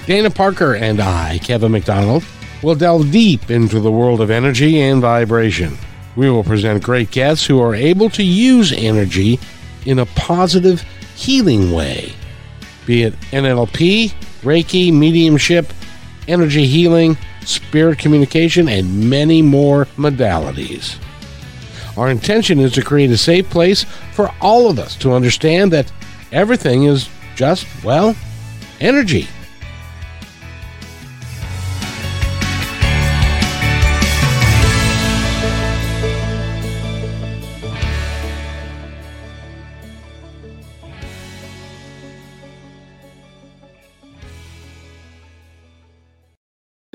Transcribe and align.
Dana 0.07 0.29
Parker 0.29 0.75
and 0.75 0.99
I, 0.99 1.39
Kevin 1.41 1.71
McDonald, 1.71 2.25
will 2.61 2.75
delve 2.75 3.13
deep 3.13 3.49
into 3.49 3.79
the 3.79 3.91
world 3.91 4.19
of 4.19 4.29
energy 4.29 4.81
and 4.81 5.01
vibration. 5.01 5.77
We 6.17 6.29
will 6.29 6.43
present 6.43 6.83
great 6.83 7.11
guests 7.11 7.45
who 7.45 7.61
are 7.61 7.73
able 7.73 8.09
to 8.09 8.23
use 8.23 8.73
energy 8.73 9.39
in 9.85 9.99
a 9.99 10.05
positive, 10.05 10.81
healing 11.15 11.71
way, 11.71 12.11
be 12.85 13.03
it 13.03 13.13
NLP, 13.31 14.11
Reiki, 14.41 14.91
mediumship, 14.91 15.71
energy 16.27 16.65
healing, 16.65 17.17
spirit 17.41 17.99
communication, 17.99 18.67
and 18.67 19.09
many 19.09 19.41
more 19.41 19.85
modalities. 19.97 20.97
Our 21.97 22.09
intention 22.09 22.59
is 22.59 22.73
to 22.73 22.81
create 22.81 23.11
a 23.11 23.17
safe 23.17 23.49
place 23.49 23.85
for 24.13 24.33
all 24.41 24.69
of 24.69 24.79
us 24.79 24.95
to 24.97 25.13
understand 25.13 25.71
that 25.71 25.91
everything 26.31 26.83
is 26.83 27.09
just, 27.35 27.65
well, 27.83 28.15
energy. 28.81 29.27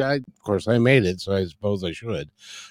I, 0.01 0.15
of 0.15 0.43
course, 0.43 0.69
I 0.69 0.79
made 0.79 1.05
it, 1.05 1.21
so 1.21 1.35
I 1.35 1.45
suppose 1.47 1.85
I 1.85 1.93
should. 1.93 2.31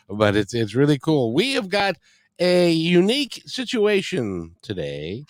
But 0.09 0.35
it's 0.35 0.53
it's 0.53 0.75
really 0.75 0.99
cool. 0.99 1.33
We 1.33 1.53
have 1.53 1.69
got 1.69 1.95
a 2.39 2.71
unique 2.71 3.43
situation 3.45 4.55
today. 4.61 5.25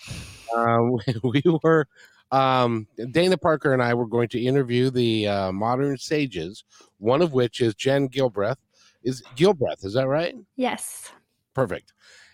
Um, 0.54 0.98
we 1.22 1.42
were 1.62 1.86
um, 2.32 2.86
Dana 3.10 3.36
Parker 3.36 3.72
and 3.72 3.82
I 3.82 3.94
were 3.94 4.06
going 4.06 4.28
to 4.28 4.40
interview 4.40 4.90
the 4.90 5.28
uh, 5.28 5.52
modern 5.52 5.98
sages, 5.98 6.64
one 6.98 7.22
of 7.22 7.32
which 7.32 7.60
is 7.60 7.74
Jen 7.74 8.08
Gilbreth. 8.08 8.56
Is 9.02 9.22
Gilbreth? 9.36 9.84
Is 9.84 9.94
that 9.94 10.08
right? 10.08 10.34
Yes. 10.56 11.10
Perfect. 11.54 11.92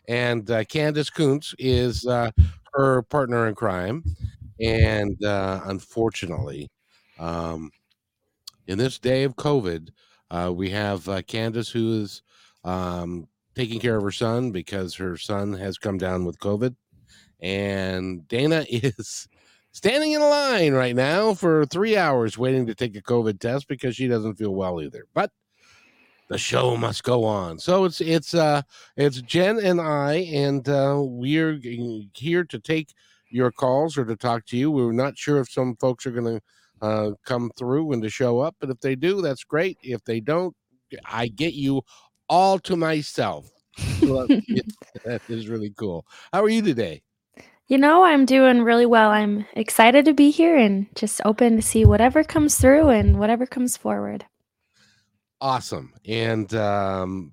And 0.09 0.50
uh, 0.50 0.64
Candace 0.64 1.11
Kuntz 1.11 1.55
is 1.59 2.06
uh, 2.06 2.31
her 2.75 3.03
partner 3.03 3.48
in 3.48 3.55
crime, 3.55 4.05
and 4.61 5.22
uh, 5.25 5.61
unfortunately, 5.64 6.70
um, 7.19 7.70
in 8.67 8.78
this 8.78 8.98
day 8.98 9.25
of 9.25 9.36
COVID, 9.36 9.91
uh, 10.31 10.53
we 10.55 10.70
have 10.70 11.09
uh, 11.09 11.22
Candace 11.22 11.70
who 11.70 12.03
is 12.03 12.22
um, 12.64 13.28
taking 13.55 13.81
care 13.81 13.97
of 13.97 14.03
her 14.03 14.10
son 14.10 14.50
because 14.50 14.94
her 14.94 15.16
son 15.16 15.53
has 15.53 15.78
come 15.78 15.99
down 15.99 16.25
with 16.25 16.38
COVID, 16.38 16.75
and 17.41 18.27
Dana 18.28 18.65
is 18.71 19.28
standing 19.72 20.12
in 20.12 20.21
line 20.21 20.72
right 20.72 20.97
now 20.97 21.34
for 21.34 21.66
three 21.66 21.97
hours 21.97 22.38
waiting 22.38 22.66
to 22.66 22.75
take 22.75 22.97
a 22.97 23.03
COVID 23.03 23.38
test 23.41 23.69
because 23.69 23.94
she 23.94 24.09
doesn't 24.09 24.37
feel 24.37 24.54
well 24.54 24.81
either. 24.81 25.06
But 25.15 25.31
the 26.28 26.38
show 26.38 26.77
must 26.77 27.04
go 27.04 27.25
on. 27.25 27.59
So 27.59 27.84
it's 27.84 28.00
it's 28.00 28.34
uh 28.34 28.62
it's 28.97 29.21
Jen 29.22 29.59
and 29.60 29.81
I, 29.81 30.15
and 30.33 30.69
uh, 30.69 30.97
we're 30.98 31.60
here 32.15 32.44
to 32.44 32.59
take 32.59 32.93
your 33.31 33.53
calls 33.53 33.97
or 33.97 34.04
to 34.04 34.16
talk 34.16 34.47
to 34.47 34.56
you. 34.56 34.71
We're 34.71 34.93
not 34.93 35.16
sure 35.19 35.41
if 35.41 35.50
some 35.50 35.77
folks 35.77 36.06
are 36.06 36.10
going 36.10 36.37
to 36.37 36.43
uh, 36.82 37.12
come 37.25 37.50
through 37.56 37.92
and 37.92 38.03
to 38.03 38.10
show 38.10 38.41
up. 38.41 38.56
But 38.60 38.70
if 38.70 38.81
they 38.81 38.94
do, 38.94 39.22
that's 39.22 39.44
great. 39.44 39.78
If 39.82 40.04
they 40.04 40.20
don't, 40.20 40.54
I 41.04 41.28
get 41.28 41.54
you 41.54 41.82
all 42.28 42.59
to 42.60 42.76
myself. 42.76 43.50
That 45.04 45.22
is 45.28 45.48
really 45.48 45.72
cool. 45.76 46.04
How 46.32 46.42
are 46.42 46.48
you 46.48 46.62
today? 46.62 47.03
You 47.69 47.78
know, 47.78 48.04
I'm 48.04 48.25
doing 48.26 48.62
really 48.62 48.86
well. 48.86 49.10
I'm 49.10 49.44
excited 49.54 50.04
to 50.04 50.15
be 50.15 50.31
here 50.31 50.56
and 50.56 50.86
just 50.94 51.20
open 51.25 51.56
to 51.56 51.62
see 51.62 51.84
whatever 51.84 52.25
comes 52.25 52.59
through 52.59 52.88
and 52.88 53.19
whatever 53.19 53.44
comes 53.44 53.76
forward. 53.76 54.25
Awesome. 55.41 55.92
And 56.04 56.53
um, 56.54 57.32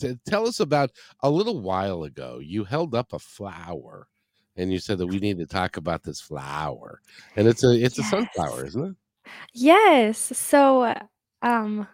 t- 0.00 0.18
tell 0.26 0.46
us 0.46 0.60
about 0.60 0.90
a 1.22 1.30
little 1.30 1.60
while 1.60 2.02
ago, 2.02 2.40
you 2.42 2.64
held 2.64 2.94
up 2.94 3.12
a 3.12 3.18
flower 3.18 4.08
and 4.60 4.72
you 4.72 4.78
said 4.78 4.98
that 4.98 5.06
we 5.06 5.18
need 5.18 5.38
to 5.38 5.46
talk 5.46 5.76
about 5.76 6.02
this 6.02 6.20
flower. 6.20 7.00
And 7.36 7.48
it's 7.48 7.64
a 7.64 7.72
it's 7.72 7.98
yes. 7.98 8.06
a 8.06 8.10
sunflower, 8.10 8.66
isn't 8.66 8.84
it? 8.84 8.96
Yes. 9.54 10.18
So 10.18 10.94
um 11.42 11.88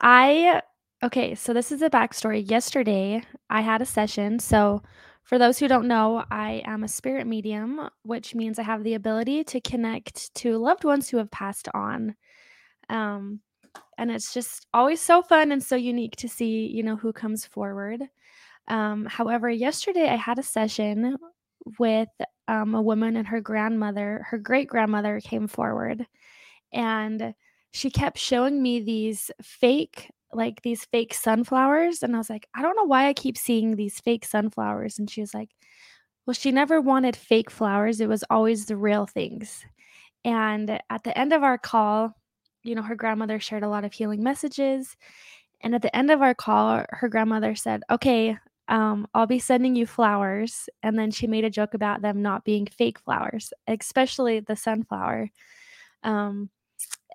I 0.00 0.62
okay, 1.02 1.34
so 1.34 1.52
this 1.52 1.72
is 1.72 1.82
a 1.82 1.90
backstory. 1.90 2.48
Yesterday 2.48 3.22
I 3.50 3.60
had 3.62 3.82
a 3.82 3.86
session. 3.86 4.38
So 4.38 4.82
for 5.24 5.38
those 5.38 5.58
who 5.58 5.68
don't 5.68 5.88
know, 5.88 6.24
I 6.30 6.62
am 6.64 6.84
a 6.84 6.88
spirit 6.88 7.26
medium, 7.26 7.90
which 8.02 8.34
means 8.34 8.58
I 8.58 8.62
have 8.62 8.82
the 8.84 8.94
ability 8.94 9.44
to 9.44 9.60
connect 9.60 10.34
to 10.36 10.56
loved 10.56 10.84
ones 10.84 11.08
who 11.08 11.18
have 11.18 11.30
passed 11.30 11.68
on. 11.74 12.14
Um 12.88 13.40
and 13.98 14.10
it's 14.10 14.32
just 14.32 14.66
always 14.72 15.00
so 15.00 15.22
fun 15.22 15.50
and 15.50 15.62
so 15.62 15.74
unique 15.74 16.14
to 16.16 16.28
see, 16.28 16.66
you 16.66 16.84
know, 16.84 16.96
who 16.96 17.12
comes 17.12 17.44
forward. 17.44 18.02
Um, 18.68 19.06
however, 19.06 19.50
yesterday 19.50 20.08
I 20.08 20.16
had 20.16 20.38
a 20.38 20.42
session 20.42 21.16
with 21.78 22.08
um, 22.48 22.74
a 22.74 22.82
woman 22.82 23.16
and 23.16 23.26
her 23.28 23.40
grandmother, 23.40 24.26
her 24.28 24.38
great 24.38 24.68
grandmother 24.68 25.20
came 25.20 25.48
forward 25.48 26.06
and 26.72 27.34
she 27.72 27.90
kept 27.90 28.18
showing 28.18 28.62
me 28.62 28.80
these 28.80 29.30
fake, 29.42 30.10
like 30.32 30.62
these 30.62 30.84
fake 30.86 31.14
sunflowers. 31.14 32.02
And 32.02 32.14
I 32.14 32.18
was 32.18 32.30
like, 32.30 32.48
I 32.54 32.62
don't 32.62 32.76
know 32.76 32.84
why 32.84 33.08
I 33.08 33.12
keep 33.12 33.36
seeing 33.36 33.76
these 33.76 34.00
fake 34.00 34.24
sunflowers. 34.24 34.98
And 34.98 35.10
she 35.10 35.20
was 35.20 35.34
like, 35.34 35.50
Well, 36.26 36.34
she 36.34 36.52
never 36.52 36.80
wanted 36.80 37.16
fake 37.16 37.50
flowers, 37.50 38.00
it 38.00 38.08
was 38.08 38.24
always 38.30 38.66
the 38.66 38.76
real 38.76 39.06
things. 39.06 39.64
And 40.24 40.80
at 40.90 41.04
the 41.04 41.16
end 41.16 41.32
of 41.32 41.42
our 41.42 41.58
call, 41.58 42.14
you 42.64 42.74
know, 42.74 42.82
her 42.82 42.96
grandmother 42.96 43.40
shared 43.40 43.62
a 43.62 43.68
lot 43.68 43.84
of 43.84 43.92
healing 43.92 44.22
messages. 44.22 44.96
And 45.60 45.74
at 45.74 45.82
the 45.82 45.94
end 45.96 46.10
of 46.10 46.22
our 46.22 46.34
call, 46.34 46.84
her 46.90 47.08
grandmother 47.08 47.54
said, 47.54 47.82
Okay, 47.90 48.36
um, 48.68 49.06
I'll 49.14 49.26
be 49.26 49.38
sending 49.38 49.74
you 49.74 49.86
flowers. 49.86 50.68
And 50.82 50.98
then 50.98 51.10
she 51.10 51.26
made 51.26 51.44
a 51.44 51.50
joke 51.50 51.74
about 51.74 52.02
them 52.02 52.22
not 52.22 52.44
being 52.44 52.66
fake 52.66 52.98
flowers, 52.98 53.52
especially 53.66 54.40
the 54.40 54.56
sunflower. 54.56 55.30
Um, 56.02 56.50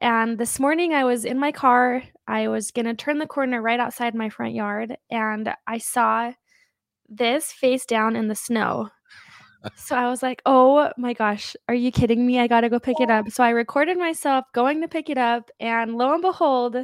and 0.01 0.37
this 0.37 0.59
morning 0.59 0.93
I 0.93 1.03
was 1.03 1.23
in 1.23 1.39
my 1.39 1.51
car. 1.51 2.03
I 2.27 2.47
was 2.47 2.71
going 2.71 2.85
to 2.85 2.93
turn 2.93 3.19
the 3.19 3.27
corner 3.27 3.61
right 3.61 3.79
outside 3.79 4.15
my 4.15 4.29
front 4.29 4.53
yard, 4.53 4.97
and 5.09 5.53
I 5.67 5.77
saw 5.77 6.33
this 7.07 7.51
face 7.51 7.85
down 7.85 8.15
in 8.15 8.27
the 8.27 8.35
snow. 8.35 8.89
So 9.75 9.95
I 9.95 10.09
was 10.09 10.21
like, 10.21 10.41
oh 10.45 10.91
my 10.97 11.13
gosh, 11.13 11.55
are 11.69 11.75
you 11.75 11.89
kidding 11.89 12.25
me? 12.25 12.39
I 12.39 12.47
got 12.47 12.61
to 12.61 12.69
go 12.69 12.79
pick 12.79 12.99
it 12.99 13.09
up. 13.09 13.29
So 13.29 13.45
I 13.45 13.51
recorded 13.51 13.97
myself 13.97 14.43
going 14.53 14.81
to 14.81 14.89
pick 14.89 15.09
it 15.09 15.17
up, 15.17 15.49
and 15.59 15.95
lo 15.95 16.13
and 16.13 16.21
behold, 16.21 16.75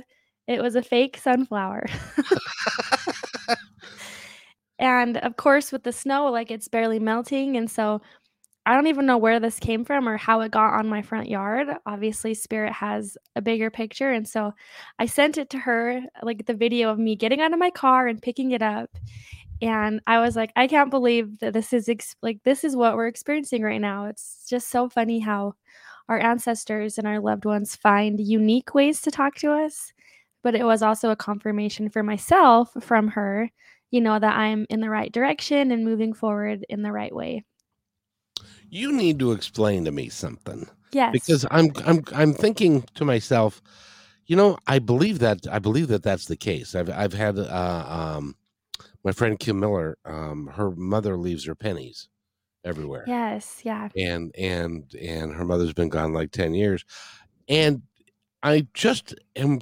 it 0.48 0.62
was 0.62 0.76
a 0.76 0.82
fake 0.82 1.18
sunflower. 1.18 1.88
And 4.80 5.18
of 5.18 5.36
course, 5.36 5.72
with 5.72 5.84
the 5.84 5.92
snow, 5.92 6.32
like 6.32 6.52
it's 6.52 6.70
barely 6.70 7.00
melting. 7.00 7.58
And 7.58 7.70
so 7.70 8.02
I 8.66 8.74
don't 8.74 8.88
even 8.88 9.06
know 9.06 9.18
where 9.18 9.40
this 9.40 9.60
came 9.60 9.84
from 9.84 10.08
or 10.08 10.18
how 10.18 10.42
it 10.42 10.52
got 10.52 10.74
on 10.74 10.88
my 10.88 11.02
front 11.02 11.28
yard. 11.28 11.68
Obviously, 11.86 12.34
Spirit 12.34 12.72
has 12.74 13.18
a 13.36 13.42
bigger 13.42 13.70
picture. 13.70 14.12
And 14.12 14.28
so 14.28 14.54
I 15.00 15.06
sent 15.06 15.38
it 15.38 15.50
to 15.52 15.58
her, 15.60 16.02
like 16.24 16.46
the 16.46 16.54
video 16.54 16.90
of 16.90 17.00
me 17.00 17.16
getting 17.16 17.42
out 17.42 17.54
of 17.54 17.60
my 17.60 17.72
car 17.72 18.08
and 18.08 18.22
picking 18.22 18.52
it 18.52 18.62
up. 18.62 18.90
And 19.62 20.00
I 20.08 20.20
was 20.20 20.36
like, 20.36 20.52
I 20.56 20.68
can't 20.68 20.92
believe 20.92 21.40
that 21.40 21.54
this 21.54 21.74
is 21.74 21.90
ex- 21.90 22.16
like, 22.22 22.40
this 22.44 22.64
is 22.64 22.76
what 22.76 22.96
we're 22.96 23.08
experiencing 23.08 23.64
right 23.64 23.82
now. 23.82 24.06
It's 24.06 24.46
just 24.50 24.70
so 24.70 24.88
funny 24.88 25.20
how 25.20 25.56
our 26.08 26.20
ancestors 26.20 26.98
and 26.98 27.06
our 27.06 27.20
loved 27.20 27.46
ones 27.46 27.76
find 27.76 28.20
unique 28.20 28.74
ways 28.74 29.02
to 29.02 29.12
talk 29.12 29.36
to 29.36 29.52
us. 29.52 29.92
But 30.44 30.56
it 30.56 30.64
was 30.64 30.82
also 30.82 31.10
a 31.10 31.18
confirmation 31.18 31.90
for 31.90 32.04
myself 32.04 32.72
from 32.82 33.10
her 33.10 33.52
you 33.92 34.02
know 34.02 34.18
that 34.20 34.36
I'm 34.38 34.66
in 34.70 34.80
the 34.82 34.90
right 34.90 35.12
direction 35.12 35.72
and 35.72 35.84
moving 35.84 36.14
forward 36.14 36.66
in 36.70 36.82
the 36.84 36.92
right 36.92 37.14
way. 37.14 37.44
You 38.70 38.92
need 38.92 39.20
to 39.20 39.32
explain 39.32 39.86
to 39.86 39.92
me 39.92 40.10
something. 40.10 40.70
Yes. 40.92 41.12
because 41.12 41.46
I'm 41.52 41.72
I'm 41.86 42.04
I'm 42.16 42.34
thinking 42.34 42.84
to 42.96 43.06
myself, 43.06 43.62
you 44.26 44.36
know, 44.36 44.58
I 44.66 44.80
believe 44.80 45.20
that 45.20 45.46
I 45.52 45.60
believe 45.60 45.88
that 45.90 46.02
that's 46.02 46.26
the 46.26 46.36
case. 46.36 46.74
I've 46.74 46.90
I've 46.90 47.14
had 47.14 47.38
uh, 47.38 47.86
um, 48.18 48.36
my 49.04 49.12
friend 49.12 49.38
Kim 49.40 49.60
Miller, 49.60 49.98
um, 50.06 50.48
her 50.48 50.72
mother 50.72 51.16
leaves 51.16 51.46
her 51.46 51.54
pennies 51.54 52.10
everywhere, 52.66 53.04
Yes, 53.08 53.62
yeah. 53.64 53.90
and 53.96 54.36
and 54.36 54.92
and 54.96 55.34
her 55.34 55.46
mother's 55.46 55.74
been 55.74 55.90
gone 55.90 56.12
like 56.14 56.32
ten 56.32 56.56
years, 56.56 56.84
and 57.48 57.84
I 58.42 58.66
just 58.74 59.14
am 59.36 59.60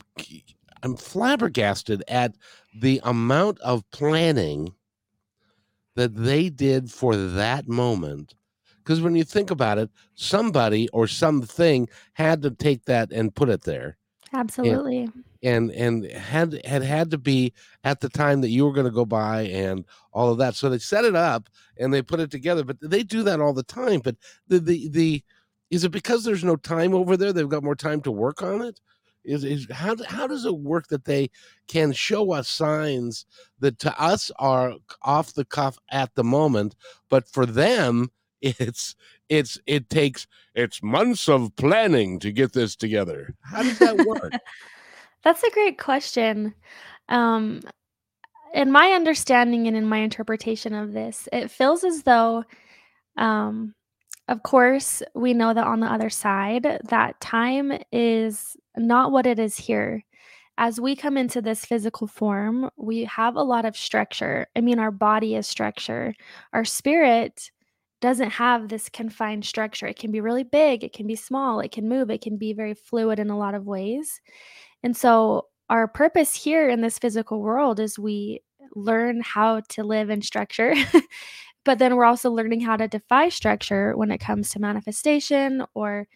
I'm 0.83 0.95
flabbergasted 0.95 2.03
at 2.07 2.35
the 2.79 3.01
amount 3.03 3.59
of 3.59 3.89
planning 3.91 4.74
that 5.95 6.15
they 6.15 6.50
did 6.50 6.91
for 6.91 7.15
that 7.15 7.68
moment. 7.68 8.35
Because 8.77 9.01
when 9.01 9.15
you 9.15 9.25
think 9.25 9.51
about 9.51 9.77
it, 9.77 9.89
somebody 10.15 10.88
or 10.89 11.07
something 11.07 11.89
had 12.13 12.41
to 12.44 12.51
take 12.51 12.85
that 12.85 13.12
and 13.12 13.35
put 13.35 13.50
it 13.50 13.63
there, 13.63 13.97
Absolutely. 14.31 15.09
and 15.44 15.71
and 15.71 16.06
had 16.06 16.65
had 16.65 16.83
had 16.83 17.12
to 17.12 17.18
be 17.18 17.51
at 17.83 18.00
the 18.00 18.07
time 18.07 18.39
that 18.41 18.50
you 18.50 18.65
were 18.65 18.71
going 18.71 18.85
to 18.85 18.91
go 18.91 19.03
by 19.03 19.41
and 19.41 19.83
all 20.13 20.31
of 20.31 20.38
that. 20.38 20.56
So 20.56 20.69
they 20.69 20.77
set 20.77 21.03
it 21.03 21.15
up 21.15 21.50
and 21.77 21.94
they 21.94 22.01
put 22.01 22.21
it 22.21 22.31
together. 22.31 22.63
But 22.63 22.77
they 22.80 23.03
do 23.03 23.23
that 23.23 23.41
all 23.41 23.53
the 23.53 23.63
time. 23.63 24.00
But 24.00 24.15
the 24.47 24.59
the 24.59 24.88
the 24.88 25.23
is 25.69 25.83
it 25.83 25.91
because 25.91 26.23
there's 26.23 26.45
no 26.45 26.56
time 26.56 26.94
over 26.94 27.18
there? 27.18 27.33
They've 27.33 27.50
got 27.50 27.63
more 27.63 27.75
time 27.75 28.00
to 28.01 28.12
work 28.12 28.41
on 28.41 28.62
it. 28.62 28.80
Is, 29.27 29.44
is 29.44 29.68
how 29.71 29.95
how 30.07 30.25
does 30.25 30.45
it 30.45 30.57
work 30.57 30.88
that 30.88 31.06
they 31.06 31.29
can 31.68 31.91
show 31.91 32.31
us 32.31 32.47
signs 32.47 33.25
that 33.59 33.77
to 33.79 34.01
us 34.01 34.31
are 34.39 34.74
off 35.01 35.33
the 35.33 35.45
cuff 35.45 35.77
at 35.91 36.15
the 36.15 36.24
moment, 36.24 36.75
but 37.09 37.27
for 37.27 37.45
them 37.45 38.09
it's 38.41 38.95
it's 39.29 39.59
it 39.65 39.89
takes 39.89 40.27
it's 40.56 40.81
months 40.81 41.27
of 41.27 41.56
planning 41.56 42.19
to 42.19 42.31
get 42.31 42.53
this 42.53 42.75
together. 42.75 43.35
How 43.41 43.63
does 43.63 43.79
that 43.79 43.97
work? 44.06 44.33
That's 45.24 45.44
a 45.44 45.51
great 45.51 45.77
question. 45.77 46.53
Um, 47.09 47.62
in 48.53 48.71
my 48.71 48.91
understanding 48.91 49.68
and 49.68 49.75
in 49.75 49.85
my 49.85 49.97
interpretation 49.97 50.73
of 50.73 50.94
this, 50.94 51.27
it 51.33 51.51
feels 51.51 51.83
as 51.83 52.03
though, 52.03 52.45
um, 53.18 53.73
of 54.27 54.44
course, 54.44 55.01
we 55.15 55.33
know 55.33 55.53
that 55.53 55.68
on 55.68 55.79
the 55.79 55.91
other 55.91 56.09
side, 56.09 56.81
that 56.89 57.19
time 57.21 57.71
is 57.91 58.57
not 58.75 59.12
what 59.12 59.25
it 59.25 59.39
is 59.39 59.57
here. 59.57 60.03
As 60.57 60.81
we 60.81 60.95
come 60.95 61.18
into 61.18 61.41
this 61.41 61.65
physical 61.65 62.07
form, 62.07 62.69
we 62.77 63.06
have 63.06 63.35
a 63.35 63.44
lot 63.44 63.63
of 63.63 63.77
structure. 63.77 64.47
I 64.56 64.62
mean, 64.62 64.79
our 64.79 64.91
body 64.91 65.35
is 65.35 65.47
structure. 65.47 66.13
Our 66.51 66.65
spirit 66.65 67.51
doesn't 68.01 68.31
have 68.31 68.68
this 68.68 68.89
confined 68.89 69.45
structure. 69.45 69.88
It 69.88 69.97
can 69.97 70.12
be 70.12 70.21
really 70.21 70.44
big, 70.44 70.83
it 70.83 70.94
can 70.94 71.07
be 71.07 71.15
small, 71.15 71.59
it 71.59 71.71
can 71.71 71.88
move, 71.88 72.09
it 72.09 72.21
can 72.21 72.38
be 72.38 72.53
very 72.53 72.73
fluid 72.73 73.19
in 73.19 73.30
a 73.30 73.38
lot 73.38 73.56
of 73.56 73.65
ways. 73.65 74.21
And 74.83 74.95
so, 74.95 75.47
our 75.69 75.88
purpose 75.88 76.33
here 76.33 76.69
in 76.69 76.81
this 76.81 76.97
physical 76.97 77.41
world 77.41 77.80
is 77.80 78.00
we 78.00 78.41
learn 78.75 79.21
how 79.21 79.62
to 79.69 79.83
live 79.83 80.09
in 80.09 80.21
structure, 80.21 80.73
but 81.67 81.79
then 81.79 81.97
we're 81.97 82.05
also 82.05 82.31
learning 82.31 82.61
how 82.61 82.77
to 82.77 82.87
defy 82.87 83.27
structure 83.27 83.91
when 83.97 84.09
it 84.09 84.19
comes 84.19 84.49
to 84.49 84.59
manifestation 84.59 85.65
or 85.73 86.07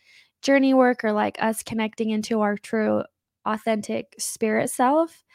journey 0.41 0.73
work 0.73 1.03
or 1.03 1.11
like 1.11 1.35
us 1.43 1.61
connecting 1.61 2.09
into 2.09 2.39
our 2.39 2.55
true, 2.55 3.03
authentic 3.45 4.15
spirit 4.17 4.69
self. 4.69 5.25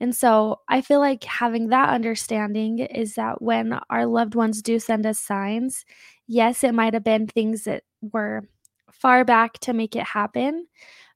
And 0.00 0.16
so 0.16 0.60
I 0.70 0.80
feel 0.80 1.00
like 1.00 1.22
having 1.24 1.68
that 1.68 1.90
understanding 1.90 2.78
is 2.78 3.16
that 3.16 3.42
when 3.42 3.78
our 3.90 4.06
loved 4.06 4.34
ones 4.34 4.62
do 4.62 4.78
send 4.78 5.04
us 5.04 5.18
signs, 5.18 5.84
yes, 6.26 6.64
it 6.64 6.72
might 6.72 6.94
have 6.94 7.04
been 7.04 7.26
things 7.26 7.64
that 7.64 7.82
were 8.00 8.48
far 8.90 9.22
back 9.22 9.58
to 9.58 9.74
make 9.74 9.94
it 9.94 10.04
happen. 10.04 10.66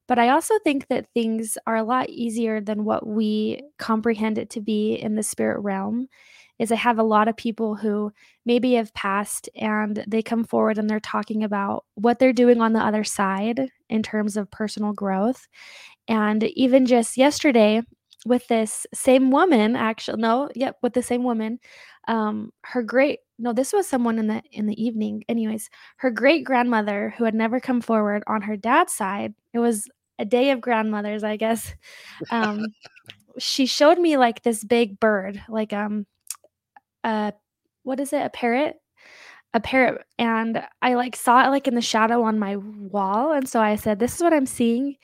But 0.09 0.19
I 0.19 0.29
also 0.29 0.59
think 0.63 0.89
that 0.89 1.07
things 1.15 1.57
are 1.67 1.77
a 1.77 1.85
lot 1.85 2.11
easier 2.11 2.61
than 2.61 2.85
what 2.85 3.07
we 3.07 3.63
comprehend 3.79 4.37
it 4.37 4.51
to 4.51 4.61
be 4.61 4.93
in 4.93 5.15
the 5.15 5.23
spirit 5.23 5.61
realm. 5.61 6.09
Is 6.63 6.73
I 6.73 6.77
have 6.77 6.99
a 6.99 7.03
lot 7.03 7.29
of 7.29 7.37
people 7.37 7.75
who 7.75 8.13
maybe 8.47 8.75
have 8.75 8.95
passed 8.95 9.49
and 9.57 10.05
they 10.07 10.23
come 10.23 10.45
forward 10.45 10.79
and 10.79 10.89
they're 10.89 11.01
talking 11.01 11.43
about 11.43 11.85
what 11.95 12.19
they're 12.19 12.33
doing 12.33 12.61
on 12.61 12.73
the 12.73 12.81
other 12.81 13.05
side 13.05 13.69
in 13.89 14.03
terms 14.03 14.37
of 14.37 14.51
personal 14.51 14.93
growth. 14.93 15.49
And 16.09 16.45
even 16.45 16.87
just 16.87 17.17
yesterday, 17.17 17.83
with 18.25 18.47
this 18.49 18.87
same 18.95 19.31
woman 19.31 19.75
actually 19.75 20.21
no 20.21 20.49
yep 20.55 20.77
with 20.83 20.93
the 20.93 21.03
same 21.03 21.25
woman 21.25 21.59
um 22.09 22.53
her 22.63 22.83
great 22.83 23.21
no 23.39 23.53
this 23.53 23.73
was 23.73 23.89
someone 23.89 24.19
in 24.19 24.27
the 24.27 24.43
in 24.53 24.67
the 24.67 24.83
evening 24.83 25.25
anyways 25.29 25.69
her 25.97 26.11
great 26.11 26.45
grandmother 26.45 27.15
who 27.17 27.25
had 27.25 27.35
never 27.35 27.59
come 27.59 27.81
forward 27.81 28.23
on 28.27 28.43
her 28.43 28.57
dad's 28.57 28.93
side 28.93 29.35
it 29.53 29.59
was 29.59 29.89
a 30.19 30.25
day 30.25 30.51
of 30.51 30.61
grandmothers 30.61 31.25
i 31.25 31.37
guess 31.37 31.75
um 32.31 32.65
she 33.39 33.67
showed 33.67 33.99
me 33.99 34.17
like 34.17 34.43
this 34.43 34.63
big 34.63 35.01
bird 35.01 35.43
like 35.49 35.73
um 35.73 36.07
uh 37.05 37.33
what 37.83 38.01
is 38.01 38.13
it 38.13 38.25
a 38.25 38.31
parrot 38.31 38.77
a 39.55 39.61
parrot 39.61 40.03
and 40.19 40.63
i 40.81 40.95
like 40.95 41.17
saw 41.17 41.45
it 41.45 41.51
like 41.51 41.69
in 41.69 41.75
the 41.75 41.81
shadow 41.81 42.23
on 42.23 42.39
my 42.39 42.57
wall 42.57 43.33
and 43.33 43.49
so 43.49 43.61
i 43.61 43.77
said 43.77 43.99
this 43.99 44.17
is 44.17 44.23
what 44.23 44.33
i'm 44.33 44.47
seeing 44.47 44.97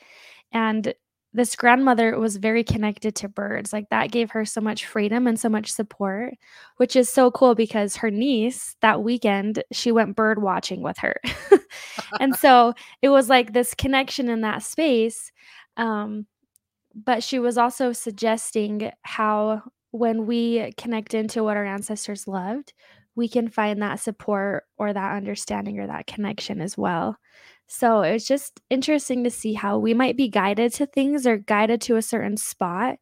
and 0.53 0.95
this 1.35 1.55
grandmother 1.57 2.19
was 2.19 2.37
very 2.37 2.65
connected 2.65 3.15
to 3.15 3.29
birds. 3.29 3.73
Like 3.73 3.91
that 3.91 4.11
gave 4.11 4.31
her 4.31 4.45
so 4.45 4.61
much 4.61 4.87
freedom 4.87 5.27
and 5.27 5.39
so 5.39 5.49
much 5.49 5.71
support, 5.71 6.35
which 6.79 6.97
is 6.97 7.09
so 7.09 7.31
cool 7.31 7.55
because 7.55 7.97
her 7.97 8.11
niece 8.11 8.77
that 8.81 9.03
weekend, 9.03 9.63
she 9.73 9.93
went 9.93 10.17
bird 10.17 10.43
watching 10.43 10.83
with 10.83 10.97
her. 10.99 11.15
and 12.21 12.35
so 12.35 12.73
it 13.03 13.11
was 13.11 13.29
like 13.29 13.53
this 13.53 13.75
connection 13.75 14.29
in 14.29 14.41
that 14.41 14.63
space. 14.63 15.31
Um, 15.77 16.27
but 16.95 17.23
she 17.23 17.39
was 17.39 17.59
also 17.59 17.93
suggesting 17.93 18.91
how 19.03 19.63
when 19.91 20.27
we 20.27 20.73
connect 20.77 21.15
into 21.15 21.43
what 21.43 21.57
our 21.57 21.65
ancestors 21.65 22.29
loved, 22.29 22.73
we 23.15 23.29
can 23.29 23.49
find 23.49 23.83
that 23.83 24.01
support 24.01 24.65
or 24.77 24.93
that 24.93 25.17
understanding 25.17 25.81
or 25.81 25.87
that 25.87 26.07
connection 26.07 26.61
as 26.61 26.79
well. 26.79 27.17
So 27.67 28.03
it's 28.03 28.27
just 28.27 28.61
interesting 28.71 29.25
to 29.25 29.31
see 29.31 29.55
how 29.55 29.79
we 29.79 29.93
might 29.93 30.17
be 30.17 30.29
guided 30.29 30.73
to 30.75 30.87
things 30.87 31.27
or 31.27 31.37
guided 31.37 31.81
to 31.83 31.97
a 31.97 32.03
certain 32.03 32.37
spot, 32.37 32.99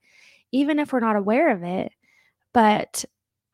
even 0.53 0.79
if 0.79 0.93
we're 0.93 1.00
not 1.00 1.17
aware 1.17 1.50
of 1.50 1.62
it. 1.62 1.93
But 2.53 3.05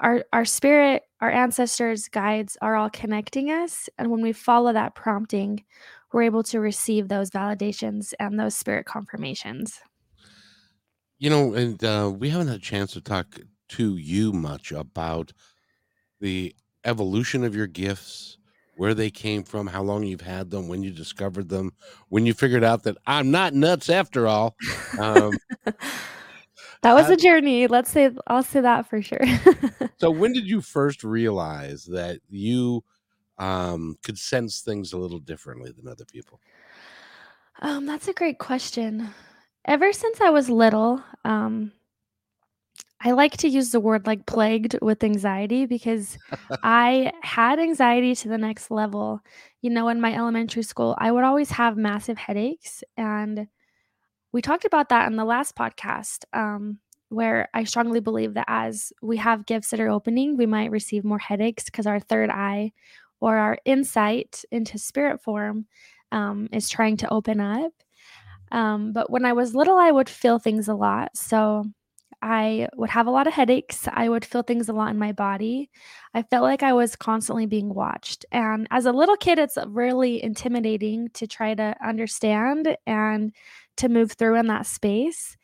our 0.00 0.24
our 0.32 0.44
spirit, 0.44 1.02
our 1.20 1.30
ancestors, 1.30 2.08
guides 2.08 2.56
are 2.62 2.76
all 2.76 2.90
connecting 2.90 3.50
us. 3.50 3.88
And 3.98 4.10
when 4.10 4.22
we 4.22 4.32
follow 4.32 4.72
that 4.72 4.94
prompting, 4.94 5.64
we're 6.12 6.22
able 6.22 6.42
to 6.44 6.60
receive 6.60 7.08
those 7.08 7.30
validations 7.30 8.12
and 8.18 8.38
those 8.38 8.56
spirit 8.56 8.86
confirmations. 8.86 9.80
You 11.22 11.30
know, 11.30 11.54
and 11.54 11.84
uh, 11.84 12.12
we 12.12 12.30
haven't 12.30 12.48
had 12.48 12.56
a 12.56 12.58
chance 12.58 12.94
to 12.94 13.00
talk 13.00 13.38
to 13.68 13.96
you 13.96 14.32
much 14.32 14.72
about 14.72 15.32
the 16.20 16.52
evolution 16.84 17.44
of 17.44 17.54
your 17.54 17.68
gifts, 17.68 18.38
where 18.76 18.92
they 18.92 19.08
came 19.08 19.44
from, 19.44 19.68
how 19.68 19.84
long 19.84 20.02
you've 20.02 20.22
had 20.22 20.50
them, 20.50 20.66
when 20.66 20.82
you 20.82 20.90
discovered 20.90 21.48
them, 21.48 21.74
when 22.08 22.26
you 22.26 22.34
figured 22.34 22.64
out 22.64 22.82
that 22.82 22.96
I'm 23.06 23.30
not 23.30 23.54
nuts 23.54 23.88
after 23.88 24.26
all. 24.26 24.56
Um, 24.98 25.30
that 26.82 26.92
was 26.92 27.08
a 27.08 27.14
journey. 27.14 27.68
Let's 27.68 27.92
say 27.92 28.10
I'll 28.26 28.42
say 28.42 28.60
that 28.60 28.88
for 28.88 29.00
sure. 29.00 29.22
so, 30.00 30.10
when 30.18 30.32
did 30.32 30.48
you 30.48 30.60
first 30.60 31.04
realize 31.04 31.84
that 31.84 32.18
you 32.30 32.82
um, 33.38 33.94
could 34.02 34.18
sense 34.18 34.62
things 34.62 34.92
a 34.92 34.98
little 34.98 35.20
differently 35.20 35.70
than 35.70 35.86
other 35.86 36.04
people? 36.04 36.40
um, 37.60 37.86
that's 37.86 38.08
a 38.08 38.12
great 38.12 38.40
question. 38.40 39.14
Ever 39.64 39.92
since 39.92 40.20
I 40.20 40.30
was 40.30 40.50
little, 40.50 41.02
um, 41.24 41.72
I 43.04 43.10
like 43.12 43.36
to 43.38 43.48
use 43.48 43.70
the 43.70 43.80
word 43.80 44.06
like 44.06 44.26
plagued 44.26 44.76
with 44.80 45.02
anxiety 45.02 45.66
because 45.66 46.18
I 46.62 47.12
had 47.22 47.58
anxiety 47.58 48.14
to 48.16 48.28
the 48.28 48.38
next 48.38 48.70
level. 48.70 49.20
You 49.60 49.70
know, 49.70 49.88
in 49.88 50.00
my 50.00 50.14
elementary 50.14 50.62
school, 50.62 50.96
I 50.98 51.10
would 51.10 51.24
always 51.24 51.50
have 51.50 51.76
massive 51.76 52.18
headaches. 52.18 52.84
And 52.96 53.48
we 54.32 54.40
talked 54.40 54.64
about 54.64 54.88
that 54.90 55.08
in 55.10 55.16
the 55.16 55.24
last 55.24 55.56
podcast, 55.56 56.24
um, 56.32 56.78
where 57.08 57.48
I 57.54 57.64
strongly 57.64 58.00
believe 58.00 58.34
that 58.34 58.46
as 58.48 58.92
we 59.02 59.16
have 59.18 59.46
gifts 59.46 59.70
that 59.70 59.80
are 59.80 59.90
opening, 59.90 60.36
we 60.36 60.46
might 60.46 60.70
receive 60.70 61.04
more 61.04 61.18
headaches 61.18 61.64
because 61.64 61.86
our 61.86 62.00
third 62.00 62.30
eye 62.30 62.72
or 63.20 63.36
our 63.36 63.58
insight 63.64 64.44
into 64.50 64.78
spirit 64.78 65.22
form 65.22 65.66
um, 66.12 66.48
is 66.52 66.68
trying 66.68 66.96
to 66.98 67.12
open 67.12 67.40
up. 67.40 67.72
Um, 68.52 68.92
but 68.92 69.10
when 69.10 69.24
I 69.24 69.32
was 69.32 69.54
little, 69.54 69.78
I 69.78 69.90
would 69.90 70.08
feel 70.08 70.38
things 70.38 70.68
a 70.68 70.74
lot. 70.74 71.16
So 71.16 71.64
I 72.20 72.68
would 72.76 72.90
have 72.90 73.08
a 73.08 73.10
lot 73.10 73.26
of 73.26 73.32
headaches. 73.32 73.88
I 73.90 74.08
would 74.08 74.24
feel 74.24 74.42
things 74.42 74.68
a 74.68 74.72
lot 74.72 74.90
in 74.90 74.98
my 74.98 75.10
body. 75.10 75.70
I 76.14 76.22
felt 76.22 76.44
like 76.44 76.62
I 76.62 76.72
was 76.72 76.94
constantly 76.94 77.46
being 77.46 77.74
watched. 77.74 78.24
And 78.30 78.68
as 78.70 78.86
a 78.86 78.92
little 78.92 79.16
kid, 79.16 79.38
it's 79.38 79.58
really 79.66 80.22
intimidating 80.22 81.08
to 81.14 81.26
try 81.26 81.54
to 81.54 81.74
understand 81.84 82.76
and 82.86 83.32
to 83.78 83.88
move 83.88 84.12
through 84.12 84.36
in 84.36 84.46
that 84.46 84.66
space. 84.66 85.36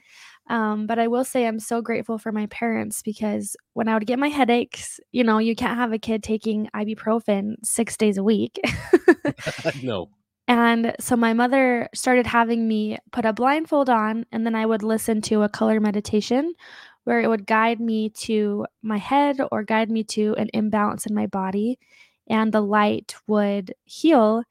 Um, 0.51 0.87
but 0.87 0.99
I 0.99 1.09
will 1.09 1.25
say 1.25 1.47
I'm 1.47 1.59
so 1.59 1.83
grateful 1.83 2.17
for 2.17 2.33
my 2.33 2.47
parents 2.47 3.03
because 3.03 3.57
when 3.75 3.89
I 3.89 3.95
would 3.95 4.07
get 4.07 4.19
my 4.19 4.29
headaches, 4.29 5.01
you 5.13 5.25
know, 5.25 5.39
you 5.39 5.55
can't 5.57 5.77
have 5.77 5.93
a 5.93 5.99
kid 5.99 6.23
taking 6.23 6.69
ibuprofen 6.75 7.57
six 7.65 7.97
days 7.97 8.19
a 8.19 8.25
week. 8.25 8.59
no. 9.83 10.09
And 10.49 10.95
so 10.99 11.17
my 11.17 11.35
mother 11.35 11.89
started 11.95 12.27
having 12.27 12.67
me 12.67 12.99
put 13.13 13.27
a 13.27 13.33
blindfold 13.35 13.91
on, 13.91 14.27
and 14.33 14.47
then 14.47 14.55
I 14.55 14.67
would 14.67 14.83
listen 14.83 15.21
to 15.23 15.43
a 15.43 15.49
color 15.49 15.81
meditation 15.81 16.55
where 17.05 17.21
it 17.21 17.29
would 17.29 17.47
guide 17.47 17.81
me 17.81 18.11
to 18.11 18.67
my 18.83 18.99
head 18.99 19.39
or 19.53 19.63
guide 19.65 19.91
me 19.91 20.05
to 20.05 20.35
an 20.39 20.51
imbalance 20.55 21.07
in 21.07 21.15
my 21.15 21.27
body. 21.27 21.79
And 22.29 22.53
the 22.53 22.63
light 22.63 23.15
would 23.27 23.75
heal 23.85 24.43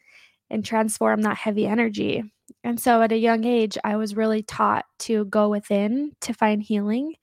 and 0.50 0.66
transform 0.66 1.22
that 1.24 1.38
heavy 1.38 1.68
energy. 1.68 2.24
And 2.63 2.80
so 2.80 3.01
at 3.01 3.12
a 3.13 3.18
young 3.18 3.46
age, 3.46 3.77
I 3.84 3.98
was 3.98 4.16
really 4.16 4.44
taught 4.44 4.86
to 5.01 5.25
go 5.25 5.50
within 5.50 6.13
to 6.22 6.34
find 6.34 6.63
healing. 6.63 7.16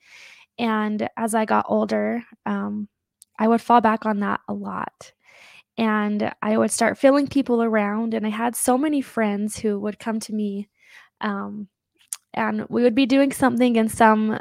And 0.58 1.08
as 1.16 1.34
I 1.34 1.44
got 1.46 1.66
older, 1.68 2.24
um, 2.46 2.88
I 3.38 3.48
would 3.48 3.62
fall 3.62 3.80
back 3.80 4.06
on 4.06 4.20
that 4.20 4.40
a 4.48 4.54
lot. 4.54 5.12
And 5.76 6.32
I 6.40 6.56
would 6.56 6.70
start 6.70 6.98
feeling 6.98 7.26
people 7.26 7.62
around. 7.62 8.14
And 8.14 8.26
I 8.26 8.30
had 8.30 8.54
so 8.54 8.78
many 8.78 9.00
friends 9.00 9.58
who 9.58 9.78
would 9.80 9.98
come 9.98 10.20
to 10.20 10.32
me 10.32 10.68
um, 11.20 11.68
and 12.34 12.66
we 12.68 12.82
would 12.82 12.94
be 12.94 13.06
doing 13.06 13.32
something 13.32 13.76
and 13.76 13.90
some 13.90 14.40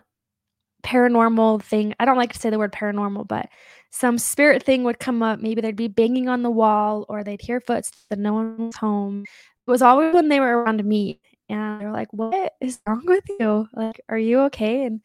paranormal 0.84 1.64
thing. 1.64 1.94
I 2.00 2.06
don't 2.06 2.18
like 2.18 2.34
to 2.34 2.40
say 2.40 2.50
the 2.50 2.60
word 2.60 2.74
paranormal, 2.74 3.28
but 3.28 3.50
some 3.90 4.18
spirit 4.18 4.64
thing 4.64 4.84
would 4.84 5.00
come 5.00 5.24
up. 5.24 5.40
Maybe 5.40 5.62
they'd 5.62 5.76
be 5.76 5.88
banging 5.88 6.28
on 6.28 6.44
the 6.44 6.52
wall 6.52 7.06
or 7.10 7.24
they'd 7.24 7.42
hear 7.42 7.62
footsteps 7.62 8.06
and 8.12 8.22
no 8.22 8.34
one 8.34 8.68
was 8.68 8.76
home. 8.76 9.24
It 9.68 9.72
was 9.72 9.82
always 9.82 10.14
when 10.14 10.30
they 10.30 10.40
were 10.40 10.64
around 10.64 10.84
me. 10.84 11.22
And 11.50 11.80
they're 11.80 11.92
like, 11.92 12.12
What 12.12 12.54
is 12.60 12.80
wrong 12.88 13.04
with 13.06 13.24
you? 13.40 13.68
Like, 13.74 14.02
are 14.10 14.18
you 14.18 14.42
okay? 14.42 14.86
And 14.86 15.02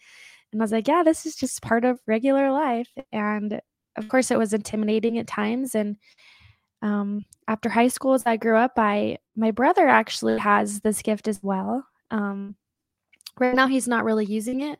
and 0.52 0.62
I 0.62 0.64
was 0.64 0.72
like, 0.72 0.88
Yeah, 0.88 1.02
this 1.04 1.26
is 1.26 1.36
just 1.36 1.62
part 1.62 1.84
of 1.84 2.00
regular 2.06 2.50
life. 2.50 2.88
And 3.12 3.60
of 3.98 4.08
course 4.08 4.30
it 4.30 4.38
was 4.38 4.52
intimidating 4.52 5.18
at 5.18 5.26
times. 5.26 5.74
And 5.74 5.96
um, 6.82 7.24
after 7.46 7.68
high 7.68 7.88
school, 7.88 8.14
as 8.14 8.24
I 8.24 8.36
grew 8.36 8.56
up, 8.56 8.72
I 8.76 9.18
my 9.36 9.50
brother 9.50 9.88
actually 9.88 10.38
has 10.38 10.80
this 10.80 11.02
gift 11.02 11.28
as 11.28 11.40
well. 11.42 11.86
Um, 12.10 12.56
right 13.38 13.54
now 13.54 13.66
he's 13.66 13.88
not 13.88 14.04
really 14.04 14.24
using 14.24 14.62
it 14.62 14.78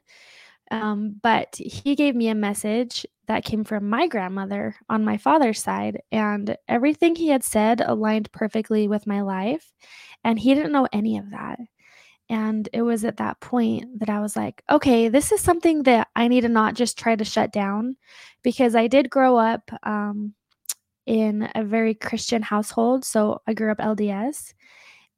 um, 0.70 1.16
but 1.22 1.56
he 1.56 1.94
gave 1.94 2.14
me 2.14 2.28
a 2.28 2.34
message 2.34 3.06
that 3.26 3.44
came 3.44 3.64
from 3.64 3.88
my 3.88 4.06
grandmother 4.06 4.76
on 4.88 5.04
my 5.04 5.16
father's 5.16 5.62
side, 5.62 6.02
and 6.12 6.56
everything 6.68 7.14
he 7.14 7.28
had 7.28 7.44
said 7.44 7.80
aligned 7.80 8.30
perfectly 8.32 8.88
with 8.88 9.06
my 9.06 9.22
life. 9.22 9.72
And 10.25 10.38
he 10.38 10.54
didn't 10.54 10.72
know 10.72 10.88
any 10.92 11.18
of 11.18 11.30
that. 11.30 11.58
And 12.30 12.68
it 12.73 12.82
was 12.82 13.04
at 13.04 13.16
that 13.16 13.40
point 13.40 14.00
that 14.00 14.11
I 14.11 14.20
was 14.20 14.37
like, 14.37 14.62
okay, 14.70 15.08
this 15.08 15.32
is 15.32 15.40
something 15.40 15.85
that 15.85 16.08
I 16.14 16.28
need 16.28 16.42
to 16.42 16.49
not 16.49 16.75
just 16.75 16.99
try 16.99 17.16
to 17.16 17.25
shut 17.25 17.52
down 17.52 17.97
because 18.42 18.75
I 18.75 18.87
did 18.87 19.08
grow 19.08 19.37
up 19.38 19.70
um, 19.82 20.35
in 21.06 21.50
a 21.54 21.64
very 21.64 21.94
Christian 21.94 22.42
household. 22.42 23.04
So 23.04 23.40
I 23.47 23.54
grew 23.54 23.73
up 23.73 23.78
LDS. 23.78 24.52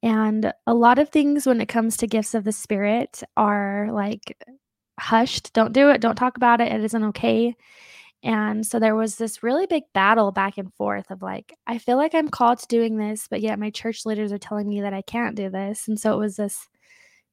And 0.02 0.52
a 0.67 0.73
lot 0.73 0.99
of 0.99 1.11
things 1.11 1.47
when 1.47 1.61
it 1.61 1.69
comes 1.69 1.97
to 1.99 2.07
gifts 2.07 2.35
of 2.35 2.45
the 2.45 2.52
spirit 2.52 3.23
are 3.37 3.88
like 3.90 4.37
hushed. 4.99 5.52
Don't 5.52 5.73
do 5.73 5.90
it. 5.90 6.00
Don't 6.00 6.14
talk 6.14 6.37
about 6.37 6.61
it. 6.61 6.73
It 6.73 6.85
isn't 6.85 7.05
okay. 7.05 7.57
And 8.23 8.67
so 8.67 8.79
there 8.79 8.95
was 8.95 9.17
this 9.17 9.43
really 9.43 9.67
big 9.67 9.85
battle 9.95 10.31
back 10.31 10.59
and 10.59 10.73
forth 10.75 11.11
of 11.11 11.23
like, 11.23 11.55
I 11.67 11.79
feel 11.79 11.97
like 11.97 12.14
I'm 12.14 12.29
called 12.29 12.59
to 12.61 12.67
doing 12.67 12.97
this, 12.97 13.26
but 13.29 13.40
yet 13.40 13.59
my 13.59 13.71
church 13.71 14.05
leaders 14.05 14.31
are 14.31 14.38
telling 14.38 14.69
me 14.69 14.83
that 14.83 14.93
I 14.95 15.02
can't 15.02 15.35
do 15.35 15.49
this. 15.49 15.88
And 15.88 15.99
so 15.99 16.14
it 16.14 16.19
was 16.19 16.37
this 16.37 16.69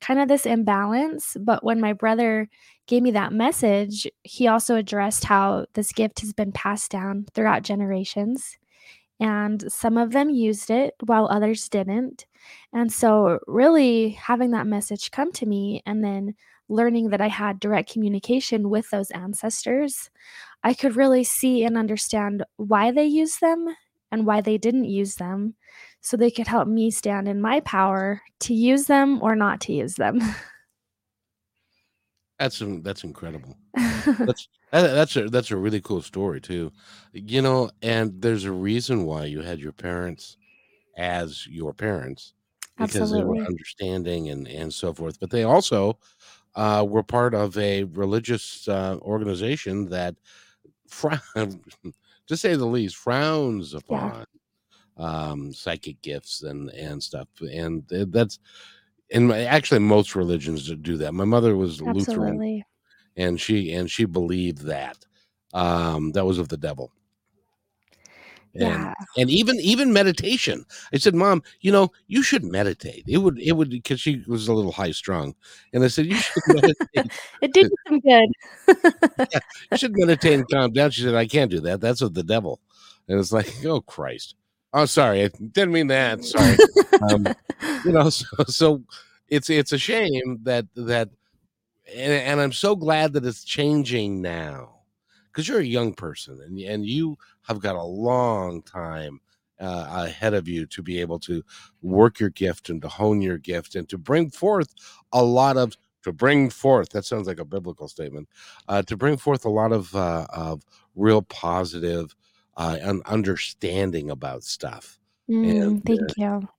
kind 0.01 0.20
of 0.20 0.27
this 0.27 0.46
imbalance. 0.46 1.36
But 1.39 1.63
when 1.63 1.80
my 1.80 1.94
brother 1.94 2.50
gave 2.88 3.04
me 3.04 3.12
that 3.12 3.34
message, 3.34 4.08
he 4.24 4.48
also 4.48 4.75
addressed 4.75 5.25
how 5.25 5.66
this 5.74 5.92
gift 5.92 6.22
has 6.22 6.34
been 6.34 6.51
passed 6.51 6.92
down 6.92 7.25
throughout 7.34 7.63
generations. 7.63 8.58
And 9.20 9.72
some 9.72 9.98
of 9.98 10.12
them 10.12 10.30
used 10.30 10.70
it 10.70 10.94
while 11.06 11.27
others 11.27 11.70
didn't. 11.70 12.25
And 12.72 12.92
so, 12.92 13.39
really 13.48 14.10
having 14.12 14.51
that 14.51 14.68
message 14.68 15.12
come 15.12 15.32
to 15.34 15.46
me 15.46 15.82
and 15.86 16.04
then 16.04 16.36
learning 16.70 17.10
that 17.10 17.22
I 17.22 17.27
had 17.27 17.60
direct 17.60 17.92
communication 17.92 18.70
with 18.70 18.89
those 18.89 19.10
ancestors, 19.12 20.10
I 20.63 20.74
could 20.74 20.96
really 20.96 21.24
see 21.24 21.63
and 21.63 21.77
understand 21.77 22.44
why 22.58 22.92
they 22.92 23.06
used 23.06 23.42
them 23.42 23.75
and 24.12 24.25
why 24.25 24.42
they 24.42 24.58
didn't 24.58 24.86
use 24.86 25.16
them 25.16 25.56
so 26.01 26.18
they 26.18 26.32
could 26.32 26.48
help 26.48 26.68
me 26.68 26.92
stand 26.92 27.27
in 27.27 27.42
my 27.42 27.60
power 27.62 28.22
to 28.42 28.54
use 28.54 28.86
them 28.86 29.22
or 29.22 29.36
not 29.36 29.62
to 29.62 29.74
use 29.74 29.96
them. 29.96 30.20
That's 32.39 32.62
that's 32.84 33.04
incredible. 33.04 33.58
that's 34.20 34.48
that's 34.72 35.16
a 35.16 35.27
that's 35.27 35.50
a 35.50 35.58
really 35.58 35.82
cool 35.82 36.04
story 36.04 36.39
too. 36.39 36.72
You 37.12 37.42
know, 37.42 37.72
and 37.82 38.22
there's 38.22 38.44
a 38.44 38.51
reason 38.51 39.06
why 39.06 39.25
you 39.25 39.42
had 39.42 39.60
your 39.60 39.72
parents 39.72 40.38
as 40.98 41.48
your 41.48 41.74
parents 41.74 42.34
because 42.77 43.01
Absolutely. 43.01 43.39
they 43.39 43.42
were 43.42 43.48
understanding 43.48 44.30
and 44.30 44.48
and 44.48 44.72
so 44.72 44.94
forth. 44.94 45.20
But 45.20 45.32
they 45.32 45.46
also 45.46 45.98
uh, 46.56 46.86
were 46.88 47.04
part 47.04 47.34
of 47.34 47.58
a 47.58 47.86
religious 47.86 48.68
uh, 48.68 48.98
organization 49.01 49.89
that, 49.89 50.16
frown, 50.88 51.20
to 52.27 52.38
say 52.38 52.56
the 52.56 52.66
least, 52.66 52.98
frowns 52.98 53.74
upon. 53.74 54.25
Um, 54.98 55.54
psychic 55.54 56.01
gifts 56.01 56.44
and 56.44 56.70
and 56.72 57.01
stuff. 57.01 57.27
And 57.42 57.84
that's 57.88 58.39
and 59.12 59.32
actually 59.32 59.80
most 59.80 60.16
religions 60.16 60.72
do 60.82 60.98
that. 60.98 61.13
My 61.13 61.25
mother 61.25 61.56
was 61.56 61.82
Absolutely. 61.82 62.04
Lutheran, 62.06 62.63
and 63.16 63.39
she 63.39 63.74
and 63.74 63.89
she 63.89 64.06
believed 64.06 64.60
that 64.63 64.98
um, 65.54 66.12
that 66.12 66.25
was 66.25 66.39
of 66.39 66.50
the 66.50 66.58
devil 66.58 66.92
and 68.60 68.84
yeah. 68.84 68.94
and 69.18 69.30
even 69.30 69.56
even 69.60 69.94
meditation 69.94 70.66
i 70.94 70.98
said 70.98 71.13
mom 71.13 71.42
you 71.62 71.72
know 71.72 71.92
you 72.08 72.24
should 72.24 72.44
meditate 72.44 73.04
it 73.08 73.18
would 73.18 73.39
it 73.39 73.54
would 73.54 73.70
because 73.70 74.00
she 74.00 74.24
was 74.27 74.48
a 74.48 74.54
little 74.54 74.72
high 74.72 74.92
strung 74.92 75.34
and 75.74 75.84
i 75.84 75.88
said 75.88 76.06
you 76.06 76.16
should 76.16 76.44
meditate 76.48 77.12
it 77.42 77.54
did 77.54 77.72
some 77.88 78.00
good 78.00 78.30
yeah, 78.68 79.39
you 79.72 79.77
should 79.77 79.98
meditate 79.98 80.34
and 80.34 80.50
calm 80.50 80.72
down 80.72 80.89
she 80.89 81.01
said 81.01 81.16
i 81.16 81.25
can't 81.25 81.51
do 81.51 81.60
that 81.60 81.82
that's 81.82 82.01
of 82.01 82.13
the 82.13 82.24
devil 82.24 82.60
and 83.08 83.20
it's 83.20 83.32
like 83.32 83.54
oh 83.66 83.82
christ 83.82 84.36
oh 84.74 84.86
sorry 84.86 85.24
i 85.24 85.27
didn't 85.51 85.74
mean 85.74 85.88
that 85.88 86.24
sorry. 86.25 86.57
Um, 87.09 87.27
you 87.86 87.91
know 87.91 88.09
so, 88.09 88.25
so 88.47 88.83
it's 89.29 89.50
it's 89.50 89.71
a 89.71 89.77
shame 89.77 90.39
that 90.43 90.65
that 90.75 91.09
and, 91.95 92.13
and 92.13 92.41
i'm 92.41 92.53
so 92.53 92.75
glad 92.75 93.13
that 93.13 93.25
it's 93.25 93.43
changing 93.43 94.21
now 94.21 94.77
because 95.27 95.47
you're 95.47 95.59
a 95.59 95.65
young 95.65 95.93
person 95.93 96.39
and, 96.45 96.59
and 96.59 96.86
you 96.86 97.17
have 97.43 97.59
got 97.59 97.75
a 97.75 97.83
long 97.83 98.62
time 98.63 99.19
uh, 99.59 100.03
ahead 100.05 100.33
of 100.33 100.47
you 100.47 100.65
to 100.67 100.81
be 100.83 101.01
able 101.01 101.19
to 101.19 101.43
work 101.81 102.19
your 102.19 102.29
gift 102.29 102.69
and 102.69 102.81
to 102.81 102.88
hone 102.88 103.21
your 103.21 103.38
gift 103.38 103.75
and 103.75 103.89
to 103.89 103.97
bring 103.97 104.29
forth 104.29 104.74
a 105.13 105.24
lot 105.24 105.57
of 105.57 105.75
to 106.03 106.12
bring 106.12 106.50
forth 106.50 106.89
that 106.89 107.05
sounds 107.05 107.27
like 107.27 107.39
a 107.39 107.45
biblical 107.45 107.88
statement 107.88 108.27
uh, 108.67 108.81
to 108.83 108.95
bring 108.95 109.17
forth 109.17 109.45
a 109.45 109.50
lot 109.50 109.71
of 109.71 109.93
uh, 109.95 110.25
of 110.29 110.63
real 110.95 111.21
positive 111.24 112.15
uh, 112.57 112.77
and 112.81 113.01
understanding 113.05 114.11
about 114.11 114.43
stuff 114.43 114.99
mm, 115.29 115.61
and 115.61 115.85
thank 115.85 116.01
uh, 116.01 116.13
you 116.17 116.49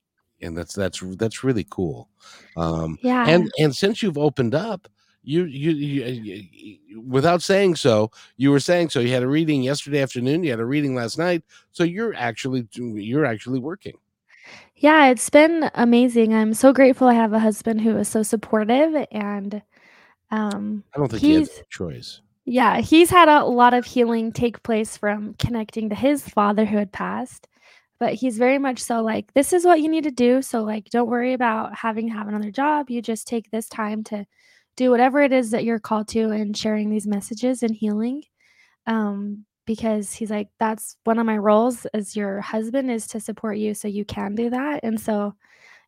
and 0.41 0.57
that's 0.57 0.75
that's 0.75 1.01
that's 1.17 1.45
really 1.45 1.67
cool 1.69 2.09
um 2.57 2.99
yeah 3.03 3.29
and 3.29 3.51
and 3.59 3.75
since 3.75 4.03
you've 4.03 4.19
opened 4.19 4.55
up 4.55 4.89
you, 5.29 5.45
you, 5.45 5.73
you, 5.73 6.05
you, 6.07 7.03
without 7.03 7.43
saying 7.43 7.77
so, 7.77 8.11
you 8.39 8.51
were 8.51 8.61
saying 8.61 8.89
so. 8.89 9.01
You 9.01 9.13
had 9.13 9.23
a 9.23 9.29
reading 9.29 9.63
yesterday 9.63 10.01
afternoon. 10.01 10.43
You 10.43 10.51
had 10.51 10.61
a 10.61 10.65
reading 10.65 10.95
last 10.95 11.19
night. 11.19 11.43
So 11.71 11.85
you're 11.85 12.15
actually 12.15 12.67
you're 12.73 13.27
actually 13.27 13.59
working. 13.59 13.99
Yeah, 14.77 15.09
it's 15.09 15.29
been 15.29 15.71
amazing. 15.75 16.33
I'm 16.35 16.55
so 16.55 16.73
grateful 16.73 17.09
I 17.09 17.15
have 17.15 17.35
a 17.35 17.41
husband 17.41 17.83
who 17.83 17.97
is 17.99 18.09
so 18.09 18.23
supportive 18.23 19.07
and 19.11 19.61
um 20.31 20.85
I 20.95 20.99
don't 20.99 21.11
think 21.11 21.23
he 21.23 21.35
has 21.35 21.59
a 21.59 21.65
choice. 21.69 22.23
Yeah, 22.51 22.81
he's 22.81 23.11
had 23.11 23.29
a 23.29 23.45
lot 23.45 23.75
of 23.75 23.85
healing 23.85 24.33
take 24.33 24.63
place 24.63 24.97
from 24.97 25.35
connecting 25.35 25.91
to 25.91 25.95
his 25.95 26.27
father 26.27 26.65
who 26.65 26.79
had 26.79 26.93
passed. 26.93 27.47
But 28.01 28.15
he's 28.15 28.39
very 28.39 28.59
much 28.59 28.79
so 28.81 29.03
like, 29.03 29.35
this 29.35 29.53
is 29.53 29.65
what 29.67 29.81
you 29.81 29.89
need 29.89 30.05
to 30.05 30.11
do. 30.11 30.41
So, 30.41 30.63
like, 30.63 30.87
don't 30.91 31.11
worry 31.11 31.35
about 31.35 31.77
having 31.77 32.09
to 32.09 32.15
have 32.15 32.29
another 32.29 32.51
job. 32.51 32.91
You 32.91 33.03
just 33.03 33.27
take 33.29 33.51
this 33.51 33.69
time 33.69 34.03
to 34.05 34.25
do 34.77 34.91
whatever 34.91 35.21
it 35.23 35.33
is 35.33 35.51
that 35.51 35.65
you're 35.65 35.81
called 35.81 36.09
to 36.09 36.31
and 36.31 36.57
sharing 36.57 36.89
these 36.91 37.07
messages 37.07 37.63
and 37.63 37.75
healing 37.75 38.23
um, 38.87 39.45
because 39.67 40.13
he's 40.15 40.31
like 40.31 40.49
that's 40.61 40.97
one 41.05 41.19
of 41.19 41.27
my 41.27 41.39
roles 41.39 41.87
as 41.95 42.17
your 42.17 42.41
husband 42.41 42.91
is 42.91 43.07
to 43.09 43.21
support 43.21 43.59
you 43.59 43.75
so 43.75 43.89
you 43.89 44.05
can 44.05 44.35
do 44.35 44.51
that 44.51 44.81
and 44.83 45.01
so 45.01 45.35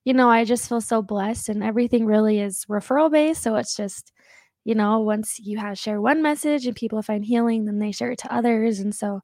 you 0.05 0.15
know 0.15 0.31
i 0.31 0.45
just 0.45 0.69
feel 0.69 0.81
so 0.81 1.03
blessed 1.03 1.49
and 1.49 1.63
everything 1.65 2.07
really 2.07 2.41
is 2.41 2.67
referral 2.71 3.11
based 3.11 3.43
so 3.43 3.57
it's 3.57 3.77
just 3.77 4.13
you 4.65 4.75
know 4.75 5.01
once 5.01 5.39
you 5.39 5.59
have 5.59 5.79
share 5.79 6.01
one 6.01 6.23
message 6.23 6.67
and 6.67 6.77
people 6.77 7.03
find 7.03 7.25
healing 7.25 7.65
then 7.65 7.79
they 7.79 7.93
share 7.93 8.13
it 8.13 8.19
to 8.19 8.33
others 8.35 8.81
and 8.81 8.95
so 8.95 9.21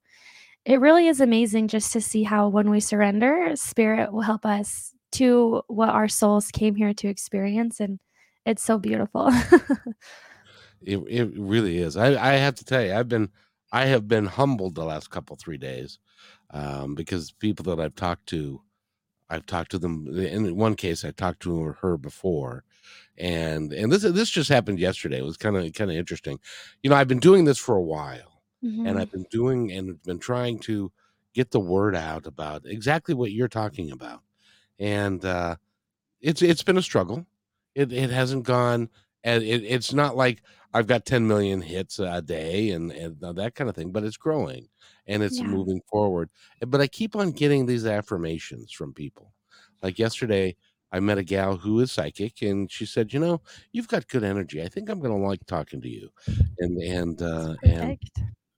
it 0.64 0.80
really 0.80 1.06
is 1.06 1.20
amazing 1.20 1.68
just 1.68 1.92
to 1.92 2.00
see 2.00 2.24
how 2.24 2.48
when 2.48 2.70
we 2.70 2.80
surrender 2.80 3.50
spirit 3.54 4.12
will 4.12 4.22
help 4.22 4.44
us 4.46 4.92
to 5.12 5.62
what 5.68 5.88
our 5.88 6.08
souls 6.08 6.50
came 6.50 6.74
here 6.74 6.92
to 6.92 7.08
experience 7.08 7.80
and 7.80 7.98
it's 8.46 8.62
so 8.62 8.78
beautiful. 8.78 9.28
it 10.80 10.98
it 11.08 11.30
really 11.36 11.78
is. 11.78 11.96
I 11.96 12.34
I 12.34 12.36
have 12.36 12.54
to 12.56 12.64
tell 12.64 12.82
you, 12.82 12.94
I've 12.94 13.08
been 13.08 13.30
I 13.72 13.86
have 13.86 14.08
been 14.08 14.26
humbled 14.26 14.76
the 14.76 14.84
last 14.84 15.10
couple 15.10 15.36
three 15.36 15.58
days 15.58 15.98
um, 16.50 16.94
because 16.94 17.32
people 17.32 17.64
that 17.64 17.82
I've 17.82 17.96
talked 17.96 18.26
to 18.28 18.62
I've 19.28 19.46
talked 19.46 19.72
to 19.72 19.78
them 19.78 20.06
in 20.16 20.56
one 20.56 20.76
case. 20.76 21.04
I 21.04 21.10
talked 21.10 21.40
to 21.40 21.74
her 21.80 21.98
before, 21.98 22.62
and 23.18 23.72
and 23.72 23.90
this 23.92 24.02
this 24.02 24.30
just 24.30 24.48
happened 24.50 24.78
yesterday. 24.78 25.18
It 25.18 25.24
was 25.24 25.36
kind 25.36 25.56
of 25.56 25.72
kind 25.74 25.90
of 25.90 25.96
interesting. 25.96 26.38
You 26.82 26.90
know, 26.90 26.96
I've 26.96 27.08
been 27.08 27.20
doing 27.20 27.44
this 27.44 27.58
for 27.58 27.76
a 27.76 27.82
while, 27.82 28.42
and 28.84 28.98
Mhm. 28.98 29.00
I've 29.00 29.10
been 29.10 29.26
doing 29.30 29.72
and 29.72 30.02
been 30.02 30.18
trying 30.18 30.58
to 30.60 30.92
get 31.34 31.50
the 31.50 31.60
word 31.60 31.94
out 31.96 32.26
about 32.26 32.62
exactly 32.66 33.14
what 33.14 33.32
you're 33.32 33.48
talking 33.48 33.90
about, 33.90 34.22
and 34.78 35.24
uh, 35.24 35.56
it's 36.20 36.42
it's 36.42 36.62
been 36.62 36.78
a 36.78 36.82
struggle. 36.82 37.26
It 37.74 37.92
it 37.92 38.10
hasn't 38.10 38.44
gone, 38.44 38.88
and 39.24 39.42
it, 39.42 39.64
it's 39.64 39.92
not 39.92 40.16
like 40.16 40.42
I've 40.72 40.86
got 40.86 41.06
10 41.06 41.26
million 41.26 41.60
hits 41.62 41.98
a 41.98 42.22
day 42.22 42.70
and 42.70 42.92
and 42.92 43.20
that 43.20 43.54
kind 43.54 43.68
of 43.70 43.76
thing, 43.76 43.92
but 43.92 44.04
it's 44.04 44.16
growing 44.16 44.68
and 45.06 45.22
it's 45.22 45.42
Yeah. 45.42 45.44
moving 45.44 45.80
forward. 45.90 46.30
But 46.66 46.80
I 46.80 46.86
keep 46.88 47.14
on 47.16 47.32
getting 47.32 47.66
these 47.66 47.86
affirmations 47.86 48.72
from 48.72 48.92
people. 48.94 49.32
Like 49.82 49.98
yesterday, 49.98 50.56
I 50.96 51.00
met 51.00 51.18
a 51.18 51.24
gal 51.24 51.56
who 51.58 51.80
is 51.80 51.92
psychic, 51.92 52.42
and 52.42 52.70
she 52.70 52.86
said, 52.86 53.12
"You 53.12 53.20
know, 53.20 53.42
you've 53.72 53.88
got 53.88 54.08
good 54.08 54.24
energy. 54.24 54.62
I 54.62 54.68
think 54.68 54.88
I'm 54.90 55.00
going 55.00 55.12
to 55.12 55.26
like 55.28 55.46
talking 55.46 55.80
to 55.82 55.88
you." 55.88 56.10
And 56.58 56.78
and 56.82 57.22
uh, 57.22 57.56
and 57.64 57.98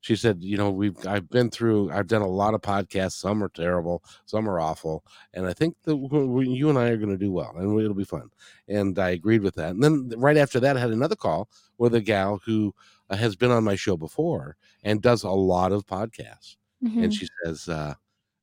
she 0.01 0.17
said, 0.17 0.43
"You 0.43 0.57
know, 0.57 0.71
we've 0.71 0.97
I've 1.07 1.29
been 1.29 1.51
through. 1.51 1.91
I've 1.91 2.07
done 2.07 2.23
a 2.23 2.27
lot 2.29 2.55
of 2.55 2.63
podcasts. 2.63 3.13
Some 3.15 3.43
are 3.43 3.49
terrible, 3.49 4.03
some 4.27 4.49
are 4.49 4.61
awful, 4.61 5.05
and 5.35 5.47
I 5.47 5.53
think 5.53 5.77
that 5.83 5.97
we, 5.97 6.49
you 6.49 6.71
and 6.71 6.79
I 6.79 6.89
are 6.91 6.97
going 6.97 7.11
to 7.11 7.19
do 7.19 7.33
well, 7.33 7.53
and 7.57 7.81
it'll 7.81 7.95
be 7.95 8.05
fun." 8.05 8.31
And 8.69 8.99
I 8.99 9.11
agreed 9.11 9.43
with 9.43 9.57
that. 9.57 9.71
And 9.71 9.83
then 9.83 10.11
right 10.17 10.37
after 10.37 10.61
that, 10.61 10.77
I 10.77 10.81
had 10.81 10.91
another 10.91 11.17
call 11.17 11.51
with 11.79 11.95
a 11.95 12.01
gal 12.01 12.41
who 12.45 12.75
uh, 13.11 13.17
has 13.17 13.37
been 13.37 13.51
on 13.51 13.65
my 13.65 13.75
show 13.77 13.97
before 13.97 14.57
and 14.83 15.03
does 15.03 15.23
a 15.25 15.31
lot 15.31 15.73
of 15.73 15.87
podcasts. 15.87 16.57
And 17.01 17.13
Mhm. 17.13 17.15
she 17.15 17.27
says, 17.45 17.69
uh, 17.69 17.95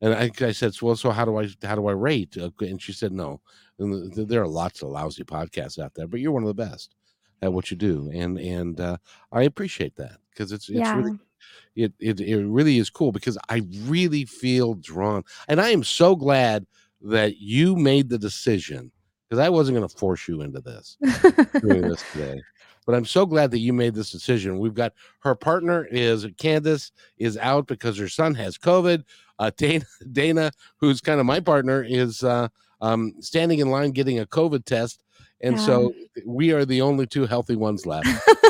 and 0.02 0.14
I, 0.14 0.30
I 0.46 0.52
said, 0.52 0.74
"Well, 0.82 0.96
so 0.98 1.12
how 1.12 1.26
do 1.26 1.38
I 1.38 1.48
how 1.64 1.76
do 1.76 1.88
I 1.88 1.94
rate?" 1.94 2.38
Uh, 2.38 2.52
And 2.60 2.82
she 2.82 2.92
said, 2.94 3.12
"No, 3.14 3.42
and 3.80 4.14
th- 4.14 4.28
there 4.28 4.42
are 4.42 4.48
lots 4.48 4.82
of 4.82 4.90
lousy 4.90 5.24
podcasts 5.24 5.80
out 5.80 5.94
there, 5.96 6.08
but 6.08 6.20
you're 6.20 6.32
one 6.32 6.44
of 6.44 6.48
the 6.48 6.54
best 6.54 6.96
at 7.42 7.52
what 7.54 7.70
you 7.72 7.78
do, 7.78 8.10
and 8.14 8.40
and 8.40 8.80
uh, 8.80 8.98
I 9.32 9.44
appreciate 9.44 9.96
that 9.98 10.18
because 10.30 10.52
it's 10.52 10.70
it's 10.70 10.80
Yeah. 10.80 10.96
really 10.96 11.20
it, 11.76 11.94
it 12.00 12.20
it 12.22 12.46
really 12.46 12.78
is 12.78 12.90
cool 12.90 13.12
because 13.12 13.38
I 13.50 13.62
really 13.84 14.26
feel 14.26 14.76
drawn, 14.76 15.24
and 15.48 15.60
I 15.62 15.70
am 15.70 15.84
so 15.84 16.16
glad 16.16 16.66
that 17.02 17.38
you 17.38 17.76
made 17.76 18.10
the 18.10 18.18
decision 18.18 18.92
because 19.30 19.40
I 19.44 19.50
wasn't 19.50 19.78
going 19.78 19.88
to 19.88 19.98
force 19.98 20.28
you 20.28 20.42
into 20.42 20.62
this 20.62 20.98
doing 21.62 21.88
this 21.88 22.04
today. 22.12 22.42
But 22.86 22.96
I'm 22.96 23.06
so 23.06 23.26
glad 23.26 23.52
that 23.52 23.60
you 23.60 23.74
made 23.74 23.96
this 23.96 24.12
decision. 24.12 24.60
We've 24.60 24.74
got 24.76 24.94
her 25.20 25.36
partner 25.36 25.88
is 25.90 26.28
Candace 26.38 26.92
is 27.18 27.36
out 27.38 27.68
because 27.68 27.98
her 27.98 28.10
son 28.10 28.36
has 28.36 28.58
COVID. 28.58 29.04
Uh, 29.40 29.52
Dana, 29.58 29.86
Dana, 30.12 30.52
who's 30.78 31.02
kind 31.02 31.20
of 31.20 31.26
my 31.26 31.40
partner, 31.40 31.84
is 31.84 32.24
uh, 32.24 32.48
um, 32.82 33.14
standing 33.20 33.60
in 33.60 33.70
line 33.70 33.92
getting 33.92 34.20
a 34.20 34.26
COVID 34.26 34.66
test, 34.66 35.02
and 35.42 35.60
so 35.60 35.94
we 36.26 36.52
are 36.52 36.66
the 36.66 36.82
only 36.82 37.08
two 37.08 37.26
healthy 37.26 37.56
ones 37.56 37.86
left. 37.86 38.08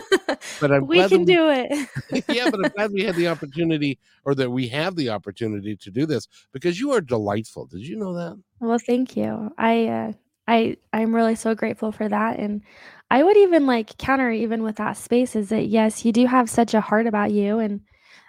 But 0.59 0.71
I'm 0.71 0.87
we 0.87 1.07
can 1.07 1.25
we- 1.25 1.25
do 1.25 1.49
it. 1.49 2.25
yeah, 2.29 2.49
but 2.49 2.63
I'm 2.63 2.71
glad 2.71 2.91
we 2.91 3.03
had 3.03 3.15
the 3.15 3.27
opportunity, 3.27 3.99
or 4.23 4.35
that 4.35 4.49
we 4.49 4.67
have 4.69 4.95
the 4.95 5.09
opportunity 5.09 5.75
to 5.75 5.91
do 5.91 6.05
this 6.05 6.27
because 6.51 6.79
you 6.79 6.91
are 6.91 7.01
delightful. 7.01 7.65
Did 7.65 7.81
you 7.81 7.97
know 7.97 8.13
that? 8.13 8.41
Well, 8.59 8.79
thank 8.79 9.17
you. 9.17 9.51
I 9.57 9.87
uh, 9.87 10.11
I 10.47 10.77
I'm 10.93 11.13
really 11.13 11.35
so 11.35 11.55
grateful 11.55 11.91
for 11.91 12.07
that, 12.07 12.39
and 12.39 12.61
I 13.11 13.23
would 13.23 13.37
even 13.37 13.67
like 13.67 13.97
counter 13.97 14.31
even 14.31 14.63
with 14.63 14.77
that 14.77 14.97
space 14.97 15.35
is 15.35 15.49
that 15.49 15.67
yes, 15.67 16.05
you 16.05 16.11
do 16.11 16.25
have 16.25 16.49
such 16.49 16.73
a 16.73 16.81
heart 16.81 17.07
about 17.07 17.31
you, 17.31 17.59
and 17.59 17.81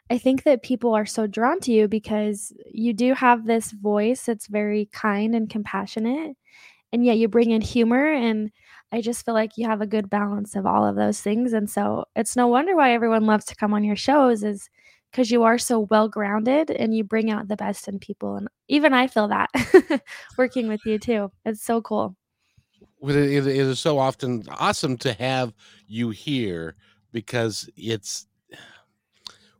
I 0.08 0.18
think 0.18 0.44
that 0.44 0.62
people 0.62 0.94
are 0.94 1.06
so 1.06 1.26
drawn 1.26 1.60
to 1.60 1.72
you 1.72 1.88
because 1.88 2.52
you 2.72 2.92
do 2.92 3.14
have 3.14 3.44
this 3.44 3.72
voice 3.72 4.25
that's 4.25 4.46
very 4.46 4.88
kind 4.92 5.34
and 5.34 5.50
compassionate, 5.50 6.36
and 6.92 7.04
yet 7.04 7.18
you 7.18 7.28
bring 7.28 7.50
in 7.50 7.60
humor, 7.60 8.12
and 8.12 8.50
I 8.92 9.00
just 9.00 9.25
feel 9.25 9.34
like 9.34 9.56
you 9.56 9.66
have 9.66 9.80
a 9.80 9.86
good 9.86 10.08
balance 10.08 10.54
of 10.54 10.64
all 10.64 10.86
of 10.86 10.94
those 10.94 11.20
things, 11.20 11.52
and 11.52 11.69
so 11.69 12.04
it's 12.14 12.36
no 12.36 12.47
wonder 12.47 12.76
why 12.76 12.92
everyone 12.92 13.26
loves 13.26 13.45
to 13.47 13.56
come 13.56 13.75
on 13.75 13.82
your 13.82 13.97
shows 13.97 14.45
is 14.45 14.71
because 15.10 15.30
you 15.30 15.42
are 15.42 15.58
so 15.58 15.80
well 15.80 16.08
grounded 16.08 16.71
and 16.71 16.95
you 16.95 17.02
bring 17.02 17.30
out 17.30 17.49
the 17.49 17.56
best 17.56 17.88
in 17.88 17.99
people, 17.99 18.36
and 18.36 18.49
even 18.69 18.95
I 18.95 19.08
feel 19.08 19.28
that 19.28 19.50
working 20.38 20.69
with 20.69 20.80
you 20.86 20.99
too. 20.99 21.32
It's 21.45 21.62
so 21.62 21.82
cool. 21.82 22.16
It, 23.02 23.47
is 23.47 23.80
so 23.80 23.99
often 23.99 24.45
awesome 24.58 24.97
to 24.99 25.12
have 25.14 25.52
you 25.86 26.10
here 26.10 26.76
because 27.12 27.69
it's 27.76 28.26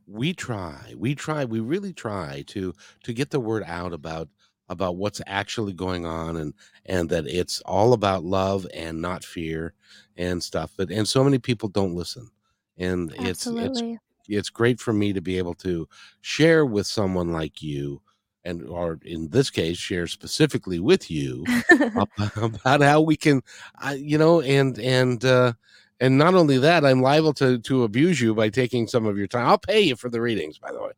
we 0.07 0.33
try 0.33 0.93
we 0.97 1.13
try 1.15 1.45
we 1.45 1.59
really 1.59 1.93
try 1.93 2.43
to 2.47 2.73
to 3.03 3.13
get 3.13 3.29
the 3.29 3.39
word 3.39 3.63
out 3.65 3.93
about 3.93 4.29
about 4.69 4.97
what's 4.97 5.21
actually 5.27 5.73
going 5.73 6.05
on 6.05 6.37
and 6.37 6.53
and 6.85 7.09
that 7.09 7.27
it's 7.27 7.61
all 7.61 7.93
about 7.93 8.23
love 8.23 8.65
and 8.73 9.01
not 9.01 9.23
fear 9.23 9.73
and 10.17 10.41
stuff 10.41 10.71
but 10.77 10.89
and 10.89 11.07
so 11.07 11.23
many 11.23 11.37
people 11.37 11.69
don't 11.69 11.95
listen 11.95 12.29
and 12.77 13.13
it's 13.17 13.51
it's 13.59 13.83
it's 14.27 14.49
great 14.49 14.79
for 14.79 14.93
me 14.93 15.13
to 15.13 15.21
be 15.21 15.37
able 15.37 15.53
to 15.53 15.87
share 16.21 16.65
with 16.65 16.87
someone 16.87 17.31
like 17.31 17.61
you 17.61 18.01
and 18.45 18.63
or 18.67 18.99
in 19.03 19.29
this 19.29 19.49
case 19.49 19.77
share 19.77 20.07
specifically 20.07 20.79
with 20.79 21.11
you 21.11 21.45
about, 21.95 22.09
about 22.37 22.81
how 22.81 23.01
we 23.01 23.15
can 23.15 23.41
I, 23.77 23.95
you 23.95 24.17
know 24.17 24.41
and 24.41 24.79
and 24.79 25.23
uh 25.25 25.53
and 25.99 26.17
not 26.17 26.33
only 26.35 26.57
that 26.57 26.85
i'm 26.85 27.01
liable 27.01 27.33
to 27.33 27.57
to 27.59 27.83
abuse 27.83 28.19
you 28.21 28.33
by 28.35 28.49
taking 28.49 28.87
some 28.87 29.05
of 29.05 29.17
your 29.17 29.27
time 29.27 29.47
i'll 29.47 29.57
pay 29.57 29.81
you 29.81 29.95
for 29.95 30.09
the 30.09 30.21
readings 30.21 30.57
by 30.57 30.71
the 30.71 30.81
way 30.81 30.91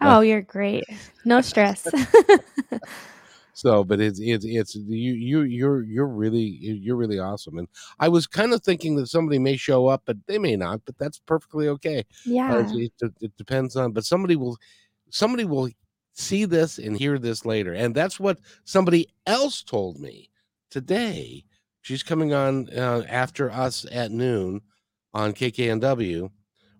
oh, 0.00 0.20
you're 0.20 0.42
great. 0.42 0.84
No 1.24 1.40
stress. 1.40 1.86
so 3.52 3.82
but 3.82 4.00
it's 4.00 4.20
it's 4.20 4.44
it's 4.44 4.76
you 4.76 5.12
you 5.14 5.42
you're 5.42 5.82
you're 5.82 6.06
really 6.06 6.40
you're 6.60 6.94
really 6.96 7.18
awesome 7.18 7.58
and 7.58 7.66
i 7.98 8.08
was 8.08 8.26
kind 8.26 8.52
of 8.52 8.62
thinking 8.62 8.94
that 8.94 9.08
somebody 9.08 9.38
may 9.38 9.56
show 9.56 9.88
up 9.88 10.02
but 10.06 10.16
they 10.26 10.38
may 10.38 10.54
not 10.54 10.80
but 10.86 10.96
that's 10.98 11.18
perfectly 11.18 11.66
okay 11.68 11.98
Uh, 11.98 12.02
yeah. 12.24 12.66
it, 12.74 12.92
it, 13.00 13.12
it 13.20 13.36
depends 13.36 13.74
on 13.74 13.90
but 13.92 14.04
somebody 14.04 14.36
will 14.36 14.56
somebody 15.10 15.44
will 15.44 15.68
see 16.12 16.44
this 16.44 16.78
and 16.78 16.96
hear 16.96 17.18
this 17.18 17.44
later 17.44 17.74
and 17.74 17.94
that's 17.94 18.20
what 18.20 18.38
somebody 18.64 19.08
else 19.26 19.62
told 19.64 19.98
me 19.98 20.30
today 20.70 21.44
she's 21.88 22.02
coming 22.02 22.34
on 22.34 22.68
uh, 22.76 23.02
after 23.08 23.50
us 23.50 23.86
at 23.90 24.10
noon 24.10 24.60
on 25.14 25.32
kknw 25.32 26.30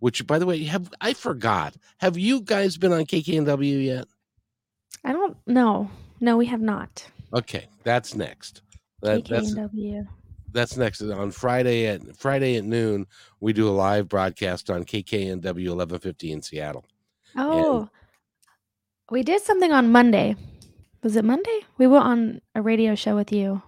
which 0.00 0.26
by 0.26 0.38
the 0.38 0.44
way 0.44 0.62
have 0.64 0.92
i 1.00 1.14
forgot 1.14 1.74
have 1.96 2.18
you 2.18 2.42
guys 2.42 2.76
been 2.76 2.92
on 2.92 3.04
kknw 3.06 3.84
yet 3.84 4.06
I 5.04 5.12
don't 5.12 5.36
know. 5.46 5.88
No, 6.20 6.36
we 6.36 6.44
have 6.46 6.60
not. 6.60 7.06
okay 7.32 7.68
that's 7.84 8.14
next 8.14 8.60
that, 9.00 9.24
that's 9.26 9.54
KKNW. 9.54 10.06
that's 10.52 10.76
next 10.76 11.00
on 11.00 11.30
friday 11.30 11.86
at 11.86 12.14
friday 12.16 12.56
at 12.56 12.64
noon 12.64 13.06
we 13.40 13.54
do 13.54 13.66
a 13.66 13.70
live 13.70 14.08
broadcast 14.10 14.68
on 14.68 14.84
kknw 14.84 15.42
1150 15.42 16.32
in 16.32 16.42
seattle 16.42 16.84
Oh, 17.36 17.88
we 19.10 19.22
did 19.22 19.40
something 19.42 19.70
on 19.72 19.90
Monday. 19.92 20.34
Was 21.02 21.14
it 21.16 21.24
Monday? 21.24 21.60
We 21.78 21.86
were 21.86 21.98
on 21.98 22.40
a 22.54 22.60
radio 22.62 22.94
show 22.94 23.14
with 23.14 23.30
you. 23.32 23.62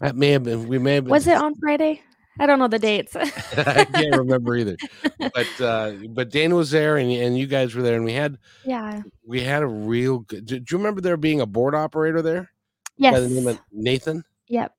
That 0.00 0.16
may 0.16 0.30
have 0.30 0.44
been 0.44 0.68
we 0.68 0.78
may 0.78 0.96
have 0.96 1.04
been 1.04 1.10
Was 1.10 1.26
it 1.26 1.36
on 1.36 1.54
Friday? 1.56 2.02
I 2.40 2.46
don't 2.46 2.58
know 2.58 2.68
the 2.68 2.78
dates. 2.78 3.16
I 3.16 3.84
can't 3.84 4.16
remember 4.16 4.56
either. 4.56 4.76
But 5.18 5.60
uh, 5.60 5.92
but 6.10 6.30
Dana 6.30 6.54
was 6.54 6.70
there, 6.70 6.96
and 6.96 7.10
and 7.10 7.36
you 7.36 7.46
guys 7.46 7.74
were 7.74 7.82
there, 7.82 7.96
and 7.96 8.04
we 8.04 8.12
had 8.12 8.38
yeah. 8.64 9.02
we 9.26 9.42
had 9.42 9.62
a 9.62 9.66
real 9.66 10.20
good. 10.20 10.46
Do, 10.46 10.60
do 10.60 10.74
you 10.74 10.78
remember 10.78 11.00
there 11.00 11.16
being 11.16 11.40
a 11.40 11.46
board 11.46 11.74
operator 11.74 12.22
there 12.22 12.50
Yes. 12.96 13.14
by 13.14 13.20
the 13.20 13.28
name 13.28 13.46
of 13.48 13.60
Nathan? 13.72 14.24
Yep. 14.48 14.72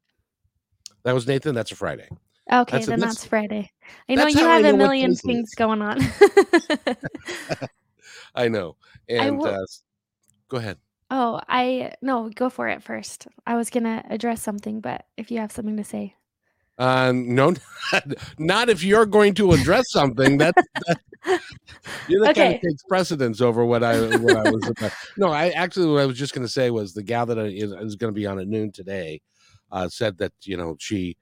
That 1.03 1.13
was 1.13 1.27
Nathan. 1.27 1.53
That's 1.53 1.71
a 1.71 1.75
Friday. 1.75 2.08
Okay, 2.51 2.71
That's- 2.71 2.88
then 2.88 2.99
that's- 2.99 3.15
that's 3.15 3.25
Friday. 3.25 3.71
I 4.08 4.15
know 4.15 4.27
you 4.27 4.39
have 4.39 4.63
know 4.63 4.73
a 4.73 4.77
million 4.77 5.15
things 5.15 5.53
going 5.55 5.82
on. 5.82 5.99
I 8.36 8.47
know. 8.47 8.75
And 9.08 9.38
will- 9.38 9.47
uh, 9.47 9.65
go 10.47 10.58
ahead. 10.58 10.77
Oh, 11.11 11.41
I 11.47 11.93
no, 12.01 12.29
go 12.29 12.49
for 12.49 12.67
it 12.67 12.83
first. 12.83 13.27
I 13.45 13.55
was 13.55 13.69
gonna 13.69 14.03
address 14.09 14.41
something, 14.41 14.81
but 14.81 15.05
if 15.17 15.31
you 15.31 15.39
have 15.39 15.51
something 15.51 15.77
to 15.77 15.83
say. 15.83 16.15
Uh, 16.77 17.11
no, 17.13 17.53
not 18.37 18.69
if 18.69 18.83
you're 18.83 19.05
going 19.05 19.33
to 19.33 19.51
address 19.51 19.91
something. 19.91 20.37
That, 20.37 20.55
that 20.87 20.97
you're 22.07 22.21
the 22.21 22.29
kind 22.29 22.31
Okay. 22.31 22.55
of 22.55 22.61
takes 22.61 22.83
precedence 22.83 23.41
over 23.41 23.65
what 23.65 23.83
I 23.83 23.99
what 23.99 24.35
I 24.35 24.45
was. 24.45 24.65
About. 24.67 24.91
No, 25.17 25.27
I 25.27 25.49
actually 25.49 25.91
what 25.91 26.01
I 26.01 26.05
was 26.05 26.17
just 26.17 26.33
going 26.33 26.45
to 26.45 26.51
say 26.51 26.69
was 26.69 26.93
the 26.93 27.03
gal 27.03 27.25
that 27.25 27.37
is, 27.37 27.73
is 27.73 27.95
going 27.95 28.13
to 28.13 28.17
be 28.17 28.25
on 28.25 28.39
at 28.39 28.47
noon 28.47 28.71
today 28.71 29.21
uh, 29.71 29.89
said 29.89 30.17
that 30.19 30.31
you 30.43 30.57
know 30.57 30.75
she 30.79 31.17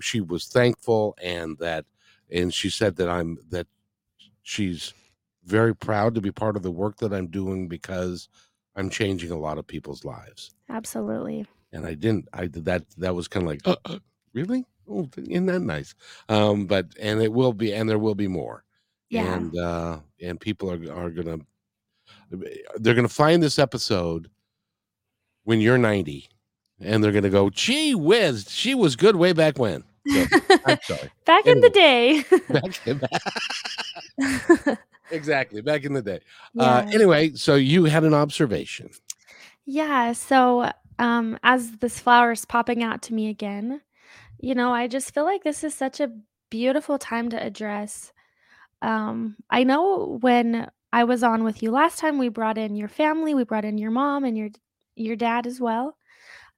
she 0.00 0.20
was 0.20 0.46
thankful 0.46 1.16
and 1.22 1.58
that 1.58 1.84
and 2.30 2.52
she 2.52 2.70
said 2.70 2.96
that 2.96 3.08
I'm 3.08 3.38
that 3.50 3.66
she's 4.42 4.92
very 5.44 5.74
proud 5.74 6.14
to 6.14 6.20
be 6.20 6.30
part 6.32 6.56
of 6.56 6.62
the 6.62 6.70
work 6.70 6.96
that 6.98 7.12
I'm 7.12 7.28
doing 7.28 7.68
because 7.68 8.28
I'm 8.78 8.88
changing 8.90 9.30
a 9.30 9.38
lot 9.38 9.58
of 9.58 9.66
people's 9.66 10.04
lives 10.04 10.54
Absolutely. 10.70 11.46
and 11.72 11.84
I 11.84 11.94
didn't. 11.94 12.28
I 12.32 12.46
did 12.46 12.64
that. 12.64 12.84
That 12.96 13.14
was 13.14 13.28
kind 13.28 13.44
of 13.44 13.48
like, 13.48 13.60
uh, 13.66 13.76
uh, 13.84 13.98
really? 14.32 14.64
Oh, 14.88 15.08
isn't 15.16 15.46
that 15.46 15.60
nice? 15.60 15.94
Um, 16.28 16.66
but 16.66 16.86
and 17.00 17.20
it 17.20 17.32
will 17.32 17.52
be, 17.52 17.74
and 17.74 17.88
there 17.88 17.98
will 17.98 18.14
be 18.14 18.28
more. 18.28 18.64
Yeah. 19.10 19.34
And 19.34 19.58
uh, 19.58 19.98
and 20.22 20.40
people 20.40 20.70
are 20.70 20.92
are 20.92 21.10
gonna 21.10 21.38
they're 22.30 22.94
gonna 22.94 23.08
find 23.08 23.42
this 23.42 23.58
episode 23.58 24.30
when 25.44 25.60
you're 25.60 25.78
90 25.78 26.28
and 26.80 27.02
they're 27.02 27.12
going 27.12 27.24
to 27.24 27.30
go, 27.30 27.50
gee 27.50 27.94
whiz, 27.94 28.46
she 28.50 28.74
was 28.74 28.96
good 28.96 29.16
way 29.16 29.32
back 29.32 29.58
when. 29.58 29.82
So, 30.06 30.24
I'm 30.66 30.78
sorry. 30.82 31.10
Back 31.24 31.46
in 31.46 31.60
the 31.60 31.70
day. 31.70 32.24
Back 32.48 32.86
in, 32.86 33.00
exactly. 35.10 35.60
Back 35.60 35.84
in 35.84 35.92
the 35.92 36.02
day. 36.02 36.20
Uh, 36.58 36.86
anyway, 36.92 37.32
so 37.34 37.54
you 37.54 37.84
had 37.84 38.04
an 38.04 38.14
observation. 38.14 38.90
Yeah. 39.64 40.12
So, 40.12 40.70
um, 40.98 41.38
as 41.42 41.72
this 41.78 42.00
flower 42.00 42.32
is 42.32 42.44
popping 42.44 42.82
out 42.82 43.02
to 43.02 43.14
me 43.14 43.28
again, 43.28 43.80
you 44.40 44.54
know, 44.54 44.72
I 44.72 44.86
just 44.86 45.12
feel 45.14 45.24
like 45.24 45.44
this 45.44 45.64
is 45.64 45.74
such 45.74 46.00
a 46.00 46.12
beautiful 46.50 46.98
time 46.98 47.28
to 47.30 47.42
address. 47.42 48.12
Um, 48.82 49.36
I 49.50 49.64
know 49.64 50.18
when 50.20 50.70
I 50.92 51.04
was 51.04 51.22
on 51.22 51.44
with 51.44 51.62
you 51.62 51.70
last 51.70 51.98
time, 51.98 52.18
we 52.18 52.28
brought 52.28 52.58
in 52.58 52.76
your 52.76 52.88
family, 52.88 53.34
we 53.34 53.44
brought 53.44 53.64
in 53.64 53.78
your 53.78 53.90
mom 53.90 54.24
and 54.24 54.36
your 54.36 54.50
your 54.94 55.16
dad 55.16 55.46
as 55.46 55.60
well, 55.60 55.96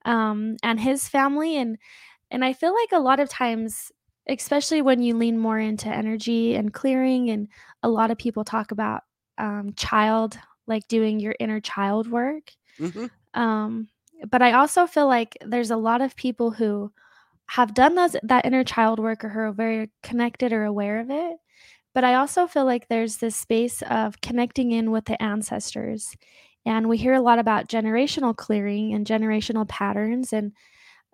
um, 0.05 0.57
and 0.63 0.81
his 0.81 1.09
family, 1.09 1.57
and 1.57 1.79
and 2.31 2.45
I 2.45 2.53
feel 2.53 2.75
like 2.75 2.93
a 2.93 3.03
lot 3.03 3.21
of 3.21 3.29
times, 3.29 3.91
especially 4.29 4.83
when 4.83 5.03
you 5.03 5.17
lean 5.17 5.39
more 5.39 5.59
into 5.59 5.89
energy 5.89 6.55
and 6.55 6.73
clearing, 6.73 7.31
and 7.31 7.49
a 7.83 7.89
lot 7.89 8.11
of 8.11 8.19
people 8.19 8.45
talk 8.45 8.71
about 8.73 9.03
um, 9.39 9.73
child, 9.77 10.39
like 10.67 10.87
doing 10.89 11.21
your 11.21 11.35
inner 11.41 11.61
child 11.61 12.11
work. 12.11 12.53
hmm 12.79 13.07
Um, 13.35 13.89
but 14.31 14.43
I 14.43 14.53
also 14.53 14.87
feel 14.87 15.07
like 15.07 15.37
there's 15.45 15.71
a 15.71 15.77
lot 15.77 16.03
of 16.03 16.17
people 16.17 16.51
who 16.51 16.93
have 17.49 17.75
done 17.75 17.95
those 17.97 18.17
that 18.23 18.47
inner 18.47 18.65
child 18.65 19.01
work 19.01 19.25
or 19.25 19.29
who 19.31 19.41
are 19.41 19.53
very 19.53 19.91
connected 20.03 20.53
or 20.53 20.65
aware 20.65 21.01
of 21.01 21.11
it. 21.11 21.39
But 21.95 22.05
I 22.05 22.15
also 22.15 22.47
feel 22.47 22.65
like 22.65 22.89
there's 22.89 23.19
this 23.19 23.37
space 23.37 23.83
of 23.83 24.21
connecting 24.21 24.73
in 24.73 24.91
with 24.93 25.07
the 25.07 25.21
ancestors. 25.23 26.17
And 26.67 26.89
we 26.89 26.99
hear 26.99 27.15
a 27.15 27.21
lot 27.23 27.39
about 27.39 27.69
generational 27.69 28.37
clearing 28.37 28.95
and 28.95 29.07
generational 29.07 29.69
patterns. 29.69 30.33
And 30.33 30.53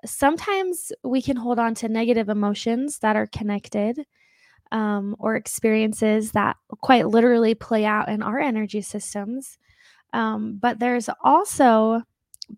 sometimes 0.07 0.92
we 1.03 1.21
can 1.21 1.37
hold 1.37 1.59
on 1.59 1.75
to 1.77 1.88
negative 1.88 2.29
emotions 2.29 2.99
that 3.01 3.16
are 3.16 3.27
connected 3.27 4.05
um, 4.73 5.14
or 5.19 5.37
experiences 5.37 6.33
that 6.33 6.57
quite 6.81 7.09
literally 7.09 7.55
play 7.55 7.85
out 7.85 8.09
in 8.09 8.23
our 8.23 8.38
energy 8.38 8.81
systems. 8.81 9.59
Um, 10.12 10.59
but 10.61 10.79
there's 10.79 11.09
also 11.23 12.03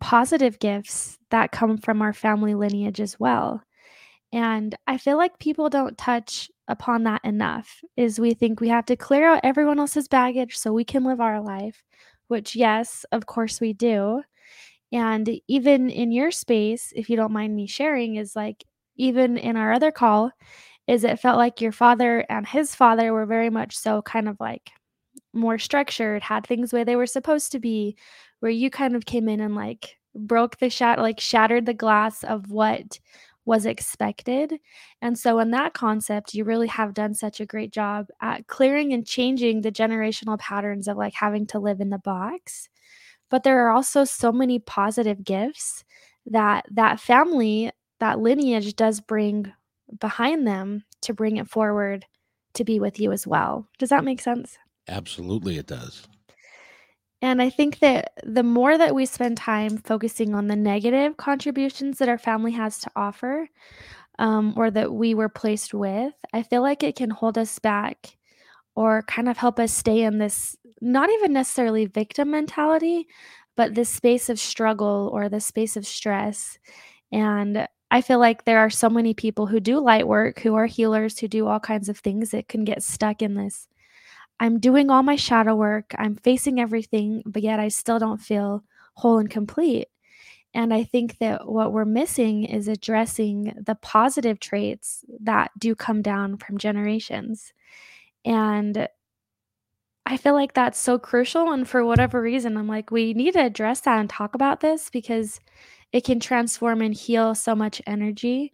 positive 0.01 0.59
gifts 0.59 1.19
that 1.31 1.53
come 1.53 1.79
from 1.79 2.03
our 2.03 2.13
family 2.13 2.55
lineage 2.55 3.01
as 3.01 3.19
well. 3.19 3.63
And 4.33 4.75
I 4.87 4.99
feel 4.99 5.17
like 5.17 5.39
people 5.39 5.71
don't 5.71 5.97
touch 5.97 6.51
upon 6.69 7.05
that 7.05 7.25
enough 7.25 7.83
is 7.97 8.21
we 8.21 8.35
think 8.35 8.61
we 8.61 8.69
have 8.69 8.85
to 8.87 8.97
clear 8.97 9.27
out 9.27 9.41
everyone 9.43 9.79
else's 9.79 10.07
baggage 10.07 10.57
so 10.57 10.73
we 10.73 10.85
can 10.85 11.05
live 11.05 11.21
our 11.21 11.41
life, 11.41 11.83
which 12.29 12.55
yes, 12.55 13.07
of 13.11 13.27
course 13.27 13.61
we 13.61 13.73
do. 13.73 14.23
And 14.93 15.29
even 15.49 15.91
in 15.91 16.13
your 16.13 16.31
space, 16.31 16.93
if 16.97 17.11
you 17.11 17.17
don't 17.17 17.33
mind 17.33 17.55
me 17.55 17.67
sharing, 17.67 18.17
is 18.17 18.35
like 18.37 18.65
even 18.97 19.37
in 19.37 19.57
our 19.57 19.73
other 19.73 19.93
call, 19.93 20.31
is 20.87 21.05
it 21.05 21.21
felt 21.21 21.37
like 21.39 21.61
your 21.61 21.73
father 21.73 22.25
and 22.31 22.47
his 22.47 22.75
father 22.75 23.13
were 23.13 23.27
very 23.27 23.51
much 23.51 23.77
so 23.77 24.03
kind 24.03 24.29
of 24.29 24.39
like 24.41 24.71
more 25.35 25.59
structured, 25.59 26.23
had 26.23 26.47
things 26.47 26.73
where 26.73 26.85
they 26.85 26.97
were 26.97 27.07
supposed 27.07 27.53
to 27.53 27.59
be, 27.61 27.97
where 28.41 28.51
you 28.53 28.71
kind 28.71 28.97
of 28.97 29.07
came 29.07 29.29
in 29.29 29.41
and 29.41 29.55
like 29.55 29.99
broke 30.15 30.59
the 30.59 30.71
shat 30.71 30.99
like 30.99 31.21
shattered 31.21 31.67
the 31.67 31.75
glass 31.75 32.25
of 32.25 32.51
what 32.51 32.99
was 33.45 33.67
expected. 33.67 34.59
And 35.01 35.19
so 35.19 35.39
in 35.39 35.51
that 35.53 35.75
concept, 35.75 36.35
you 36.35 36.45
really 36.45 36.67
have 36.69 36.95
done 36.95 37.15
such 37.15 37.41
a 37.41 37.47
great 37.47 37.73
job 37.73 38.09
at 38.21 38.47
clearing 38.47 38.93
and 38.93 39.07
changing 39.07 39.63
the 39.63 39.73
generational 39.73 40.39
patterns 40.39 40.87
of 40.89 40.97
like 40.99 41.15
having 41.15 41.47
to 41.49 41.59
live 41.59 41.81
in 41.81 41.91
the 41.91 41.99
box. 41.99 42.69
But 43.31 43.43
there 43.43 43.67
are 43.67 43.71
also 43.71 44.05
so 44.05 44.33
many 44.33 44.59
positive 44.59 45.25
gifts 45.25 45.85
that 46.27 46.67
that 46.71 47.01
family, 47.01 47.71
that 48.01 48.21
lineage 48.21 48.75
does 48.77 49.01
bring 49.01 49.53
behind 50.01 50.47
them 50.47 50.85
to 51.03 51.15
bring 51.15 51.37
it 51.37 51.49
forward 51.49 52.05
to 52.55 52.65
be 52.65 52.81
with 52.81 53.01
you 53.01 53.13
as 53.13 53.27
well. 53.27 53.67
Does 53.79 53.91
that 53.91 54.05
make 54.05 54.21
sense? 54.21 54.59
Absolutely, 54.89 55.59
it 55.59 55.67
does. 55.67 56.07
And 57.21 57.43
I 57.43 57.51
think 57.51 57.81
that 57.81 58.13
the 58.23 58.45
more 58.45 58.79
that 58.79 58.95
we 58.95 59.05
spend 59.05 59.37
time 59.37 59.79
focusing 59.79 60.35
on 60.35 60.47
the 60.47 60.57
negative 60.57 61.17
contributions 61.17 61.99
that 61.99 62.09
our 62.09 62.19
family 62.19 62.53
has 62.53 62.79
to 62.81 62.91
offer, 62.95 63.49
um, 64.19 64.55
or 64.57 64.71
that 64.71 64.93
we 64.93 65.15
were 65.15 65.29
placed 65.29 65.75
with, 65.75 66.15
I 66.33 66.43
feel 66.43 66.63
like 66.63 66.83
it 66.83 66.97
can 66.97 67.11
hold 67.11 67.39
us 67.39 67.59
back 67.59 68.18
or 68.79 69.03
kind 69.03 69.29
of 69.29 69.37
help 69.37 69.59
us 69.59 69.73
stay 69.73 70.03
in 70.03 70.19
this 70.19 70.57
not 70.81 71.11
even 71.11 71.33
necessarily 71.33 71.87
victim 71.87 72.31
mentality, 72.31 73.09
but 73.57 73.75
this 73.75 73.91
space 73.91 74.29
of 74.29 74.39
struggle 74.39 75.11
or 75.13 75.29
this 75.29 75.47
space 75.47 75.77
of 75.77 75.87
stress. 75.87 76.59
And 77.11 77.67
I 77.91 78.01
feel 78.03 78.21
like 78.21 78.45
there 78.45 78.61
are 78.61 78.71
so 78.71 78.89
many 78.89 79.15
people 79.15 79.47
who 79.47 79.61
do 79.61 79.81
light 79.81 80.07
work, 80.07 80.39
who 80.41 80.55
are 80.55 80.67
healers, 80.67 81.19
who 81.19 81.27
do 81.27 81.49
all 81.49 81.61
kinds 81.61 81.89
of 81.89 81.99
things 81.99 82.31
that 82.31 82.49
can 82.49 82.65
get 82.65 82.83
stuck 82.83 83.23
in 83.23 83.35
this 83.35 83.69
I'm 84.41 84.61
doing 84.61 84.91
all 84.91 85.03
my 85.03 85.17
shadow 85.17 85.57
work, 85.57 85.95
I'm 85.99 86.17
facing 86.17 86.61
everything, 86.61 87.23
but 87.27 87.43
yet 87.43 87.59
I 87.59 87.69
still 87.69 87.99
don't 87.99 88.21
feel 88.21 88.63
whole 88.95 89.19
and 89.19 89.31
complete. 89.31 89.89
And 90.55 90.73
I 90.73 90.85
think 90.85 91.19
that 91.19 91.49
what 91.49 91.73
we're 91.73 91.85
missing 91.85 92.45
is 92.45 92.69
addressing 92.69 93.53
the 93.67 93.75
positive 93.77 94.41
traits 94.41 95.05
that 95.21 95.51
do 95.59 95.75
come 95.75 96.03
down 96.03 96.39
from 96.39 96.59
generations. 96.59 97.53
And 98.29 98.89
I 100.07 100.17
feel 100.17 100.35
like 100.35 100.55
that's 100.55 100.79
so 100.79 100.99
crucial. 100.99 101.51
And 101.53 101.69
for 101.69 101.85
whatever 101.85 102.23
reason, 102.23 102.57
I'm 102.57 102.69
like, 102.69 102.91
we 102.91 103.15
need 103.15 103.35
to 103.35 103.45
address 103.45 103.81
that 103.81 103.99
and 103.99 104.09
talk 104.09 104.35
about 104.35 104.61
this 104.61 104.91
because 104.91 105.41
it 105.93 106.05
can 106.05 106.21
transform 106.21 106.83
and 106.83 106.95
heal 106.95 107.35
so 107.35 107.55
much 107.55 107.83
energy 107.87 108.53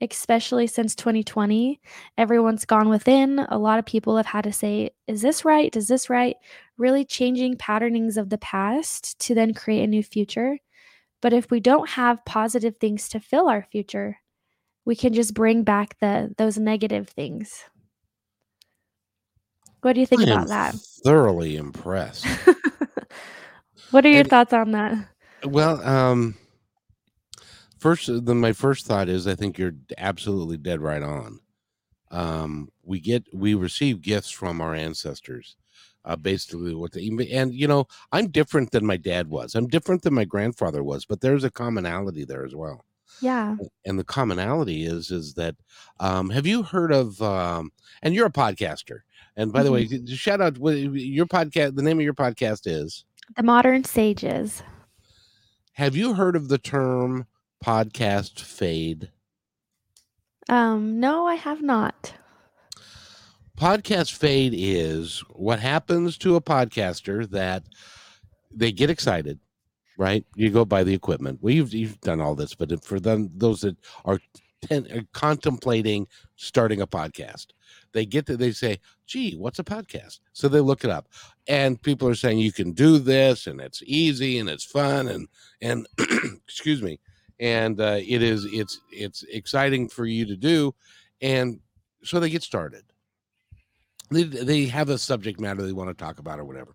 especially 0.00 0.66
since 0.66 0.94
2020. 0.94 1.80
Everyone's 2.18 2.64
gone 2.64 2.88
within. 2.88 3.40
A 3.48 3.58
lot 3.58 3.78
of 3.78 3.86
people 3.86 4.16
have 4.16 4.26
had 4.26 4.44
to 4.44 4.52
say, 4.52 4.90
is 5.06 5.22
this 5.22 5.44
right? 5.44 5.72
Does 5.72 5.88
this 5.88 6.10
right? 6.10 6.36
Really 6.76 7.04
changing 7.04 7.56
patternings 7.56 8.16
of 8.16 8.28
the 8.30 8.38
past 8.38 9.18
to 9.20 9.34
then 9.34 9.54
create 9.54 9.84
a 9.84 9.86
new 9.86 10.02
future. 10.02 10.58
But 11.22 11.32
if 11.32 11.50
we 11.50 11.60
don't 11.60 11.90
have 11.90 12.24
positive 12.26 12.76
things 12.76 13.08
to 13.10 13.20
fill 13.20 13.48
our 13.48 13.66
future, 13.72 14.18
we 14.84 14.94
can 14.94 15.14
just 15.14 15.34
bring 15.34 15.64
back 15.64 15.98
the 16.00 16.34
those 16.36 16.58
negative 16.58 17.08
things. 17.08 17.64
What 19.86 19.92
do 19.92 20.00
you 20.00 20.06
think 20.06 20.24
about 20.24 20.48
that? 20.48 20.74
thoroughly 21.04 21.54
impressed. 21.56 22.26
what 23.92 24.04
are 24.04 24.08
your 24.08 24.24
And 24.24 24.28
thoughts 24.28 24.52
on 24.52 24.72
that? 24.72 24.98
well, 25.44 25.80
um, 25.86 26.34
first, 27.78 28.08
the, 28.08 28.34
my 28.34 28.52
first 28.52 28.84
thought 28.84 29.08
is 29.08 29.28
I 29.28 29.36
think 29.36 29.58
you're 29.58 29.76
absolutely 29.96 30.56
dead 30.56 30.80
right 30.80 31.04
on. 31.04 31.38
Um, 32.10 32.68
we 32.82 32.98
get 32.98 33.26
we 33.32 33.54
receive 33.54 34.02
gifts 34.02 34.30
from 34.32 34.60
our 34.60 34.74
ancestors, 34.74 35.56
uh, 36.04 36.16
basically 36.16 36.74
what 36.74 36.90
they 36.92 37.08
and 37.32 37.54
you 37.54 37.68
know 37.68 37.86
I'm 38.10 38.26
different 38.32 38.72
than 38.72 38.84
my 38.86 38.96
dad 38.96 39.28
was. 39.28 39.54
I'm 39.54 39.68
different 39.68 40.02
than 40.02 40.14
my 40.14 40.24
grandfather 40.24 40.82
was, 40.82 41.04
but 41.04 41.20
there's 41.20 41.44
a 41.44 41.50
commonality 41.50 42.24
there 42.24 42.44
as 42.44 42.56
well. 42.56 42.84
Yeah. 43.20 43.56
And 43.84 43.98
the 44.00 44.04
commonality 44.04 44.84
is 44.84 45.12
is 45.12 45.34
that 45.34 45.54
um, 46.00 46.30
have 46.30 46.46
you 46.46 46.64
heard 46.64 46.92
of 46.92 47.22
um, 47.22 47.70
and 48.02 48.14
you're 48.16 48.26
a 48.26 48.32
podcaster. 48.32 49.00
And 49.36 49.52
by 49.52 49.62
the 49.62 49.70
way, 49.72 49.86
hmm 49.86 50.06
shout 50.06 50.40
out 50.40 50.56
your 50.58 51.26
podcast. 51.26 51.76
The 51.76 51.82
name 51.82 51.98
of 51.98 52.04
your 52.04 52.14
podcast 52.14 52.62
is. 52.66 53.04
The 53.36 53.42
modern 53.42 53.84
sages. 53.84 54.62
Have 55.74 55.94
you 55.94 56.14
heard 56.14 56.36
of 56.36 56.48
the 56.48 56.58
term 56.58 57.26
podcast 57.64 58.40
fade? 58.40 59.10
Um, 60.48 61.00
no, 61.00 61.26
I 61.26 61.34
have 61.34 61.60
not. 61.60 62.14
Podcast 63.58 64.12
fade 64.12 64.54
is 64.54 65.22
what 65.30 65.60
happens 65.60 66.16
to 66.18 66.36
a 66.36 66.40
podcaster 66.40 67.28
that 67.30 67.64
they 68.50 68.70
get 68.70 68.90
excited, 68.90 69.38
right? 69.98 70.24
You 70.34 70.50
go 70.50 70.64
buy 70.64 70.84
the 70.84 70.94
equipment. 70.94 71.40
Well, 71.42 71.54
you've, 71.54 71.74
you've 71.74 72.00
done 72.00 72.20
all 72.20 72.34
this, 72.34 72.54
but 72.54 72.84
for 72.84 73.00
them, 73.00 73.30
those 73.34 73.62
that 73.62 73.76
are, 74.04 74.20
ten, 74.62 74.86
are 74.92 75.04
contemplating 75.12 76.06
starting 76.36 76.80
a 76.80 76.86
podcast, 76.86 77.46
they 77.96 78.06
get 78.06 78.26
to, 78.26 78.36
they 78.36 78.52
say, 78.52 78.78
gee, 79.06 79.36
what's 79.36 79.58
a 79.58 79.64
podcast? 79.64 80.20
So 80.32 80.48
they 80.48 80.60
look 80.60 80.84
it 80.84 80.90
up 80.90 81.08
and 81.48 81.80
people 81.80 82.08
are 82.08 82.14
saying 82.14 82.38
you 82.38 82.52
can 82.52 82.72
do 82.72 82.98
this 82.98 83.46
and 83.46 83.60
it's 83.60 83.82
easy 83.86 84.38
and 84.38 84.48
it's 84.48 84.64
fun 84.64 85.08
and, 85.08 85.28
and 85.60 85.86
excuse 86.46 86.82
me. 86.82 87.00
And 87.38 87.80
uh, 87.80 87.98
it 88.00 88.22
is, 88.22 88.46
it's, 88.46 88.80
it's 88.90 89.22
exciting 89.24 89.88
for 89.88 90.06
you 90.06 90.24
to 90.26 90.36
do. 90.36 90.74
And 91.20 91.60
so 92.02 92.20
they 92.20 92.30
get 92.30 92.42
started 92.42 92.84
they, 94.10 94.22
they 94.24 94.64
have 94.66 94.88
a 94.88 94.98
subject 94.98 95.40
matter 95.40 95.62
they 95.62 95.72
want 95.72 95.90
to 95.90 96.04
talk 96.04 96.18
about 96.18 96.38
or 96.38 96.44
whatever 96.44 96.74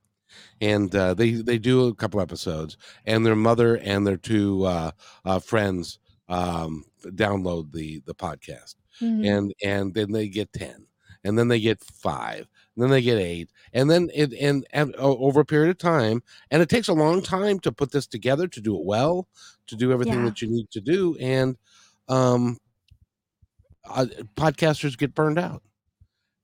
and 0.62 0.96
uh, 0.96 1.14
they 1.14 1.32
they 1.32 1.58
do 1.58 1.88
a 1.88 1.96
couple 1.96 2.22
episodes 2.22 2.78
and 3.06 3.26
their 3.26 3.36
mother 3.36 3.78
and 3.78 4.06
their 4.06 4.18
two 4.18 4.64
uh, 4.66 4.92
uh, 5.26 5.40
friends 5.40 6.00
um, 6.30 6.86
download 7.06 7.72
the 7.72 8.02
the 8.06 8.16
podcast 8.16 8.76
hmm 9.00 9.24
and 9.24 9.54
and 9.64 9.94
then 9.94 10.12
they 10.12 10.28
get 10.28 10.52
10 10.54 10.86
and 11.24 11.38
then 11.38 11.48
they 11.48 11.60
get 11.60 11.84
five 11.84 12.48
and 12.76 12.84
then 12.84 12.90
they 12.90 13.02
get 13.02 13.18
eight, 13.18 13.50
and 13.74 13.90
then 13.92 14.10
it 14.14 14.34
and, 14.34 14.66
and 14.72 14.96
over 14.96 15.42
a 15.42 15.46
period 15.46 15.70
of 15.70 15.78
time, 15.78 16.24
and 16.52 16.62
it 16.62 16.70
takes 16.70 16.88
a 16.88 16.94
long 16.94 17.22
time 17.22 17.60
to 17.60 17.72
put 17.72 17.92
this 17.92 18.08
together, 18.08 18.48
to 18.48 18.62
do 18.62 18.76
it 18.78 18.86
well, 18.86 19.28
to 19.68 19.76
do 19.76 19.92
everything 19.92 20.20
Yeah. 20.20 20.26
that 20.26 20.42
you 20.42 20.50
need 20.50 20.72
to 20.72 20.80
do, 20.82 21.18
and 21.20 21.58
um, 22.08 22.58
uh, 23.90 24.06
podcasters 24.36 24.98
get 24.98 25.14
burned 25.14 25.38
out, 25.38 25.62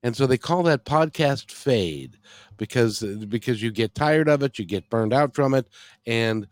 and 0.02 0.14
so 0.16 0.26
they 0.26 0.38
call 0.38 0.62
that 0.64 0.84
podcast 0.84 1.50
fade 1.50 2.18
because 2.58 3.00
because 3.28 3.62
you 3.62 3.70
get 3.70 3.94
tired 3.94 4.28
of 4.28 4.42
it, 4.42 4.58
you 4.58 4.64
get 4.66 4.88
burned 4.90 5.14
out 5.14 5.34
from 5.34 5.54
it, 5.54 5.66
and 6.06 6.46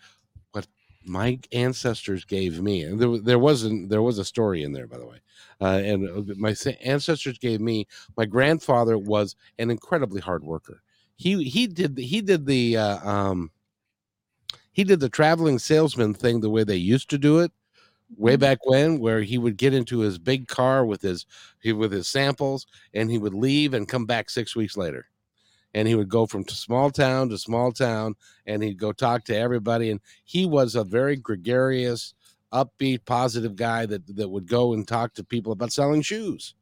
my 1.06 1.38
ancestors 1.52 2.24
gave 2.24 2.60
me, 2.62 2.82
and 2.82 3.00
there, 3.00 3.18
there 3.18 3.38
wasn't 3.38 3.88
there 3.90 4.02
was 4.02 4.18
a 4.18 4.24
story 4.24 4.62
in 4.62 4.72
there 4.72 4.86
by 4.86 4.98
the 4.98 5.06
way, 5.06 5.18
uh, 5.60 5.80
and 5.84 6.30
uh, 6.30 6.34
my 6.36 6.54
ancestors 6.82 7.38
gave 7.38 7.60
me. 7.60 7.86
My 8.16 8.26
grandfather 8.26 8.98
was 8.98 9.36
an 9.58 9.70
incredibly 9.70 10.20
hard 10.20 10.44
worker. 10.44 10.82
He 11.16 11.44
he 11.44 11.66
did 11.66 11.98
he 11.98 12.20
did 12.22 12.46
the 12.46 12.76
uh, 12.76 13.08
um, 13.10 13.50
he 14.72 14.84
did 14.84 15.00
the 15.00 15.08
traveling 15.08 15.58
salesman 15.58 16.14
thing 16.14 16.40
the 16.40 16.50
way 16.50 16.62
they 16.64 16.76
used 16.76 17.10
to 17.10 17.18
do 17.18 17.38
it 17.40 17.52
way 18.16 18.36
Mhm. 18.36 18.40
back 18.40 18.66
when 18.66 19.00
where 19.00 19.22
he 19.22 19.38
would 19.38 19.56
get 19.56 19.74
into 19.74 20.00
his 20.00 20.18
big 20.18 20.48
car 20.48 20.86
with 20.86 21.02
his 21.02 21.26
he, 21.62 21.72
with 21.72 21.92
his 21.92 22.08
samples 22.08 22.66
and 22.94 23.10
he 23.10 23.18
would 23.18 23.34
leave 23.34 23.74
and 23.74 23.88
come 23.88 24.06
back 24.06 24.30
6 24.30 24.56
weeks 24.56 24.76
later 24.76 25.08
and 25.76 25.88
he 25.88 25.94
would 25.94 26.08
go 26.10 26.26
from 26.26 26.48
small 26.48 26.90
town 26.90 27.28
to 27.30 27.38
small 27.38 27.72
town 27.72 28.16
and 28.46 28.64
he'd 28.64 28.78
go 28.80 28.92
talk 28.92 29.24
to 29.26 29.36
everybody 29.36 29.90
and 29.92 30.00
he 30.24 30.46
was 30.46 30.74
a 30.74 30.84
very 30.84 31.16
gregarious 31.16 32.14
upbeat 32.52 33.04
positive 33.04 33.56
guy 33.56 33.86
that 33.86 34.06
that 34.16 34.30
would 34.30 34.48
go 34.48 34.72
and 34.74 34.88
talk 34.88 35.14
to 35.14 35.24
people 35.24 35.52
about 35.52 35.72
selling 35.72 36.02
shoes 36.02 36.54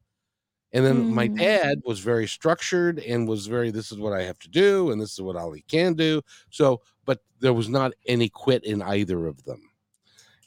and 0.72 0.84
then 0.84 1.04
my 1.08 1.28
Mm. 1.28 1.38
dad 1.38 1.78
was 1.84 2.00
very 2.00 2.26
structured 2.26 2.98
and 3.00 3.28
was 3.28 3.46
very 3.46 3.70
this 3.70 3.92
is 3.92 3.98
what 3.98 4.12
i 4.12 4.22
have 4.22 4.38
to 4.38 4.48
do 4.50 4.90
and 4.90 5.00
this 5.00 5.12
is 5.12 5.20
what 5.20 5.36
ali 5.36 5.62
can 5.68 5.94
do 5.94 6.22
so 6.50 6.80
but 7.04 7.20
there 7.40 7.54
was 7.54 7.68
not 7.68 7.92
any 8.06 8.28
quit 8.28 8.64
in 8.64 8.82
either 8.82 9.26
of 9.26 9.44
them 9.44 9.70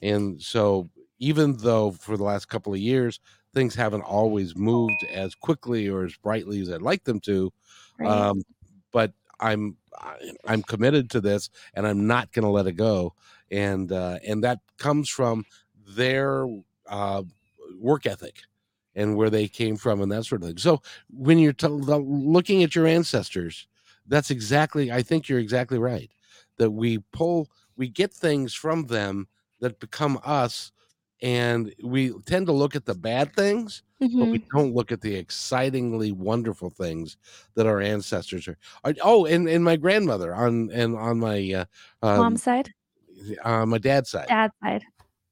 and 0.01 0.41
so, 0.41 0.89
even 1.19 1.57
though 1.57 1.91
for 1.91 2.17
the 2.17 2.23
last 2.23 2.47
couple 2.47 2.73
of 2.73 2.79
years 2.79 3.19
things 3.53 3.73
haven't 3.75 4.01
always 4.03 4.55
moved 4.55 5.03
as 5.05 5.33
quickly 5.33 5.87
or 5.89 6.03
as 6.05 6.15
brightly 6.17 6.61
as 6.61 6.69
I'd 6.71 6.81
like 6.83 7.05
them 7.05 7.19
to, 7.21 7.51
Right. 7.99 8.27
um, 8.29 8.43
but 8.91 9.13
I'm 9.39 9.77
I'm 10.45 10.63
committed 10.63 11.09
to 11.11 11.21
this, 11.21 11.49
and 11.73 11.87
I'm 11.87 12.07
not 12.07 12.31
going 12.31 12.43
to 12.43 12.49
let 12.51 12.67
it 12.67 12.73
go. 12.73 13.13
And 13.51 13.91
uh, 13.91 14.19
and 14.25 14.43
that 14.43 14.59
comes 14.77 15.09
from 15.09 15.45
their 15.87 16.47
uh, 16.89 17.23
work 17.79 18.05
ethic 18.05 18.41
and 18.95 19.15
where 19.15 19.29
they 19.29 19.47
came 19.47 19.77
from 19.77 20.01
and 20.01 20.11
that 20.11 20.25
sort 20.25 20.41
of 20.41 20.47
thing. 20.47 20.57
So 20.57 20.81
when 21.09 21.37
you're 21.37 21.53
t- 21.53 21.67
looking 21.67 22.63
at 22.63 22.75
your 22.75 22.87
ancestors, 22.87 23.67
that's 24.07 24.31
exactly. 24.31 24.91
I 24.91 25.03
think 25.03 25.29
you're 25.29 25.39
exactly 25.39 25.77
right. 25.77 26.09
That 26.57 26.71
we 26.71 26.99
pull, 27.13 27.49
we 27.75 27.87
get 27.87 28.11
things 28.11 28.53
from 28.53 28.87
them 28.87 29.27
that 29.59 29.79
become 29.79 30.19
us, 30.23 30.71
and 31.21 31.73
we 31.83 32.11
tend 32.25 32.45
to 32.47 32.51
look 32.53 32.75
at 32.75 32.85
the 32.85 32.93
bad 32.95 33.35
things, 33.35 33.83
but 33.99 34.29
we 34.29 34.37
Mhm. 34.37 34.49
don't 34.55 34.73
look 34.75 34.91
at 34.91 35.01
the 35.01 35.15
excitingly 35.15 36.11
wonderful 36.11 36.69
things 36.69 37.17
that 37.55 37.65
our 37.65 37.81
ancestors 37.81 38.47
are. 38.47 38.57
are- 38.83 38.93
oh, 39.03 39.25
and 39.25 39.47
and 39.49 39.63
my 39.63 39.75
grandmother 39.75 40.33
on 40.35 40.69
and 40.71 40.95
on 40.95 41.19
my 41.19 41.53
uh, 41.53 41.65
um, 42.05 42.17
Mom's 42.19 42.43
side? 42.43 42.73
on 43.43 43.69
my 43.69 43.77
dad's 43.79 44.09
side 44.11 44.27
Dad's 44.27 44.53
side. 44.61 44.83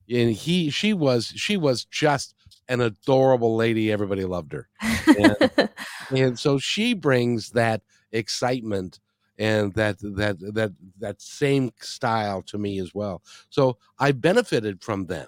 and 0.10 0.32
he 0.32 0.70
she 0.72 0.94
was 0.94 1.28
she 1.28 1.56
was 1.58 1.86
just 1.86 2.34
an 2.68 2.82
adorable 2.82 3.56
lady 3.56 3.92
everybody 3.92 4.26
loved 4.26 4.54
her 4.54 4.68
and 6.16 6.38
so 6.40 6.58
she 6.58 6.94
brings 6.94 7.52
that 7.52 7.82
excitement 8.12 9.00
and 9.38 9.74
that 9.76 9.98
that 10.00 10.38
that 10.54 10.72
that 11.00 11.22
same 11.22 11.72
style 11.80 12.42
to 12.42 12.58
me 12.58 12.80
as 12.80 12.94
well 12.96 13.22
so 13.50 13.78
i 14.00 14.12
benefited 14.12 14.82
from 14.84 15.06
them 15.06 15.28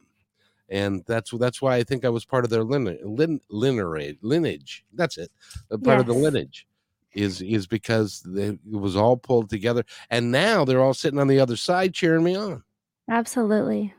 and 0.69 1.03
that's 1.07 1.31
that's 1.31 1.61
why 1.61 1.75
i 1.75 1.83
think 1.83 2.03
i 2.05 2.09
was 2.09 2.25
part 2.25 2.43
of 2.43 2.49
their 2.49 2.63
lineage 2.63 2.99
lin, 3.03 3.39
lineage 3.49 4.17
lineage 4.21 4.85
that's 4.93 5.17
it 5.17 5.31
a 5.71 5.77
part 5.77 5.99
of 5.99 6.05
the 6.05 6.13
lineage 6.13 6.67
is 7.13 7.41
is 7.41 7.65
because 7.65 8.21
they, 8.25 8.47
it 8.49 8.59
was 8.65 8.95
all 8.95 9.17
pulled 9.17 9.49
together 9.49 9.83
and 10.09 10.31
now 10.31 10.65
they're 10.65 10.81
all 10.81 10.93
sitting 10.93 11.19
on 11.19 11.27
the 11.27 11.39
other 11.39 11.55
side 11.55 11.93
cheering 11.93 12.23
me 12.23 12.35
on 12.35 12.63
Absolutely. 13.09 13.93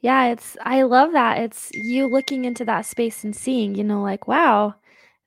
Yeah, 0.00 0.26
it's 0.26 0.56
I 0.62 0.82
love 0.82 1.12
that. 1.12 1.38
It's 1.38 1.70
you 1.72 2.06
looking 2.06 2.44
into 2.44 2.64
that 2.66 2.86
space 2.86 3.24
and 3.24 3.34
seeing, 3.34 3.74
you 3.74 3.84
know, 3.84 4.02
like, 4.02 4.28
wow, 4.28 4.74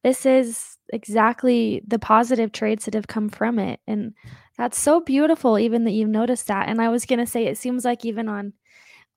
this 0.04 0.26
is 0.26 0.78
exactly 0.94 1.82
the 1.88 2.00
positive 2.00 2.52
traits 2.52 2.86
that 2.86 2.94
have 2.94 3.08
come 3.08 3.30
from 3.30 3.60
it. 3.60 3.80
And 3.88 4.14
that's 4.58 4.80
so 4.80 5.02
beautiful, 5.02 5.58
even 5.58 5.86
that 5.86 5.92
you've 5.92 6.10
noticed 6.10 6.48
that. 6.48 6.70
And 6.70 6.82
I 6.82 6.90
was 6.90 7.06
gonna 7.06 7.26
say, 7.26 7.48
it 7.48 7.58
seems 7.58 7.84
like 7.84 8.06
even 8.06 8.30
on 8.30 8.54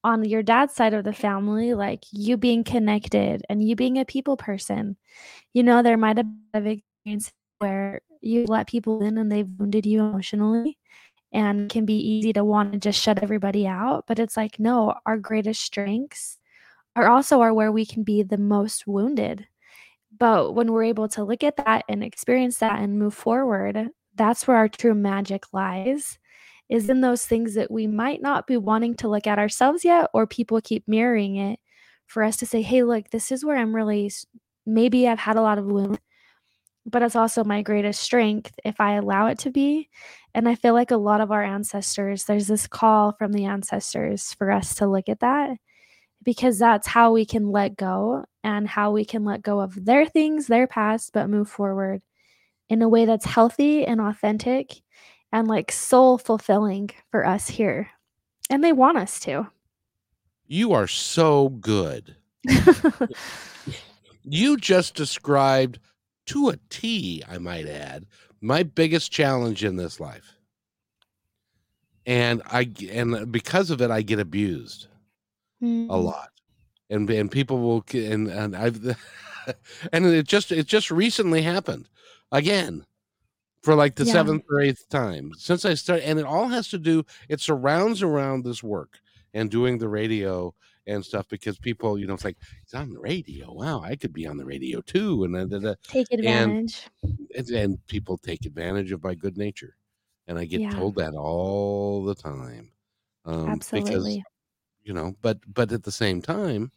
on 0.04 0.24
your 0.24 0.42
dad's 0.42 0.74
side 0.74 0.94
of 0.94 1.04
the 1.04 1.12
family, 1.12 1.74
like 1.74 2.04
you 2.12 2.36
being 2.36 2.64
connected 2.64 3.42
and 3.48 3.62
you 3.62 3.76
being 3.76 3.98
a 3.98 4.04
people 4.04 4.36
person, 4.36 4.96
you 5.52 5.62
know, 5.62 5.82
there 5.82 5.96
might 5.96 6.16
have 6.16 6.26
been 6.52 6.66
a 6.66 6.70
experience 7.04 7.32
where 7.58 8.00
you 8.20 8.44
let 8.46 8.66
people 8.68 9.02
in 9.02 9.18
and 9.18 9.30
they've 9.30 9.48
wounded 9.58 9.86
you 9.86 10.00
emotionally 10.00 10.78
and 11.32 11.70
can 11.70 11.84
be 11.86 11.96
easy 11.96 12.32
to 12.32 12.44
want 12.44 12.72
to 12.72 12.78
just 12.78 13.00
shut 13.00 13.22
everybody 13.22 13.66
out. 13.66 14.04
But 14.06 14.18
it's 14.18 14.36
like, 14.36 14.58
no, 14.58 14.94
our 15.06 15.16
greatest 15.16 15.62
strengths 15.62 16.38
are 16.96 17.08
also 17.08 17.40
are 17.40 17.54
where 17.54 17.72
we 17.72 17.86
can 17.86 18.02
be 18.02 18.22
the 18.22 18.38
most 18.38 18.86
wounded. 18.86 19.46
But 20.18 20.54
when 20.54 20.72
we're 20.72 20.84
able 20.84 21.08
to 21.10 21.24
look 21.24 21.42
at 21.42 21.56
that 21.56 21.84
and 21.88 22.04
experience 22.04 22.58
that 22.58 22.80
and 22.80 22.98
move 22.98 23.14
forward, 23.14 23.88
that's 24.14 24.46
where 24.46 24.58
our 24.58 24.68
true 24.68 24.94
magic 24.94 25.44
lies. 25.52 26.18
Is 26.68 26.88
in 26.88 27.02
those 27.02 27.26
things 27.26 27.54
that 27.54 27.70
we 27.70 27.86
might 27.86 28.22
not 28.22 28.46
be 28.46 28.56
wanting 28.56 28.94
to 28.96 29.08
look 29.08 29.26
at 29.26 29.38
ourselves 29.38 29.84
yet, 29.84 30.08
or 30.14 30.26
people 30.26 30.60
keep 30.62 30.88
mirroring 30.88 31.36
it 31.36 31.60
for 32.06 32.22
us 32.22 32.36
to 32.38 32.46
say, 32.46 32.62
hey, 32.62 32.82
look, 32.82 33.10
this 33.10 33.30
is 33.30 33.44
where 33.44 33.56
I'm 33.56 33.74
really, 33.74 34.10
maybe 34.66 35.06
I've 35.08 35.18
had 35.18 35.36
a 35.36 35.42
lot 35.42 35.58
of 35.58 35.66
wounds, 35.66 35.98
but 36.86 37.02
it's 37.02 37.16
also 37.16 37.44
my 37.44 37.62
greatest 37.62 38.00
strength 38.02 38.52
if 38.64 38.80
I 38.80 38.94
allow 38.94 39.26
it 39.26 39.38
to 39.40 39.50
be. 39.50 39.88
And 40.34 40.48
I 40.48 40.54
feel 40.56 40.74
like 40.74 40.90
a 40.90 40.96
lot 40.96 41.20
of 41.20 41.30
our 41.30 41.42
ancestors, 41.42 42.24
there's 42.24 42.48
this 42.48 42.66
call 42.66 43.12
from 43.12 43.32
the 43.32 43.44
ancestors 43.44 44.34
for 44.34 44.50
us 44.50 44.74
to 44.76 44.86
look 44.86 45.08
at 45.08 45.20
that 45.20 45.56
because 46.24 46.58
that's 46.58 46.86
how 46.88 47.12
we 47.12 47.26
can 47.26 47.50
let 47.50 47.76
go 47.76 48.24
and 48.44 48.68
how 48.68 48.92
we 48.92 49.04
can 49.04 49.24
let 49.24 49.42
go 49.42 49.60
of 49.60 49.84
their 49.84 50.06
things, 50.06 50.46
their 50.46 50.66
past, 50.66 51.12
but 51.12 51.30
move 51.30 51.48
forward 51.48 52.02
in 52.68 52.82
a 52.82 52.88
way 52.88 53.04
that's 53.06 53.26
healthy 53.26 53.84
and 53.86 54.00
authentic 54.00 54.82
and 55.32 55.48
like 55.48 55.72
soul 55.72 56.18
fulfilling 56.18 56.90
for 57.10 57.26
us 57.26 57.48
here. 57.48 57.90
And 58.50 58.62
they 58.64 58.72
want 58.72 58.98
us 58.98 59.20
to. 59.20 59.48
you 60.46 60.72
are 60.72 60.86
so 60.86 61.48
good 61.48 62.16
you 64.24 64.56
just 64.56 64.94
described 64.94 65.78
to 66.26 66.48
a 66.50 66.56
T, 66.70 67.22
I 67.28 67.38
might 67.38 67.66
add, 67.66 68.06
my 68.40 68.62
biggest 68.62 69.10
challenge 69.12 69.64
in 69.64 69.76
this 69.76 70.00
life. 70.00 70.36
And 72.06 72.42
I 72.46 72.70
and 72.90 73.30
because 73.30 73.70
of 73.70 73.80
it, 73.80 73.90
I 73.90 74.02
get 74.02 74.18
abused 74.18 74.88
a 75.88 75.96
Mm, 75.96 75.98
lot, 75.98 76.30
and 76.90 77.08
and 77.10 77.30
people 77.30 77.60
will 77.60 77.84
and 77.94 78.28
and 78.28 78.56
I've 78.56 78.84
and 79.92 80.06
it 80.06 80.26
just 80.26 80.52
it 80.52 80.66
just 80.66 80.90
recently 80.90 81.42
happened 81.42 81.88
again 82.32 82.86
for 83.62 83.74
like 83.74 83.96
the 83.96 84.04
Yeah. 84.04 84.12
seventh 84.12 84.44
or 84.50 84.60
eighth 84.60 84.88
time 84.88 85.32
since 85.36 85.64
I 85.64 85.74
started, 85.74 86.04
and 86.06 86.18
it 86.18 86.26
all 86.26 86.48
has 86.48 86.68
to 86.70 86.78
do. 86.78 87.04
It 87.28 87.40
surrounds 87.40 88.02
around 88.02 88.44
this 88.44 88.62
work 88.62 89.00
and 89.34 89.50
doing 89.50 89.78
the 89.78 89.88
radio 89.88 90.54
and 90.86 91.04
stuff 91.04 91.28
because 91.28 91.58
people, 91.58 91.98
you 91.98 92.06
know, 92.06 92.14
it's 92.14 92.24
like 92.24 92.38
he's 92.64 92.74
on 92.74 92.90
the 92.90 92.98
radio. 93.00 93.52
Wow, 93.52 93.80
I 93.82 93.96
could 93.96 94.12
be 94.12 94.26
on 94.26 94.36
the 94.36 94.44
radio 94.44 94.80
too, 94.80 95.24
and 95.24 95.50
da. 95.50 95.74
Take 95.86 96.08
advantage. 96.10 96.90
and, 97.36 97.48
and 97.50 97.86
people 97.86 98.18
take 98.18 98.44
advantage 98.46 98.92
of 98.92 99.02
my 99.02 99.14
good 99.14 99.36
nature, 99.36 99.76
and 100.26 100.38
I 100.38 100.44
get 100.44 100.62
Yeah. 100.62 100.70
told 100.70 100.96
that 100.96 101.14
all 101.14 102.04
the 102.04 102.14
time. 102.14 102.72
Um, 103.24 103.64
Because 103.72 104.18
Absolutely. 104.18 104.24
you 104.82 104.94
know, 104.94 105.16
but 105.22 105.40
but 105.52 105.72
at 105.72 105.84
the 105.84 105.92
same 105.92 106.22
time, 106.22 106.72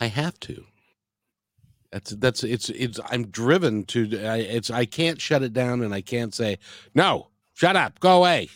I 0.00 0.06
have 0.06 0.40
to. 0.40 0.66
That's 1.92 2.10
that's 2.12 2.44
it's 2.44 2.68
it's 2.70 3.00
I'm 3.10 3.26
driven 3.28 3.84
to 3.86 4.24
I, 4.24 4.38
it's 4.38 4.70
I 4.70 4.84
can't 4.84 5.20
shut 5.20 5.42
it 5.42 5.52
down 5.52 5.82
and 5.82 5.92
I 5.92 6.00
can't 6.00 6.34
say 6.34 6.58
no 6.94 7.28
shut 7.54 7.76
up 7.76 7.98
go 8.00 8.18
away. 8.18 8.48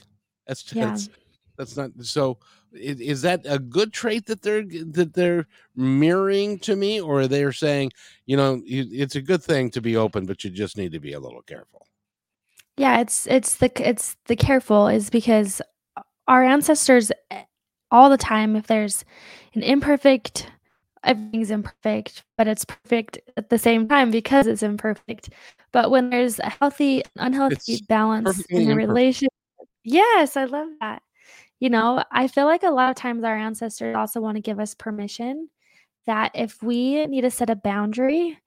That's 0.47 0.73
Yeah. 0.73 0.87
that's 0.87 1.09
that's 1.57 1.77
not 1.77 1.91
so. 2.03 2.39
Is, 2.73 3.01
is 3.01 3.23
that 3.23 3.43
a 3.45 3.61
good 3.61 3.93
trait 3.93 4.27
that 4.27 4.43
they're 4.43 4.65
that 4.65 5.15
they're 5.15 5.47
mirroring 5.77 6.59
to 6.61 6.75
me, 6.75 7.01
or 7.01 7.29
they're 7.29 7.53
saying 7.53 7.93
you 8.27 8.37
know 8.37 8.63
it's 8.67 9.15
a 9.15 9.23
good 9.23 9.43
thing 9.43 9.71
to 9.71 9.81
be 9.81 9.97
open, 9.97 10.27
but 10.27 10.43
you 10.43 10.51
just 10.51 10.77
need 10.77 10.93
to 10.93 11.01
be 11.01 11.13
a 11.13 11.21
little 11.21 11.43
careful. 11.43 11.87
Yeah, 12.77 13.01
it's 13.01 13.27
it's 13.29 13.57
the 13.57 13.71
it's 13.89 14.17
the 14.27 14.35
careful 14.35 14.89
is 14.89 15.09
because 15.09 15.63
our 16.27 16.43
ancestors 16.43 17.13
eh, 17.31 17.45
all 17.93 18.11
the 18.11 18.17
time 18.17 18.57
if 18.57 18.67
there's 18.67 19.05
an 19.55 19.63
imperfect 19.63 20.51
everything's 21.05 21.51
imperfect, 21.51 22.25
but 22.37 22.49
it's 22.49 22.65
perfect 22.65 23.19
at 23.37 23.51
the 23.51 23.59
same 23.59 23.89
time 23.89 24.11
because 24.11 24.47
it's 24.47 24.63
imperfect. 24.63 25.31
But 25.73 25.91
when 25.91 26.11
there's 26.11 26.39
a 26.39 26.51
healthy, 26.51 27.03
unhealthy 27.17 27.75
It's 27.75 27.83
balance 27.83 28.47
in 28.51 28.71
a 28.71 28.75
relationship 28.75 29.31
Yes, 29.85 30.37
I 30.37 30.45
love 30.45 30.69
that. 30.81 31.03
You 31.61 31.71
know, 31.71 32.05
I 32.13 32.29
feel 32.29 32.47
like 32.47 32.63
a 32.65 32.71
lot 32.71 32.91
of 32.91 32.97
times 32.97 33.25
our 33.25 33.37
ancestors 33.37 33.97
also 33.97 34.21
wanna 34.21 34.41
give 34.41 34.61
us 34.61 34.75
permission 34.75 35.51
that 36.07 36.33
if 36.35 36.63
we 36.63 37.07
need 37.07 37.23
to 37.23 37.31
set 37.31 37.51
a 37.51 37.57
boundary, 37.57 38.39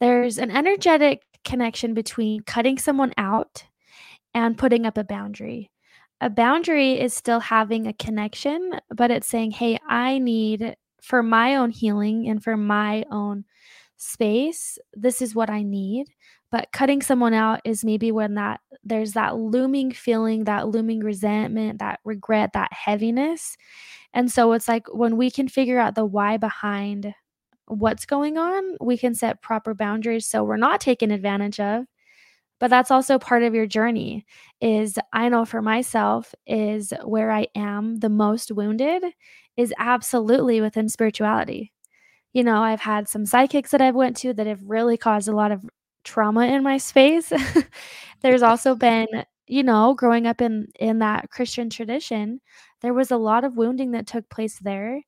there's 0.00 0.38
an 0.38 0.50
energetic 0.50 1.22
connection 1.44 1.94
between 1.94 2.42
cutting 2.42 2.78
someone 2.78 3.12
out 3.18 3.64
and 4.34 4.58
putting 4.58 4.86
up 4.86 4.98
a 4.98 5.04
boundary. 5.04 5.70
A 6.20 6.30
boundary 6.30 7.00
is 7.00 7.14
still 7.14 7.40
having 7.40 7.86
a 7.86 7.92
connection, 7.94 8.80
but 8.94 9.10
it's 9.10 9.28
saying, 9.28 9.52
"Hey, 9.52 9.78
I 9.88 10.18
need 10.18 10.76
for 11.02 11.22
my 11.22 11.56
own 11.56 11.70
healing 11.72 12.28
and 12.28 12.42
for 12.44 12.56
my 12.56 13.04
own 13.10 13.44
space, 13.98 14.78
this 14.94 15.22
is 15.22 15.34
what 15.34 15.50
I 15.50 15.62
need." 15.64 16.08
But 16.50 16.72
cutting 16.72 17.02
someone 17.02 17.34
out 17.34 17.60
is 17.64 17.84
maybe 17.84 18.12
when 18.12 18.34
that 18.34 18.60
there's 18.84 19.14
that 19.14 19.36
looming 19.38 19.92
feeling, 19.92 20.44
that 20.44 20.68
looming 20.68 21.00
resentment, 21.00 21.80
that 21.80 22.00
regret, 22.04 22.52
that 22.54 22.72
heaviness. 22.72 23.56
And 24.14 24.30
so 24.32 24.52
it's 24.52 24.68
like 24.68 24.86
when 24.94 25.16
we 25.18 25.30
can 25.30 25.48
figure 25.48 25.78
out 25.80 25.94
the 25.96 26.04
why 26.06 26.36
behind 26.38 27.14
what's 27.68 28.06
going 28.06 28.38
on, 28.38 28.76
we 28.80 28.98
can 28.98 29.14
set 29.14 29.42
proper 29.42 29.74
boundaries 29.74 30.26
so 30.26 30.44
we're 30.44 30.56
not 30.58 30.80
taken 30.80 31.10
advantage 31.10 31.60
of. 31.60 31.86
But 32.62 32.70
that's 32.70 32.92
also 32.92 33.18
part 33.18 33.42
of 33.42 33.56
your 33.56 33.66
journey 33.66 34.24
is 34.60 34.96
I 35.12 35.28
know 35.28 35.44
for 35.44 35.60
myself 35.60 36.32
is 36.46 36.92
where 37.04 37.32
I 37.32 37.48
am 37.56 37.96
the 37.96 38.08
most 38.08 38.52
wounded 38.52 39.02
is 39.56 39.74
absolutely 39.78 40.60
within 40.60 40.88
spirituality. 40.88 41.72
You 42.32 42.44
know, 42.44 42.62
I've 42.62 42.80
had 42.80 43.08
some 43.08 43.26
psychics 43.26 43.72
that 43.72 43.80
I've 43.82 43.96
went 43.96 44.16
to 44.18 44.32
that 44.34 44.46
have 44.46 44.62
really 44.64 44.96
caused 44.96 45.28
a 45.28 45.34
lot 45.34 45.52
of 45.52 45.64
trauma 46.04 46.46
in 46.46 46.62
my 46.62 46.78
space. 46.78 47.32
There's 48.22 48.42
also 48.42 48.76
been, 48.88 49.08
you 49.48 49.64
know, 49.64 49.94
growing 49.94 50.28
up 50.28 50.40
in 50.40 50.68
in 50.78 51.00
that 51.00 51.30
Christian 51.30 51.68
tradition, 51.68 52.40
there 52.80 52.94
was 52.94 53.10
a 53.10 53.16
lot 53.16 53.42
of 53.44 53.56
wounding 53.56 53.90
that 53.92 54.06
took 54.06 54.28
place 54.30 54.60
there. 54.60 54.98
Of 54.98 55.02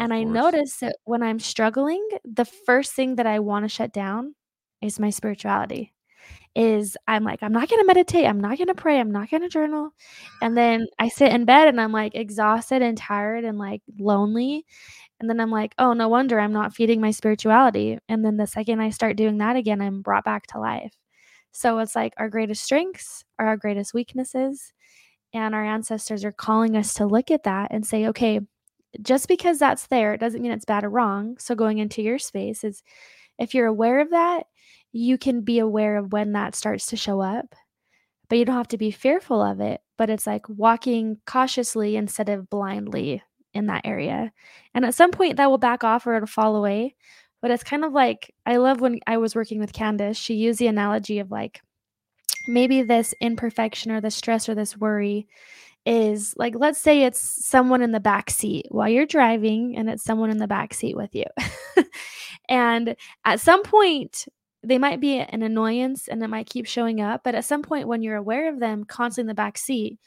And 0.00 0.14
I 0.14 0.22
notice 0.24 0.76
that 0.78 0.96
when 1.04 1.24
I'm 1.24 1.40
struggling, 1.40 2.06
the 2.24 2.44
first 2.44 2.92
thing 2.92 3.16
that 3.16 3.26
I 3.26 3.40
wanna 3.40 3.68
shut 3.68 3.92
down 3.92 4.36
is 4.80 5.00
my 5.00 5.10
spirituality. 5.10 5.92
Is 6.54 6.96
I'm 7.08 7.24
like, 7.24 7.42
"I'm 7.42 7.52
not 7.52 7.68
gonna 7.70 7.84
meditate, 7.84 8.26
I'm 8.26 8.40
not 8.40 8.58
gonna 8.58 8.74
pray, 8.74 9.00
I'm 9.00 9.10
not 9.12 9.30
gonna 9.30 9.48
journal." 9.48 9.92
And 10.42 10.56
then 10.56 10.86
I 10.98 11.08
sit 11.08 11.32
in 11.32 11.44
bed 11.46 11.68
and 11.68 11.80
I'm, 11.80 11.92
like, 11.92 12.14
exhausted 12.14 12.82
and 12.82 12.96
tired 12.98 13.44
and, 13.44 13.58
like, 13.58 13.82
lonely. 13.98 14.66
And 15.20 15.30
then 15.30 15.40
I'm 15.40 15.50
like, 15.52 15.74
"Oh, 15.78 15.92
no 15.94 16.08
wonder 16.08 16.40
I'm 16.40 16.52
not 16.52 16.74
feeding 16.74 17.00
my 17.00 17.10
spirituality." 17.12 17.98
And 18.08 18.24
then 18.24 18.36
the 18.38 18.46
second 18.46 18.80
I 18.80 18.90
start 18.90 19.16
doing 19.16 19.38
that 19.38 19.56
again, 19.56 19.80
I'm 19.82 20.02
brought 20.02 20.24
back 20.24 20.46
to 20.48 20.60
life. 20.60 20.94
So 21.52 21.78
it's 21.80 21.96
like 21.96 22.14
our 22.18 22.28
greatest 22.30 22.64
strengths 22.64 23.24
are 23.38 23.46
our 23.48 23.56
greatest 23.58 23.94
weaknesses, 23.94 24.72
and 25.34 25.54
our 25.54 25.64
ancestors 25.64 26.24
are 26.24 26.32
calling 26.32 26.76
us 26.76 26.94
to 26.94 27.06
look 27.06 27.30
at 27.30 27.44
that 27.44 27.70
and 27.72 27.86
say, 27.86 28.06
"Okay, 28.08 28.40
just 29.02 29.28
because 29.28 29.58
that's 29.60 29.86
there, 29.88 30.14
it 30.14 30.20
doesn't 30.20 30.42
mean 30.42 30.52
it's 30.52 30.64
bad 30.66 30.84
or 30.84 30.90
wrong." 30.90 31.38
So 31.38 31.54
going 31.56 31.78
into 31.78 32.02
your 32.02 32.18
space 32.20 32.64
is 32.64 32.82
if 33.38 33.54
you're 33.54 33.66
aware 33.68 34.00
of 34.00 34.10
that, 34.10 34.46
you 34.92 35.18
can 35.18 35.40
be 35.40 35.58
aware 35.58 35.96
of 35.96 36.12
when 36.12 36.32
that 36.32 36.54
starts 36.54 36.86
to 36.86 36.96
show 36.96 37.20
up, 37.20 37.54
but 38.28 38.38
you 38.38 38.44
don't 38.44 38.56
have 38.56 38.68
to 38.68 38.78
be 38.78 38.90
fearful 38.90 39.42
of 39.42 39.60
it, 39.60 39.80
but 39.98 40.10
it's 40.10 40.26
like 40.26 40.48
walking 40.48 41.18
cautiously 41.26 41.96
instead 41.96 42.28
of 42.28 42.50
blindly 42.50 43.22
in 43.54 43.66
that 43.66 43.82
area. 43.84 44.32
And 44.74 44.84
at 44.84 44.94
some 44.94 45.10
point, 45.10 45.36
that 45.36 45.50
will 45.50 45.58
back 45.58 45.84
off 45.84 46.06
or 46.06 46.14
it'll 46.14 46.26
fall 46.26 46.56
away, 46.56 46.94
but 47.40 47.50
it's 47.50 47.64
kind 47.64 47.84
of 47.84 47.92
like 47.92 48.34
I 48.46 48.56
love 48.56 48.80
when 48.80 49.00
I 49.06 49.16
was 49.16 49.34
working 49.34 49.60
with 49.60 49.72
Candace, 49.72 50.16
she 50.16 50.34
used 50.34 50.58
the 50.58 50.68
analogy 50.68 51.18
of, 51.18 51.30
like, 51.30 51.60
maybe 52.48 52.82
this 52.82 53.14
imperfection 53.20 53.92
or 53.92 54.00
this 54.00 54.14
stress 54.14 54.48
or 54.48 54.54
this 54.54 54.76
worry 54.76 55.28
is 55.84 56.34
like, 56.36 56.54
let's 56.56 56.80
say 56.80 57.02
it's 57.02 57.20
someone 57.20 57.82
in 57.82 57.92
the 57.92 58.00
back 58.00 58.30
seat 58.30 58.66
while 58.70 58.88
you're 58.88 59.06
driving, 59.06 59.76
and 59.76 59.90
it's 59.90 60.04
someone 60.04 60.30
in 60.30 60.38
the 60.38 60.46
back 60.46 60.74
seat 60.74 60.96
with 60.96 61.14
you. 61.14 61.24
And 62.48 62.96
at 63.24 63.40
some 63.40 63.62
point, 63.62 64.26
they 64.64 64.78
might 64.78 65.00
be 65.00 65.18
an 65.18 65.42
annoyance 65.42 66.08
and 66.08 66.22
it 66.22 66.28
might 66.28 66.48
keep 66.48 66.66
showing 66.66 67.00
up, 67.00 67.22
but 67.24 67.34
at 67.34 67.44
some 67.44 67.62
point 67.62 67.88
when 67.88 68.02
you're 68.02 68.16
aware 68.16 68.48
of 68.48 68.60
them 68.60 68.84
constantly 68.84 69.22
in 69.24 69.28
the 69.28 69.34
back 69.34 69.58
seat, 69.58 69.98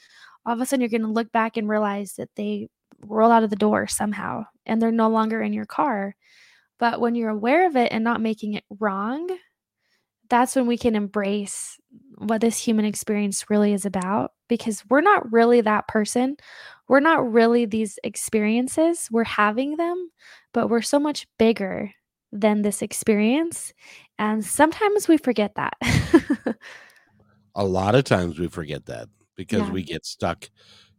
all 0.46 0.54
of 0.54 0.62
a 0.62 0.66
sudden 0.66 0.82
you're 0.82 0.90
gonna 0.90 1.12
look 1.12 1.32
back 1.32 1.58
and 1.58 1.68
realize 1.70 2.14
that 2.14 2.30
they 2.36 2.70
roll 3.06 3.32
out 3.32 3.44
of 3.44 3.50
the 3.50 3.56
door 3.56 3.88
somehow 3.88 4.46
and 4.66 4.82
they're 4.82 4.92
no 4.92 5.10
longer 5.10 5.42
in 5.42 5.54
your 5.54 5.66
car. 5.66 6.16
But 6.80 7.00
when 7.00 7.16
you're 7.16 7.30
aware 7.30 7.68
of 7.68 7.76
it 7.76 7.92
and 7.92 8.04
not 8.04 8.22
making 8.22 8.54
it 8.54 8.64
wrong, 8.80 9.30
that's 10.30 10.56
when 10.56 10.68
we 10.68 10.78
can 10.78 10.96
embrace 10.96 11.78
what 12.18 12.42
this 12.42 12.60
human 12.60 12.86
experience 12.86 13.50
really 13.50 13.74
is 13.74 13.86
about 13.86 14.32
because 14.48 14.84
we're 14.90 15.02
not 15.02 15.32
really 15.32 15.62
that 15.62 15.88
person. 15.88 16.38
We're 16.88 17.00
not 17.00 17.32
really 17.32 17.66
these 17.66 18.00
experiences. 18.04 19.08
We're 19.12 19.24
having 19.24 19.78
them, 19.78 20.10
but 20.54 20.70
we're 20.70 20.82
so 20.82 21.00
much 21.00 21.28
bigger 21.38 21.92
than 22.32 22.62
this 22.62 22.82
experience. 22.82 23.74
And 24.18 24.44
sometimes 24.46 25.08
we 25.08 25.18
forget 25.18 25.56
that. 25.56 25.74
A 27.56 27.64
lot 27.64 27.96
of 27.96 28.04
times 28.04 28.38
we 28.40 28.48
forget 28.48 28.86
that 28.88 29.08
because 29.36 29.62
Yeah. 29.62 29.72
we 29.72 29.84
get 29.84 30.06
stuck 30.06 30.50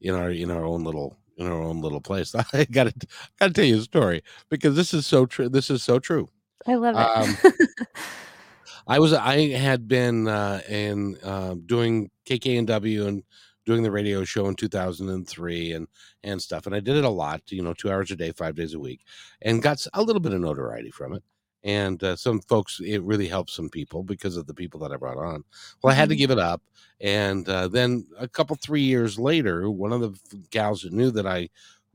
in 0.01 0.15
our 0.15 0.31
in 0.31 0.51
our 0.51 0.65
own 0.65 0.85
little 0.85 1.17
in 1.37 1.47
our 1.47 1.63
own 1.63 1.81
little 1.83 2.01
place. 2.01 2.35
I 2.53 2.65
gotta 2.71 2.95
gotta 3.39 3.53
tell 3.53 3.65
you 3.65 3.79
a 3.79 3.83
story 3.83 4.23
because 4.49 4.75
this 4.75 4.95
is 4.95 5.07
so 5.07 5.27
true. 5.27 5.49
This 5.49 5.71
is 5.71 5.83
so 5.83 5.99
true. 5.99 6.29
I 6.67 6.75
love 6.77 6.95
it. 6.97 7.47
Um 7.47 7.53
I 8.87 8.99
was 8.99 9.13
I 9.13 9.49
had 9.49 9.89
been 9.89 10.29
uh, 10.29 10.61
in 10.69 11.17
uh, 11.23 11.57
doing 11.67 12.11
KKNW 12.27 13.07
and 13.09 13.23
doing 13.65 13.83
the 13.83 13.91
radio 13.91 14.23
show 14.25 14.47
in 14.47 14.55
2003 14.55 15.73
and 15.73 15.89
and 16.23 16.41
stuff, 16.41 16.67
and 16.67 16.75
I 16.75 16.81
did 16.81 16.97
it 16.97 17.05
a 17.05 17.09
lot, 17.11 17.43
you 17.51 17.63
know, 17.63 17.75
two 17.75 17.91
hours 17.91 18.11
a 18.13 18.17
day, 18.17 18.31
five 18.33 18.55
days 18.55 18.75
a 18.75 18.79
week, 18.79 19.01
and 19.43 19.61
got 19.63 19.85
a 19.95 20.03
little 20.03 20.21
bit 20.21 20.33
of 20.33 20.41
notoriety 20.41 20.91
from 20.93 21.15
it. 21.15 21.23
And 21.67 22.03
uh, 22.05 22.17
some 22.17 22.41
folks, 22.43 22.81
it 22.81 23.03
really 23.03 23.29
helped 23.29 23.51
some 23.51 23.69
people 23.71 24.05
because 24.05 24.39
of 24.39 24.47
the 24.47 24.55
people 24.55 24.81
that 24.81 24.93
I 24.93 24.97
brought 24.97 25.19
on. 25.19 25.45
Well, 25.83 25.93
I 25.93 25.97
had 25.97 26.09
to 26.11 26.17
Mhm. 26.17 26.19
give 26.19 26.31
it 26.33 26.39
up, 26.39 26.63
and 27.01 27.49
uh, 27.49 27.69
then 27.69 28.07
a 28.19 28.29
couple 28.29 28.57
three 28.57 28.83
years 28.83 29.19
later, 29.19 29.71
one 29.71 29.93
of 29.93 30.01
the 30.03 30.39
gals 30.51 30.83
that 30.83 30.93
knew 30.95 31.11
that 31.13 31.27
I 31.27 31.51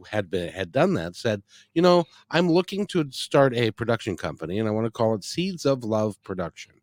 had 0.10 0.30
been 0.30 0.52
had 0.52 0.72
done 0.72 0.94
that 0.96 1.16
said, 1.16 1.44
you 1.74 1.82
know, 1.82 2.06
I'm 2.32 2.50
looking 2.52 2.88
to 2.88 3.12
start 3.12 3.56
a 3.56 3.72
production 3.72 4.18
company, 4.18 4.60
and 4.60 4.68
I 4.68 4.72
want 4.72 4.86
to 4.86 4.92
call 4.92 5.16
it 5.16 5.24
Seeds 5.24 5.66
of 5.66 5.84
Love 5.84 6.22
Production. 6.24 6.74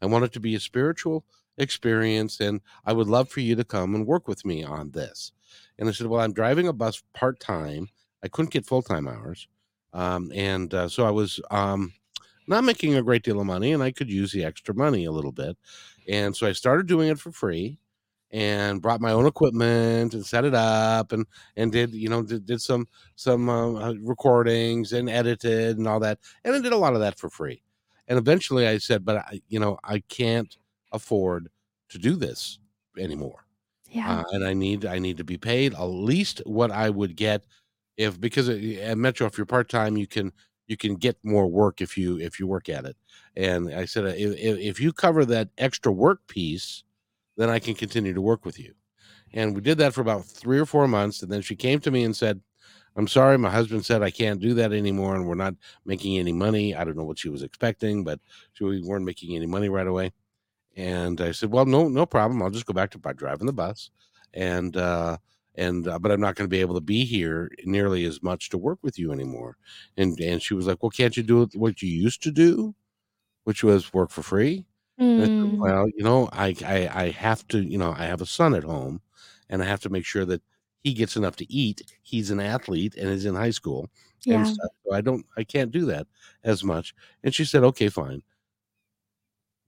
I 0.00 0.06
want 0.06 0.24
it 0.24 0.32
to 0.32 0.40
be 0.40 0.54
a 0.54 0.60
spiritual 0.60 1.24
experience, 1.58 2.40
and 2.40 2.60
I 2.84 2.92
would 2.92 3.08
love 3.08 3.28
for 3.28 3.40
you 3.40 3.54
to 3.56 3.64
come 3.64 3.94
and 3.94 4.06
work 4.06 4.26
with 4.28 4.44
me 4.44 4.64
on 4.64 4.90
this. 4.92 5.32
And 5.78 5.88
I 5.88 5.92
said, 5.92 6.06
Well, 6.08 6.20
I'm 6.20 6.32
driving 6.32 6.68
a 6.68 6.72
bus 6.72 7.02
part 7.14 7.40
time. 7.40 7.88
I 8.24 8.28
couldn't 8.28 8.52
get 8.52 8.66
full 8.66 8.82
time 8.82 9.08
hours. 9.08 9.48
Um, 9.92 10.32
and 10.34 10.72
uh, 10.74 10.88
so 10.88 11.04
I 11.06 11.10
was 11.10 11.40
um, 11.50 11.92
not 12.46 12.64
making 12.64 12.94
a 12.94 13.02
great 13.02 13.22
deal 13.22 13.40
of 13.40 13.46
money, 13.46 13.72
and 13.72 13.82
I 13.82 13.92
could 13.92 14.10
use 14.10 14.32
the 14.32 14.44
extra 14.44 14.74
money 14.74 15.04
a 15.04 15.12
little 15.12 15.32
bit. 15.32 15.56
And 16.08 16.36
so 16.36 16.46
I 16.46 16.52
started 16.52 16.86
doing 16.86 17.08
it 17.08 17.18
for 17.18 17.32
free 17.32 17.78
and 18.30 18.80
brought 18.80 19.00
my 19.00 19.12
own 19.12 19.26
equipment 19.26 20.14
and 20.14 20.24
set 20.24 20.44
it 20.44 20.54
up 20.54 21.12
and 21.12 21.26
and 21.56 21.70
did 21.70 21.92
you 21.92 22.08
know 22.08 22.22
did, 22.22 22.46
did 22.46 22.60
some 22.60 22.88
some 23.14 23.48
uh, 23.48 23.74
uh, 23.90 23.94
recordings 24.02 24.92
and 24.94 25.10
edited 25.10 25.76
and 25.76 25.86
all 25.86 26.00
that 26.00 26.18
and 26.44 26.54
i 26.54 26.60
did 26.60 26.72
a 26.72 26.76
lot 26.76 26.94
of 26.94 27.00
that 27.00 27.18
for 27.18 27.28
free 27.28 27.62
and 28.08 28.18
eventually 28.18 28.66
i 28.66 28.78
said 28.78 29.04
but 29.04 29.18
i 29.18 29.40
you 29.48 29.60
know 29.60 29.78
i 29.84 29.98
can't 30.08 30.56
afford 30.92 31.48
to 31.90 31.98
do 31.98 32.16
this 32.16 32.58
anymore 32.98 33.44
Yeah. 33.90 34.20
uh, 34.20 34.24
and 34.32 34.44
i 34.46 34.54
need 34.54 34.86
i 34.86 34.98
need 34.98 35.18
to 35.18 35.24
be 35.24 35.36
paid 35.38 35.74
at 35.74 35.84
least 35.84 36.40
what 36.46 36.70
i 36.70 36.88
would 36.88 37.16
get 37.16 37.44
if 37.96 38.20
because 38.20 38.48
at 38.48 38.62
at 38.62 38.98
metro 38.98 39.26
if 39.26 39.36
you're 39.36 39.46
part-time 39.46 39.96
you 39.96 40.06
can 40.06 40.32
you 40.66 40.76
can 40.76 40.96
get 40.96 41.16
more 41.22 41.46
work 41.46 41.80
if 41.80 41.96
you 41.98 42.18
if 42.18 42.38
you 42.38 42.46
work 42.46 42.68
at 42.68 42.84
it. 42.84 42.96
And 43.36 43.72
i 43.74 43.84
said 43.84 44.04
if, 44.06 44.36
if 44.38 44.58
if 44.58 44.80
you 44.80 44.92
cover 44.92 45.24
that 45.26 45.48
extra 45.58 45.92
work 45.92 46.26
piece 46.26 46.84
then 47.36 47.48
i 47.48 47.58
can 47.58 47.74
continue 47.74 48.12
to 48.14 48.20
work 48.20 48.44
with 48.44 48.58
you. 48.58 48.74
And 49.34 49.54
we 49.54 49.62
did 49.62 49.78
that 49.78 49.94
for 49.94 50.02
about 50.02 50.24
three 50.26 50.58
or 50.58 50.66
four 50.66 50.86
months 50.88 51.22
and 51.22 51.30
then 51.30 51.42
she 51.42 51.56
came 51.56 51.80
to 51.80 51.90
me 51.90 52.04
and 52.04 52.16
said 52.16 52.40
i'm 52.96 53.08
sorry 53.08 53.38
my 53.38 53.50
husband 53.50 53.84
said 53.84 54.02
i 54.02 54.10
can't 54.10 54.40
do 54.40 54.54
that 54.54 54.72
anymore 54.72 55.14
and 55.16 55.26
we're 55.26 55.34
not 55.34 55.54
making 55.84 56.18
any 56.18 56.32
money. 56.32 56.74
I 56.74 56.84
don't 56.84 56.96
know 56.96 57.04
what 57.04 57.18
she 57.18 57.28
was 57.28 57.42
expecting 57.42 58.04
but 58.04 58.20
she, 58.52 58.64
we 58.64 58.82
weren't 58.82 59.04
making 59.04 59.34
any 59.36 59.46
money 59.46 59.68
right 59.68 59.86
away. 59.86 60.12
And 60.76 61.20
I 61.20 61.32
said, 61.32 61.50
"Well, 61.50 61.66
no, 61.66 61.88
no 61.88 62.06
problem. 62.06 62.42
I'll 62.42 62.50
just 62.50 62.64
go 62.64 62.72
back 62.72 62.90
to 62.92 62.98
by 62.98 63.12
driving 63.12 63.46
the 63.46 63.52
bus, 63.52 63.90
and 64.32 64.74
uh, 64.74 65.18
and 65.54 65.86
uh, 65.88 65.98
but 65.98 66.10
I'm 66.12 66.20
not 66.20 66.34
going 66.36 66.46
to 66.48 66.54
be 66.54 66.60
able 66.60 66.74
to 66.76 66.80
be 66.80 67.04
here 67.04 67.50
nearly 67.64 68.04
as 68.04 68.22
much 68.22 68.48
to 68.50 68.58
work 68.58 68.78
with 68.82 68.98
you 68.98 69.12
anymore." 69.12 69.56
And 69.96 70.18
and 70.20 70.42
she 70.42 70.54
was 70.54 70.66
like, 70.66 70.82
"Well, 70.82 70.90
can't 70.90 71.16
you 71.16 71.22
do 71.22 71.46
what 71.54 71.82
you 71.82 71.88
used 71.90 72.22
to 72.24 72.30
do, 72.32 72.74
which 73.44 73.64
was 73.64 73.92
work 73.92 74.10
for 74.10 74.22
free?" 74.22 74.66
And 75.16 75.24
I 75.24 75.28
said, 75.40 75.50
Mm. 75.52 75.56
"Well, 75.60 75.88
you 75.96 76.04
know, 76.04 76.28
I 76.32 76.54
I 76.64 77.04
I 77.04 77.10
have 77.10 77.46
to, 77.48 77.60
you 77.62 77.78
know, 77.78 77.92
I 77.92 78.04
have 78.06 78.20
a 78.22 78.26
son 78.26 78.54
at 78.54 78.64
home, 78.64 79.00
and 79.48 79.62
I 79.62 79.66
have 79.66 79.80
to 79.82 79.90
make 79.90 80.04
sure 80.06 80.24
that 80.26 80.42
he 80.84 80.94
gets 80.94 81.16
enough 81.16 81.36
to 81.36 81.52
eat. 81.52 81.82
He's 82.02 82.30
an 82.30 82.40
athlete 82.40 82.96
and 82.96 83.08
is 83.08 83.24
in 83.26 83.34
high 83.34 83.50
school, 83.50 83.90
and 84.28 84.46
Yeah. 84.46 84.46
stuff. 84.46 84.70
So 84.84 84.94
I 84.94 85.00
don't, 85.00 85.24
I 85.36 85.44
can't 85.44 85.70
do 85.72 85.84
that 85.86 86.06
as 86.44 86.64
much. 86.64 86.94
And 87.24 87.34
she 87.34 87.44
said, 87.44 87.62
okay, 87.64 87.88
fine. 87.88 88.22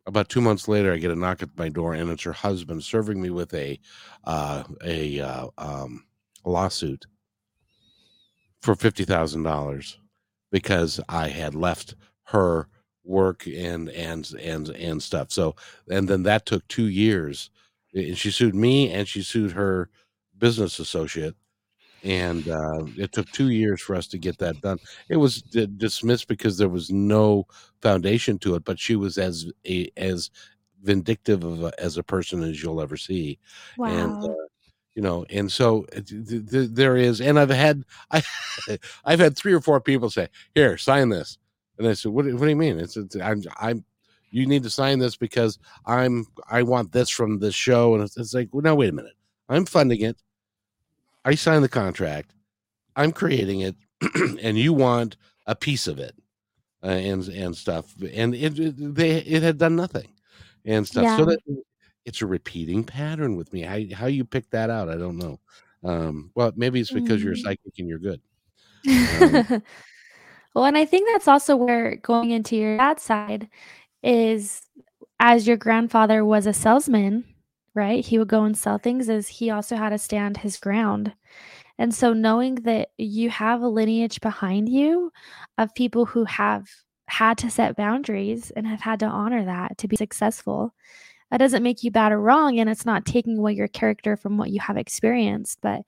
About 0.07 0.29
two 0.29 0.41
months 0.43 0.69
later, 0.69 0.93
I 0.93 0.99
get 0.99 1.11
a 1.11 1.17
knock 1.17 1.43
at 1.43 1.57
my 1.57 1.69
door, 1.71 1.95
and 1.95 2.11
it's 2.11 2.25
her 2.25 2.33
husband 2.33 2.85
serving 2.85 3.21
me 3.21 3.31
with 3.31 3.55
a 3.55 3.81
uh, 4.25 4.65
a 4.85 5.21
uh, 5.21 5.47
um, 5.57 6.05
lawsuit 6.45 7.07
for 8.61 8.75
fifty 8.75 9.05
thousand 9.05 9.45
dollars 9.45 9.99
because 10.53 11.01
I 11.09 11.29
had 11.29 11.55
left 11.55 11.95
her 12.25 12.69
work 13.05 13.47
and 13.47 13.89
and 13.91 14.31
and 14.41 14.69
and 14.71 15.03
stuff. 15.03 15.33
So 15.33 15.57
and 15.91 16.07
then 16.09 16.23
that 16.25 16.47
took 16.47 16.67
two 16.69 16.89
years. 16.89 17.51
And 17.95 18.19
she 18.19 18.31
sued 18.31 18.55
me 18.55 18.91
and 18.93 19.07
she 19.09 19.23
sued 19.23 19.53
her 19.53 19.89
business 20.39 20.79
associate. 20.79 21.35
And 22.05 22.49
uh, 22.49 22.85
it 22.99 23.13
took 23.13 23.31
two 23.33 23.51
years 23.51 23.81
for 23.83 23.97
us 23.97 24.07
to 24.09 24.19
get 24.19 24.39
that 24.39 24.61
done. 24.61 24.79
It 25.09 25.17
was 25.17 25.43
d- 25.43 25.69
dismissed 25.79 26.29
because 26.29 26.59
there 26.59 26.69
was 26.69 26.91
no 26.91 27.47
foundation 27.83 28.39
to 28.41 28.57
it, 28.57 28.65
but 28.65 28.79
she 28.79 28.97
was 28.97 29.19
as 29.19 29.51
a, 29.67 29.91
as 29.97 30.31
vindictive 30.83 31.45
of 31.45 31.65
a, 31.65 31.73
as 31.81 31.97
a 31.99 32.03
person 32.03 32.43
as 32.43 32.63
you'll 32.63 32.83
ever 32.83 32.97
see. 32.99 33.39
And 33.87 34.17
Wow. 34.19 34.19
uh, 34.23 34.47
you 34.95 35.03
know, 35.03 35.25
and 35.31 35.51
so 35.51 35.87
uh, 35.97 36.01
th- 36.07 36.29
th- 36.29 36.51
th- 36.51 36.71
there 36.73 36.97
is, 36.97 37.21
and 37.21 37.39
I've 37.39 37.51
had 37.51 37.85
I 38.13 38.23
I've 39.05 39.21
had 39.21 39.37
three 39.37 39.53
or 39.55 39.61
four 39.61 39.81
people 39.81 40.11
say, 40.11 40.29
"Here, 40.55 40.77
sign 40.79 41.09
this," 41.09 41.39
and 41.79 41.89
I 41.89 41.95
said, 41.95 42.13
"What, 42.13 42.27
do- 42.27 42.35
what 42.37 42.45
do 42.45 42.51
you 42.51 42.57
mean?" 42.57 42.79
It's, 42.79 42.97
it's 42.97 43.17
I'm 43.17 43.43
I'm 43.59 43.85
you 44.31 44.47
need 44.47 44.63
to 44.65 44.71
sign 44.71 44.99
this 44.99 45.17
because 45.17 45.59
I'm 45.87 46.27
I 46.51 46.63
want 46.63 46.93
this 46.93 47.11
from 47.11 47.39
this 47.39 47.55
show, 47.55 47.95
and 47.95 48.05
it's, 48.05 48.17
it's 48.17 48.35
like, 48.35 48.51
well, 48.53 48.63
no, 48.63 48.75
wait 48.75 48.91
a 48.91 48.93
minute, 48.93 49.15
I'm 49.49 49.67
funding 49.67 50.03
it, 50.03 50.23
I 51.25 51.35
signed 51.35 51.65
the 51.65 51.69
contract, 51.69 52.35
I'm 52.97 53.13
creating 53.13 53.61
it, 53.61 53.77
and 54.43 54.59
you 54.59 54.73
want 54.73 55.17
a 55.47 55.55
piece 55.55 55.87
of 55.87 55.99
it, 55.99 56.15
uh, 56.83 56.89
and 56.89 57.27
and 57.29 57.57
stuff, 57.57 57.95
and 58.13 58.35
it, 58.35 58.59
it 58.59 58.95
they 58.95 59.19
it 59.19 59.43
had 59.43 59.59
done 59.59 59.77
nothing, 59.77 60.09
and 60.65 60.87
stuff. 60.87 61.07
So 61.17 61.25
that 61.27 61.41
it's 62.05 62.23
a 62.23 62.27
repeating 62.27 62.85
pattern 62.85 63.37
with 63.37 63.53
me. 63.53 63.63
How 63.63 63.81
how 63.97 64.07
you 64.07 64.25
pick 64.25 64.51
that 64.51 64.71
out, 64.71 64.89
I 64.91 64.97
don't 64.97 65.19
know. 65.19 65.41
Um, 65.83 66.31
well, 66.35 66.53
maybe 66.57 66.81
it's 66.81 66.91
because 66.91 67.23
you're 67.23 67.35
Mm. 67.35 67.39
psychic 67.43 67.79
and 67.79 67.89
you're 67.89 67.99
good. 67.99 68.21
Um, 68.87 69.63
Well, 70.55 70.67
and 70.67 70.79
I 70.79 70.85
think 70.85 71.09
that's 71.13 71.27
also 71.29 71.57
where 71.57 71.97
going 71.97 72.31
into 72.31 72.57
your 72.57 72.77
dad's 72.77 73.03
side 73.03 73.49
is 74.03 74.63
as 75.19 75.47
your 75.49 75.57
grandfather 75.57 76.25
was 76.25 76.47
a 76.47 76.53
salesman, 76.53 77.25
right? 77.75 78.05
He 78.05 78.19
would 78.19 78.29
go 78.29 78.45
and 78.45 78.57
sell 78.57 78.79
things 78.79 79.09
as 79.09 79.29
he 79.29 79.51
also 79.51 79.77
had 79.77 79.91
to 79.91 79.99
stand 79.99 80.37
his 80.37 80.57
ground. 80.59 81.13
And 81.79 81.95
so 81.95 82.13
knowing 82.13 82.57
that 82.57 82.91
you 82.99 83.31
have 83.31 83.61
a 83.63 83.69
lineage 83.69 84.21
behind 84.21 84.69
you 84.69 85.11
of 85.59 85.75
people 85.75 86.07
who 86.07 86.25
have 86.25 86.69
had 87.07 87.39
to 87.39 87.51
set 87.51 87.77
boundaries 87.77 88.51
and 88.53 88.67
have 88.67 88.81
had 88.81 89.01
to 89.01 89.07
honor 89.07 89.45
that 89.45 89.77
to 89.79 89.89
be 89.89 89.97
successful, 89.97 90.75
that 91.31 91.39
doesn't 91.39 91.65
make 91.65 91.83
you 91.83 91.91
bad 91.91 92.13
or 92.13 92.21
wrong. 92.21 92.61
And 92.61 92.71
it's 92.71 92.87
not 92.87 93.05
taking 93.05 93.39
away 93.39 93.55
your 93.55 93.69
character 93.69 94.17
from 94.17 94.39
what 94.39 94.51
you 94.51 94.61
have 94.61 94.77
experienced. 94.77 95.59
But 95.63 95.83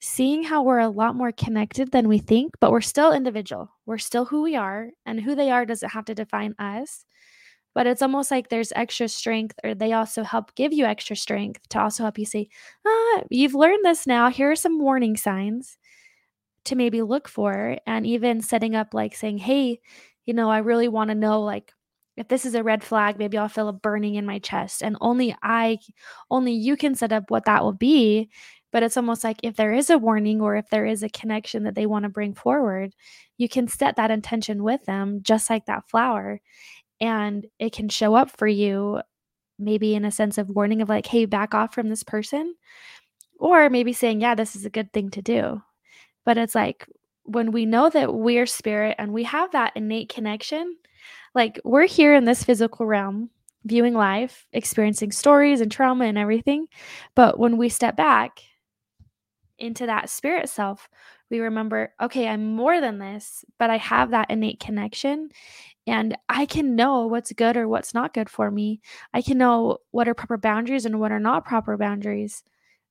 seeing 0.00 0.44
how 0.44 0.62
we're 0.62 0.78
a 0.78 0.88
lot 0.88 1.14
more 1.14 1.32
connected 1.32 1.90
than 1.92 2.08
we 2.08 2.18
think, 2.18 2.52
but 2.60 2.70
we're 2.70 2.80
still 2.80 3.12
individual. 3.12 3.70
We're 3.84 3.98
still 3.98 4.24
who 4.24 4.42
we 4.42 4.56
are, 4.56 4.88
and 5.04 5.20
who 5.20 5.34
they 5.34 5.50
are 5.50 5.66
doesn't 5.66 5.90
have 5.90 6.06
to 6.06 6.14
define 6.14 6.54
us. 6.58 7.04
But 7.78 7.86
it's 7.86 8.02
almost 8.02 8.32
like 8.32 8.48
there's 8.48 8.72
extra 8.74 9.06
strength, 9.06 9.54
or 9.62 9.72
they 9.72 9.92
also 9.92 10.24
help 10.24 10.52
give 10.56 10.72
you 10.72 10.84
extra 10.84 11.14
strength 11.14 11.60
to 11.68 11.80
also 11.80 12.02
help 12.02 12.18
you 12.18 12.24
say, 12.26 12.48
ah, 12.84 13.22
you've 13.30 13.54
learned 13.54 13.84
this 13.84 14.04
now. 14.04 14.30
Here 14.30 14.50
are 14.50 14.56
some 14.56 14.80
warning 14.80 15.16
signs 15.16 15.78
to 16.64 16.74
maybe 16.74 17.02
look 17.02 17.28
for, 17.28 17.78
and 17.86 18.04
even 18.04 18.42
setting 18.42 18.74
up 18.74 18.94
like 18.94 19.14
saying, 19.14 19.38
hey, 19.38 19.78
you 20.26 20.34
know, 20.34 20.50
I 20.50 20.58
really 20.58 20.88
want 20.88 21.10
to 21.10 21.14
know, 21.14 21.40
like, 21.42 21.72
if 22.16 22.26
this 22.26 22.44
is 22.44 22.56
a 22.56 22.64
red 22.64 22.82
flag, 22.82 23.16
maybe 23.16 23.38
I'll 23.38 23.48
feel 23.48 23.68
a 23.68 23.72
burning 23.72 24.16
in 24.16 24.26
my 24.26 24.40
chest. 24.40 24.82
And 24.82 24.96
only 25.00 25.36
I, 25.40 25.78
only 26.32 26.52
you 26.54 26.76
can 26.76 26.96
set 26.96 27.12
up 27.12 27.30
what 27.30 27.44
that 27.44 27.62
will 27.62 27.72
be 27.74 28.28
but 28.72 28.82
it's 28.82 28.96
almost 28.96 29.24
like 29.24 29.38
if 29.42 29.56
there 29.56 29.72
is 29.72 29.88
a 29.90 29.98
warning 29.98 30.40
or 30.40 30.56
if 30.56 30.68
there 30.70 30.84
is 30.84 31.02
a 31.02 31.08
connection 31.08 31.62
that 31.64 31.74
they 31.74 31.86
want 31.86 32.02
to 32.02 32.08
bring 32.10 32.34
forward, 32.34 32.94
you 33.38 33.48
can 33.48 33.66
set 33.66 33.96
that 33.96 34.10
intention 34.10 34.62
with 34.62 34.84
them, 34.84 35.20
just 35.22 35.48
like 35.48 35.64
that 35.66 35.88
flower. 35.88 36.40
And 37.00 37.46
it 37.58 37.72
can 37.72 37.88
show 37.88 38.14
up 38.14 38.30
for 38.30 38.46
you, 38.46 39.00
maybe 39.58 39.94
in 39.94 40.04
a 40.04 40.10
sense 40.10 40.38
of 40.38 40.48
warning 40.48 40.82
of 40.82 40.88
like, 40.88 41.06
hey, 41.06 41.24
back 41.24 41.54
off 41.54 41.74
from 41.74 41.88
this 41.88 42.02
person. 42.02 42.54
Or 43.38 43.70
maybe 43.70 43.92
saying, 43.92 44.20
yeah, 44.20 44.34
this 44.34 44.56
is 44.56 44.64
a 44.64 44.70
good 44.70 44.92
thing 44.92 45.10
to 45.10 45.22
do. 45.22 45.62
But 46.24 46.38
it's 46.38 46.54
like 46.54 46.86
when 47.22 47.52
we 47.52 47.66
know 47.66 47.88
that 47.90 48.14
we're 48.14 48.46
spirit 48.46 48.96
and 48.98 49.12
we 49.12 49.22
have 49.24 49.52
that 49.52 49.72
innate 49.76 50.08
connection, 50.08 50.76
like 51.34 51.60
we're 51.64 51.86
here 51.86 52.14
in 52.14 52.24
this 52.24 52.42
physical 52.42 52.86
realm, 52.86 53.30
viewing 53.64 53.94
life, 53.94 54.46
experiencing 54.52 55.12
stories 55.12 55.60
and 55.60 55.70
trauma 55.70 56.06
and 56.06 56.18
everything. 56.18 56.66
But 57.14 57.38
when 57.38 57.56
we 57.56 57.68
step 57.68 57.96
back, 57.96 58.40
into 59.58 59.86
that 59.86 60.08
spirit 60.08 60.48
self, 60.48 60.88
we 61.30 61.40
remember, 61.40 61.92
okay, 62.00 62.28
I'm 62.28 62.54
more 62.54 62.80
than 62.80 62.98
this, 62.98 63.44
but 63.58 63.70
I 63.70 63.76
have 63.76 64.10
that 64.10 64.30
innate 64.30 64.60
connection 64.60 65.30
and 65.88 66.16
I 66.28 66.46
can 66.46 66.76
know 66.76 67.06
what's 67.06 67.32
good 67.32 67.56
or 67.56 67.68
what's 67.68 67.94
not 67.94 68.14
good 68.14 68.28
for 68.30 68.50
me. 68.50 68.80
I 69.14 69.22
can 69.22 69.38
know 69.38 69.78
what 69.90 70.08
are 70.08 70.14
proper 70.14 70.36
boundaries 70.36 70.84
and 70.86 71.00
what 71.00 71.12
are 71.12 71.20
not 71.20 71.44
proper 71.44 71.76
boundaries 71.76 72.42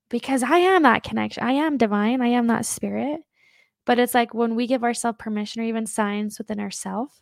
because 0.09 0.43
I 0.43 0.57
am 0.57 0.83
that 0.83 1.03
connection. 1.03 1.43
I 1.43 1.53
am 1.53 1.77
divine. 1.77 2.21
I 2.21 2.27
am 2.27 2.47
that 2.47 2.65
spirit. 2.65 3.21
But 3.85 3.99
it's 3.99 4.13
like 4.13 4.33
when 4.33 4.55
we 4.55 4.67
give 4.67 4.83
ourselves 4.83 5.17
permission 5.19 5.61
or 5.61 5.65
even 5.65 5.85
signs 5.85 6.37
within 6.37 6.59
ourselves, 6.59 7.13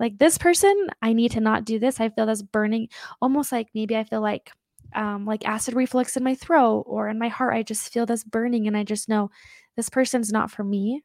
like 0.00 0.18
this 0.18 0.38
person, 0.38 0.88
I 1.02 1.12
need 1.12 1.32
to 1.32 1.40
not 1.40 1.64
do 1.64 1.78
this. 1.78 2.00
I 2.00 2.08
feel 2.08 2.26
this 2.26 2.42
burning, 2.42 2.88
almost 3.20 3.52
like 3.52 3.68
maybe 3.74 3.96
I 3.96 4.04
feel 4.04 4.20
like 4.20 4.50
um, 4.94 5.24
like 5.24 5.46
acid 5.46 5.74
reflux 5.74 6.16
in 6.16 6.24
my 6.24 6.34
throat 6.34 6.84
or 6.86 7.08
in 7.08 7.18
my 7.18 7.28
heart. 7.28 7.54
I 7.54 7.62
just 7.62 7.92
feel 7.92 8.06
this 8.06 8.24
burning, 8.24 8.66
and 8.66 8.76
I 8.76 8.82
just 8.82 9.08
know 9.08 9.30
this 9.76 9.90
person's 9.90 10.32
not 10.32 10.50
for 10.50 10.64
me. 10.64 11.02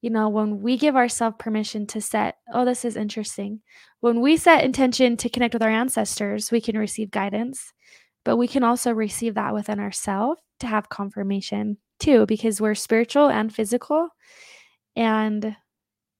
You 0.00 0.10
know, 0.10 0.28
when 0.28 0.62
we 0.62 0.76
give 0.76 0.94
ourselves 0.94 1.36
permission 1.38 1.86
to 1.88 2.00
set, 2.00 2.36
oh, 2.52 2.64
this 2.64 2.84
is 2.84 2.96
interesting. 2.96 3.60
When 4.00 4.20
we 4.20 4.36
set 4.36 4.64
intention 4.64 5.16
to 5.18 5.28
connect 5.28 5.54
with 5.54 5.62
our 5.62 5.70
ancestors, 5.70 6.52
we 6.52 6.60
can 6.60 6.78
receive 6.78 7.10
guidance, 7.10 7.72
but 8.24 8.36
we 8.36 8.46
can 8.46 8.62
also 8.62 8.92
receive 8.92 9.34
that 9.34 9.54
within 9.54 9.80
ourselves 9.80 10.40
to 10.60 10.66
have 10.66 10.88
confirmation 10.88 11.78
too, 11.98 12.26
because 12.26 12.60
we're 12.60 12.76
spiritual 12.76 13.28
and 13.28 13.52
physical. 13.52 14.08
And 14.94 15.56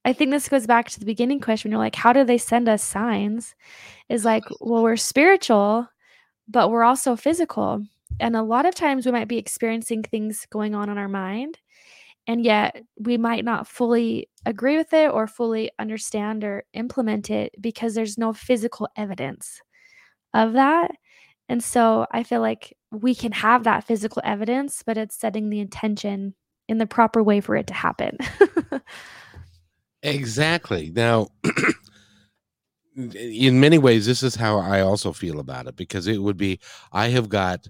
I 0.05 0.13
think 0.13 0.31
this 0.31 0.49
goes 0.49 0.67
back 0.67 0.89
to 0.91 1.01
the 1.01 1.07
beginning 1.07 1.41
question. 1.41 1.71
You're 1.71 1.79
like, 1.79 1.95
how 1.95 2.13
do 2.13 2.25
they 2.25 2.39
send 2.39 2.69
us 2.69 2.83
signs? 2.83 3.55
Is 4.09 4.25
like, 4.25 4.45
well, 4.61 4.83
we're 4.83 4.97
spiritual, 4.97 5.89
but 6.49 6.71
we're 6.71 6.85
also 6.85 7.15
physical. 7.15 7.85
And 8.19 8.35
a 8.35 8.43
lot 8.43 8.67
of 8.67 8.75
times 8.75 9.07
we 9.07 9.13
might 9.13 9.29
be 9.29 9.39
experiencing 9.39 10.03
things 10.03 10.47
going 10.51 10.75
on 10.75 10.89
in 10.89 10.99
our 10.99 11.09
mind, 11.09 11.59
and 12.29 12.45
yet 12.45 12.85
we 12.99 13.17
might 13.17 13.45
not 13.45 13.67
fully 13.67 14.29
agree 14.45 14.77
with 14.77 14.93
it 14.93 15.11
or 15.11 15.27
fully 15.27 15.71
understand 15.79 16.45
or 16.45 16.65
implement 16.75 17.31
it 17.31 17.55
because 17.59 17.95
there's 17.95 18.19
no 18.19 18.35
physical 18.35 18.87
evidence 18.97 19.63
of 20.35 20.53
that. 20.53 20.91
And 21.49 21.65
so 21.65 22.07
I 22.13 22.23
feel 22.23 22.43
like 22.43 22.77
we 22.93 23.15
can 23.15 23.33
have 23.33 23.65
that 23.65 23.85
physical 23.85 24.21
evidence, 24.25 24.83
but 24.85 24.99
it's 24.99 25.19
setting 25.19 25.49
the 25.49 25.61
intention 25.61 26.35
in 26.69 26.77
the 26.77 26.87
proper 26.87 27.23
way 27.23 27.41
for 27.41 27.57
it 27.57 27.67
to 27.69 27.75
happen. 27.75 28.19
exactly. 30.03 30.93
Now, 30.95 31.29
in 32.95 33.59
many 33.59 33.79
ways, 33.79 34.05
this 34.05 34.23
is 34.23 34.35
how 34.35 34.59
I 34.59 34.83
also 34.83 35.15
feel 35.15 35.41
about 35.41 35.67
it 35.67 35.77
because 35.77 36.07
it 36.07 36.19
would 36.19 36.37
be 36.37 36.61
I 36.93 37.09
have 37.09 37.31
got 37.31 37.69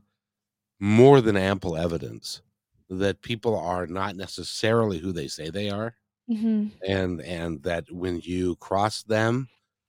more 0.81 1.21
than 1.21 1.37
ample 1.37 1.77
evidence 1.77 2.43
that 2.91 3.23
people 3.23 3.57
are 3.59 3.87
not 3.87 4.17
necessarily 4.17 4.99
who 4.99 5.13
they 5.13 5.29
say 5.29 5.51
they 5.51 5.71
are 5.71 5.97
Mhm. 6.29 6.71
and 6.87 7.21
and 7.23 7.63
that 7.63 7.91
when 7.91 8.21
you 8.21 8.57
cross 8.57 9.03
them 9.03 9.49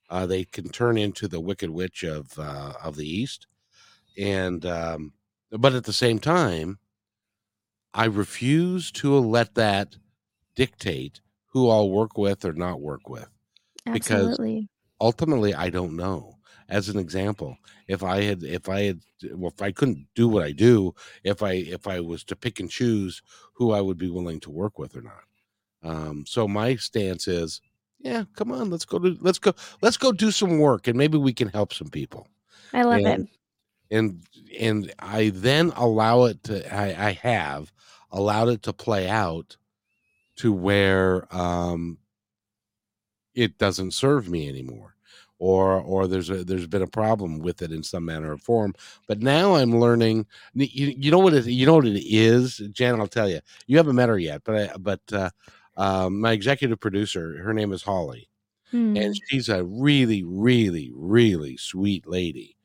uh, 0.10 0.26
they 0.26 0.44
can 0.46 0.70
turn 0.70 0.98
into 0.98 1.28
the 1.28 1.40
wicked 1.40 1.70
witch 1.70 2.04
of 2.04 2.38
uh, 2.40 2.74
of 2.84 2.96
the 2.96 3.08
east 3.10 3.48
and 4.18 4.66
um, 4.66 5.14
but 5.52 5.76
at 5.76 5.86
the 5.86 5.94
same 5.94 6.20
time 6.20 6.80
i 7.94 8.06
refuse 8.06 8.92
to 8.92 9.16
let 9.20 9.56
that 9.56 9.98
dictate 10.56 11.22
who 11.48 11.70
i'll 11.70 11.92
work 11.92 12.18
with 12.18 12.46
or 12.46 12.54
not 12.54 12.82
work 12.82 13.10
with 13.10 13.30
because 13.92 14.40
ultimately 15.02 15.54
i 15.56 15.70
don't 15.70 15.96
know 15.96 16.39
as 16.70 16.90
an 16.90 16.98
example 16.98 17.58
if 17.88 18.04
i 18.04 18.22
had 18.22 18.44
if 18.44 18.70
i 18.70 18.82
had 18.84 19.02
well 19.34 19.52
if 19.56 19.62
i 19.62 19.72
couldn't 19.72 20.06
do 20.16 20.28
what 20.28 20.44
i 20.44 20.52
do 20.52 20.94
if 21.24 21.44
i 21.44 21.54
if 21.54 21.88
i 21.88 22.00
was 22.00 22.24
to 22.24 22.36
pick 22.36 22.60
and 22.60 22.70
choose 22.70 23.22
who 23.54 23.72
i 23.72 23.82
would 23.82 23.98
be 23.98 24.10
willing 24.10 24.40
to 24.40 24.50
work 24.50 24.80
with 24.80 24.96
or 24.96 25.02
not. 25.02 25.24
Um 25.84 26.26
so 26.28 26.48
my 26.48 26.76
stance 26.76 27.28
is 27.28 27.62
yeah 28.00 28.24
come 28.36 28.52
on 28.52 28.70
let's 28.70 28.86
go 28.86 29.00
to 29.00 29.18
let's 29.20 29.40
go 29.40 29.54
let's 29.82 29.98
go 29.98 30.12
do 30.12 30.32
some 30.32 30.60
work 30.60 30.88
and 30.88 30.98
maybe 30.98 31.18
we 31.18 31.34
can 31.34 31.50
help 31.50 31.74
some 31.74 31.90
people. 31.90 32.28
I 32.74 32.84
love 32.84 33.00
and 33.00 33.08
it. 33.08 33.96
and 33.96 34.22
and 34.60 34.94
i 35.00 35.32
then 35.34 35.72
allow 35.76 36.26
it 36.26 36.44
to 36.44 36.74
i 36.74 37.08
i 37.10 37.12
have 37.14 37.72
allowed 38.12 38.50
it 38.50 38.64
to 38.64 38.74
play 38.74 39.08
out 39.08 39.58
to 40.36 40.54
where 40.54 41.28
um, 41.36 41.98
it 43.36 43.58
doesn't 43.58 43.94
serve 43.94 44.30
me 44.30 44.48
anymore 44.48 44.96
or 45.40 45.82
or 45.82 46.08
there's 46.08 46.30
a 46.30 46.44
there's 46.44 46.68
been 46.68 46.82
a 46.84 46.88
problem 46.88 47.40
with 47.40 47.62
it 47.62 47.72
in 47.72 47.82
some 47.84 48.06
manner 48.06 48.34
or 48.34 48.38
form. 48.38 48.74
But 49.08 49.22
now 49.22 49.56
i'm 49.56 49.80
learning 49.80 50.28
you, 50.54 50.94
you 50.98 51.12
know 51.12 51.20
what 51.20 51.34
it 51.34 51.46
you 51.48 51.66
know 51.66 51.76
what 51.76 51.86
it 51.88 52.00
is? 52.06 52.58
Jan 52.72 53.00
i'll 53.00 53.08
tell 53.08 53.30
you 53.30 53.40
you 53.68 53.78
haven't 53.78 53.96
met 53.96 54.10
her 54.10 54.20
yet 54.20 54.42
but 54.44 54.56
I, 54.56 54.78
but 54.78 55.02
uh, 55.14 55.30
um, 55.78 56.20
my 56.22 56.34
executive 56.34 56.80
producer 56.80 57.42
her 57.44 57.54
name 57.54 57.74
is 57.74 57.84
holly 57.84 58.28
Hmm. 58.72 58.96
and 58.98 59.16
she's 59.28 59.50
a 59.50 59.64
really 59.64 60.24
really 60.24 60.92
really 60.94 61.58
sweet 61.58 62.08
lady. 62.08 62.56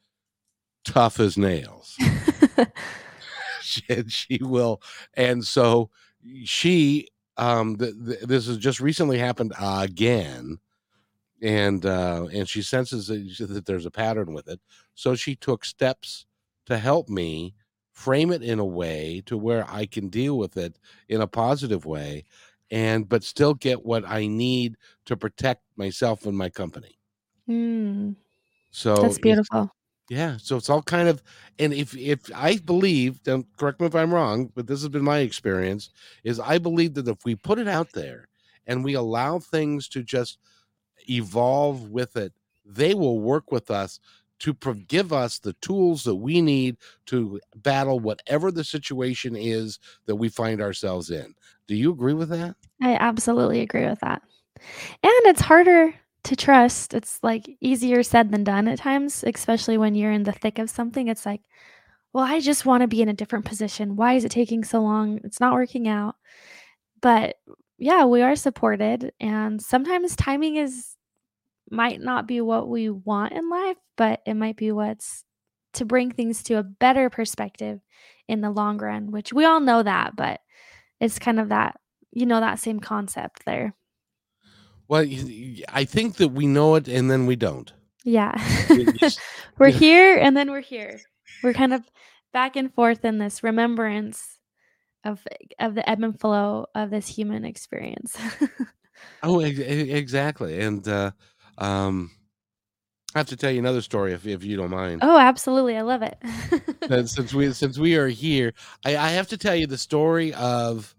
Tough 0.85 1.19
as 1.19 1.39
nails. 1.39 1.97
She, 3.63 3.83
and 3.89 4.13
she 4.13 4.39
will 4.43 4.83
and 5.15 5.43
so 5.45 5.91
she 6.45 7.09
um 7.39 7.77
th- 7.77 7.95
th- 8.07 8.21
this 8.21 8.47
has 8.47 8.59
just 8.59 8.81
recently 8.81 9.19
happened 9.19 9.53
again 9.59 10.59
and 11.43 11.85
uh 11.85 12.27
and 12.33 12.49
she 12.49 12.63
senses 12.63 13.09
that, 13.09 13.65
there's 13.67 13.87
a 13.87 13.91
pattern 13.91 14.33
with 14.33 14.49
it 14.49 14.61
so 14.95 15.15
she 15.15 15.35
took 15.35 15.65
steps 15.65 16.27
to 16.67 16.79
help 16.79 17.09
me 17.09 17.55
frame 17.93 18.33
it 18.33 18.43
in 18.43 18.59
a 18.59 18.65
way 18.65 19.23
to 19.27 19.37
where 19.37 19.65
i 19.69 19.85
can 19.87 20.09
deal 20.09 20.39
with 20.39 20.57
it 20.57 20.79
in 21.09 21.21
a 21.21 21.27
positive 21.27 21.85
way 21.85 22.25
and 22.71 23.09
but 23.09 23.23
still 23.25 23.55
get 23.55 23.85
what 23.85 24.05
i 24.07 24.27
need 24.27 24.77
to 25.05 25.17
protect 25.17 25.63
myself 25.77 26.25
and 26.27 26.37
my 26.37 26.49
company 26.49 26.99
Hmm. 27.47 28.13
so 28.71 28.95
That's 29.01 29.19
beautiful. 29.19 29.71
yeah, 30.11 30.37
so 30.39 30.57
it's 30.59 30.69
all 30.71 30.83
kind 30.83 31.09
of, 31.09 31.23
and 31.59 31.73
if 31.73 31.97
if 31.97 32.31
I 32.35 32.59
believe, 32.59 33.23
don't 33.23 33.47
correct 33.57 33.81
me 33.81 33.87
if 33.87 33.95
I'm 33.95 34.13
wrong, 34.15 34.51
but 34.55 34.67
this 34.67 34.83
has 34.83 34.91
been 34.91 35.05
my 35.05 35.21
experience, 35.21 35.91
is 36.25 36.39
I 36.41 36.59
believe 36.59 36.95
that 36.95 37.09
if 37.09 37.25
we 37.25 37.37
put 37.37 37.59
it 37.59 37.69
out 37.69 37.93
there 37.95 38.29
and 38.67 38.85
we 38.85 38.95
allow 38.95 39.39
things 39.39 39.89
to 39.91 40.03
just 40.03 40.39
evolve 41.09 41.91
with 41.91 42.17
it, 42.17 42.33
they 42.65 42.95
will 42.95 43.21
work 43.21 43.53
with 43.53 43.71
us 43.71 44.01
to 44.41 44.55
give 44.89 45.13
us 45.13 45.39
the 45.39 45.53
tools 45.55 46.05
that 46.05 46.17
we 46.17 46.43
need 46.43 46.77
to 47.07 47.41
battle 47.57 48.01
whatever 48.01 48.51
the 48.51 48.65
situation 48.65 49.37
is 49.37 49.79
that 50.07 50.17
we 50.17 50.29
find 50.29 50.61
ourselves 50.61 51.11
in. 51.11 51.35
Do 51.67 51.75
you 51.75 51.93
agree 51.93 52.15
with 52.15 52.29
that? 52.31 52.57
I 52.83 52.95
absolutely 52.95 53.61
agree 53.61 53.87
with 53.87 54.01
that. 54.01 54.23
And 55.03 55.13
it's 55.27 55.41
harder 55.41 55.95
to 56.25 56.37
trust. 56.37 56.95
It's 56.95 57.19
like 57.23 57.49
easier 57.61 58.03
said 58.03 58.31
than 58.31 58.45
done 58.45 58.69
at 58.69 58.79
times, 58.79 59.25
especially 59.27 59.79
when 59.79 59.95
you're 59.95 60.13
in 60.13 60.25
the 60.25 60.33
thick 60.33 60.59
of 60.59 60.69
something. 60.69 61.09
It's 61.09 61.25
like, 61.25 61.43
well, 62.13 62.25
I 62.25 62.41
just 62.41 62.67
want 62.67 62.83
to 62.83 62.87
be 62.89 63.03
in 63.03 63.09
a 63.09 63.15
different 63.15 63.45
position. 63.45 63.97
Why 63.97 64.15
is 64.15 64.25
it 64.25 64.31
taking 64.31 64.65
so 64.65 64.81
long? 64.81 65.21
It's 65.25 65.41
not 65.41 65.55
working 65.55 65.89
out. 65.89 66.17
But 67.01 67.37
yeah, 67.79 68.05
we 68.05 68.23
are 68.23 68.37
supported. 68.37 69.13
And 69.21 69.61
sometimes 69.61 70.17
timing 70.17 70.57
is 70.57 70.94
might 71.75 72.01
not 72.01 72.27
be 72.27 72.41
what 72.41 72.69
we 72.69 72.91
want 72.91 73.33
in 73.33 73.49
life, 73.49 73.77
but 73.97 74.21
it 74.27 74.35
might 74.35 74.57
be 74.57 74.73
what's 74.73 75.25
to 75.75 75.85
bring 75.85 76.11
things 76.11 76.43
to 76.45 76.55
a 76.55 76.63
better 76.63 77.11
perspective 77.11 77.81
in 78.29 78.41
the 78.41 78.51
long 78.51 78.79
run, 78.79 79.11
which 79.11 79.33
we 79.33 79.45
all 79.45 79.61
know 79.61 79.83
that, 79.83 80.17
but 80.17 80.41
it's 81.01 81.19
kind 81.19 81.41
of 81.41 81.49
that, 81.49 81.79
you 82.13 82.27
know, 82.27 82.41
that 82.41 82.59
same 82.59 82.81
concept 82.81 83.45
there. 83.45 83.75
Well, 84.89 85.07
I 85.69 85.85
think 85.85 86.17
that 86.17 86.29
we 86.29 86.47
know 86.47 86.75
it 86.77 86.89
and 86.89 87.11
then 87.11 87.27
we 87.27 87.37
don't. 87.37 87.73
Yeah. 88.05 88.35
We're 89.59 89.71
here 89.71 90.17
and 90.17 90.37
then 90.37 90.51
we're 90.51 90.61
here. 90.61 91.01
We're 91.43 91.55
kind 91.55 91.73
of 91.73 91.91
back 92.35 92.55
and 92.55 92.73
forth 92.75 93.03
in 93.05 93.17
this 93.17 93.43
remembrance 93.43 94.39
of 95.05 95.27
of 95.59 95.75
the 95.75 95.89
ebb 95.89 96.03
and 96.03 96.19
flow 96.19 96.67
of 96.75 96.91
this 96.91 97.09
human 97.09 97.45
experience. 97.45 98.17
Oh, 99.23 99.41
exactly. 99.41 100.61
And 100.61 100.87
uh, 100.87 101.13
um, 101.59 102.11
I 103.15 103.21
have 103.21 103.29
to 103.29 103.37
tell 103.37 103.51
you 103.51 103.61
another 103.61 103.83
story 103.83 104.13
if, 104.13 104.27
if 104.27 104.43
you 104.43 104.57
don't 104.57 104.71
mind. 104.71 105.01
oh, 105.05 105.19
absolutely. 105.19 105.77
I 105.77 105.83
love 105.83 106.03
it. 106.03 106.19
And 106.91 107.09
since 107.09 107.33
we 107.33 107.51
since 107.55 107.79
we 107.79 107.97
are 107.97 108.09
here, 108.09 108.53
I, 108.85 108.97
I 108.97 109.09
have 109.11 109.29
to 109.29 109.39
tell 109.39 109.57
you 109.57 109.67
the 109.67 109.79
story 109.79 110.35
of 110.35 110.95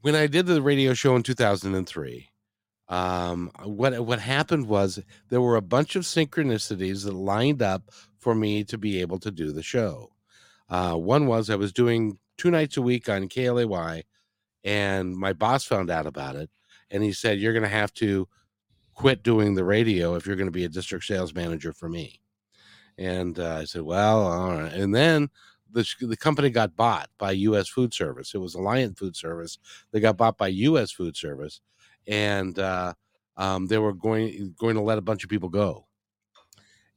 when 0.00 0.14
I 0.14 0.26
did 0.26 0.46
the 0.46 0.62
radio 0.62 0.94
show 0.94 1.14
in 1.14 1.22
2003. 1.22 2.30
Um, 2.88 3.50
what 3.64 4.00
what 4.06 4.18
happened 4.18 4.66
was 4.66 4.98
there 5.28 5.42
were 5.42 5.56
a 5.56 5.62
bunch 5.62 5.94
of 5.94 6.04
synchronicities 6.04 7.04
that 7.04 7.12
lined 7.12 7.60
up 7.60 7.90
for 8.18 8.34
me 8.34 8.64
to 8.64 8.78
be 8.78 9.02
able 9.02 9.18
to 9.18 9.30
do 9.30 9.52
the 9.52 9.62
show. 9.62 10.10
Uh, 10.70 10.94
one 10.94 11.26
was 11.26 11.50
I 11.50 11.56
was 11.56 11.72
doing 11.72 12.18
two 12.38 12.50
nights 12.50 12.78
a 12.78 12.82
week 12.82 13.10
on 13.10 13.28
KLAY, 13.28 14.04
and 14.64 15.14
my 15.14 15.34
boss 15.34 15.64
found 15.64 15.90
out 15.90 16.06
about 16.06 16.34
it, 16.34 16.48
and 16.90 17.02
he 17.02 17.12
said, 17.12 17.38
"You're 17.38 17.52
going 17.52 17.62
to 17.62 17.68
have 17.68 17.92
to 17.94 18.26
quit 18.98 19.22
doing 19.22 19.54
the 19.54 19.64
radio 19.64 20.16
if 20.16 20.26
you're 20.26 20.36
going 20.36 20.48
to 20.48 20.52
be 20.52 20.64
a 20.64 20.68
district 20.68 21.04
sales 21.04 21.34
manager 21.34 21.72
for 21.72 21.88
me." 21.88 22.20
And 22.98 23.38
uh, 23.38 23.58
I 23.60 23.64
said, 23.64 23.82
"Well, 23.82 24.22
all 24.26 24.52
right." 24.52 24.72
And 24.72 24.94
then 24.94 25.30
the 25.70 25.86
the 26.00 26.16
company 26.16 26.50
got 26.50 26.76
bought 26.76 27.08
by 27.18 27.32
U.S. 27.32 27.68
Food 27.68 27.94
Service. 27.94 28.34
It 28.34 28.38
was 28.38 28.54
Alliant 28.56 28.98
Food 28.98 29.16
Service. 29.16 29.58
They 29.92 30.00
got 30.00 30.16
bought 30.16 30.36
by 30.36 30.48
U.S. 30.48 30.90
Food 30.90 31.16
Service, 31.16 31.60
and 32.06 32.58
uh, 32.58 32.94
um, 33.36 33.66
they 33.68 33.78
were 33.78 33.92
going 33.92 34.54
going 34.58 34.74
to 34.74 34.82
let 34.82 34.98
a 34.98 35.02
bunch 35.02 35.22
of 35.24 35.30
people 35.30 35.48
go. 35.48 35.86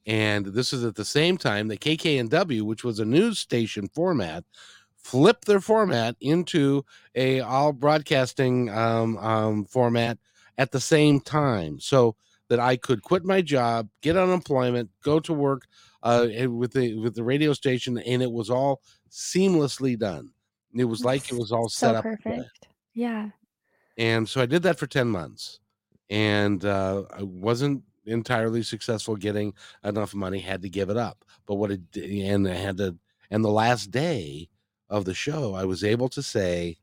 And 0.07 0.47
this 0.47 0.73
is 0.73 0.83
at 0.83 0.95
the 0.95 1.05
same 1.05 1.37
time 1.37 1.67
that 1.67 1.79
KKNW, 1.79 2.63
which 2.63 2.83
was 2.83 2.99
a 2.99 3.05
news 3.05 3.37
station 3.37 3.87
format, 3.93 4.43
flipped 4.97 5.45
their 5.45 5.61
format 5.61 6.15
into 6.21 6.83
a 7.15 7.41
all 7.41 7.71
broadcasting 7.71 8.69
um, 8.69 9.17
um, 9.17 9.65
format 9.65 10.17
at 10.57 10.71
the 10.71 10.79
same 10.79 11.19
time, 11.19 11.79
so 11.79 12.15
that 12.49 12.59
I 12.59 12.75
could 12.75 13.01
quit 13.01 13.23
my 13.23 13.41
job, 13.41 13.87
get 14.01 14.17
unemployment, 14.17 14.89
go 15.03 15.19
to 15.21 15.33
work 15.33 15.67
uh, 16.03 16.27
with 16.47 16.73
the 16.73 16.95
with 16.95 17.15
the 17.15 17.23
radio 17.23 17.53
station, 17.53 17.97
and 17.97 18.21
it 18.21 18.31
was 18.31 18.49
all 18.49 18.81
seamlessly 19.09 19.97
done. 19.97 20.31
It 20.75 20.85
was 20.85 21.03
like 21.03 21.31
it 21.31 21.37
was 21.37 21.51
all 21.51 21.69
set 21.69 21.91
so 21.91 21.95
up. 21.97 22.03
perfect. 22.03 22.67
Yeah. 22.93 23.29
And 23.97 24.27
so 24.27 24.41
I 24.41 24.45
did 24.45 24.63
that 24.63 24.79
for 24.79 24.87
10 24.87 25.07
months. 25.07 25.59
And 26.09 26.63
uh, 26.65 27.03
I 27.11 27.23
wasn't 27.23 27.83
entirely 28.05 28.63
successful 28.63 29.15
getting 29.15 29.53
enough 29.83 30.13
money, 30.13 30.39
had 30.39 30.61
to 30.63 30.69
give 30.69 30.89
it 30.89 30.97
up. 30.97 31.23
But 31.45 31.55
what 31.55 31.71
it 31.71 31.81
and 31.95 32.47
I 32.47 32.55
had 32.55 32.77
to 32.77 32.97
and 33.29 33.45
the 33.45 33.49
last 33.49 33.91
day 33.91 34.49
of 34.89 35.05
the 35.05 35.13
show, 35.13 35.53
I 35.53 35.63
was 35.63 35.83
able 35.83 36.09
to 36.09 36.21
say 36.21 36.77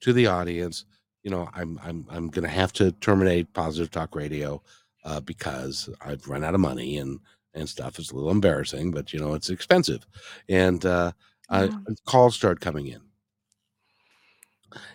to 0.00 0.12
the 0.12 0.26
audience, 0.26 0.84
you 1.26 1.32
know, 1.32 1.50
I'm 1.54 1.80
I'm 1.84 2.06
I'm 2.10 2.28
gonna 2.30 2.48
have 2.48 2.72
to 2.74 2.92
terminate 2.92 3.52
positive 3.54 3.90
talk 3.90 4.14
radio 4.16 4.62
uh, 5.04 5.20
because 5.20 5.90
I've 6.00 6.28
run 6.28 6.44
out 6.44 6.54
of 6.54 6.60
money 6.60 6.98
and 6.98 7.20
and 7.54 7.68
stuff. 7.68 7.98
It's 7.98 8.12
a 8.12 8.16
little 8.16 8.30
embarrassing, 8.30 8.92
but 8.92 9.12
you 9.14 9.20
know, 9.20 9.34
it's 9.34 9.50
expensive. 9.50 10.06
And 10.48 10.86
uh, 10.86 11.12
uh, 11.50 11.68
Wow. 11.68 11.86
calls 12.06 12.36
start 12.36 12.60
coming 12.60 12.88
in 12.88 13.02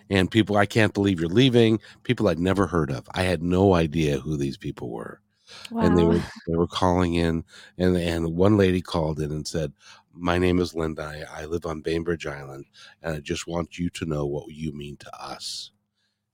and 0.10 0.32
people 0.32 0.58
i 0.58 0.66
can't 0.66 0.94
believe 0.94 1.20
you're 1.20 1.30
leaving 1.30 1.80
people 2.04 2.28
i'd 2.28 2.40
never 2.40 2.68
heard 2.68 2.92
of 2.92 3.08
i 3.14 3.24
had 3.24 3.44
no 3.44 3.74
idea 3.74 4.20
who 4.20 4.38
these 4.38 4.58
people 4.58 4.90
were 4.90 5.22
Wow. 5.70 5.82
and 5.82 5.98
they 5.98 6.06
were 6.06 6.22
they 6.48 6.56
were 6.58 6.68
calling 6.68 7.16
in 7.16 7.46
and 7.80 7.98
and 7.98 8.36
one 8.36 8.58
lady 8.58 8.82
called 8.82 9.20
in 9.22 9.32
and 9.32 9.48
said 9.48 9.74
my 10.14 10.40
name 10.40 10.60
is 10.60 10.76
linda 10.76 11.04
I, 11.32 11.44
I 11.44 11.46
live 11.46 11.68
on 11.68 11.82
bainbridge 11.82 12.28
island 12.28 12.66
and 13.04 13.16
i 13.18 13.22
just 13.22 13.48
want 13.48 13.80
you 13.80 13.90
to 13.92 14.06
know 14.06 14.28
what 14.28 14.50
you 14.54 14.74
mean 14.74 14.98
to 15.00 15.24
us 15.24 15.72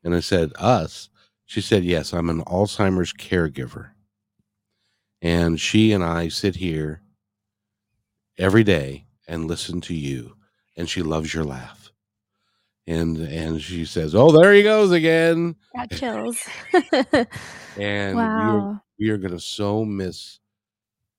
and 0.08 0.16
i 0.16 0.22
said 0.22 0.53
us? 0.58 1.10
She 1.45 1.60
said 1.60 1.84
yes 1.84 2.14
i'm 2.14 2.30
an 2.30 2.41
alzheimer's 2.45 3.12
caregiver. 3.12 3.89
And 5.22 5.60
she 5.60 5.91
and 5.91 6.01
i 6.01 6.30
sit 6.30 6.55
here 6.55 7.01
every 8.38 8.64
day 8.64 9.05
and 9.28 9.47
listen 9.47 9.82
to 9.82 9.93
you 9.93 10.38
and 10.78 10.89
she 10.89 11.01
loves 11.01 11.34
your 11.34 11.43
laugh. 11.43 11.91
And 12.88 13.18
and 13.18 13.62
she 13.62 13.84
says 13.84 14.16
oh 14.16 14.32
there 14.32 14.53
he 14.53 14.64
goes 14.64 14.91
again. 14.93 15.58
Got 15.76 15.91
chills. 15.91 16.39
and 17.78 18.16
we 18.16 18.24
are, 18.24 18.82
we 18.97 19.10
are 19.10 19.18
going 19.18 19.34
to 19.34 19.41
so 19.41 19.84
miss 19.84 20.39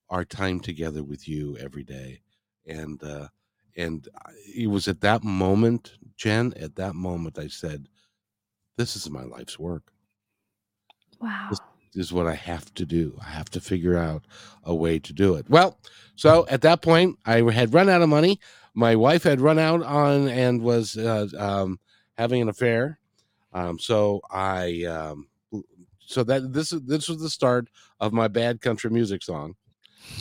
our 0.08 0.24
time 0.24 0.60
together 0.60 1.04
with 1.04 1.28
you 1.28 1.58
every 1.58 1.84
day. 1.84 2.22
And 2.66 3.02
uh 3.04 3.28
and 3.76 4.08
it 4.56 4.68
was 4.68 4.88
at 4.88 5.02
that 5.02 5.22
moment 5.22 5.92
jen 6.16 6.54
at 6.56 6.74
that 6.74 6.94
moment 6.94 7.38
i 7.38 7.46
said 7.46 7.86
this 8.78 8.96
is 8.96 9.10
my 9.10 9.24
life's 9.24 9.58
work 9.58 9.92
Wow. 11.20 11.48
this 11.50 11.60
is 11.94 12.12
what 12.12 12.26
i 12.26 12.34
have 12.34 12.72
to 12.74 12.86
do 12.86 13.18
i 13.20 13.28
have 13.30 13.50
to 13.50 13.60
figure 13.60 13.96
out 13.98 14.24
a 14.64 14.74
way 14.74 14.98
to 15.00 15.12
do 15.12 15.34
it 15.34 15.48
well 15.50 15.78
so 16.16 16.46
at 16.48 16.62
that 16.62 16.82
point 16.82 17.18
i 17.26 17.42
had 17.52 17.74
run 17.74 17.88
out 17.88 18.02
of 18.02 18.08
money 18.08 18.40
my 18.74 18.94
wife 18.96 19.24
had 19.24 19.40
run 19.40 19.58
out 19.58 19.82
on 19.82 20.28
and 20.28 20.62
was 20.62 20.96
uh, 20.96 21.26
um, 21.36 21.80
having 22.16 22.40
an 22.42 22.48
affair 22.48 22.98
um, 23.52 23.78
so 23.78 24.20
i 24.30 24.84
um, 24.84 25.28
so 26.00 26.24
that 26.24 26.52
this 26.52 26.72
is 26.72 26.82
this 26.82 27.08
was 27.08 27.20
the 27.20 27.30
start 27.30 27.68
of 28.00 28.12
my 28.12 28.28
bad 28.28 28.60
country 28.60 28.90
music 28.90 29.22
song 29.22 29.54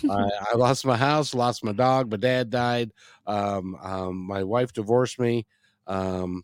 I, 0.10 0.30
I 0.54 0.58
lost 0.58 0.86
my 0.86 0.98
house, 0.98 1.34
lost 1.34 1.64
my 1.64 1.72
dog. 1.72 2.12
My 2.12 2.18
dad 2.18 2.50
died. 2.50 2.92
Um, 3.26 3.76
um, 3.82 4.18
my 4.18 4.44
wife 4.44 4.74
divorced 4.74 5.20
me. 5.20 5.46
Um, 5.88 6.44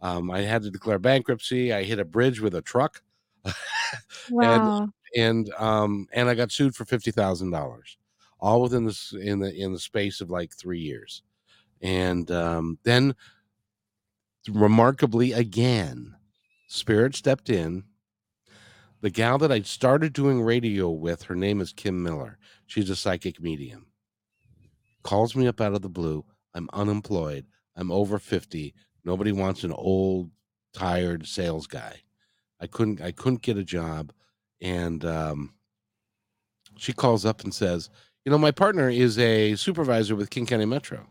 Um, 0.00 0.30
I 0.30 0.42
had 0.42 0.62
to 0.62 0.70
declare 0.70 0.98
bankruptcy. 0.98 1.72
I 1.72 1.82
hit 1.82 1.98
a 1.98 2.04
bridge 2.04 2.40
with 2.40 2.54
a 2.54 2.62
truck, 2.62 3.02
and 4.42 4.90
and 5.16 5.52
um 5.58 6.06
and 6.12 6.28
I 6.28 6.34
got 6.34 6.52
sued 6.52 6.74
for 6.74 6.84
fifty 6.84 7.10
thousand 7.10 7.50
dollars, 7.50 7.96
all 8.40 8.62
within 8.62 8.84
this 8.84 9.12
in 9.12 9.40
the 9.40 9.52
in 9.52 9.72
the 9.72 9.78
space 9.78 10.20
of 10.20 10.30
like 10.30 10.52
three 10.54 10.80
years, 10.80 11.22
and 11.82 12.30
um, 12.30 12.78
then 12.84 13.14
remarkably 14.48 15.32
again, 15.32 16.14
Spirit 16.68 17.14
stepped 17.14 17.50
in. 17.50 17.84
The 19.00 19.10
gal 19.10 19.38
that 19.38 19.52
I 19.52 19.60
started 19.60 20.12
doing 20.12 20.42
radio 20.42 20.90
with, 20.90 21.22
her 21.24 21.36
name 21.36 21.60
is 21.60 21.72
Kim 21.72 22.02
Miller. 22.02 22.36
She's 22.66 22.90
a 22.90 22.96
psychic 22.96 23.40
medium. 23.40 23.86
Calls 25.04 25.36
me 25.36 25.46
up 25.46 25.60
out 25.60 25.72
of 25.72 25.82
the 25.82 25.88
blue. 25.88 26.24
I'm 26.52 26.68
unemployed. 26.72 27.46
I'm 27.76 27.92
over 27.92 28.18
50. 28.18 28.74
Nobody 29.08 29.32
wants 29.32 29.64
an 29.64 29.72
old, 29.72 30.30
tired 30.74 31.26
sales 31.26 31.66
guy. 31.66 31.96
I 32.60 32.66
couldn't 32.66 33.00
I 33.00 33.10
couldn't 33.10 33.40
get 33.40 33.56
a 33.56 33.64
job. 33.64 34.12
And 34.60 35.02
um, 35.06 35.54
she 36.76 36.92
calls 36.92 37.24
up 37.24 37.42
and 37.42 37.54
says, 37.54 37.88
you 38.26 38.30
know, 38.30 38.36
my 38.36 38.50
partner 38.50 38.90
is 38.90 39.18
a 39.18 39.54
supervisor 39.54 40.14
with 40.14 40.28
King 40.28 40.44
County 40.44 40.66
Metro. 40.66 41.06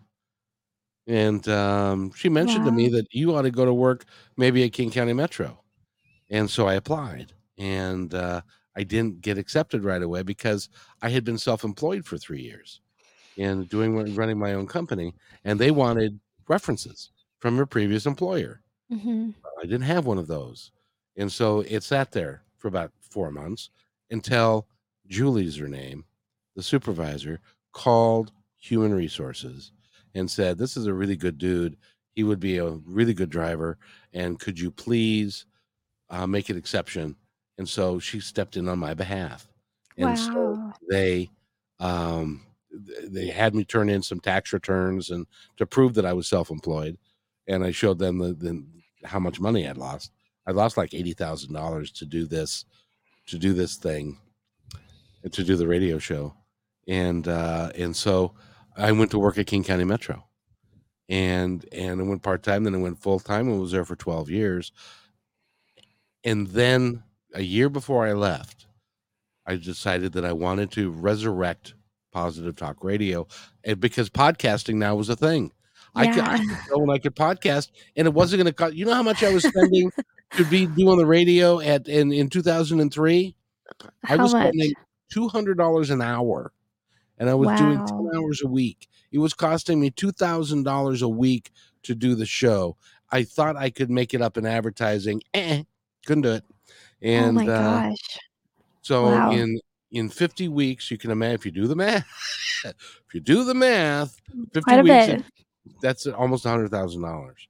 And 1.08 1.48
um, 1.48 2.12
she 2.14 2.30
mentioned 2.30 2.66
to 2.66 2.72
me 2.72 2.88
that 2.90 3.08
you 3.12 3.36
ought 3.36 3.44
to 3.44 3.52
go 3.52 3.66
to 3.66 3.74
work 3.74 4.06
maybe 4.36 4.64
at 4.64 4.74
King 4.74 4.92
County 4.92 5.14
Metro. 5.14 5.60
And 6.30 6.48
so 6.48 6.68
I 6.68 6.76
applied. 6.76 7.34
And 7.58 8.14
uh, 8.14 8.42
I 8.76 8.84
didn't 8.84 9.22
get 9.22 9.40
accepted 9.40 9.84
right 9.84 10.04
away 10.04 10.22
because 10.22 10.70
I 11.02 11.10
had 11.10 11.24
been 11.24 11.40
self-employed 11.40 12.06
for 12.06 12.20
three 12.20 12.42
years 12.42 12.82
and 13.40 13.68
doing 13.68 14.14
running 14.14 14.38
my 14.38 14.54
own 14.54 14.68
company. 14.68 15.16
And 15.46 15.58
they 15.58 15.72
wanted 15.72 16.20
references 16.48 17.10
from 17.40 17.56
your 17.58 17.66
previous 17.66 18.06
employer. 18.06 18.62
Mhm. 18.92 19.34
I 19.60 19.64
didn't 19.64 19.82
have 19.84 20.06
one 20.06 20.18
of 20.18 20.28
those. 20.28 20.72
And 21.16 21.32
so 21.32 21.62
it 21.62 21.84
sat 21.84 22.12
there 22.12 22.44
for 22.58 22.68
about 22.68 22.92
four 23.02 23.32
months 23.32 23.70
until 24.12 24.68
Julie's 25.08 25.58
her 25.58 25.68
name, 25.68 26.06
the 26.56 26.64
supervisor, 26.64 27.40
called 27.74 28.32
human 28.58 28.94
resources 28.94 29.72
and 30.16 30.30
said, 30.30 30.58
This 30.58 30.78
is 30.78 30.86
a 30.88 30.94
really 30.94 31.16
good 31.16 31.38
dude. 31.38 31.78
He 32.16 32.24
would 32.24 32.40
be 32.40 32.58
a 32.58 32.70
really 32.72 33.14
good 33.14 33.30
driver. 33.30 33.78
And 34.14 34.40
could 34.40 34.60
you 34.60 34.72
please 34.72 35.46
uh, 36.10 36.28
make 36.28 36.50
an 36.50 36.58
exception? 36.58 37.16
And 37.58 37.68
so 37.68 38.00
she 38.00 38.20
stepped 38.20 38.58
in 38.58 38.68
on 38.68 38.80
my 38.80 38.94
behalf. 38.94 39.48
And 39.98 40.18
so 40.18 40.72
they 40.90 41.30
um, 41.80 42.46
they 43.04 43.28
had 43.28 43.56
me 43.56 43.64
turn 43.66 43.90
in 43.90 44.02
some 44.02 44.20
tax 44.20 44.54
returns 44.54 45.10
and 45.10 45.26
to 45.58 45.66
prove 45.66 45.94
that 45.96 46.06
I 46.06 46.14
was 46.14 46.28
self-employed. 46.28 46.98
And 47.48 47.64
I 47.64 47.72
showed 47.72 48.00
them 48.00 48.18
the, 48.18 48.34
the 48.34 48.64
how 49.06 49.20
much 49.20 49.40
money 49.40 49.68
I'd 49.68 49.78
lost. 49.78 50.12
I 50.46 50.52
lost 50.52 50.78
like 50.78 50.94
eighty 50.94 51.14
thousand 51.14 51.54
dollars 51.54 51.92
to 51.94 52.06
do 52.06 52.26
this, 52.26 52.66
to 53.28 53.38
do 53.38 53.54
this 53.54 53.76
thing, 53.76 54.18
and 55.24 55.34
to 55.34 55.44
do 55.44 55.56
the 55.56 55.68
radio 55.68 56.00
show, 56.00 56.34
and 56.88 57.28
uh, 57.28 57.72
and 57.76 57.96
so 57.96 58.34
I 58.76 58.92
went 58.92 59.12
to 59.12 59.20
work 59.20 59.38
at 59.38 59.48
King 59.48 59.64
County 59.64 59.84
Metro, 59.84 60.26
and 61.10 61.66
and 61.72 62.00
I 62.00 62.04
went 62.04 62.24
part 62.24 62.44
time, 62.44 62.64
then 62.64 62.76
I 62.76 62.80
went 62.80 63.02
full 63.02 63.20
time, 63.20 63.50
and 63.50 63.60
was 63.60 63.72
there 63.72 63.86
for 63.86 63.96
twelve 63.96 64.30
years, 64.30 64.72
and 66.24 66.48
then 66.48 67.04
a 67.34 67.42
year 67.42 67.70
before 67.70 68.06
I 68.06 68.14
left, 68.14 68.68
I 69.46 69.58
decided 69.58 70.14
that 70.14 70.26
I 70.26 70.34
wanted 70.34 70.72
to 70.72 70.90
resurrect 70.90 71.74
Positive 72.14 72.56
Talk 72.56 72.84
Radio, 72.84 73.28
because 73.80 74.10
podcasting 74.10 74.76
now 74.76 74.96
was 74.96 75.10
a 75.10 75.16
thing. 75.16 75.52
I 75.98 76.08
could, 76.14 76.24
I 76.24 76.38
could 76.38 76.58
go 76.70 76.82
and 76.84 76.92
I 76.92 76.98
could 77.00 77.16
podcast, 77.16 77.72
and 77.96 78.08
it 78.08 78.14
wasn't 78.14 78.40
going 78.44 78.48
to 78.48 78.54
cost. 78.54 78.74
You 78.76 78.86
know 78.86 78.94
how 78.94 79.04
much 79.04 79.24
I 79.24 79.32
was 79.32 79.44
spending 79.48 79.92
to 80.34 80.46
be 80.46 80.66
doing 80.68 80.98
the 80.98 81.06
radio 81.06 81.60
at 81.60 81.88
in 81.88 82.12
in 82.12 82.30
two 82.30 82.42
thousand 82.42 82.80
and 82.80 82.94
three. 82.94 83.36
I 84.06 84.16
How 84.16 84.18
was 84.18 84.34
much? 84.34 84.44
spending 84.48 84.74
two 85.12 85.28
hundred 85.28 85.58
dollars 85.58 85.90
an 85.90 86.02
hour, 86.02 86.52
and 87.18 87.30
I 87.30 87.34
was 87.34 87.48
doing 87.60 87.78
ten 87.86 87.98
Wow. 87.98 88.12
hours 88.16 88.42
a 88.44 88.48
week. 88.48 88.88
It 89.12 89.20
was 89.20 89.34
costing 89.34 89.80
me 89.80 89.90
two 89.90 90.12
thousand 90.12 90.64
dollars 90.64 91.02
a 91.02 91.08
week 91.10 91.52
to 91.84 91.96
do 91.96 92.16
the 92.16 92.26
show. 92.26 92.78
I 93.12 93.24
thought 93.24 93.56
I 93.56 93.70
could 93.70 93.90
make 93.90 94.14
it 94.14 94.22
up 94.22 94.38
in 94.38 94.46
advertising. 94.46 95.22
Eh, 95.34 95.64
couldn't 96.06 96.24
do 96.24 96.32
it. 96.34 96.44
And 97.02 97.38
Oh 97.40 97.46
my 97.46 97.48
uh, 97.48 97.90
gosh. 97.90 98.20
so 98.82 99.04
Wow. 99.06 99.32
in 99.32 99.60
in 99.92 100.10
fifty 100.10 100.48
weeks, 100.50 100.92
you 100.92 100.98
can 100.98 101.12
imagine 101.12 101.36
if 101.36 101.46
you 101.46 101.52
do 101.52 101.68
the 101.68 101.76
math. 101.76 102.06
if 102.66 103.14
you 103.14 103.22
do 103.22 103.46
the 103.46 103.54
math, 103.54 104.20
fifty 104.54 104.62
Quite 104.62 104.80
a 104.80 104.84
weeks. 104.84 105.24
That's 105.82 106.08
almost 106.08 106.46
a 106.46 106.50
hundred 106.50 106.72
thousand 106.72 107.02
dollars. 107.04 107.48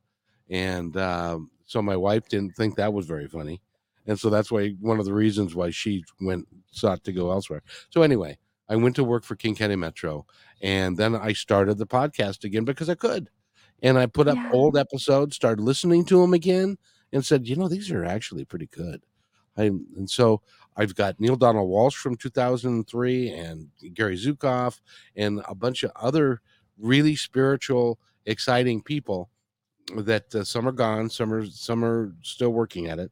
And 0.50 0.96
um, 0.98 1.52
so 1.66 1.82
my 1.82 1.96
wife 1.96 2.28
didn't 2.30 2.56
think 2.56 2.76
that 2.76 2.94
was 2.94 3.06
very 3.06 3.28
funny, 3.28 3.62
and 4.06 4.20
so 4.20 4.30
that's 4.30 4.52
why 4.52 4.70
one 4.80 5.00
of 5.00 5.06
the 5.06 5.14
reasons 5.14 5.56
why 5.56 5.70
she 5.72 6.04
went 6.22 6.48
sought 6.72 7.04
to 7.06 7.12
go 7.14 7.32
elsewhere. 7.32 7.64
So 7.90 8.02
anyway, 8.02 8.38
I 8.70 8.76
went 8.78 8.96
to 8.98 9.04
work 9.04 9.24
for 9.24 9.36
King 9.36 9.56
County 9.56 9.76
Metro, 9.76 10.26
and 10.62 10.98
then 10.98 11.16
I 11.16 11.34
started 11.34 11.78
the 11.78 11.88
podcast 11.88 12.44
again 12.46 12.64
because 12.66 12.90
I 12.90 12.96
could, 12.96 13.30
and 13.84 13.98
I 13.98 14.06
put 14.06 14.28
up 14.28 14.40
Yeah. 14.44 14.50
old 14.50 14.78
episodes, 14.78 15.36
started 15.36 15.62
listening 15.62 16.06
to 16.06 16.22
them 16.22 16.34
again, 16.34 16.78
and 17.12 17.26
said, 17.26 17.48
you 17.48 17.56
know, 17.56 17.68
these 17.68 17.92
are 17.92 18.06
actually 18.06 18.46
pretty 18.46 18.68
good. 18.68 19.04
I 19.58 19.64
and 19.64 20.10
so 20.10 20.42
I've 20.76 20.96
got 20.96 21.20
Neale 21.20 21.36
Donald 21.36 21.70
Walsch 21.70 21.96
from 21.96 22.16
2003 22.16 23.30
and 23.32 23.70
Gary 23.94 24.18
Zukav 24.18 24.80
and 25.16 25.42
a 25.48 25.56
bunch 25.56 25.84
of 25.84 25.92
other 25.96 26.42
really 26.80 27.16
spiritual, 27.16 28.00
exciting 28.26 28.82
people 28.82 29.30
that 29.96 30.34
uh, 30.36 30.44
some 30.44 30.68
are 30.68 30.74
gone, 30.74 31.10
some 31.10 31.34
are 31.34 31.46
some 31.46 31.84
are 31.84 32.14
still 32.22 32.50
working 32.50 32.88
at 32.88 33.00
it, 33.00 33.12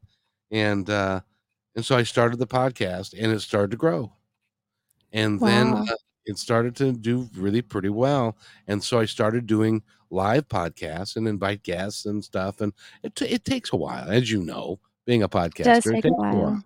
and 0.50 0.88
uh, 0.90 1.20
and 1.74 1.84
so 1.84 1.96
I 1.96 2.02
started 2.02 2.38
the 2.38 2.46
podcast, 2.46 3.14
and 3.18 3.32
it 3.32 3.40
started 3.40 3.70
to 3.72 3.76
grow, 3.76 4.12
and 5.12 5.40
then 5.40 5.74
uh, 5.74 5.84
it 6.26 6.38
started 6.38 6.76
to 6.76 6.92
do 6.92 7.28
really 7.36 7.62
pretty 7.62 7.88
well, 7.88 8.36
and 8.66 8.82
so 8.82 8.98
I 9.00 9.06
started 9.06 9.46
doing 9.46 9.82
live 10.10 10.48
podcasts 10.48 11.16
and 11.16 11.26
invite 11.26 11.62
guests 11.62 12.06
and 12.06 12.22
stuff, 12.22 12.60
and 12.60 12.72
it 13.02 13.14
t- 13.14 13.26
it 13.26 13.44
takes 13.44 13.72
a 13.72 13.76
while, 13.76 14.08
as 14.08 14.30
you 14.30 14.42
know, 14.42 14.78
being 15.06 15.22
a 15.22 15.28
podcaster, 15.28 15.78
it 15.78 15.94
take 15.94 16.02
takes 16.02 16.12
a 16.12 16.12
while. 16.12 16.36
while. 16.36 16.64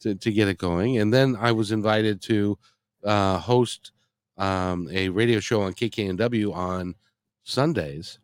to, 0.00 0.14
to 0.14 0.32
get 0.32 0.48
it 0.48 0.58
going. 0.58 0.98
And 0.98 1.12
then 1.12 1.36
I 1.38 1.52
was 1.52 1.72
invited 1.72 2.22
to 2.22 2.58
uh, 3.04 3.38
host 3.38 3.92
um, 4.40 4.88
a 4.90 5.08
radio 5.10 5.38
show 5.38 5.62
on 5.62 5.74
KKNW 5.74 6.52
on 6.54 6.94
Sundays 7.44 8.18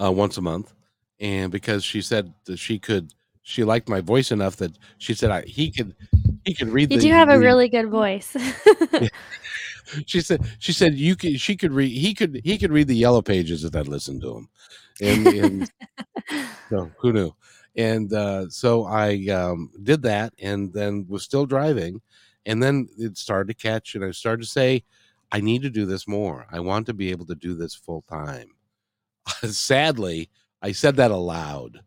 uh, 0.00 0.12
once 0.12 0.36
a 0.36 0.42
month. 0.42 0.74
And 1.18 1.50
because 1.50 1.82
she 1.84 2.02
said 2.02 2.32
that 2.44 2.58
she 2.58 2.78
could, 2.78 3.14
she 3.42 3.64
liked 3.64 3.88
my 3.88 4.00
voice 4.00 4.30
enough 4.30 4.56
that 4.56 4.76
she 4.98 5.14
said 5.14 5.30
I, 5.30 5.42
he 5.42 5.70
could, 5.70 5.96
he 6.44 6.54
could 6.54 6.68
read 6.68 6.92
You 6.92 6.98
the, 6.98 7.06
do 7.06 7.12
have 7.12 7.28
a 7.28 7.32
the- 7.32 7.38
really 7.38 7.68
good 7.68 7.88
voice. 7.88 8.36
she 10.06 10.20
said, 10.20 10.44
she 10.58 10.72
said 10.72 10.94
you 10.94 11.16
could, 11.16 11.40
she 11.40 11.56
could 11.56 11.72
read, 11.72 11.90
he 11.90 12.12
could, 12.12 12.40
he 12.44 12.58
could 12.58 12.72
read 12.72 12.88
the 12.88 12.96
yellow 12.96 13.22
pages 13.22 13.64
if 13.64 13.74
I'd 13.74 13.88
listen 13.88 14.20
to 14.20 14.36
him. 14.36 14.48
And, 15.00 15.26
and 15.26 15.70
so 16.70 16.90
who 16.98 17.12
knew? 17.12 17.32
And 17.74 18.12
uh, 18.12 18.50
so 18.50 18.84
I 18.84 19.26
um, 19.28 19.70
did 19.82 20.02
that, 20.02 20.34
and 20.38 20.72
then 20.74 21.06
was 21.08 21.22
still 21.22 21.46
driving, 21.46 22.02
and 22.46 22.62
then 22.62 22.88
it 22.98 23.16
started 23.18 23.48
to 23.48 23.54
catch, 23.62 23.94
and 23.94 24.04
I 24.04 24.10
started 24.10 24.42
to 24.42 24.48
say, 24.48 24.84
I 25.30 25.40
need 25.40 25.62
to 25.62 25.70
do 25.70 25.86
this 25.86 26.06
more. 26.08 26.46
I 26.50 26.60
want 26.60 26.86
to 26.86 26.94
be 26.94 27.10
able 27.10 27.26
to 27.26 27.34
do 27.34 27.54
this 27.54 27.74
full 27.74 28.02
time. 28.08 28.50
Sadly, 29.44 30.28
I 30.60 30.72
said 30.72 30.96
that 30.96 31.10
aloud. 31.10 31.80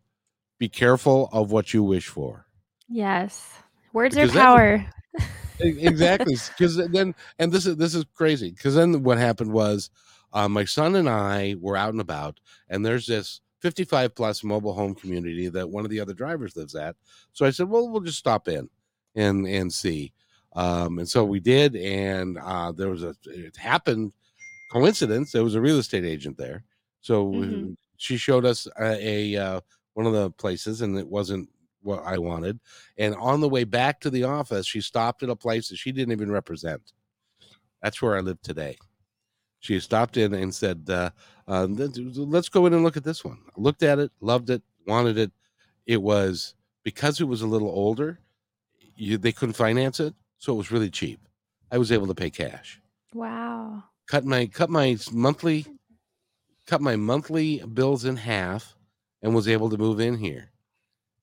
Be 0.58 0.68
careful 0.68 1.28
of 1.32 1.50
what 1.52 1.72
you 1.74 1.82
wish 1.82 2.08
for. 2.08 2.46
yes. 2.88 3.52
Words 3.92 4.14
Because 4.14 4.34
are 4.36 4.38
power. 4.38 4.86
E- 5.64 5.86
exactly 5.86 6.36
because 6.48 6.76
then 6.90 7.14
and 7.38 7.50
this 7.50 7.64
is 7.64 7.76
this 7.78 7.94
is 7.94 8.04
crazy 8.14 8.50
because 8.50 8.74
then 8.74 9.02
what 9.02 9.16
happened 9.16 9.50
was 9.50 9.88
uh, 10.34 10.46
my 10.46 10.66
son 10.66 10.96
and 10.96 11.08
i 11.08 11.54
were 11.58 11.78
out 11.78 11.92
and 11.92 12.00
about 12.02 12.38
and 12.68 12.84
there's 12.84 13.06
this 13.06 13.40
55 13.62 14.14
plus 14.14 14.44
mobile 14.44 14.74
home 14.74 14.94
community 14.94 15.48
that 15.48 15.70
one 15.70 15.82
of 15.86 15.90
the 15.90 15.98
other 15.98 16.12
drivers 16.12 16.54
lives 16.56 16.74
at 16.74 16.94
so 17.32 17.46
i 17.46 17.50
said 17.50 17.70
well 17.70 17.88
we'll 17.88 18.02
just 18.02 18.18
stop 18.18 18.48
in 18.48 18.68
and 19.14 19.46
and 19.46 19.72
see 19.72 20.12
um, 20.56 20.98
and 20.98 21.08
so 21.08 21.24
we 21.24 21.40
did 21.40 21.76
and 21.76 22.38
uh, 22.38 22.72
there 22.72 22.90
was 22.90 23.02
a 23.04 23.14
it 23.26 23.56
happened 23.56 24.12
coincidence 24.72 25.32
there 25.32 25.44
was 25.44 25.54
a 25.54 25.60
real 25.60 25.78
estate 25.78 26.04
agent 26.04 26.36
there 26.36 26.64
so 27.00 27.26
Mhm. 27.26 27.76
she 27.98 28.16
showed 28.16 28.44
us 28.44 28.66
a, 28.80 29.34
a 29.36 29.36
uh, 29.36 29.60
one 29.94 30.06
of 30.06 30.12
the 30.12 30.30
places 30.32 30.82
and 30.82 30.98
it 30.98 31.06
wasn't 31.08 31.48
what 31.82 32.02
i 32.04 32.18
wanted 32.18 32.58
and 32.98 33.14
on 33.16 33.40
the 33.40 33.48
way 33.48 33.64
back 33.64 34.00
to 34.00 34.10
the 34.10 34.24
office, 34.24 34.66
she 34.66 34.80
stopped 34.80 35.22
at 35.22 35.28
a 35.30 35.36
place 35.36 35.68
that 35.68 35.76
she 35.76 35.92
didn't 35.92 36.12
even 36.12 36.30
represent. 36.32 36.92
That's 37.82 38.00
where 38.02 38.16
I 38.16 38.20
live 38.20 38.40
today. 38.42 38.76
She 39.60 39.78
stopped 39.80 40.16
in 40.16 40.34
and 40.34 40.54
said, 40.54 40.86
uh, 40.88 41.10
uh, 41.48 41.66
"Let's 41.68 42.48
go 42.48 42.66
in 42.66 42.74
and 42.74 42.82
look 42.82 42.96
at 42.96 43.04
this 43.04 43.24
one." 43.24 43.38
I 43.48 43.60
looked 43.60 43.82
at 43.82 43.98
it, 43.98 44.10
loved 44.20 44.50
it, 44.50 44.62
wanted 44.86 45.18
it. 45.18 45.30
It 45.86 46.00
was 46.02 46.54
because 46.84 47.20
it 47.20 47.24
was 47.24 47.42
a 47.42 47.46
little 47.46 47.70
older. 47.70 48.20
You, 48.96 49.18
they 49.18 49.32
couldn't 49.32 49.54
finance 49.54 50.00
it, 50.00 50.14
so 50.38 50.52
it 50.52 50.56
was 50.56 50.70
really 50.70 50.90
cheap. 50.90 51.20
I 51.70 51.78
was 51.78 51.90
able 51.92 52.06
to 52.06 52.14
pay 52.14 52.30
cash. 52.30 52.80
Wow. 53.14 53.82
Cut 54.08 54.24
my 54.24 54.46
cut 54.46 54.70
my 54.70 54.96
monthly 55.12 55.66
cut 56.66 56.80
my 56.80 56.96
monthly 56.96 57.58
bills 57.74 58.04
in 58.04 58.16
half 58.16 58.76
and 59.22 59.34
was 59.34 59.48
able 59.48 59.70
to 59.70 59.78
move 59.78 60.00
in 60.00 60.16
here. 60.16 60.50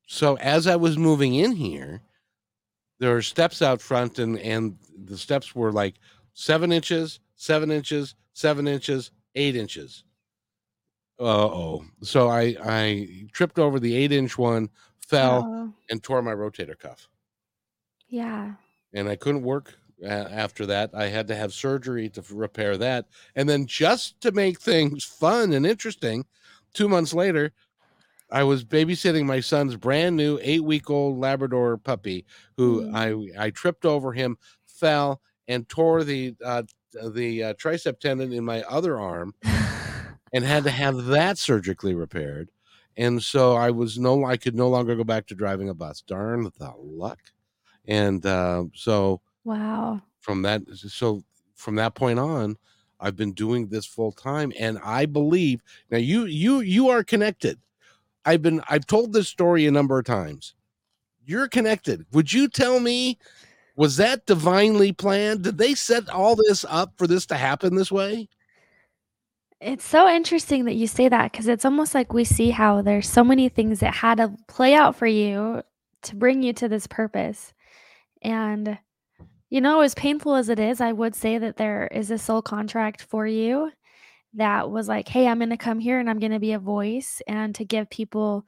So 0.07 0.35
as 0.37 0.67
I 0.67 0.75
was 0.75 0.97
moving 0.97 1.35
in 1.35 1.53
here, 1.53 2.01
there 2.99 3.15
are 3.15 3.21
steps 3.21 3.61
out 3.61 3.81
front, 3.81 4.19
and 4.19 4.37
and 4.39 4.77
the 5.05 5.17
steps 5.17 5.55
were 5.55 5.71
like 5.71 5.95
seven 6.33 6.71
inches, 6.71 7.19
seven 7.35 7.71
inches, 7.71 8.15
seven 8.33 8.67
inches, 8.67 9.11
eight 9.35 9.55
inches. 9.55 10.03
Uh 11.19 11.23
oh. 11.45 11.85
So 12.01 12.27
I 12.29 12.55
I 12.63 13.27
tripped 13.31 13.59
over 13.59 13.79
the 13.79 13.95
eight 13.95 14.11
inch 14.11 14.37
one, 14.37 14.69
fell, 15.07 15.43
Oh, 15.47 15.73
and 15.89 16.03
tore 16.03 16.21
my 16.21 16.33
rotator 16.33 16.77
cuff. 16.77 17.07
yeah. 18.07 18.53
And 18.93 19.09
I 19.09 19.15
couldn't 19.15 19.43
work 19.43 19.75
uh, 20.03 20.07
after 20.07 20.65
that. 20.67 20.91
I 20.93 21.07
had 21.07 21.27
to 21.27 21.35
have 21.35 21.53
surgery 21.53 22.09
to 22.09 22.23
repair 22.31 22.77
that. 22.77 23.05
And 23.35 23.47
then 23.49 23.65
just 23.65 24.19
to 24.21 24.31
make 24.31 24.59
things 24.59 25.03
fun 25.03 25.53
and 25.53 25.65
interesting, 25.65 26.25
two 26.73 26.87
months 26.89 27.13
later, 27.13 27.53
I 28.31 28.43
was 28.43 28.65
babysitting 28.65 29.25
my 29.25 29.39
son's 29.39 29.75
brand 29.75 30.15
new 30.17 30.39
eight 30.41 30.63
week 30.63 30.89
old 30.89 31.19
Labrador 31.19 31.77
puppy 31.77 32.25
who 32.57 32.83
Mm. 32.83 33.31
I 33.37 33.45
I 33.45 33.49
tripped 33.51 33.85
over 33.85 34.13
him, 34.13 34.37
fell, 34.65 35.21
and 35.47 35.67
tore 35.69 36.03
the 36.03 36.35
uh, 36.43 36.63
the 37.11 37.43
uh, 37.43 37.53
tricep 37.55 37.99
tendon 37.99 38.33
in 38.33 38.43
my 38.43 38.63
other 38.63 38.99
arm 38.99 39.33
and 40.33 40.43
had 40.43 40.63
to 40.63 40.71
have 40.71 41.05
that 41.05 41.37
surgically 41.37 41.93
repaired. 41.93 42.49
And 42.97 43.23
so 43.23 43.53
I 43.55 43.71
was 43.71 43.97
no, 43.99 44.25
I 44.25 44.37
could 44.37 44.55
no 44.55 44.69
longer 44.69 44.95
go 44.95 45.03
back 45.03 45.27
to 45.27 45.35
driving 45.35 45.69
a 45.69 45.73
bus. 45.73 46.01
Darn 46.01 46.43
the 46.43 46.73
luck! 46.77 47.19
And 47.87 48.25
uh, 48.25 48.65
so 48.73 49.21
wow. 49.43 50.01
from 50.19 50.41
that, 50.43 50.61
so 50.73 51.23
from 51.55 51.75
that 51.75 51.95
point 51.95 52.19
on, 52.19 52.57
I've 52.99 53.17
been 53.17 53.33
doing 53.33 53.67
this 53.67 53.85
full 53.85 54.13
time, 54.13 54.53
and 54.57 54.79
I 54.83 55.05
believe 55.05 55.61
now 55.91 55.97
you 55.97 56.25
you 56.25 56.61
you 56.61 56.89
are 56.89 57.03
connected. 57.03 57.59
I've 58.25 58.41
been 58.41 58.61
I've 58.69 58.87
told 58.87 59.11
this 59.11 59.27
story 59.27 59.65
a 59.67 59.71
number 59.71 59.99
of 59.99 60.05
times. 60.05 60.55
You're 61.25 61.49
connected. 61.49 62.05
Would 62.13 62.31
you 62.31 62.47
tell 62.47 62.79
me? 62.79 63.17
Was 63.75 63.97
that 63.97 64.27
divinely 64.27 64.91
planned? 64.91 65.43
Did 65.43 65.57
they 65.57 65.73
set 65.73 66.07
all 66.07 66.35
this 66.35 66.63
up 66.69 66.93
for 66.95 67.07
this 67.07 67.25
to 67.27 67.35
happen 67.35 67.75
this 67.75 67.91
way? 67.91 68.29
It's 69.59 69.85
so 69.85 70.07
interesting 70.07 70.65
that 70.65 70.75
you 70.75 70.87
say 70.87 71.09
that 71.09 71.31
because 71.31 71.47
it's 71.47 71.65
almost 71.65 71.95
like 71.95 72.13
we 72.13 72.23
see 72.23 72.51
how 72.51 72.81
there's 72.81 73.09
so 73.09 73.23
many 73.23 73.49
things 73.49 73.79
that 73.79 73.95
had 73.95 74.17
to 74.17 74.33
play 74.47 74.75
out 74.75 74.95
for 74.95 75.07
you 75.07 75.63
to 76.03 76.15
bring 76.15 76.43
you 76.43 76.53
to 76.53 76.67
this 76.67 76.85
purpose. 76.85 77.53
And, 78.23 78.77
you 79.49 79.61
know, 79.61 79.81
as 79.81 79.93
painful 79.95 80.35
as 80.35 80.49
it 80.49 80.59
is, 80.59 80.81
I 80.81 80.91
would 80.91 81.15
say 81.15 81.37
that 81.37 81.57
there 81.57 81.87
is 81.87 82.11
a 82.11 82.17
soul 82.17 82.41
contract 82.41 83.01
for 83.01 83.27
you 83.27 83.71
that 84.35 84.71
was 84.71 84.87
like, 84.87 85.07
hey, 85.07 85.27
I'm 85.27 85.39
going 85.39 85.49
to 85.49 85.57
come 85.57 85.79
here 85.79 85.99
and 85.99 86.09
I'm 86.09 86.19
going 86.19 86.31
to 86.31 86.39
be 86.39 86.53
a 86.53 86.59
voice 86.59 87.21
and 87.27 87.53
to 87.55 87.65
give 87.65 87.89
people 87.89 88.45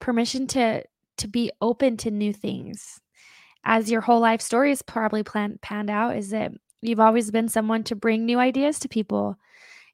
permission 0.00 0.46
to 0.48 0.84
to 1.18 1.28
be 1.28 1.50
open 1.60 1.96
to 1.98 2.10
new 2.10 2.32
things. 2.32 3.00
As 3.64 3.90
your 3.90 4.00
whole 4.00 4.20
life 4.20 4.40
story 4.40 4.70
is 4.70 4.82
probably 4.82 5.22
planned 5.22 5.60
panned 5.60 5.90
out, 5.90 6.16
is 6.16 6.30
that 6.30 6.52
you've 6.80 7.00
always 7.00 7.30
been 7.30 7.48
someone 7.48 7.84
to 7.84 7.96
bring 7.96 8.24
new 8.24 8.38
ideas 8.38 8.78
to 8.80 8.88
people 8.88 9.36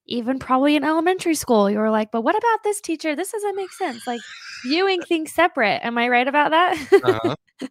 even 0.07 0.39
probably 0.39 0.76
in 0.76 0.85
elementary 0.85 1.35
school, 1.35 1.70
you 1.70 1.78
were 1.78 1.91
like, 1.91 2.11
but 2.11 2.22
what 2.22 2.37
about 2.37 2.62
this 2.62 2.80
teacher? 2.80 3.16
This 3.16 3.32
doesn't 3.32 3.57
make 3.57 3.72
sense. 3.72 4.07
Like 4.07 4.20
viewing 4.64 5.01
things 5.03 5.32
separate. 5.32 5.80
Am 5.82 5.97
I 5.97 6.09
right 6.09 6.28
about 6.28 6.51
that? 6.51 6.89
Uh-huh. 6.93 7.37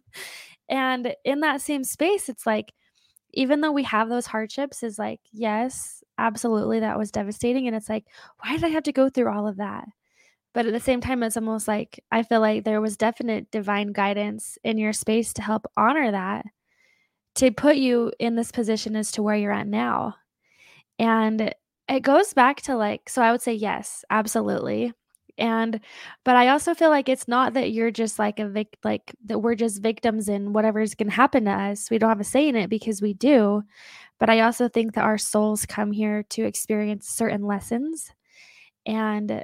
and 0.68 1.14
in 1.24 1.40
that 1.40 1.60
same 1.60 1.84
space, 1.84 2.28
it's 2.28 2.46
like, 2.46 2.72
even 3.32 3.60
though 3.60 3.72
we 3.72 3.82
have 3.84 4.08
those 4.08 4.26
hardships, 4.26 4.82
is 4.82 4.98
like, 4.98 5.20
yes, 5.32 6.02
absolutely, 6.18 6.80
that 6.80 6.98
was 6.98 7.10
devastating. 7.10 7.66
And 7.66 7.76
it's 7.76 7.88
like, 7.88 8.06
why 8.38 8.54
did 8.54 8.64
I 8.64 8.68
have 8.68 8.84
to 8.84 8.92
go 8.92 9.08
through 9.08 9.32
all 9.32 9.48
of 9.48 9.56
that? 9.56 9.86
But 10.54 10.66
at 10.66 10.72
the 10.72 10.80
same 10.80 11.00
time, 11.00 11.22
it's 11.24 11.36
almost 11.36 11.66
like 11.68 12.02
I 12.12 12.22
feel 12.22 12.40
like 12.40 12.64
there 12.64 12.80
was 12.80 12.96
definite 12.96 13.50
divine 13.50 13.92
guidance 13.92 14.58
in 14.64 14.78
your 14.78 14.92
space 14.92 15.32
to 15.34 15.42
help 15.42 15.66
honor 15.76 16.12
that, 16.12 16.46
to 17.36 17.50
put 17.50 17.76
you 17.76 18.12
in 18.20 18.36
this 18.36 18.52
position 18.52 18.96
as 18.96 19.10
to 19.12 19.22
where 19.22 19.36
you're 19.36 19.52
at 19.52 19.66
now. 19.66 20.14
And 20.98 21.54
it 21.88 22.00
goes 22.00 22.32
back 22.34 22.62
to 22.62 22.76
like, 22.76 23.08
so 23.08 23.22
I 23.22 23.32
would 23.32 23.42
say 23.42 23.54
yes, 23.54 24.04
absolutely. 24.10 24.92
And, 25.36 25.80
but 26.24 26.36
I 26.36 26.48
also 26.48 26.74
feel 26.74 26.90
like 26.90 27.08
it's 27.08 27.26
not 27.26 27.54
that 27.54 27.72
you're 27.72 27.90
just 27.90 28.18
like 28.18 28.38
a 28.38 28.48
vic, 28.48 28.78
like 28.84 29.14
that 29.26 29.40
we're 29.40 29.56
just 29.56 29.82
victims 29.82 30.28
in 30.28 30.52
whatever's 30.52 30.94
going 30.94 31.08
to 31.08 31.14
happen 31.14 31.44
to 31.46 31.50
us. 31.50 31.90
We 31.90 31.98
don't 31.98 32.08
have 32.08 32.20
a 32.20 32.24
say 32.24 32.48
in 32.48 32.56
it 32.56 32.70
because 32.70 33.02
we 33.02 33.14
do. 33.14 33.62
But 34.20 34.30
I 34.30 34.40
also 34.40 34.68
think 34.68 34.94
that 34.94 35.04
our 35.04 35.18
souls 35.18 35.66
come 35.66 35.90
here 35.90 36.22
to 36.30 36.44
experience 36.44 37.08
certain 37.08 37.42
lessons. 37.42 38.12
And 38.86 39.42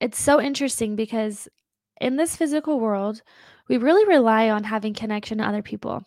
it's 0.00 0.20
so 0.20 0.40
interesting 0.40 0.94
because 0.94 1.48
in 2.00 2.16
this 2.16 2.36
physical 2.36 2.78
world, 2.78 3.22
we 3.68 3.78
really 3.78 4.06
rely 4.06 4.50
on 4.50 4.64
having 4.64 4.94
connection 4.94 5.38
to 5.38 5.44
other 5.44 5.62
people 5.62 6.04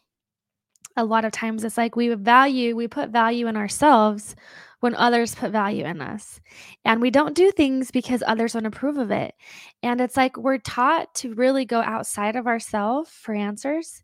a 1.00 1.04
lot 1.04 1.26
of 1.26 1.32
times 1.32 1.64
it's 1.64 1.78
like 1.78 1.96
we 1.96 2.14
value 2.14 2.76
we 2.76 2.88
put 2.88 3.10
value 3.10 3.48
in 3.48 3.56
ourselves 3.56 4.36
when 4.80 4.96
others 4.96 5.36
put 5.36 5.52
value 5.52 5.86
in 5.86 6.02
us. 6.02 6.40
And 6.86 7.02
we 7.02 7.12
don't 7.12 7.36
do 7.36 7.52
things 7.52 7.92
because 7.92 8.24
others 8.26 8.54
don't 8.54 8.66
approve 8.66 8.98
of 8.98 9.12
it. 9.12 9.36
And 9.84 10.00
it's 10.00 10.18
like 10.18 10.38
we're 10.38 10.58
taught 10.58 11.14
to 11.16 11.34
really 11.34 11.66
go 11.66 11.82
outside 11.82 12.36
of 12.36 12.48
ourselves 12.48 13.10
for 13.12 13.34
answers. 13.34 14.04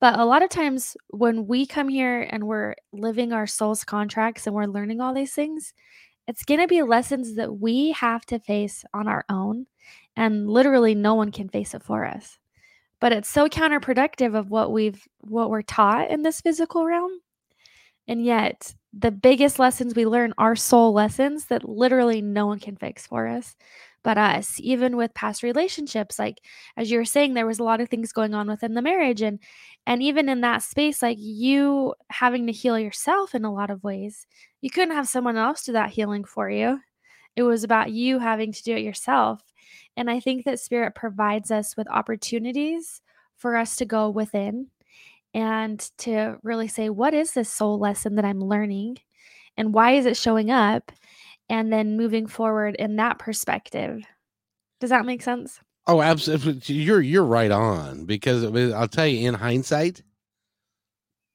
But 0.00 0.18
a 0.18 0.24
lot 0.24 0.42
of 0.42 0.50
times 0.50 0.96
when 1.08 1.46
we 1.46 1.66
come 1.66 1.88
here 1.88 2.20
and 2.30 2.44
we're 2.44 2.76
living 2.92 3.32
our 3.32 3.46
soul's 3.46 3.84
contracts 3.84 4.46
and 4.46 4.54
we're 4.54 4.66
learning 4.66 5.00
all 5.00 5.12
these 5.12 5.34
things 5.34 5.74
it's 6.28 6.44
going 6.44 6.60
to 6.60 6.68
be 6.68 6.82
lessons 6.82 7.36
that 7.36 7.58
we 7.58 7.90
have 7.92 8.26
to 8.26 8.38
face 8.38 8.84
on 8.92 9.08
our 9.08 9.24
own. 9.30 9.66
And 10.14 10.48
literally 10.48 10.94
no 10.94 11.14
one 11.14 11.32
can 11.32 11.48
face 11.48 11.74
it 11.74 11.82
for 11.82 12.04
us. 12.04 12.38
But 13.00 13.12
it's 13.12 13.28
so 13.28 13.48
counterproductive 13.48 14.36
of 14.36 14.50
what 14.50 14.70
we've 14.70 15.02
what 15.20 15.48
we're 15.48 15.62
taught 15.62 16.10
in 16.10 16.22
this 16.22 16.40
physical 16.42 16.84
realm. 16.84 17.12
And 18.06 18.24
yet 18.24 18.74
the 18.92 19.10
biggest 19.10 19.58
lessons 19.58 19.94
we 19.94 20.06
learn 20.06 20.32
are 20.38 20.56
soul 20.56 20.92
lessons 20.92 21.46
that 21.46 21.68
literally 21.68 22.22
no 22.22 22.46
one 22.46 22.58
can 22.58 22.76
fix 22.76 23.06
for 23.06 23.26
us. 23.26 23.56
But 24.04 24.16
us 24.16 24.58
even 24.60 24.96
with 24.96 25.12
past 25.12 25.42
relationships 25.42 26.18
like 26.18 26.38
as 26.76 26.90
you 26.90 26.98
were 26.98 27.04
saying 27.04 27.34
there 27.34 27.46
was 27.46 27.58
a 27.58 27.64
lot 27.64 27.80
of 27.80 27.88
things 27.90 28.12
going 28.12 28.32
on 28.32 28.46
within 28.48 28.72
the 28.74 28.80
marriage 28.80 29.20
and 29.20 29.38
and 29.86 30.02
even 30.02 30.28
in 30.28 30.40
that 30.42 30.62
space 30.62 31.02
like 31.02 31.18
you 31.20 31.94
having 32.08 32.46
to 32.46 32.52
heal 32.52 32.78
yourself 32.78 33.34
in 33.34 33.44
a 33.44 33.52
lot 33.52 33.70
of 33.70 33.82
ways 33.82 34.26
you 34.60 34.70
couldn't 34.70 34.94
have 34.94 35.08
someone 35.08 35.36
else 35.36 35.64
do 35.64 35.72
that 35.72 35.90
healing 35.90 36.24
for 36.24 36.50
you. 36.50 36.80
It 37.36 37.42
was 37.42 37.64
about 37.64 37.92
you 37.92 38.18
having 38.18 38.52
to 38.52 38.62
do 38.62 38.74
it 38.74 38.82
yourself. 38.82 39.40
And 39.96 40.10
I 40.10 40.20
think 40.20 40.44
that 40.44 40.60
spirit 40.60 40.94
provides 40.94 41.50
us 41.50 41.76
with 41.76 41.88
opportunities 41.90 43.00
for 43.36 43.56
us 43.56 43.76
to 43.76 43.84
go 43.84 44.10
within 44.10 44.68
and 45.34 45.80
to 45.98 46.38
really 46.42 46.68
say, 46.68 46.90
what 46.90 47.14
is 47.14 47.32
this 47.32 47.50
soul 47.50 47.78
lesson 47.78 48.16
that 48.16 48.24
I'm 48.24 48.40
learning? 48.40 48.98
And 49.56 49.74
why 49.74 49.92
is 49.92 50.06
it 50.06 50.16
showing 50.16 50.50
up? 50.50 50.92
And 51.50 51.72
then 51.72 51.96
moving 51.96 52.26
forward 52.26 52.76
in 52.76 52.96
that 52.96 53.18
perspective. 53.18 54.04
Does 54.80 54.90
that 54.90 55.06
make 55.06 55.22
sense? 55.22 55.60
Oh, 55.86 56.02
absolutely. 56.02 56.74
You're 56.76 57.00
you're 57.00 57.24
right 57.24 57.50
on 57.50 58.04
because 58.04 58.44
I'll 58.72 58.88
tell 58.88 59.06
you 59.06 59.26
in 59.28 59.34
hindsight, 59.34 60.02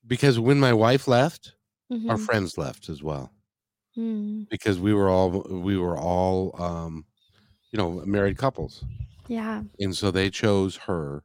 because 0.07 0.39
when 0.39 0.59
my 0.59 0.73
wife 0.73 1.07
left, 1.07 1.55
our 2.07 2.17
Mhm. 2.17 2.19
friends 2.19 2.57
left 2.57 2.89
as 2.89 3.03
well 3.03 3.33
Mm, 3.97 4.45
because 4.49 4.79
we 4.79 4.93
were 4.93 5.09
all 5.09 5.41
we 5.49 5.77
were 5.77 5.97
all 5.97 6.59
um, 6.61 7.05
you 7.71 7.77
know 7.77 7.91
married 8.05 8.37
couples, 8.37 8.85
yeah. 9.27 9.63
and 9.79 9.95
so 9.95 10.11
they 10.11 10.29
chose 10.29 10.77
her. 10.77 11.23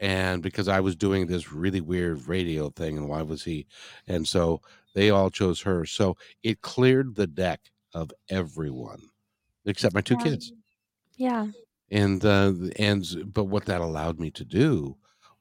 And 0.00 0.42
because 0.42 0.68
I 0.68 0.80
was 0.80 0.96
doing 0.96 1.26
this 1.26 1.52
really 1.52 1.80
weird 1.80 2.26
radio 2.28 2.70
thing, 2.70 2.98
and 2.98 3.08
why 3.08 3.22
was 3.22 3.44
he? 3.44 3.66
And 4.06 4.26
so 4.26 4.60
they 4.94 5.10
all 5.10 5.30
chose 5.30 5.62
her. 5.62 5.84
So 5.86 6.16
it 6.42 6.62
cleared 6.62 7.14
the 7.14 7.26
deck 7.26 7.60
of 7.94 8.12
everyone 8.30 9.00
except 9.66 9.94
my 9.94 10.00
two 10.02 10.16
Yeah. 10.16 10.18
kids. 10.18 10.52
Yeah. 11.16 11.46
and 11.90 12.24
uh 12.24 12.52
and 12.76 13.04
but 13.32 13.44
what 13.44 13.66
that 13.66 13.80
allowed 13.80 14.18
me 14.18 14.30
to 14.30 14.44
do 14.44 14.96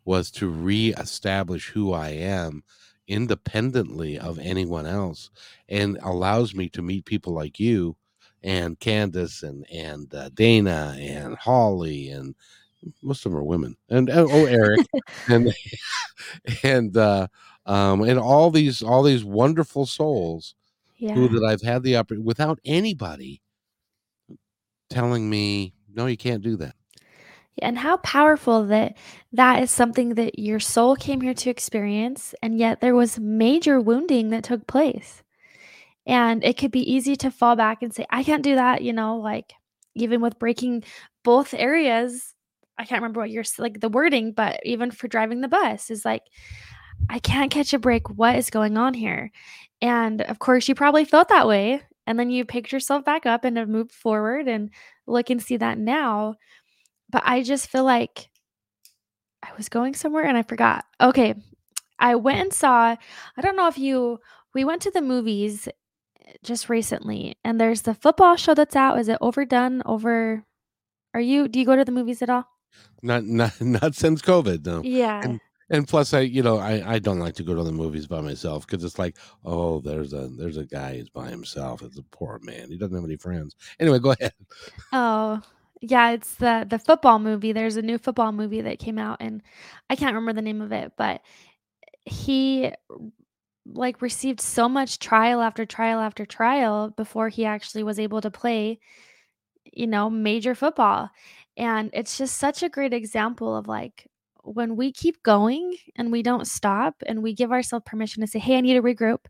was 0.05 0.29
to 0.31 0.49
reestablish 0.49 1.69
who 1.69 1.93
i 1.93 2.09
am 2.09 2.63
independently 3.07 4.17
of 4.17 4.39
anyone 4.39 4.85
else 4.85 5.29
and 5.69 5.97
allows 6.01 6.53
me 6.55 6.69
to 6.69 6.81
meet 6.81 7.05
people 7.05 7.33
like 7.33 7.59
you 7.59 7.95
and 8.41 8.79
candace 8.79 9.43
and 9.43 9.65
and 9.71 10.13
uh, 10.13 10.29
dana 10.33 10.95
and 10.99 11.35
holly 11.37 12.09
and 12.09 12.35
most 13.01 13.25
of 13.25 13.31
them 13.31 13.39
are 13.39 13.43
women 13.43 13.75
and 13.89 14.09
oh 14.09 14.27
oh, 14.31 14.45
eric 14.45 14.81
and 15.27 15.53
and 16.63 16.97
uh 16.97 17.27
um 17.65 18.01
and 18.03 18.19
all 18.19 18.51
these 18.51 18.81
all 18.81 19.03
these 19.03 19.23
wonderful 19.23 19.85
souls 19.85 20.55
Yeah. 20.97 21.13
who 21.15 21.27
that 21.29 21.45
i've 21.47 21.61
had 21.61 21.83
the 21.83 21.95
opportunity 21.97 22.25
without 22.25 22.59
anybody 22.65 23.41
telling 24.89 25.29
me 25.29 25.73
no 25.93 26.05
you 26.05 26.17
can't 26.17 26.43
do 26.43 26.55
that 26.57 26.75
And 27.61 27.77
how 27.77 27.97
powerful 27.97 28.65
that 28.67 28.97
that 29.31 29.61
is 29.61 29.71
something 29.71 30.15
that 30.15 30.39
your 30.39 30.59
soul 30.59 30.95
came 30.95 31.21
here 31.21 31.35
to 31.35 31.49
experience, 31.51 32.33
and 32.41 32.57
yet 32.57 32.81
there 32.81 32.95
was 32.95 33.19
major 33.19 33.79
wounding 33.79 34.29
that 34.29 34.43
took 34.43 34.65
place. 34.67 35.21
And 36.07 36.43
it 36.43 36.57
could 36.57 36.71
be 36.71 36.91
easy 36.91 37.15
to 37.17 37.31
fall 37.31 37.55
back 37.55 37.81
and 37.83 37.93
say, 37.93 38.05
I 38.09 38.23
can't 38.23 38.43
do 38.43 38.55
that, 38.55 38.81
you 38.81 38.91
know, 38.93 39.17
like 39.17 39.53
even 39.95 40.21
with 40.21 40.39
breaking 40.39 40.83
both 41.23 41.53
areas, 41.53 42.32
I 42.77 42.85
can't 42.85 43.01
remember 43.01 43.19
what 43.19 43.29
you're 43.29 43.43
like 43.57 43.79
the 43.79 43.89
wording, 43.89 44.31
but 44.31 44.59
even 44.63 44.91
for 44.91 45.07
driving 45.07 45.41
the 45.41 45.47
bus 45.47 45.91
is 45.91 46.05
like, 46.05 46.23
I 47.09 47.19
can't 47.19 47.51
catch 47.51 47.73
a 47.73 47.79
break. 47.79 48.09
What 48.09 48.35
is 48.35 48.49
going 48.49 48.77
on 48.77 48.93
here? 48.93 49.31
And 49.81 50.21
of 50.21 50.39
course, 50.39 50.67
you 50.67 50.75
probably 50.75 51.05
felt 51.05 51.29
that 51.29 51.47
way. 51.47 51.81
And 52.05 52.19
then 52.19 52.29
you 52.29 52.45
picked 52.45 52.71
yourself 52.71 53.05
back 53.05 53.25
up 53.25 53.45
and 53.45 53.57
have 53.57 53.69
moved 53.69 53.91
forward 53.91 54.47
and 54.47 54.69
look 55.07 55.29
and 55.29 55.41
see 55.41 55.57
that 55.57 55.77
now. 55.77 56.35
But 57.09 57.23
I 57.25 57.43
just 57.43 57.67
feel 57.67 57.83
like 57.83 58.29
I 59.41 59.49
was 59.57 59.69
going 59.69 59.93
somewhere 59.93 60.25
and 60.25 60.37
I 60.37 60.43
forgot. 60.43 60.85
Okay. 60.99 61.35
I 61.99 62.15
went 62.15 62.39
and 62.39 62.53
saw, 62.53 62.95
I 63.37 63.41
don't 63.41 63.55
know 63.55 63.67
if 63.67 63.77
you, 63.77 64.19
we 64.53 64.65
went 64.65 64.81
to 64.81 64.91
the 64.91 65.01
movies 65.01 65.67
eh, 65.67 66.33
just 66.43 66.69
recently 66.69 67.37
and 67.43 67.59
there's 67.59 67.83
the 67.83 67.93
football 67.93 68.35
show 68.35 68.53
that's 68.53 68.75
out. 68.75 68.99
Is 68.99 69.07
it 69.07 69.17
overdone? 69.21 69.81
Over, 69.85 70.43
are 71.13 71.21
you, 71.21 71.47
do 71.47 71.59
you 71.59 71.65
go 71.65 71.75
to 71.75 71.85
the 71.85 71.91
movies 71.91 72.21
at 72.21 72.29
all? 72.29 72.45
Not 73.01 73.25
not 73.25 73.53
not 73.61 73.95
since 73.95 74.21
COVID, 74.21 74.65
no. 74.65 74.81
Yeah. 74.83 75.21
And 75.23 75.39
and 75.69 75.87
plus 75.87 76.13
I 76.13 76.21
you 76.21 76.43
know, 76.43 76.57
I 76.57 76.95
I 76.95 76.99
don't 76.99 77.19
like 77.19 77.35
to 77.35 77.43
go 77.43 77.55
to 77.55 77.63
the 77.63 77.71
movies 77.71 78.07
by 78.07 78.21
myself 78.21 78.65
because 78.65 78.83
it's 78.83 78.99
like, 78.99 79.17
oh, 79.45 79.79
there's 79.79 80.13
a 80.13 80.29
there's 80.37 80.57
a 80.57 80.65
guy 80.65 80.97
who's 80.97 81.09
by 81.09 81.29
himself. 81.29 81.81
It's 81.81 81.97
a 81.97 82.03
poor 82.03 82.39
man. 82.43 82.69
He 82.69 82.77
doesn't 82.77 82.95
have 82.95 83.05
any 83.05 83.17
friends. 83.17 83.55
Anyway, 83.79 83.99
go 83.99 84.11
ahead. 84.11 84.33
Oh, 84.91 85.41
yeah, 85.81 86.11
it's 86.11 86.35
the 86.35 86.65
the 86.69 86.79
football 86.79 87.19
movie. 87.19 87.51
There's 87.51 87.75
a 87.75 87.81
new 87.81 87.97
football 87.97 88.31
movie 88.31 88.61
that 88.61 88.79
came 88.79 88.97
out 88.97 89.17
and 89.19 89.41
I 89.89 89.95
can't 89.95 90.15
remember 90.15 90.33
the 90.33 90.41
name 90.41 90.61
of 90.61 90.71
it, 90.71 90.93
but 90.97 91.21
he 92.05 92.71
like 93.65 94.01
received 94.01 94.41
so 94.41 94.67
much 94.67 94.99
trial 94.99 95.41
after 95.41 95.65
trial 95.65 95.99
after 95.99 96.25
trial 96.25 96.89
before 96.89 97.29
he 97.29 97.45
actually 97.45 97.83
was 97.83 97.99
able 97.99 98.21
to 98.21 98.31
play, 98.31 98.79
you 99.73 99.87
know, 99.87 100.09
major 100.09 100.55
football. 100.55 101.09
And 101.57 101.89
it's 101.93 102.17
just 102.17 102.37
such 102.37 102.63
a 102.63 102.69
great 102.69 102.93
example 102.93 103.55
of 103.55 103.67
like 103.67 104.07
when 104.43 104.75
we 104.75 104.91
keep 104.91 105.21
going 105.23 105.75
and 105.95 106.11
we 106.11 106.23
don't 106.23 106.47
stop 106.47 106.95
and 107.05 107.23
we 107.23 107.33
give 107.33 107.51
ourselves 107.51 107.85
permission 107.85 108.21
to 108.21 108.27
say, 108.27 108.39
Hey, 108.39 108.57
I 108.57 108.61
need 108.61 108.73
to 108.73 108.81
regroup. 108.81 109.25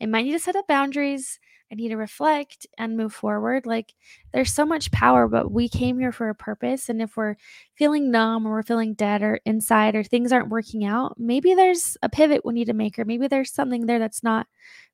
I 0.00 0.06
might 0.06 0.22
need 0.24 0.32
to 0.32 0.38
set 0.38 0.56
up 0.56 0.66
boundaries. 0.68 1.38
I 1.72 1.76
need 1.76 1.88
to 1.88 1.96
reflect 1.96 2.66
and 2.78 2.96
move 2.96 3.12
forward. 3.12 3.66
Like 3.66 3.94
there's 4.32 4.52
so 4.52 4.64
much 4.64 4.92
power, 4.92 5.26
but 5.28 5.50
we 5.50 5.68
came 5.68 5.98
here 5.98 6.12
for 6.12 6.28
a 6.28 6.34
purpose. 6.34 6.88
And 6.88 7.02
if 7.02 7.16
we're 7.16 7.36
feeling 7.74 8.10
numb 8.10 8.46
or 8.46 8.52
we're 8.52 8.62
feeling 8.62 8.94
dead 8.94 9.22
or 9.22 9.40
inside 9.44 9.96
or 9.96 10.04
things 10.04 10.30
aren't 10.32 10.50
working 10.50 10.84
out, 10.84 11.18
maybe 11.18 11.54
there's 11.54 11.96
a 12.02 12.08
pivot 12.08 12.44
we 12.44 12.54
need 12.54 12.66
to 12.66 12.74
make, 12.74 12.98
or 12.98 13.04
maybe 13.04 13.26
there's 13.28 13.52
something 13.52 13.86
there 13.86 13.98
that's 13.98 14.22
not 14.22 14.46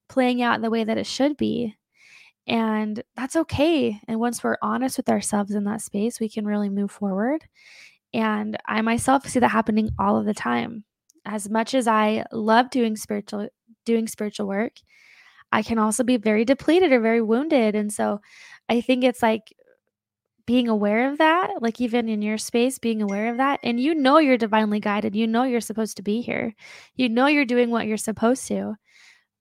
playing 0.08 0.42
out 0.42 0.62
the 0.62 0.70
way 0.70 0.84
that 0.84 0.98
it 0.98 1.06
should 1.06 1.36
be. 1.36 1.76
And 2.50 3.00
that's 3.14 3.36
okay. 3.36 4.00
And 4.08 4.18
once 4.18 4.42
we're 4.42 4.56
honest 4.60 4.96
with 4.96 5.08
ourselves 5.08 5.52
in 5.52 5.62
that 5.64 5.82
space, 5.82 6.18
we 6.18 6.28
can 6.28 6.44
really 6.44 6.68
move 6.68 6.90
forward. 6.90 7.44
And 8.12 8.58
I 8.66 8.80
myself 8.82 9.24
see 9.24 9.38
that 9.38 9.48
happening 9.48 9.90
all 10.00 10.16
of 10.16 10.26
the 10.26 10.34
time. 10.34 10.84
As 11.24 11.48
much 11.48 11.74
as 11.74 11.86
I 11.86 12.24
love 12.32 12.68
doing 12.70 12.96
spiritual 12.96 13.48
doing 13.86 14.08
spiritual 14.08 14.48
work, 14.48 14.72
I 15.52 15.62
can 15.62 15.78
also 15.78 16.02
be 16.02 16.16
very 16.16 16.44
depleted 16.44 16.90
or 16.90 16.98
very 16.98 17.22
wounded. 17.22 17.76
And 17.76 17.92
so 17.92 18.20
I 18.68 18.80
think 18.80 19.04
it's 19.04 19.22
like 19.22 19.54
being 20.44 20.68
aware 20.68 21.08
of 21.08 21.18
that, 21.18 21.62
like 21.62 21.80
even 21.80 22.08
in 22.08 22.20
your 22.20 22.38
space, 22.38 22.80
being 22.80 23.00
aware 23.00 23.30
of 23.30 23.36
that. 23.36 23.60
And 23.62 23.78
you 23.78 23.94
know 23.94 24.18
you're 24.18 24.36
divinely 24.36 24.80
guided. 24.80 25.14
You 25.14 25.28
know 25.28 25.44
you're 25.44 25.60
supposed 25.60 25.96
to 25.98 26.02
be 26.02 26.20
here. 26.20 26.52
You 26.96 27.08
know 27.08 27.28
you're 27.28 27.44
doing 27.44 27.70
what 27.70 27.86
you're 27.86 27.96
supposed 27.96 28.48
to 28.48 28.74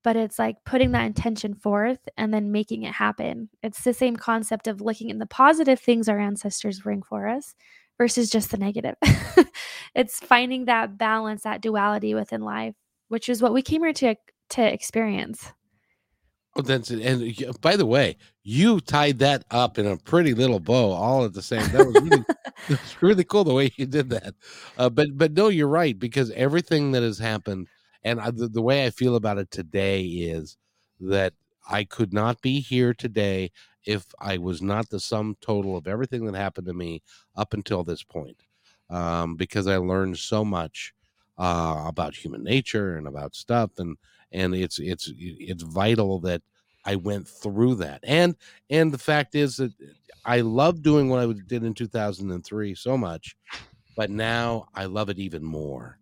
but 0.03 0.15
it's 0.15 0.39
like 0.39 0.57
putting 0.65 0.91
that 0.91 1.05
intention 1.05 1.53
forth 1.53 1.99
and 2.17 2.33
then 2.33 2.51
making 2.51 2.83
it 2.83 2.93
happen. 2.93 3.49
It's 3.61 3.83
the 3.83 3.93
same 3.93 4.15
concept 4.15 4.67
of 4.67 4.81
looking 4.81 5.11
at 5.11 5.19
the 5.19 5.25
positive 5.25 5.79
things 5.79 6.07
our 6.07 6.19
ancestors 6.19 6.79
bring 6.79 7.01
for 7.01 7.27
us 7.27 7.55
versus 7.97 8.29
just 8.29 8.51
the 8.51 8.57
negative. 8.57 8.95
it's 9.95 10.19
finding 10.19 10.65
that 10.65 10.97
balance, 10.97 11.43
that 11.43 11.61
duality 11.61 12.13
within 12.13 12.41
life, 12.41 12.75
which 13.09 13.29
is 13.29 13.41
what 13.41 13.53
we 13.53 13.61
came 13.61 13.83
here 13.83 13.93
to 13.93 14.15
to 14.51 14.73
experience. 14.73 15.51
Oh, 16.55 16.61
that's 16.61 16.89
and 16.89 17.35
by 17.61 17.75
the 17.75 17.85
way, 17.85 18.17
you 18.43 18.79
tied 18.79 19.19
that 19.19 19.45
up 19.51 19.77
in 19.77 19.85
a 19.85 19.97
pretty 19.97 20.33
little 20.33 20.59
bow 20.59 20.91
all 20.91 21.23
at 21.23 21.33
the 21.33 21.43
same. 21.43 21.61
That 21.71 21.85
was 21.85 21.95
really, 21.95 22.25
that 22.67 22.69
was 22.69 23.01
really 23.01 23.23
cool 23.23 23.43
the 23.43 23.53
way 23.53 23.71
you 23.75 23.85
did 23.85 24.09
that. 24.09 24.33
Uh, 24.77 24.89
but 24.89 25.09
but 25.15 25.33
no, 25.33 25.49
you're 25.49 25.67
right 25.67 25.97
because 25.97 26.31
everything 26.31 26.91
that 26.93 27.03
has 27.03 27.19
happened 27.19 27.67
and 28.03 28.19
I, 28.19 28.31
the, 28.31 28.47
the 28.47 28.61
way 28.61 28.85
I 28.85 28.89
feel 28.89 29.15
about 29.15 29.37
it 29.37 29.51
today 29.51 30.03
is 30.03 30.57
that 31.01 31.33
I 31.69 31.83
could 31.83 32.13
not 32.13 32.41
be 32.41 32.59
here 32.59 32.93
today 32.93 33.51
if 33.85 34.05
I 34.19 34.37
was 34.37 34.61
not 34.61 34.89
the 34.89 34.99
sum 34.99 35.35
total 35.41 35.77
of 35.77 35.87
everything 35.87 36.25
that 36.25 36.35
happened 36.35 36.67
to 36.67 36.73
me 36.73 37.01
up 37.35 37.53
until 37.53 37.83
this 37.83 38.03
point, 38.03 38.43
um, 38.89 39.35
because 39.35 39.67
I 39.67 39.77
learned 39.77 40.17
so 40.17 40.43
much 40.43 40.93
uh, 41.37 41.85
about 41.87 42.15
human 42.15 42.43
nature 42.43 42.97
and 42.97 43.07
about 43.07 43.35
stuff, 43.35 43.71
and 43.77 43.97
and 44.31 44.53
it's 44.53 44.79
it's 44.79 45.11
it's 45.17 45.63
vital 45.63 46.19
that 46.21 46.41
I 46.85 46.95
went 46.95 47.27
through 47.27 47.75
that, 47.75 48.01
and 48.03 48.35
and 48.69 48.91
the 48.91 48.97
fact 48.97 49.35
is 49.35 49.57
that 49.57 49.71
I 50.25 50.41
love 50.41 50.81
doing 50.81 51.09
what 51.09 51.19
I 51.19 51.33
did 51.47 51.63
in 51.63 51.73
2003 51.73 52.75
so 52.75 52.97
much, 52.97 53.35
but 53.95 54.09
now 54.09 54.67
I 54.75 54.85
love 54.85 55.09
it 55.09 55.19
even 55.19 55.43
more 55.43 55.98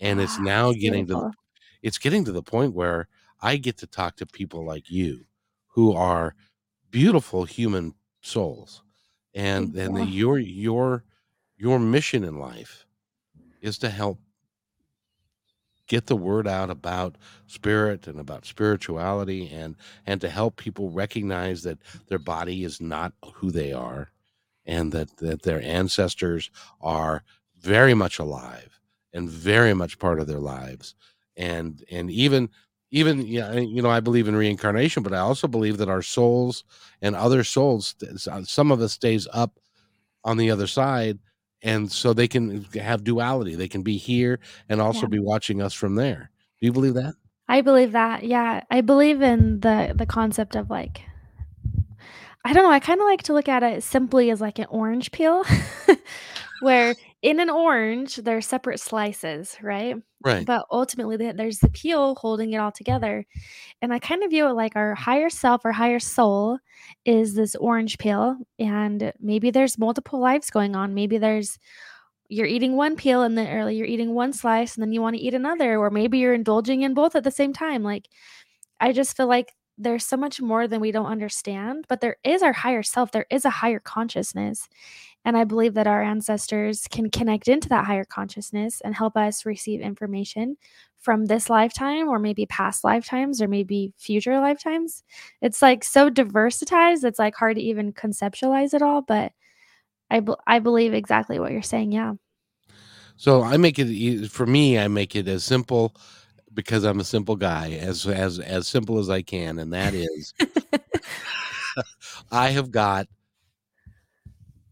and 0.00 0.20
it's 0.20 0.38
ah, 0.38 0.42
now 0.42 0.72
getting 0.72 1.06
to 1.08 1.14
the, 1.14 1.32
it's 1.82 1.98
getting 1.98 2.24
to 2.24 2.32
the 2.32 2.42
point 2.42 2.74
where 2.74 3.08
I 3.42 3.56
get 3.56 3.78
to 3.78 3.86
talk 3.86 4.16
to 4.16 4.26
people 4.26 4.64
like 4.64 4.90
you 4.90 5.26
who 5.68 5.94
are 5.94 6.34
beautiful 6.90 7.44
human 7.44 7.94
souls 8.22 8.82
and 9.34 9.74
and 9.76 9.96
the, 9.96 10.04
your 10.04 10.38
your 10.38 11.04
your 11.56 11.78
mission 11.78 12.24
in 12.24 12.38
life 12.38 12.86
is 13.60 13.78
to 13.78 13.90
help 13.90 14.20
get 15.86 16.06
the 16.06 16.16
word 16.16 16.48
out 16.48 16.70
about 16.70 17.16
spirit 17.46 18.06
and 18.06 18.18
about 18.18 18.46
spirituality 18.46 19.50
and 19.52 19.76
and 20.06 20.20
to 20.20 20.28
help 20.28 20.56
people 20.56 20.90
recognize 20.90 21.62
that 21.62 21.78
their 22.08 22.18
body 22.18 22.64
is 22.64 22.80
not 22.80 23.12
who 23.34 23.50
they 23.50 23.72
are 23.72 24.10
and 24.66 24.92
that 24.92 25.16
that 25.18 25.42
their 25.42 25.62
ancestors 25.62 26.50
are 26.80 27.22
very 27.60 27.94
much 27.94 28.18
alive 28.18 28.80
and 29.14 29.30
very 29.30 29.72
much 29.72 29.98
part 29.98 30.20
of 30.20 30.26
their 30.26 30.40
lives. 30.40 30.94
And 31.36 31.82
and 31.90 32.10
even 32.10 32.50
even 32.90 33.26
yeah 33.26 33.54
you 33.54 33.82
know 33.82 33.90
i 33.90 33.98
believe 33.98 34.28
in 34.28 34.36
reincarnation 34.36 35.02
but 35.02 35.12
i 35.12 35.18
also 35.18 35.48
believe 35.48 35.78
that 35.78 35.88
our 35.88 36.02
souls 36.02 36.62
and 37.02 37.16
other 37.16 37.42
souls 37.42 37.96
uh, 38.30 38.44
some 38.44 38.70
of 38.70 38.80
us 38.80 38.92
stays 38.92 39.26
up 39.32 39.58
on 40.22 40.36
the 40.36 40.48
other 40.48 40.68
side 40.68 41.18
and 41.64 41.90
so 41.90 42.12
they 42.12 42.28
can 42.28 42.62
have 42.74 43.02
duality. 43.02 43.54
They 43.54 43.68
can 43.68 43.82
be 43.82 43.96
here 43.96 44.38
and 44.68 44.80
also 44.80 45.02
yeah. 45.02 45.08
be 45.08 45.18
watching 45.18 45.62
us 45.62 45.72
from 45.72 45.94
there. 45.96 46.30
Do 46.60 46.66
you 46.66 46.72
believe 46.72 46.94
that? 46.94 47.14
I 47.48 47.62
believe 47.62 47.92
that 47.92 48.22
yeah. 48.22 48.62
I 48.70 48.82
believe 48.82 49.22
in 49.22 49.60
the 49.60 49.92
the 49.96 50.06
concept 50.06 50.54
of 50.54 50.70
like 50.70 51.02
i 52.46 52.52
don't 52.52 52.62
know 52.62 52.70
i 52.70 52.78
kind 52.78 53.00
of 53.00 53.06
like 53.06 53.22
to 53.22 53.32
look 53.32 53.48
at 53.48 53.62
it 53.62 53.82
simply 53.82 54.30
as 54.30 54.38
like 54.38 54.58
an 54.58 54.66
orange 54.68 55.10
peel 55.12 55.44
where 56.60 56.94
in 57.24 57.40
an 57.40 57.48
orange, 57.48 58.16
there 58.16 58.36
are 58.36 58.42
separate 58.42 58.78
slices, 58.78 59.56
right? 59.62 59.96
Right. 60.22 60.44
But 60.44 60.66
ultimately, 60.70 61.16
there's 61.16 61.58
the 61.58 61.70
peel 61.70 62.16
holding 62.16 62.52
it 62.52 62.58
all 62.58 62.70
together. 62.70 63.24
And 63.80 63.94
I 63.94 63.98
kind 63.98 64.22
of 64.22 64.30
view 64.30 64.46
it 64.46 64.52
like 64.52 64.76
our 64.76 64.94
higher 64.94 65.30
self, 65.30 65.64
our 65.64 65.72
higher 65.72 65.98
soul 65.98 66.58
is 67.06 67.34
this 67.34 67.54
orange 67.56 67.96
peel. 67.96 68.36
And 68.58 69.10
maybe 69.20 69.50
there's 69.50 69.78
multiple 69.78 70.20
lives 70.20 70.50
going 70.50 70.76
on. 70.76 70.92
Maybe 70.92 71.16
there's 71.16 71.58
you're 72.28 72.46
eating 72.46 72.76
one 72.76 72.94
peel 72.94 73.22
and 73.22 73.38
then 73.38 73.46
or 73.56 73.70
you're 73.70 73.86
eating 73.86 74.14
one 74.14 74.32
slice 74.34 74.74
and 74.74 74.82
then 74.82 74.92
you 74.92 75.00
want 75.00 75.16
to 75.16 75.22
eat 75.22 75.34
another 75.34 75.78
or 75.78 75.90
maybe 75.90 76.18
you're 76.18 76.34
indulging 76.34 76.82
in 76.82 76.94
both 76.94 77.14
at 77.14 77.22
the 77.22 77.30
same 77.30 77.52
time 77.52 77.82
like 77.82 78.08
i 78.80 78.92
just 78.92 79.16
feel 79.16 79.26
like 79.26 79.52
there's 79.76 80.06
so 80.06 80.16
much 80.16 80.40
more 80.40 80.66
than 80.66 80.80
we 80.80 80.90
don't 80.90 81.06
understand 81.06 81.84
but 81.88 82.00
there 82.00 82.16
is 82.24 82.42
our 82.42 82.52
higher 82.54 82.82
self 82.82 83.12
there 83.12 83.26
is 83.30 83.44
a 83.44 83.50
higher 83.50 83.78
consciousness 83.78 84.68
and 85.24 85.36
I 85.36 85.44
believe 85.44 85.74
that 85.74 85.86
our 85.86 86.02
ancestors 86.02 86.86
can 86.90 87.10
connect 87.10 87.48
into 87.48 87.68
that 87.70 87.86
higher 87.86 88.04
consciousness 88.04 88.80
and 88.82 88.94
help 88.94 89.16
us 89.16 89.46
receive 89.46 89.80
information 89.80 90.56
from 90.98 91.26
this 91.26 91.50
lifetime 91.50 92.08
or 92.08 92.18
maybe 92.18 92.46
past 92.46 92.84
lifetimes 92.84 93.40
or 93.40 93.48
maybe 93.48 93.92
future 93.98 94.38
lifetimes. 94.40 95.02
It's 95.40 95.62
like 95.62 95.84
so 95.84 96.10
diversitized, 96.10 97.04
it's 97.04 97.18
like 97.18 97.34
hard 97.34 97.56
to 97.56 97.62
even 97.62 97.92
conceptualize 97.92 98.74
it 98.74 98.82
all, 98.82 99.02
but 99.02 99.32
I, 100.10 100.22
I 100.46 100.58
believe 100.58 100.94
exactly 100.94 101.38
what 101.38 101.52
you're 101.52 101.62
saying. 101.62 101.92
Yeah. 101.92 102.14
So 103.16 103.42
I 103.42 103.56
make 103.56 103.78
it 103.78 104.28
for 104.30 104.46
me, 104.46 104.78
I 104.78 104.88
make 104.88 105.14
it 105.14 105.28
as 105.28 105.44
simple 105.44 105.94
because 106.52 106.84
I'm 106.84 107.00
a 107.00 107.04
simple 107.04 107.36
guy, 107.36 107.72
as 107.72 108.06
as 108.06 108.38
as 108.38 108.66
simple 108.66 108.98
as 108.98 109.10
I 109.10 109.22
can, 109.22 109.58
and 109.58 109.72
that 109.72 109.94
is 109.94 110.34
I 112.30 112.50
have 112.50 112.70
got 112.70 113.06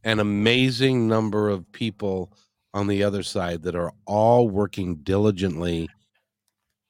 an 0.05 0.19
amazing 0.21 1.09
number 1.09 1.49
of 1.49 1.71
people 1.73 2.33
on 2.75 2.87
the 2.87 3.03
other 3.03 3.23
side 3.23 3.63
that 3.63 3.75
are 3.77 3.93
all 4.07 4.49
working 4.49 4.97
diligently 4.97 5.89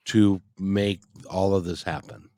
to 0.07 0.41
make 0.59 1.01
all 1.31 1.55
of 1.55 1.65
this 1.65 1.83
happen. 1.83 2.29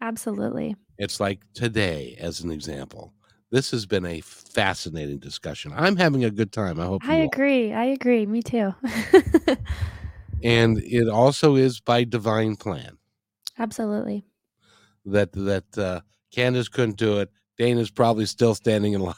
Absolutely. 0.00 0.76
It's 0.98 1.20
like 1.20 1.40
today, 1.54 2.16
as 2.20 2.40
an 2.40 2.50
example, 2.50 3.12
this 3.50 3.70
has 3.70 3.86
been 3.86 4.04
a 4.04 4.20
fascinating 4.20 5.18
discussion. 5.18 5.72
I'm 5.74 5.96
having 5.96 6.24
a 6.24 6.30
good 6.30 6.52
time. 6.52 6.78
I 6.78 6.84
hope 6.84 7.02
I 7.04 7.16
you 7.16 7.22
are. 7.22 7.26
agree. 7.26 7.72
I 7.72 7.84
agree. 7.86 8.26
Me 8.26 8.42
too. 8.42 8.74
And 10.42 10.78
it 10.78 11.08
also 11.08 11.56
is 11.56 11.80
by 11.80 12.04
divine 12.04 12.56
plan 12.56 12.96
Absolutely. 13.58 14.24
that 15.04 15.32
that 15.32 15.76
uh, 15.76 16.00
Candace 16.32 16.68
couldn't 16.68 16.96
do 16.96 17.18
it. 17.18 17.30
Dana's 17.56 17.90
probably 17.90 18.24
still 18.26 18.54
standing 18.54 18.92
in 18.92 19.00
line, 19.00 19.14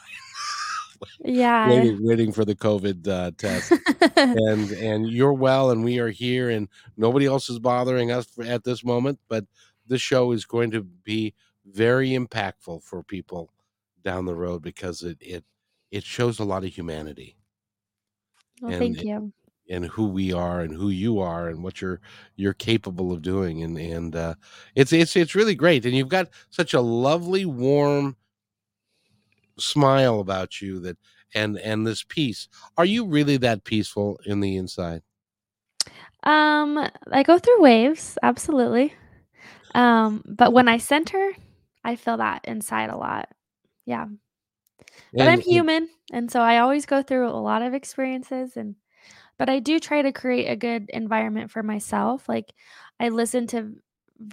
Yeah. 1.23 1.69
waiting, 1.69 1.97
waiting 2.01 2.31
for 2.31 2.45
the 2.45 2.55
COVID 2.55 3.07
uh, 3.07 3.31
test. 3.37 3.71
and 4.15 4.71
and 4.71 5.09
you're 5.09 5.33
well, 5.33 5.71
and 5.71 5.83
we 5.83 5.99
are 5.99 6.09
here, 6.09 6.49
and 6.49 6.67
nobody 6.97 7.25
else 7.25 7.49
is 7.49 7.59
bothering 7.59 8.11
us 8.11 8.25
for, 8.27 8.43
at 8.43 8.63
this 8.63 8.83
moment. 8.83 9.19
But 9.27 9.45
this 9.87 10.01
show 10.01 10.31
is 10.31 10.45
going 10.45 10.71
to 10.71 10.83
be 10.83 11.33
very 11.65 12.11
impactful 12.11 12.83
for 12.83 13.03
people 13.03 13.51
down 14.03 14.25
the 14.25 14.35
road 14.35 14.61
because 14.61 15.03
it 15.03 15.17
it 15.21 15.43
it 15.91 16.03
shows 16.03 16.39
a 16.39 16.43
lot 16.43 16.63
of 16.63 16.71
humanity 16.73 17.37
well, 18.61 18.71
and 18.71 18.79
thank 18.79 19.03
you. 19.03 19.33
and 19.69 19.85
who 19.85 20.07
we 20.07 20.33
are 20.33 20.61
and 20.61 20.73
who 20.73 20.89
you 20.89 21.19
are 21.19 21.47
and 21.49 21.63
what 21.63 21.81
you're 21.81 22.01
you're 22.35 22.53
capable 22.53 23.11
of 23.11 23.21
doing 23.21 23.63
and 23.63 23.77
and 23.77 24.15
uh 24.15 24.33
it's 24.75 24.91
it's 24.91 25.15
it's 25.15 25.35
really 25.35 25.55
great 25.55 25.85
and 25.85 25.95
you've 25.95 26.09
got 26.09 26.29
such 26.49 26.73
a 26.73 26.81
lovely 26.81 27.45
warm 27.45 28.15
smile 29.61 30.19
about 30.19 30.61
you 30.61 30.79
that 30.79 30.97
and 31.33 31.57
and 31.59 31.85
this 31.87 32.03
peace 32.07 32.47
are 32.77 32.85
you 32.85 33.05
really 33.05 33.37
that 33.37 33.63
peaceful 33.63 34.19
in 34.25 34.39
the 34.39 34.57
inside 34.57 35.01
Um, 36.23 36.77
I 37.11 37.23
go 37.23 37.39
through 37.39 37.61
waves, 37.61 38.17
absolutely. 38.21 38.93
Um, 39.75 40.23
but 40.27 40.53
when 40.53 40.67
I 40.67 40.77
center, 40.77 41.33
I 41.83 41.95
feel 41.95 42.17
that 42.17 42.41
inside 42.45 42.89
a 42.89 42.97
lot. 42.97 43.29
Yeah. 43.85 44.05
But 45.13 45.27
I'm 45.27 45.27
and, 45.27 45.33
and 45.33 45.43
human, 45.43 45.89
and 46.11 46.31
so 46.31 46.41
I 46.41 46.59
always 46.59 46.85
go 46.85 47.01
through 47.01 47.29
a 47.29 47.31
lot 47.41 47.61
of 47.61 47.73
experiences 47.73 48.57
and 48.57 48.75
but 49.37 49.49
I 49.49 49.59
do 49.59 49.79
try 49.79 50.03
to 50.03 50.11
create 50.11 50.47
a 50.47 50.55
good 50.55 50.89
environment 50.91 51.51
for 51.51 51.63
myself. 51.63 52.29
Like 52.29 52.53
I 52.99 53.09
listen 53.09 53.47
to 53.47 53.75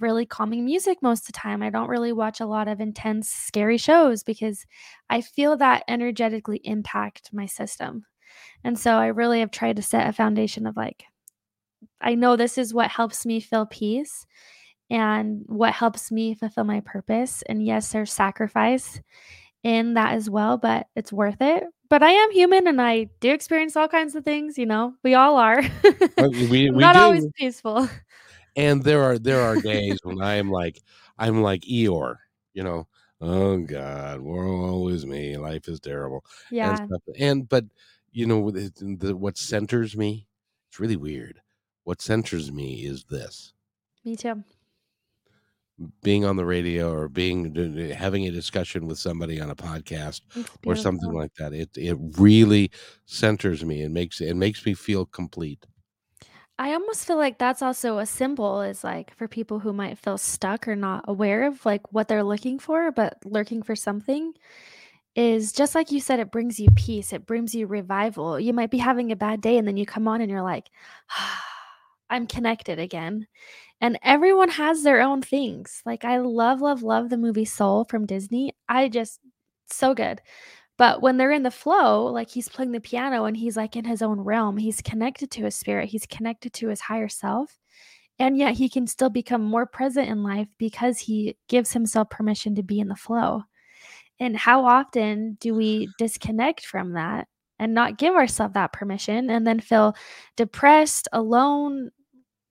really 0.00 0.26
calming 0.26 0.64
music 0.64 0.98
most 1.02 1.22
of 1.22 1.26
the 1.26 1.32
time. 1.32 1.62
I 1.62 1.70
don't 1.70 1.88
really 1.88 2.12
watch 2.12 2.40
a 2.40 2.46
lot 2.46 2.68
of 2.68 2.80
intense 2.80 3.28
scary 3.28 3.78
shows 3.78 4.22
because 4.22 4.64
I 5.10 5.20
feel 5.20 5.56
that 5.56 5.84
energetically 5.88 6.60
impact 6.64 7.30
my 7.32 7.46
system. 7.46 8.04
And 8.64 8.78
so 8.78 8.92
I 8.96 9.06
really 9.06 9.40
have 9.40 9.50
tried 9.50 9.76
to 9.76 9.82
set 9.82 10.08
a 10.08 10.12
foundation 10.12 10.66
of 10.66 10.76
like 10.76 11.04
I 12.00 12.14
know 12.14 12.36
this 12.36 12.58
is 12.58 12.74
what 12.74 12.90
helps 12.90 13.24
me 13.24 13.40
feel 13.40 13.66
peace 13.66 14.26
and 14.90 15.42
what 15.46 15.72
helps 15.74 16.10
me 16.10 16.34
fulfill 16.34 16.64
my 16.64 16.80
purpose. 16.80 17.42
And 17.48 17.64
yes, 17.64 17.92
there's 17.92 18.12
sacrifice 18.12 19.00
in 19.62 19.94
that 19.94 20.14
as 20.14 20.30
well, 20.30 20.56
but 20.56 20.86
it's 20.96 21.12
worth 21.12 21.40
it. 21.40 21.64
But 21.90 22.02
I 22.02 22.10
am 22.10 22.30
human 22.32 22.66
and 22.66 22.80
I 22.80 23.08
do 23.20 23.30
experience 23.30 23.76
all 23.76 23.88
kinds 23.88 24.14
of 24.14 24.24
things, 24.24 24.58
you 24.58 24.66
know. 24.66 24.94
We 25.02 25.14
all 25.14 25.36
are. 25.36 25.60
uh, 25.60 26.28
we 26.50 26.68
I'm 26.68 26.74
we 26.74 26.80
not 26.80 26.96
always 26.96 27.26
peaceful. 27.36 27.88
And 28.58 28.82
there 28.84 29.02
are 29.02 29.18
there 29.18 29.42
are 29.42 29.58
days 29.58 29.98
when 30.04 30.20
i 30.22 30.34
am 30.34 30.50
like 30.50 30.82
i'm 31.18 31.42
like 31.42 31.62
eeyore 31.62 32.16
you 32.54 32.62
know 32.62 32.86
oh 33.20 33.58
god 33.58 34.20
woe 34.20 34.88
is 34.88 35.06
me 35.06 35.36
life 35.38 35.68
is 35.68 35.80
terrible 35.80 36.24
and 36.62 36.78
Yeah, 36.78 36.86
stuff 36.86 37.02
and 37.18 37.48
but 37.48 37.64
you 38.12 38.26
know 38.26 38.50
the, 38.50 39.16
what 39.16 39.38
centers 39.38 39.96
me 39.96 40.26
it's 40.68 40.80
really 40.80 40.96
weird. 40.96 41.40
What 41.84 42.02
centers 42.02 42.52
me 42.52 42.84
is 42.84 43.04
this. 43.04 43.54
Me 44.04 44.16
too. 44.16 44.42
being 46.02 46.24
on 46.24 46.36
the 46.36 46.44
radio 46.44 46.92
or 46.92 47.08
being 47.08 47.54
having 47.92 48.26
a 48.26 48.32
discussion 48.32 48.86
with 48.86 48.98
somebody 48.98 49.40
on 49.40 49.50
a 49.50 49.54
podcast 49.56 50.22
or 50.64 50.74
something 50.74 51.12
like 51.12 51.32
that 51.38 51.52
it 51.52 51.70
it 51.76 51.96
really 52.18 52.70
centers 53.06 53.64
me 53.64 53.82
and 53.82 53.94
makes 53.94 54.20
it 54.20 54.34
makes 54.34 54.66
me 54.66 54.74
feel 54.74 55.06
complete 55.06 55.66
I 56.58 56.72
almost 56.72 57.06
feel 57.06 57.16
like 57.16 57.38
that's 57.38 57.62
also 57.62 57.98
a 57.98 58.06
symbol 58.06 58.62
is 58.62 58.82
like 58.82 59.14
for 59.16 59.28
people 59.28 59.60
who 59.60 59.72
might 59.72 59.98
feel 59.98 60.18
stuck 60.18 60.66
or 60.66 60.74
not 60.74 61.04
aware 61.06 61.46
of 61.46 61.64
like 61.64 61.92
what 61.92 62.08
they're 62.08 62.24
looking 62.24 62.58
for, 62.58 62.90
but 62.90 63.16
lurking 63.24 63.62
for 63.62 63.76
something 63.76 64.32
is 65.16 65.52
just 65.52 65.74
like 65.74 65.92
you 65.92 66.00
said, 66.00 66.20
it 66.20 66.32
brings 66.32 66.60
you 66.60 66.68
peace, 66.76 67.12
it 67.12 67.26
brings 67.26 67.54
you 67.54 67.66
revival. 67.66 68.40
You 68.40 68.52
might 68.52 68.70
be 68.70 68.78
having 68.78 69.12
a 69.12 69.16
bad 69.16 69.40
day 69.40 69.58
and 69.58 69.68
then 69.68 69.76
you 69.76 69.86
come 69.86 70.08
on 70.08 70.20
and 70.20 70.30
you're 70.30 70.42
like, 70.42 70.68
I'm 72.10 72.26
connected 72.26 72.78
again. 72.78 73.26
And 73.80 73.98
everyone 74.02 74.50
has 74.50 74.82
their 74.82 75.02
own 75.02 75.22
things. 75.22 75.82
Like 75.86 76.04
I 76.04 76.18
love, 76.18 76.60
love, 76.62 76.82
love 76.82 77.10
the 77.10 77.18
movie 77.18 77.44
Soul 77.46 77.84
from 77.84 78.06
Disney. 78.06 78.54
I 78.68 78.88
just 78.88 79.20
so 79.70 79.94
good. 79.94 80.20
But 80.78 81.02
when 81.02 81.16
they're 81.16 81.32
in 81.32 81.42
the 81.42 81.50
flow, 81.50 82.06
like 82.06 82.30
he's 82.30 82.48
playing 82.48 82.72
the 82.72 82.80
piano 82.80 83.24
and 83.24 83.36
he's 83.36 83.56
like 83.56 83.76
in 83.76 83.84
his 83.84 84.00
own 84.00 84.20
realm, 84.20 84.56
he's 84.56 84.80
connected 84.80 85.30
to 85.32 85.44
his 85.44 85.56
spirit, 85.56 85.88
he's 85.88 86.06
connected 86.06 86.52
to 86.54 86.68
his 86.68 86.80
higher 86.80 87.08
self. 87.08 87.58
And 88.20 88.36
yet 88.36 88.54
he 88.54 88.68
can 88.68 88.86
still 88.86 89.10
become 89.10 89.42
more 89.42 89.66
present 89.66 90.08
in 90.08 90.22
life 90.22 90.48
because 90.56 90.98
he 90.98 91.36
gives 91.48 91.72
himself 91.72 92.10
permission 92.10 92.54
to 92.56 92.62
be 92.62 92.80
in 92.80 92.88
the 92.88 92.96
flow. 92.96 93.42
And 94.20 94.36
how 94.36 94.64
often 94.64 95.36
do 95.40 95.54
we 95.54 95.88
disconnect 95.98 96.64
from 96.66 96.94
that 96.94 97.28
and 97.58 97.74
not 97.74 97.98
give 97.98 98.14
ourselves 98.14 98.54
that 98.54 98.72
permission 98.72 99.30
and 99.30 99.46
then 99.46 99.60
feel 99.60 99.94
depressed, 100.36 101.08
alone, 101.12 101.90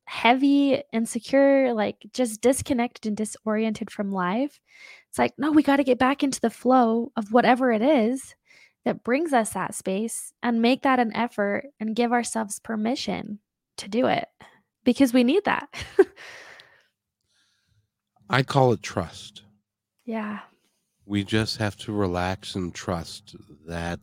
heavy, 0.08 0.82
insecure, 0.94 1.74
like 1.74 1.98
just 2.14 2.42
disconnected 2.42 3.06
and 3.06 3.18
disoriented 3.18 3.92
from 3.92 4.12
life? 4.12 4.60
It's 5.10 5.20
like, 5.20 5.34
no, 5.38 5.52
we 5.52 5.64
got 5.64 5.78
to 5.78 5.84
get 5.84 6.00
back 6.00 6.24
into 6.24 6.40
the 6.40 6.50
flow 6.50 7.12
of 7.16 7.32
whatever 7.32 7.72
it 7.72 7.82
is 7.82 8.36
that 8.86 9.04
brings 9.04 9.34
us 9.34 9.50
that 9.52 9.76
space 9.76 10.32
and 10.42 10.62
make 10.62 10.84
that 10.84 11.00
an 11.00 11.14
effort 11.14 11.66
and 11.80 11.96
give 11.96 12.14
ourselves 12.14 12.60
permission 12.60 13.40
to 13.76 13.90
do 13.90 14.08
it 14.08 14.28
because 14.86 15.12
we 15.14 15.24
need 15.26 15.44
that. 15.44 15.68
i 18.30 18.44
call 18.44 18.72
it 18.74 18.82
trust 18.82 19.44
yeah. 20.06 20.40
we 21.06 21.24
just 21.24 21.58
have 21.58 21.76
to 21.78 21.92
relax 21.92 22.56
and 22.56 22.74
trust 22.74 23.36
that 23.66 24.00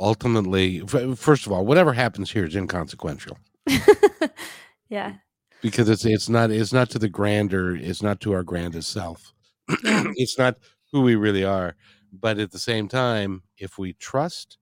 ultimately 0.00 0.80
first 1.16 1.46
of 1.46 1.52
all 1.52 1.64
whatever 1.64 1.92
happens 1.92 2.30
here 2.30 2.44
is 2.44 2.56
inconsequential 2.56 3.38
yeah. 4.88 5.14
because 5.62 5.88
it's 5.88 6.04
it's 6.04 6.28
not 6.28 6.50
it's 6.50 6.72
not 6.72 6.90
to 6.90 6.98
the 6.98 7.08
grander 7.08 7.74
it's 7.74 8.02
not 8.02 8.20
to 8.20 8.32
our 8.32 8.42
grandest 8.42 8.90
self. 8.90 9.32
It's 10.16 10.38
not 10.38 10.56
who 10.92 11.02
we 11.02 11.16
really 11.16 11.44
are. 11.44 11.74
But 12.12 12.38
at 12.38 12.52
the 12.52 12.58
same 12.58 12.88
time 12.88 13.42
if 13.58 13.78
we 13.78 13.94
trust 13.94 14.58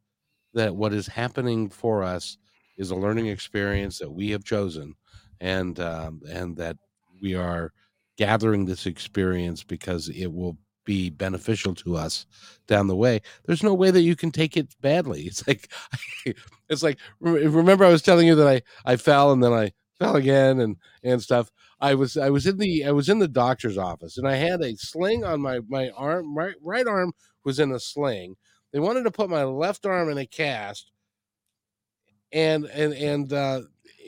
that 0.55 0.75
what 0.75 0.93
is 0.93 1.07
happening 1.07 1.69
for 1.69 2.03
us 2.03 2.39
is 2.79 2.91
a 2.91 2.97
learning 2.97 3.27
experience 3.27 3.99
that 3.99 4.11
we 4.11 4.31
have 4.31 4.45
chosen 4.45 4.95
and 5.41 5.79
um, 5.81 6.21
and 6.29 6.57
that 6.57 6.77
we 7.21 7.35
are 7.35 7.73
gathering 8.17 8.65
this 8.65 8.87
experience 8.87 9.65
because 9.65 10.09
it 10.09 10.33
will 10.33 10.57
be 10.85 11.11
beneficial 11.11 11.75
to 11.75 11.97
us 11.97 12.27
down 12.67 12.87
the 12.87 12.97
way 12.97 13.21
there's 13.47 13.63
no 13.63 13.75
way 13.75 13.91
that 13.91 14.03
you 14.03 14.17
can 14.17 14.31
take 14.31 14.57
it 14.57 14.75
badly. 14.81 15.23
It's 15.23 15.47
like 15.47 15.71
it's 16.69 16.83
like 16.83 16.99
remember 17.21 17.85
i 17.85 17.91
was 17.91 18.03
telling 18.03 18.27
you 18.27 18.35
that 18.37 18.49
i 18.49 18.63
i 18.85 18.97
fell 18.97 19.33
and 19.33 19.43
then 19.43 19.53
i 19.53 19.73
fell 19.99 20.17
again 20.17 20.61
and 20.61 20.77
and 21.03 21.23
stuff. 21.23 21.51
I 21.81 21.95
was 21.95 22.17
i 22.17 22.31
was 22.31 22.47
in 22.47 22.59
the 22.59 22.85
i 22.85 22.93
was 22.93 23.09
in 23.09 23.19
the 23.19 23.29
doctor's 23.29 23.79
office 23.79 24.17
and 24.19 24.27
i 24.27 24.37
had 24.37 24.63
a 24.63 24.77
sling 24.77 25.25
on 25.25 25.41
my 25.41 25.61
my 25.69 25.91
arm 25.91 26.37
right 26.37 26.55
right 26.63 26.87
arm 26.87 27.13
was 27.45 27.59
in 27.59 27.73
a 27.73 27.81
sling. 27.81 28.37
They 28.73 28.81
wanted 28.81 29.05
to 29.05 29.11
put 29.11 29.31
my 29.31 29.45
left 29.45 29.87
arm 29.87 30.11
in 30.11 30.19
a 30.19 30.27
cast 30.27 30.91
and 32.33 32.65
and 32.67 32.93
and 32.93 33.33
uh 33.33 33.61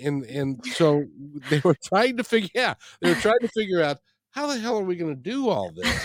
and 0.03 0.25
and 0.25 0.65
so 0.67 1.05
they 1.51 1.61
were 1.65 1.77
trying 1.85 2.17
to 2.17 2.25
figure 2.25 2.51
yeah 2.55 2.75
they 3.01 3.11
were 3.11 3.21
trying 3.21 3.41
to 3.41 3.49
figure 3.49 3.83
out 3.83 3.99
how 4.37 4.47
the 4.47 4.59
hell 4.59 4.79
are 4.79 4.85
we 4.85 4.97
going 4.97 5.15
to 5.15 5.21
do 5.21 5.49
all 5.49 5.73
this 5.73 6.05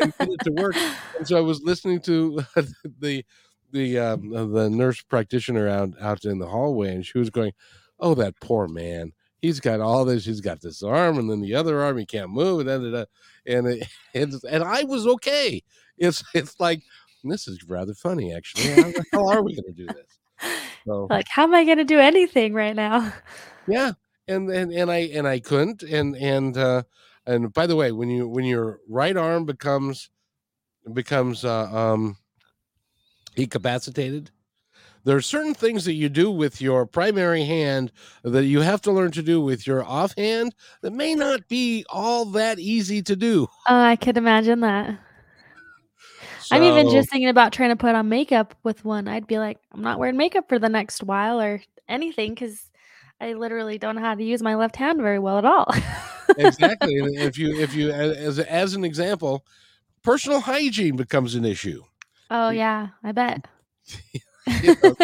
and 0.00 0.14
get 0.16 0.28
it 0.28 0.40
to 0.44 0.52
work? 0.52 0.76
And 1.18 1.28
so 1.28 1.36
i 1.36 1.40
was 1.40 1.60
listening 1.62 2.00
to 2.02 2.42
the 3.00 3.24
the 3.72 3.98
um, 3.98 4.30
the 4.52 4.70
nurse 4.70 5.02
practitioner 5.02 5.68
out 5.68 5.90
out 6.00 6.24
in 6.24 6.38
the 6.38 6.46
hallway 6.46 6.94
and 6.94 7.04
she 7.04 7.18
was 7.18 7.30
going 7.30 7.52
oh 8.00 8.14
that 8.14 8.34
poor 8.40 8.68
man. 8.68 9.12
He's 9.40 9.58
got 9.60 9.80
all 9.80 10.04
this 10.04 10.24
he's 10.24 10.40
got 10.40 10.60
this 10.60 10.82
arm 10.82 11.18
and 11.18 11.28
then 11.28 11.40
the 11.40 11.54
other 11.54 11.82
arm 11.82 11.98
he 11.98 12.06
can't 12.06 12.30
move 12.30 12.60
and 12.60 12.68
da, 12.68 12.78
da, 12.78 12.90
da. 12.90 13.04
and 13.46 13.66
it, 13.66 13.88
and, 14.14 14.32
and 14.48 14.62
i 14.62 14.84
was 14.84 15.06
okay. 15.06 15.62
It's 15.98 16.22
it's 16.34 16.58
like 16.60 16.82
this 17.24 17.48
is 17.48 17.64
rather 17.64 17.94
funny 17.94 18.34
actually. 18.34 18.68
How 18.68 18.90
the 18.90 19.04
hell 19.12 19.30
are 19.30 19.42
we 19.42 19.54
going 19.56 19.74
to 19.74 19.86
do 19.86 19.86
this? 19.86 20.50
So 20.86 21.06
like, 21.10 21.28
how 21.28 21.44
am 21.44 21.54
I 21.54 21.64
going 21.64 21.78
to 21.78 21.84
do 21.84 21.98
anything 21.98 22.54
right 22.54 22.74
now? 22.76 23.12
yeah. 23.66 23.92
And 24.28 24.48
and 24.50 24.72
and 24.72 24.90
i 24.90 24.98
and 25.12 25.26
i 25.26 25.40
couldn't 25.40 25.82
and 25.82 26.16
and 26.16 26.56
uh 26.56 26.84
and 27.26 27.52
by 27.52 27.66
the 27.66 27.76
way 27.76 27.92
when 27.92 28.08
you 28.10 28.28
when 28.28 28.44
your 28.44 28.80
right 28.88 29.16
arm 29.16 29.44
becomes 29.44 30.10
becomes 30.92 31.44
uh, 31.44 31.64
um 31.72 32.16
incapacitated 33.36 34.30
there 35.04 35.16
are 35.16 35.22
certain 35.22 35.54
things 35.54 35.84
that 35.84 35.94
you 35.94 36.08
do 36.08 36.30
with 36.30 36.60
your 36.60 36.86
primary 36.86 37.44
hand 37.44 37.90
that 38.22 38.44
you 38.44 38.60
have 38.60 38.80
to 38.80 38.92
learn 38.92 39.10
to 39.10 39.22
do 39.22 39.40
with 39.40 39.66
your 39.66 39.84
offhand 39.84 40.54
that 40.82 40.92
may 40.92 41.14
not 41.14 41.46
be 41.48 41.84
all 41.88 42.24
that 42.24 42.58
easy 42.58 43.02
to 43.02 43.16
do 43.16 43.46
Oh, 43.68 43.80
I 43.80 43.96
could 43.96 44.16
imagine 44.16 44.60
that. 44.60 44.98
I'm 46.50 46.64
even 46.64 46.90
just 46.90 47.10
thinking 47.10 47.28
about 47.28 47.52
trying 47.52 47.70
to 47.70 47.76
put 47.76 47.94
on 47.94 48.08
makeup 48.08 48.54
with 48.62 48.84
one. 48.84 49.08
I'd 49.08 49.26
be 49.26 49.38
like, 49.38 49.58
I'm 49.72 49.82
not 49.82 49.98
wearing 49.98 50.16
makeup 50.16 50.48
for 50.48 50.58
the 50.58 50.68
next 50.68 51.02
while 51.02 51.40
or 51.40 51.62
anything 51.88 52.34
because 52.34 52.70
I 53.20 53.34
literally 53.34 53.78
don't 53.78 53.94
know 53.94 54.02
how 54.02 54.14
to 54.14 54.22
use 54.22 54.42
my 54.42 54.56
left 54.56 54.76
hand 54.76 55.00
very 55.00 55.18
well 55.18 55.38
at 55.38 55.44
all. 55.44 55.72
exactly. 56.36 56.92
If 56.96 57.38
you 57.38 57.58
if 57.60 57.74
you 57.74 57.90
as 57.90 58.38
as 58.38 58.74
an 58.74 58.84
example, 58.84 59.44
personal 60.02 60.40
hygiene 60.40 60.96
becomes 60.96 61.34
an 61.34 61.44
issue. 61.44 61.82
Oh 62.30 62.50
yeah, 62.50 62.88
I 63.04 63.12
bet. 63.12 63.46
You 64.60 64.74
know, 64.82 64.96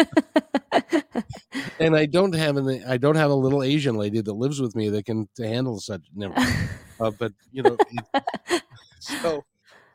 and 1.79 1.95
I 1.95 2.05
don't 2.05 2.35
have 2.35 2.57
an 2.57 2.83
I 2.87 2.97
don't 2.97 3.15
have 3.15 3.31
a 3.31 3.35
little 3.35 3.63
Asian 3.63 3.95
lady 3.95 4.21
that 4.21 4.33
lives 4.33 4.59
with 4.61 4.75
me 4.75 4.89
that 4.89 5.05
can 5.05 5.27
to 5.35 5.47
handle 5.47 5.79
such 5.79 6.01
never. 6.13 6.35
Uh, 6.99 7.11
but 7.11 7.33
you 7.51 7.63
know, 7.63 7.77
it, 7.87 8.05
so 8.99 9.45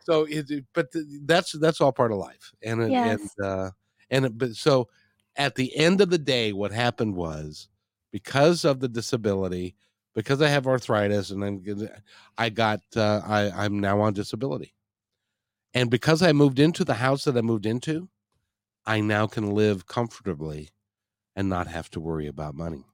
so 0.00 0.26
it- 0.28 0.64
but 0.74 0.88
that's 1.24 1.52
that's 1.52 1.80
all 1.80 1.92
part 1.92 2.12
of 2.12 2.18
life, 2.18 2.52
and 2.62 2.82
it, 2.82 2.94
Yes. 2.94 3.18
and 3.38 3.46
uh, 3.46 3.70
and 4.10 4.26
it, 4.26 4.38
but 4.38 4.54
so 4.54 4.88
at 5.36 5.54
the 5.56 5.76
end 5.76 6.00
of 6.00 6.10
the 6.10 6.18
day, 6.18 6.52
what 6.52 6.72
happened 6.72 7.14
was 7.16 7.68
because 8.12 8.64
of 8.64 8.80
the 8.80 8.88
disability, 8.88 9.76
because 10.14 10.40
I 10.40 10.48
have 10.48 10.66
arthritis, 10.66 11.30
and 11.30 11.44
I'm 11.44 11.62
I 12.38 12.48
got 12.48 12.80
uh, 12.96 13.20
I 13.24 13.50
I'm 13.50 13.78
now 13.78 14.00
on 14.00 14.12
disability, 14.12 14.74
and 15.72 15.90
because 15.90 16.22
I 16.22 16.32
moved 16.32 16.58
into 16.58 16.84
the 16.84 16.94
house 16.94 17.24
that 17.24 17.36
I 17.36 17.42
moved 17.42 17.66
into, 17.66 18.08
I 18.86 19.00
now 19.00 19.26
can 19.26 19.50
live 19.50 19.86
comfortably 19.86 20.70
and 21.36 21.48
not 21.48 21.66
have 21.66 21.90
to 21.90 22.00
worry 22.00 22.26
about 22.26 22.54
money 22.54 22.84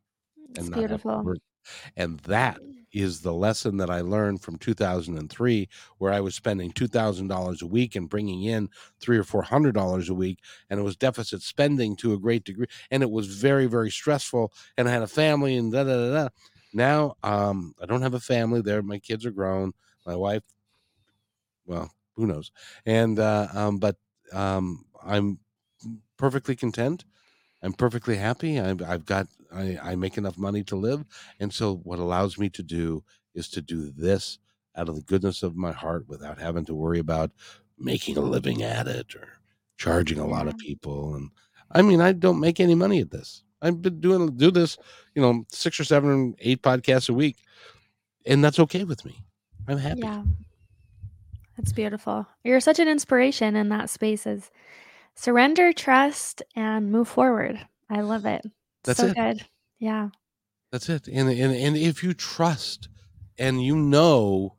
it's 0.51 0.61
and 0.61 0.71
not 0.71 0.79
beautiful. 0.79 1.35
And 1.97 2.19
that 2.21 2.59
is 2.93 3.21
the 3.21 3.33
lesson 3.33 3.77
that 3.77 3.91
I 3.91 4.01
learned 4.01 4.43
from 4.43 4.57
2003, 4.57 5.69
where 5.99 6.13
I 6.13 6.21
was 6.21 6.35
spending 6.35 6.73
two 6.73 6.89
thousand 6.89 7.29
dollars 7.29 7.63
a 7.63 7.67
week 7.67 7.95
and 7.95 8.09
bringing 8.09 8.43
in 8.43 8.69
three 9.01 9.19
or 9.19 9.23
four 9.25 9.43
hundred 9.43 9.75
dollars 9.75 10.09
a 10.09 10.15
week, 10.15 10.41
and 10.69 10.81
it 10.81 10.83
was 10.83 10.97
deficit 10.97 11.43
spending 11.43 11.97
to 11.97 12.13
a 12.15 12.19
great 12.19 12.45
degree, 12.45 12.67
and 12.91 13.03
it 13.03 13.11
was 13.11 13.27
very 13.27 13.67
very 13.67 13.91
stressful. 13.91 14.53
And 14.77 14.89
I 14.89 14.93
had 14.93 15.03
a 15.03 15.07
family, 15.07 15.57
and 15.57 15.73
da 15.73 15.85
da 15.85 15.97
da. 15.97 16.11
da. 16.25 16.29
Now, 16.73 17.17
um, 17.23 17.75
I 17.81 17.87
don't 17.87 18.03
have 18.03 18.15
a 18.15 18.21
family. 18.21 18.61
There, 18.61 18.83
my 18.83 18.99
kids 18.99 19.27
are 19.27 19.31
grown. 19.31 19.73
My 20.07 20.15
wife, 20.17 20.43
well, 21.67 21.93
who 22.17 22.27
knows? 22.27 22.51
And 22.87 23.19
uh, 23.19 23.49
um, 23.55 23.79
but 23.79 23.97
um, 24.33 24.85
I'm 25.05 25.39
perfectly 26.17 26.57
content. 26.57 27.05
I'm 27.63 27.73
perfectly 27.73 28.17
happy. 28.17 28.59
I've, 28.59 28.83
I've 28.83 29.05
got, 29.05 29.27
I, 29.53 29.79
I 29.83 29.95
make 29.97 30.17
enough 30.17 30.39
money 30.39 30.63
to 30.65 30.77
live. 30.77 31.05
And 31.41 31.53
so 31.53 31.77
what 31.77 31.99
allows 31.99 32.39
me 32.39 32.49
to 32.51 32.63
do 32.63 33.05
is 33.35 33.49
to 33.51 33.61
do 33.61 33.91
this 33.91 34.39
out 34.77 34.89
of 34.89 34.97
the 34.97 35.03
goodness 35.03 35.43
of 35.43 35.57
my 35.57 35.73
heart 35.73 36.05
without 36.09 36.39
having 36.39 36.65
to 36.67 36.75
worry 36.75 36.99
about 36.99 37.31
making 37.79 38.17
a 38.17 38.21
living 38.21 38.63
at 38.63 38.87
it 38.87 39.15
or 39.15 39.29
charging 39.77 40.19
a 40.19 40.27
lot 40.27 40.49
of 40.49 40.57
people. 40.59 41.15
And 41.15 41.31
I 41.71 41.83
mean, 41.83 42.01
I 42.01 42.13
don't 42.13 42.41
make 42.41 42.61
any 42.61 42.75
money 42.75 43.01
at 43.01 43.11
this. 43.11 43.43
I've 43.63 43.83
been 43.83 44.01
doing, 44.01 44.37
do 44.37 44.51
this, 44.51 44.79
you 45.15 45.23
know, 45.23 45.45
six 45.49 45.79
or 45.79 45.85
seven, 45.85 46.35
eight 46.41 46.63
podcasts 46.63 47.11
a 47.11 47.13
week. 47.13 47.37
And 48.27 48.45
that's 48.45 48.59
okay 48.59 48.85
with 48.85 49.05
me. 49.05 49.17
I'm 49.69 49.79
happy. 49.79 50.01
Yeah. 50.01 50.23
That's 51.57 51.73
beautiful. 51.73 52.27
You're 52.43 52.61
such 52.61 52.79
an 52.79 52.89
inspiration 52.89 53.55
in 53.55 53.69
that 53.69 53.91
space 53.91 54.27
is 54.27 54.51
surrender, 55.15 55.73
trust, 55.73 56.43
and 56.57 56.91
move 56.91 57.09
forward. 57.09 57.61
I 57.91 58.01
love 58.01 58.25
it. 58.25 58.47
That's 58.85 58.99
so 58.99 59.09
it. 59.09 59.17
good. 59.17 59.47
Yeah. 59.79 60.09
That's 60.73 60.89
it. 60.89 61.09
And 61.09 61.29
and 61.29 61.55
and 61.55 61.77
if 61.77 62.03
you 62.03 62.15
trust 62.15 62.89
and 63.39 63.63
you 63.63 63.77
know 63.77 64.55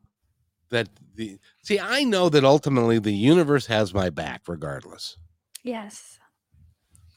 that 0.70 0.88
the 1.14 1.38
see, 1.62 1.80
I 1.80 2.04
know 2.04 2.28
that 2.28 2.44
ultimately 2.44 2.98
the 2.98 3.12
universe 3.12 3.66
has 3.66 3.92
my 3.94 4.10
back 4.10 4.42
regardless. 4.46 5.16
Yes. 5.64 6.18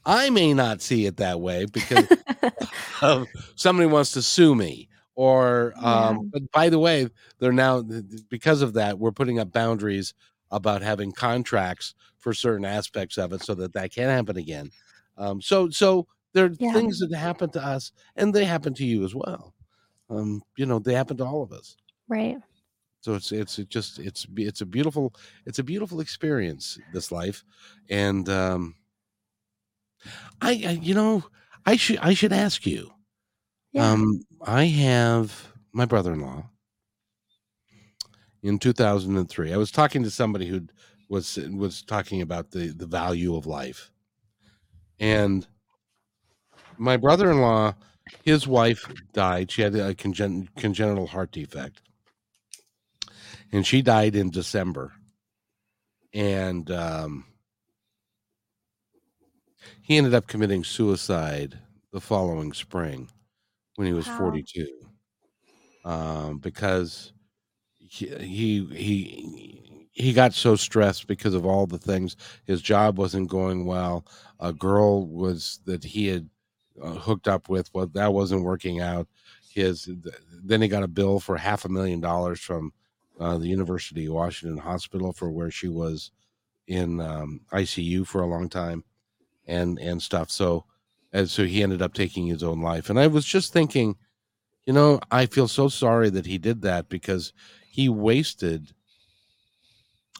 I 0.05 0.29
may 0.29 0.53
not 0.53 0.81
see 0.81 1.05
it 1.05 1.17
that 1.17 1.41
way 1.41 1.65
because 1.65 2.07
somebody 3.55 3.87
wants 3.87 4.11
to 4.11 4.21
sue 4.21 4.55
me 4.55 4.89
or 5.15 5.73
um 5.81 6.25
Yeah. 6.25 6.29
but 6.31 6.49
by 6.51 6.69
the 6.69 6.79
way, 6.79 7.09
they're 7.39 7.51
now 7.53 7.81
because 8.29 8.61
of 8.61 8.73
that 8.73 8.99
we're 8.99 9.11
putting 9.11 9.39
up 9.39 9.51
boundaries 9.51 10.13
about 10.51 10.81
having 10.81 11.11
contracts 11.11 11.95
for 12.17 12.33
certain 12.33 12.65
aspects 12.65 13.17
of 13.17 13.33
it 13.33 13.41
so 13.41 13.55
that 13.55 13.73
that 13.73 13.91
can't 13.93 14.11
happen 14.11 14.37
again. 14.37 14.71
Um 15.17 15.41
so 15.41 15.69
so 15.69 16.07
there 16.33 16.45
are 16.45 16.55
Yeah. 16.59 16.71
things 16.73 16.99
that 16.99 17.15
happen 17.15 17.49
to 17.51 17.63
us 17.65 17.91
and 18.15 18.33
they 18.33 18.45
happen 18.45 18.73
to 18.75 18.85
you 18.85 19.03
as 19.05 19.15
well. 19.15 19.53
Um 20.09 20.43
you 20.57 20.65
know, 20.65 20.79
they 20.79 20.93
happen 20.93 21.17
to 21.17 21.25
all 21.25 21.43
of 21.43 21.51
us. 21.53 21.77
right. 22.07 22.37
So 23.01 23.13
it's 23.13 23.31
it's 23.31 23.59
it 23.59 23.69
just 23.69 23.99
it's 23.99 24.25
it's 24.35 24.61
a 24.61 24.65
beautiful 24.65 25.13
it's 25.45 25.59
a 25.59 25.63
beautiful 25.63 25.99
experience 25.99 26.79
this 26.89 27.11
life, 27.11 27.43
and 27.89 28.27
um, 28.29 28.75
I, 30.41 30.51
I 30.51 30.79
you 30.81 30.93
know 30.93 31.23
I 31.65 31.75
should 31.75 31.97
I 31.97 32.13
should 32.13 32.33
ask 32.33 32.65
you. 32.65 32.91
Yeah. 33.73 33.91
Um, 33.91 34.21
I 34.45 34.65
have 34.65 35.53
my 35.73 35.85
brother-in-law 35.85 36.49
in 38.43 38.59
2003. 38.59 39.53
I 39.53 39.57
was 39.57 39.71
talking 39.71 40.03
to 40.03 40.11
somebody 40.11 40.47
who 40.47 40.67
was 41.09 41.37
was 41.51 41.81
talking 41.83 42.21
about 42.21 42.51
the 42.51 42.67
the 42.67 42.87
value 42.87 43.35
of 43.35 43.45
life, 43.45 43.91
and 44.99 45.47
my 46.77 46.97
brother-in-law, 46.97 47.73
his 48.23 48.47
wife 48.47 48.85
died. 49.13 49.51
She 49.51 49.61
had 49.61 49.75
a 49.75 49.93
congen- 49.93 50.47
congenital 50.55 51.07
heart 51.07 51.31
defect 51.31 51.81
and 53.51 53.65
she 53.65 53.81
died 53.81 54.15
in 54.15 54.29
December. 54.29 54.91
And 56.13 56.69
um, 56.71 57.25
he 59.85 59.97
ended 59.97 60.13
up 60.13 60.27
committing 60.27 60.63
suicide 60.63 61.59
the 61.93 62.01
following 62.01 62.53
spring 62.53 63.09
when 63.75 63.87
he 63.87 63.93
was 63.93 64.07
Wow. 64.07 64.17
42 64.17 64.67
um, 65.83 66.39
because 66.39 67.13
he, 67.77 68.07
he 68.17 68.65
he 68.75 69.89
he 69.91 70.13
got 70.13 70.33
so 70.33 70.55
stressed 70.55 71.07
because 71.07 71.33
of 71.33 71.45
all 71.45 71.67
the 71.67 71.77
things. 71.77 72.15
His 72.45 72.61
job 72.61 72.97
wasn't 72.97 73.29
going 73.29 73.65
well. 73.65 74.05
A 74.39 74.53
girl 74.53 75.07
was 75.07 75.59
that 75.65 75.83
he 75.83 76.07
had 76.07 76.29
uh, 76.81 76.93
hooked 76.93 77.27
up 77.27 77.49
with 77.49 77.69
well 77.73 77.87
that 77.87 78.13
wasn't 78.13 78.43
working 78.43 78.81
out. 78.81 79.07
His 79.49 79.89
then 80.43 80.61
he 80.61 80.67
got 80.67 80.83
a 80.83 80.87
bill 80.87 81.19
for 81.19 81.37
half 81.37 81.65
a 81.65 81.69
million 81.69 82.01
dollars 82.01 82.39
from 82.41 82.73
uh, 83.19 83.37
the 83.37 83.47
University 83.47 84.07
of 84.07 84.13
Washington 84.13 84.57
Hospital 84.59 85.13
for 85.13 85.31
where 85.31 85.51
she 85.51 85.69
was 85.69 86.11
in 86.67 86.99
um, 87.01 87.41
ICU 87.53 88.03
for 88.03 88.21
a 88.21 88.27
long 88.27 88.49
time 88.49 88.83
and 89.47 89.79
and 89.79 90.01
stuff. 90.01 90.31
So 90.31 90.65
and 91.13 91.29
so 91.29 91.45
he 91.45 91.63
ended 91.63 91.81
up 91.81 91.93
taking 91.93 92.27
his 92.27 92.43
own 92.43 92.61
life. 92.61 92.89
And 92.89 92.99
I 92.99 93.07
was 93.07 93.25
just 93.25 93.53
thinking, 93.53 93.95
you 94.65 94.73
know, 94.73 94.99
I 95.11 95.27
feel 95.27 95.47
so 95.47 95.69
sorry 95.69 96.09
that 96.09 96.25
he 96.25 96.37
did 96.37 96.61
that 96.63 96.89
because 96.89 97.33
he 97.69 97.87
wasted. 97.87 98.73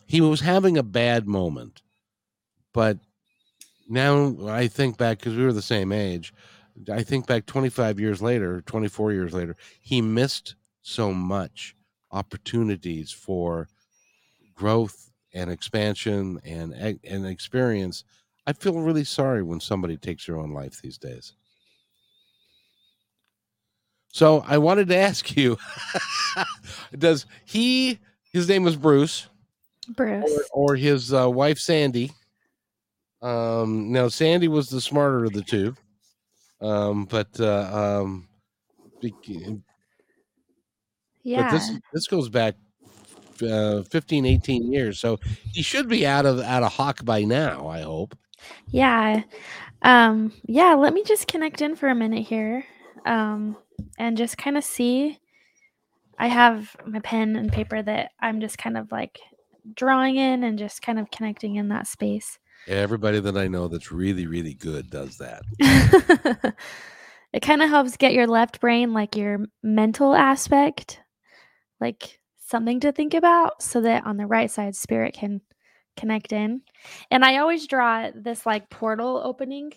He 0.07 0.22
was 0.22 0.41
having 0.41 0.77
a 0.77 0.84
bad 0.84 1.27
moment, 1.27 1.81
but 2.73 2.99
now 3.89 4.35
I 4.47 4.68
think 4.68 4.97
back 4.97 5.19
because 5.19 5.35
we 5.35 5.43
were 5.43 5.53
the 5.53 5.61
same 5.61 5.91
age. 5.91 6.34
I 6.91 7.03
think 7.03 7.26
back 7.26 7.45
25 7.45 7.99
years 7.99 8.22
later, 8.22 8.61
24 8.61 9.14
years 9.14 9.34
later, 9.34 9.56
he 9.81 10.02
missed 10.02 10.56
so 10.81 11.14
much 11.14 11.76
opportunities 12.11 13.11
for 13.11 13.68
growth 14.53 15.11
and 15.34 15.49
expansion 15.49 16.39
and 16.45 16.73
and 17.03 17.26
experience. 17.26 18.03
I 18.47 18.53
feel 18.53 18.80
really 18.80 19.03
sorry 19.03 19.43
when 19.43 19.59
somebody 19.59 19.97
takes 19.97 20.26
their 20.26 20.38
own 20.38 20.51
life 20.51 20.81
these 20.81 20.97
days. 20.97 21.34
So 24.09 24.43
I 24.47 24.57
wanted 24.57 24.88
to 24.89 24.97
ask 24.97 25.35
you: 25.35 25.57
Does 26.97 27.26
he? 27.45 27.99
His 28.31 28.47
name 28.47 28.63
was 28.63 28.76
Bruce, 28.76 29.27
Bruce. 29.89 30.30
or, 30.53 30.72
or 30.72 30.76
his 30.76 31.13
uh, 31.13 31.30
wife 31.30 31.59
Sandy. 31.59 32.11
Um, 33.22 33.91
now 33.91 34.07
Sandy 34.07 34.47
was 34.47 34.69
the 34.69 34.81
smarter 34.81 35.26
of 35.26 35.34
the 35.34 35.41
two, 35.41 35.76
um, 36.61 37.05
but 37.05 37.27
uh, 37.39 38.01
um, 38.01 38.27
yeah. 41.23 41.43
but 41.43 41.51
this 41.51 41.72
this 41.93 42.07
goes 42.07 42.30
back 42.30 42.55
uh, 43.41 43.84
15 43.84 44.26
18 44.26 44.72
years 44.72 44.97
so 44.97 45.19
he 45.51 45.61
should 45.61 45.89
be 45.89 46.07
out 46.07 46.26
of 46.26 46.39
out 46.39 46.63
of 46.63 46.72
hock 46.72 47.03
by 47.03 47.23
now 47.23 47.67
i 47.67 47.81
hope 47.81 48.17
Yeah. 48.69 49.23
Um 49.81 50.34
yeah, 50.45 50.73
let 50.73 50.93
me 50.93 51.03
just 51.03 51.27
connect 51.27 51.61
in 51.61 51.76
for 51.76 51.88
a 51.89 51.95
minute 51.95 52.26
here. 52.27 52.65
Um 53.05 53.57
and 53.97 54.17
just 54.17 54.38
kind 54.38 54.57
of 54.57 54.63
see 54.63 55.19
I 56.17 56.27
have 56.27 56.76
my 56.85 56.99
pen 56.99 57.35
and 57.35 57.51
paper 57.51 57.81
that 57.81 58.11
I'm 58.22 58.39
just 58.39 58.57
kind 58.57 58.77
of 58.77 58.91
like 58.91 59.19
drawing 59.73 60.15
in 60.15 60.43
and 60.43 60.57
just 60.59 60.81
kind 60.81 60.99
of 60.99 61.11
connecting 61.11 61.55
in 61.55 61.69
that 61.69 61.88
space. 61.88 62.38
everybody 62.67 63.19
that 63.19 63.38
i 63.38 63.47
know 63.47 63.67
that's 63.67 63.91
really 63.91 64.26
really 64.26 64.53
good 64.53 64.89
does 64.89 65.17
that 65.17 65.41
it 67.34 67.41
kind 67.41 67.61
of 67.61 67.69
helps 67.69 67.97
get 67.97 68.13
your 68.13 68.27
left 68.27 68.59
brain 68.59 68.93
like 68.93 69.15
your 69.15 69.39
mental 69.61 70.15
aspect 70.15 70.99
like 71.80 72.19
something 72.39 72.80
to 72.80 72.91
think 72.91 73.13
about 73.13 73.61
so 73.61 73.81
that 73.81 74.05
on 74.05 74.17
the 74.17 74.26
right 74.26 74.49
side 74.49 74.76
spirit 74.76 75.13
can 75.13 75.41
connect 75.95 76.31
in. 76.31 76.61
And 77.11 77.23
I 77.26 77.38
always 77.38 77.67
draw 77.67 78.09
this 78.13 78.45
like 78.45 78.69
portal 78.69 79.22
opening. 79.23 79.73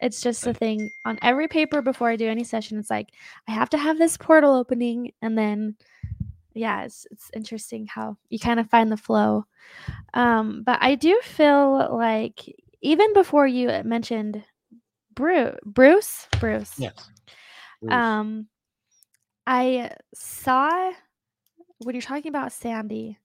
It's 0.00 0.20
just 0.20 0.46
a 0.46 0.52
thing 0.52 0.90
on 1.04 1.18
every 1.22 1.48
paper 1.48 1.80
before 1.80 2.08
I 2.08 2.16
do 2.16 2.28
any 2.28 2.44
session. 2.44 2.78
It's 2.78 2.90
like 2.90 3.08
I 3.48 3.52
have 3.52 3.70
to 3.70 3.78
have 3.78 3.98
this 3.98 4.16
portal 4.16 4.54
opening 4.54 5.12
and 5.22 5.38
then 5.38 5.76
yeah, 6.54 6.84
it's 6.84 7.06
it's 7.10 7.30
interesting 7.34 7.86
how 7.86 8.16
you 8.28 8.38
kind 8.38 8.60
of 8.60 8.70
find 8.70 8.90
the 8.90 8.96
flow. 8.96 9.46
Um, 10.14 10.62
but 10.64 10.78
I 10.80 10.94
do 10.94 11.20
feel 11.22 11.96
like 11.96 12.40
even 12.80 13.12
before 13.12 13.46
you 13.46 13.68
mentioned 13.84 14.42
Bruce, 15.14 15.56
Bruce, 15.64 16.28
Bruce. 16.38 16.72
Yes. 16.78 17.10
Bruce. 17.80 17.92
Um, 17.92 18.48
I 19.46 19.92
saw 20.14 20.92
when 21.78 21.94
you're 21.94 22.02
talking 22.02 22.28
about 22.28 22.52
Sandy. 22.52 23.18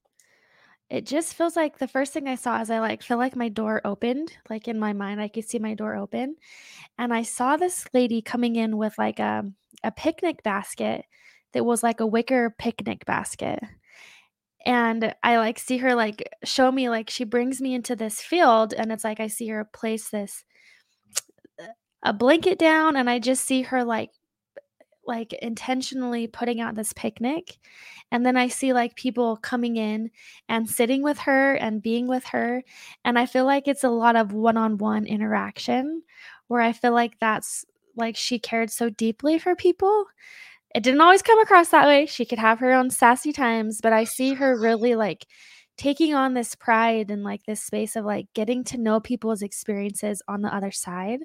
It 0.90 1.06
just 1.06 1.36
feels 1.36 1.56
like 1.56 1.78
the 1.78 1.88
first 1.88 2.14
thing 2.14 2.28
I 2.28 2.36
saw 2.36 2.60
is 2.62 2.72
I 2.72 2.80
like 2.80 3.04
feel 3.04 3.18
like 3.18 3.36
my 3.36 3.50
door 3.50 3.82
opened, 3.86 4.34
like 4.50 4.68
in 4.68 4.80
my 4.80 4.94
mind 4.94 5.22
I 5.22 5.28
could 5.28 5.48
see 5.48 5.60
my 5.60 5.76
door 5.76 5.96
open, 5.96 6.36
and 6.98 7.14
I 7.14 7.24
saw 7.24 7.58
this 7.58 7.86
lady 7.94 8.22
coming 8.22 8.56
in 8.56 8.78
with 8.78 8.98
like 8.98 9.20
a 9.20 9.46
a 9.84 9.92
picnic 9.92 10.44
basket 10.44 11.06
that 11.54 11.66
was 11.66 11.84
like 11.84 12.00
a 12.00 12.08
wicker 12.08 12.50
picnic 12.58 13.06
basket. 13.06 13.60
And 14.66 15.16
I 15.24 15.38
like 15.38 15.58
see 15.60 15.78
her 15.78 15.96
like 15.96 16.24
show 16.44 16.72
me 16.72 16.90
like 16.90 17.10
she 17.10 17.24
brings 17.24 17.62
me 17.62 17.74
into 17.74 17.96
this 17.96 18.22
field 18.22 18.74
and 18.74 18.92
it's 18.92 19.04
like 19.04 19.20
I 19.20 19.28
see 19.28 19.48
her 19.50 19.66
place 19.66 20.10
this 20.10 20.44
uh, 21.60 21.68
a 22.04 22.14
blanket 22.14 22.60
down 22.60 22.96
and 22.96 23.10
I 23.10 23.20
just 23.20 23.46
see 23.46 23.64
her 23.64 23.84
like 23.84 24.12
like 25.06 25.34
intentionally 25.34 26.28
putting 26.28 26.62
out 26.62 26.76
this 26.76 26.94
picnic 26.94 27.58
and 28.12 28.26
then 28.26 28.38
I 28.38 28.48
see 28.48 28.74
like 28.74 28.96
people 28.96 29.38
coming 29.38 29.76
in 29.78 30.12
and 30.48 30.70
sitting 30.70 31.04
with 31.04 31.20
her 31.20 31.56
and 31.56 31.82
being 31.82 32.08
with 32.08 32.26
her 32.26 32.64
and 33.04 33.18
I 33.18 33.26
feel 33.26 33.46
like 33.46 33.68
it's 33.68 33.84
a 33.84 33.90
lot 33.90 34.16
of 34.16 34.34
one-on-one 34.34 35.06
interaction 35.06 36.04
where 36.48 36.62
I 36.62 36.74
feel 36.74 36.94
like 36.94 37.20
that's 37.20 37.66
like 37.96 38.16
she 38.16 38.40
cared 38.40 38.72
so 38.72 38.90
deeply 38.90 39.40
for 39.40 39.56
people 39.56 40.06
it 40.76 40.84
didn't 40.84 41.02
always 41.02 41.22
come 41.22 41.40
across 41.40 41.70
that 41.70 41.88
way. 41.88 42.06
She 42.06 42.26
could 42.26 42.40
have 42.40 42.60
her 42.60 42.74
own 42.74 42.90
sassy 42.90 43.34
times, 43.34 43.80
but 43.82 43.94
I 43.94 44.04
see 44.04 44.36
her 44.36 44.56
really 44.60 44.96
like 44.96 45.26
taking 45.78 46.14
on 46.14 46.34
this 46.34 46.56
pride 46.56 47.10
and 47.10 47.24
like 47.24 47.44
this 47.46 47.64
space 47.64 47.96
of 47.96 48.06
like 48.06 48.28
getting 48.34 48.64
to 48.66 48.78
know 48.78 49.00
people's 49.00 49.42
experiences 49.42 50.22
on 50.28 50.42
the 50.42 50.54
other 50.54 50.72
side. 50.72 51.22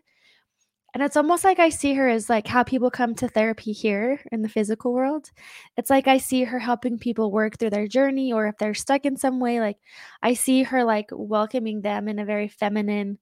And 0.95 1.03
it's 1.03 1.17
almost 1.17 1.43
like 1.43 1.59
I 1.59 1.71
see 1.71 1.93
her 1.95 2.09
as 2.09 2.31
like 2.31 2.47
how 2.47 2.63
people 2.63 2.89
come 2.89 3.17
to 3.17 3.27
therapy 3.29 3.73
here 3.73 4.21
in 4.31 4.43
the 4.43 4.49
physical 4.49 4.93
world. 4.93 5.29
It's 5.77 5.91
like 5.91 6.07
I 6.07 6.19
see 6.19 6.45
her 6.45 6.61
helping 6.61 6.99
people 6.99 7.33
work 7.33 7.59
through 7.59 7.71
their 7.71 7.89
journey 7.89 8.33
or 8.33 8.47
if 8.47 8.57
they're 8.59 8.75
stuck 8.75 9.05
in 9.05 9.17
some 9.17 9.41
way, 9.41 9.59
like 9.59 9.79
I 10.23 10.35
see 10.35 10.63
her 10.63 10.85
like 10.85 11.09
welcoming 11.11 11.83
them 11.83 12.07
in 12.09 12.21
a 12.21 12.25
very 12.25 12.47
feminine 12.47 13.19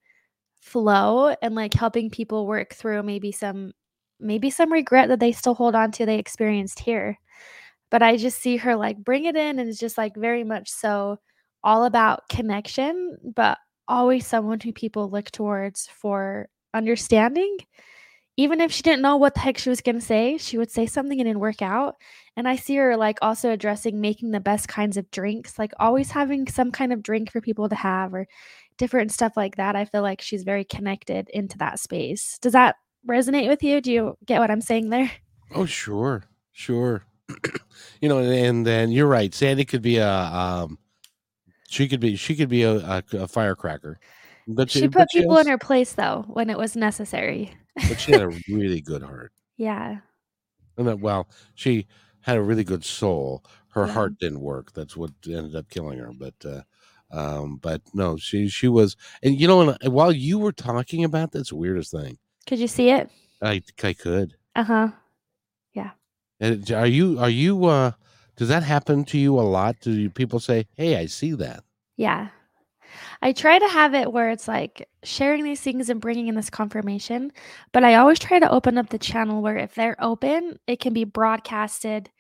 flow 0.61 1.35
and 1.41 1.55
like 1.55 1.73
helping 1.73 2.11
people 2.11 2.47
work 2.47 2.75
through 2.75 3.03
maybe 3.03 3.33
some 3.33 3.73
maybe 4.21 4.51
some 4.51 4.73
regret 4.73 5.09
that 5.09 5.19
they 5.19 5.33
still 5.33 5.55
hold 5.55 5.75
on 5.75 5.91
to 5.93 6.07
they 6.07 6.19
experienced 6.19 6.79
here. 6.79 7.19
But 7.91 8.03
I 8.03 8.19
just 8.19 8.39
see 8.39 8.59
her 8.59 8.77
like 8.77 8.99
bring 8.99 9.25
it 9.25 9.37
in 9.37 9.59
and 9.59 9.69
it's 9.69 9.79
just 9.79 9.99
like 9.99 10.15
very 10.15 10.45
much 10.45 10.71
so 10.71 11.19
all 11.65 11.85
about 11.85 12.29
connection, 12.29 13.17
but 13.35 13.59
always 13.89 14.27
someone 14.27 14.61
who 14.61 14.73
people 14.73 15.09
look 15.11 15.31
towards 15.31 15.87
for 15.89 16.49
understanding. 16.75 17.59
Even 18.39 18.63
if 18.63 18.73
she 18.73 18.83
didn't 18.83 19.03
know 19.03 19.17
what 19.17 19.35
the 19.35 19.41
heck 19.41 19.59
she 19.59 19.69
was 19.69 19.83
going 19.83 19.97
to 19.97 20.05
say, 20.05 20.39
she 20.39 20.57
would 20.57 20.71
say 20.71 20.87
something 20.87 21.21
and 21.21 21.29
then 21.29 21.39
work 21.39 21.61
out. 21.61 21.97
And 22.35 22.49
I 22.49 22.57
see 22.57 22.77
her 22.77 22.97
like 22.97 23.19
also 23.21 23.51
addressing 23.51 24.01
making 24.01 24.31
the 24.31 24.41
best 24.41 24.69
kinds 24.69 24.97
of 24.97 25.11
drinks, 25.11 25.59
like 25.59 25.73
always 25.79 26.11
having 26.11 26.49
some 26.49 26.73
kind 26.73 26.95
of 26.95 27.03
drink 27.03 27.31
for 27.31 27.43
people 27.43 27.69
to 27.69 27.75
have 27.75 28.15
or 28.15 28.27
different 28.79 29.13
stuff 29.13 29.37
like 29.37 29.57
that. 29.57 29.77
I 29.77 29.85
feel 29.85 30.01
like 30.01 30.23
she's 30.23 30.45
very 30.45 30.65
connected 30.65 31.29
into 31.29 31.59
that 31.59 31.79
space. 31.79 32.39
Does 32.41 32.55
that 32.55 32.77
resonate 33.07 33.49
with 33.49 33.63
you? 33.63 33.81
Do 33.83 33.93
you 33.93 34.17
get 34.25 34.41
what 34.41 34.51
I'm 34.51 34.63
saying 34.63 34.89
there? 34.89 35.13
Oh, 35.55 35.67
sure, 35.67 36.25
sure. 36.53 37.05
you 38.01 38.09
know, 38.09 38.19
and, 38.19 38.33
and 38.33 38.67
then 38.67 38.91
you're 38.91 39.07
right. 39.07 39.33
Sandy 39.35 39.67
could 39.67 39.83
be 39.83 39.99
a, 39.99 40.09
um, 40.09 40.79
she 41.69 41.87
could 41.87 42.01
be, 42.01 42.17
she 42.17 42.35
could 42.35 42.49
be 42.49 42.63
a, 42.63 42.77
a, 42.77 43.05
a 43.13 43.29
firecracker. 43.29 44.01
But 44.47 44.71
she, 44.71 44.81
she 44.81 44.89
put 44.89 44.99
but 44.99 45.09
people 45.11 45.35
she 45.35 45.39
has, 45.39 45.47
in 45.47 45.51
her 45.53 45.59
place 45.59 45.93
though 45.93 46.25
when 46.29 46.51
it 46.51 46.59
was 46.59 46.77
necessary. 46.77 47.53
but 47.89 48.01
she 48.01 48.13
had 48.13 48.23
a 48.23 48.29
really 48.49 48.81
good 48.81 49.03
heart. 49.03 49.33
Yeah. 49.57 49.99
And 50.77 50.87
that, 50.87 51.01
well, 51.01 51.29
she 51.55 51.87
had 52.21 52.37
a 52.37 52.43
really 52.43 52.65
good 52.65 52.85
soul. 52.85 53.45
Her 53.69 53.87
yeah. 53.87 53.93
heart 53.93 54.19
didn't 54.19 54.41
work. 54.41 54.73
That's 54.73 54.97
what 54.97 55.11
ended 55.27 55.57
up 55.57 55.69
killing 55.69 55.99
her. 55.99 56.13
But, 56.13 56.35
uh, 56.45 56.63
um, 57.13 57.57
but 57.57 57.83
no, 57.93 58.17
she 58.17 58.49
she 58.49 58.69
was, 58.69 58.97
and 59.23 59.39
you 59.39 59.47
know, 59.47 59.77
while 59.85 60.13
you 60.13 60.39
were 60.39 60.53
talking 60.53 61.05
about 61.05 61.33
this 61.33 61.53
weirdest 61.53 61.91
thing, 61.91 62.19
could 62.47 62.59
you 62.59 62.69
see 62.69 62.89
it? 62.89 63.11
I 63.43 63.63
I 63.83 63.93
could. 63.93 64.35
Uh 64.57 64.65
huh. 64.65 64.89
Yeah. 65.75 65.91
And 66.41 66.71
are 66.73 66.87
you 66.87 67.19
are 67.19 67.31
you 67.31 67.67
uh 67.67 67.93
does 68.37 68.49
that 68.49 68.63
happen 68.63 69.05
to 69.07 69.19
you 69.19 69.39
a 69.39 69.43
lot? 69.43 69.81
Do 69.81 69.93
you, 69.93 70.11
people 70.11 70.41
say, 70.41 70.67
"Hey, 70.75 70.97
I 70.97 71.07
see 71.07 71.33
that"? 71.33 71.65
Yeah. 71.97 72.29
I 73.23 73.33
try 73.33 73.59
to 73.59 73.69
have 73.69 73.95
it 73.95 74.13
where 74.13 74.31
it's 74.31 74.49
like 74.49 74.89
sharing 75.03 75.45
these 75.45 75.61
things 75.61 75.89
and 75.89 76.01
bringing 76.01 76.29
in 76.29 76.35
this 76.35 76.51
confirmation, 76.51 77.33
but 77.73 77.85
I 77.85 77.97
always 77.97 78.19
try 78.19 78.39
to 78.39 78.51
open 78.51 78.79
up 78.79 78.89
the 78.89 78.99
channel 78.99 79.43
where 79.43 79.57
if 79.57 79.75
they're 79.75 80.03
open, 80.03 80.59
it 80.67 80.81
can 80.81 80.93
be 80.93 81.05
broadcasted 81.05 82.11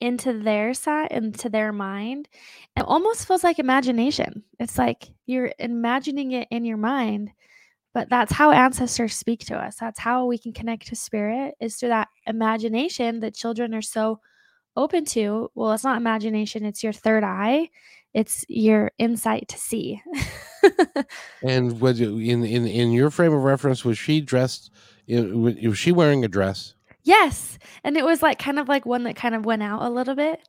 into 0.00 0.32
their 0.38 0.74
side, 0.74 1.12
into 1.12 1.48
their 1.48 1.72
mind. 1.72 2.28
It 2.76 2.82
almost 2.82 3.26
feels 3.26 3.44
like 3.44 3.58
imagination. 3.58 4.42
It's 4.58 4.78
like 4.78 5.08
you're 5.26 5.52
imagining 5.58 6.32
it 6.32 6.48
in 6.50 6.64
your 6.64 6.76
mind 6.78 7.30
but 7.94 8.08
that's 8.08 8.32
how 8.32 8.50
ancestors 8.50 9.14
speak 9.14 9.40
to 9.40 9.56
us 9.56 9.76
that's 9.76 9.98
how 9.98 10.26
we 10.26 10.38
can 10.38 10.52
connect 10.52 10.86
to 10.86 10.96
spirit 10.96 11.54
is 11.60 11.76
through 11.76 11.90
that 11.90 12.08
imagination 12.26 13.20
that 13.20 13.34
children 13.34 13.74
are 13.74 13.82
so 13.82 14.20
open 14.76 15.04
to 15.04 15.50
well 15.54 15.72
it's 15.72 15.84
not 15.84 15.98
imagination 15.98 16.64
it's 16.64 16.82
your 16.82 16.92
third 16.92 17.24
eye 17.24 17.68
it's 18.14 18.44
your 18.48 18.92
insight 18.98 19.48
to 19.48 19.58
see 19.58 20.02
and 21.42 21.80
was 21.80 22.00
in 22.00 22.44
in 22.44 22.66
in 22.66 22.92
your 22.92 23.10
frame 23.10 23.32
of 23.32 23.42
reference 23.42 23.84
was 23.84 23.98
she 23.98 24.20
dressed 24.20 24.70
was 25.08 25.78
she 25.78 25.92
wearing 25.92 26.24
a 26.24 26.28
dress 26.28 26.74
yes 27.02 27.58
and 27.84 27.96
it 27.96 28.04
was 28.04 28.22
like 28.22 28.38
kind 28.38 28.58
of 28.58 28.68
like 28.68 28.86
one 28.86 29.04
that 29.04 29.16
kind 29.16 29.34
of 29.34 29.44
went 29.44 29.62
out 29.62 29.82
a 29.82 29.90
little 29.90 30.14
bit 30.14 30.40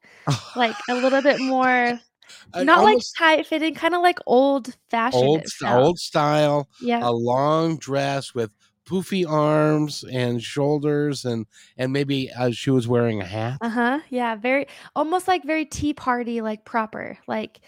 like 0.55 0.75
a 0.89 0.93
little 0.93 1.21
bit 1.21 1.39
more 1.39 1.99
not 2.55 2.79
almost, 2.79 3.19
like 3.19 3.37
tight 3.37 3.47
fitting, 3.47 3.75
kind 3.75 3.95
of 3.95 4.01
like 4.01 4.19
old 4.25 4.75
fashioned. 4.89 5.23
Old, 5.23 5.45
old 5.63 5.99
style. 5.99 6.67
Yeah. 6.81 6.99
A 7.03 7.11
long 7.11 7.77
dress 7.77 8.33
with 8.33 8.51
poofy 8.85 9.27
arms 9.27 10.03
and 10.11 10.41
shoulders 10.41 11.25
and 11.25 11.45
and 11.77 11.93
maybe 11.93 12.31
uh, 12.31 12.51
she 12.51 12.69
was 12.69 12.87
wearing 12.87 13.21
a 13.21 13.25
hat. 13.25 13.57
Uh-huh 13.61 13.99
yeah 14.09 14.35
very 14.35 14.67
almost 14.95 15.27
like 15.27 15.43
very 15.43 15.65
tea 15.65 15.93
party 15.93 16.41
like 16.41 16.65
proper 16.65 17.17
like 17.27 17.59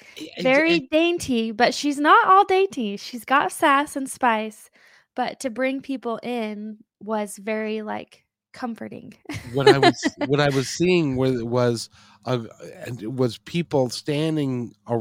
very 0.41 0.75
it, 0.75 0.83
it, 0.83 0.89
dainty 0.89 1.51
but 1.51 1.73
she's 1.73 1.99
not 1.99 2.27
all 2.27 2.45
dainty. 2.45 2.97
She's 2.97 3.25
got 3.25 3.51
sass 3.51 3.95
and 3.95 4.09
spice 4.09 4.69
but 5.15 5.39
to 5.41 5.49
bring 5.49 5.81
people 5.81 6.19
in 6.21 6.77
was 6.99 7.37
very 7.37 7.81
like 7.81 8.25
comforting. 8.53 9.13
What 9.53 9.67
i 9.67 9.77
was 9.77 10.15
what 10.27 10.39
i 10.39 10.49
was 10.49 10.69
seeing 10.69 11.15
was 11.17 11.43
was 11.43 11.89
uh, 12.25 12.39
was 13.03 13.37
people 13.37 13.89
standing 13.89 14.73
uh, 14.87 14.99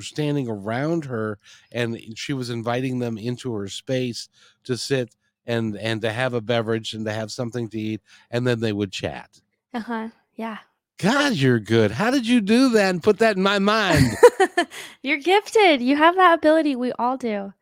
standing 0.00 0.48
around 0.48 1.04
her 1.04 1.38
and 1.70 1.98
she 2.16 2.32
was 2.32 2.50
inviting 2.50 2.98
them 2.98 3.16
into 3.18 3.54
her 3.54 3.68
space 3.68 4.28
to 4.64 4.76
sit 4.76 5.14
and 5.46 5.76
and 5.76 6.02
to 6.02 6.12
have 6.12 6.34
a 6.34 6.40
beverage 6.40 6.94
and 6.94 7.04
to 7.06 7.12
have 7.12 7.30
something 7.30 7.68
to 7.68 7.78
eat 7.78 8.00
and 8.30 8.46
then 8.46 8.60
they 8.60 8.72
would 8.72 8.92
chat. 8.92 9.40
Uh-huh 9.72 10.08
yeah. 10.36 10.58
God 10.98 11.34
you're 11.34 11.58
good. 11.58 11.90
How 11.90 12.10
did 12.10 12.26
you 12.26 12.40
do 12.40 12.70
that 12.70 12.90
and 12.90 13.02
put 13.02 13.18
that 13.18 13.36
in 13.36 13.42
my 13.42 13.58
mind? 13.58 14.12
You're 15.02 15.18
gifted. 15.18 15.82
You 15.82 15.96
have 15.96 16.14
that 16.16 16.38
ability. 16.38 16.76
We 16.76 16.92
all 16.92 17.16
do. 17.16 17.52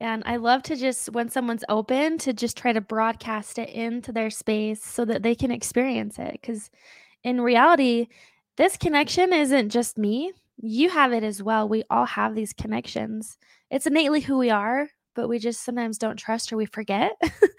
And 0.00 0.24
i 0.26 0.36
love 0.36 0.62
to 0.64 0.76
just 0.76 1.12
when 1.12 1.28
someone's 1.28 1.64
open 1.68 2.18
to 2.18 2.32
just 2.32 2.56
try 2.56 2.72
to 2.72 2.80
broadcast 2.80 3.58
it 3.58 3.68
into 3.70 4.12
their 4.12 4.28
space 4.28 4.82
so 4.84 5.04
that 5.04 5.22
they 5.22 5.34
can 5.34 5.50
experience 5.50 6.18
it. 6.18 6.32
Because 6.32 6.70
in 7.22 7.40
reality 7.40 8.08
this 8.56 8.76
connection 8.76 9.32
isn't 9.32 9.70
just 9.70 9.98
me. 9.98 10.32
You 10.60 10.88
have 10.90 11.12
it 11.12 11.24
as 11.24 11.42
well. 11.42 11.68
We 11.68 11.84
all 11.90 12.06
have 12.06 12.34
these 12.34 12.52
connections. 12.52 13.38
It's 13.70 13.86
innately 13.86 14.20
who 14.20 14.38
we 14.38 14.50
are, 14.50 14.88
but 15.14 15.28
we 15.28 15.38
just 15.38 15.64
sometimes 15.64 15.98
don't 15.98 16.16
trust 16.16 16.52
or 16.52 16.56
we 16.56 16.66
forget. 16.66 17.12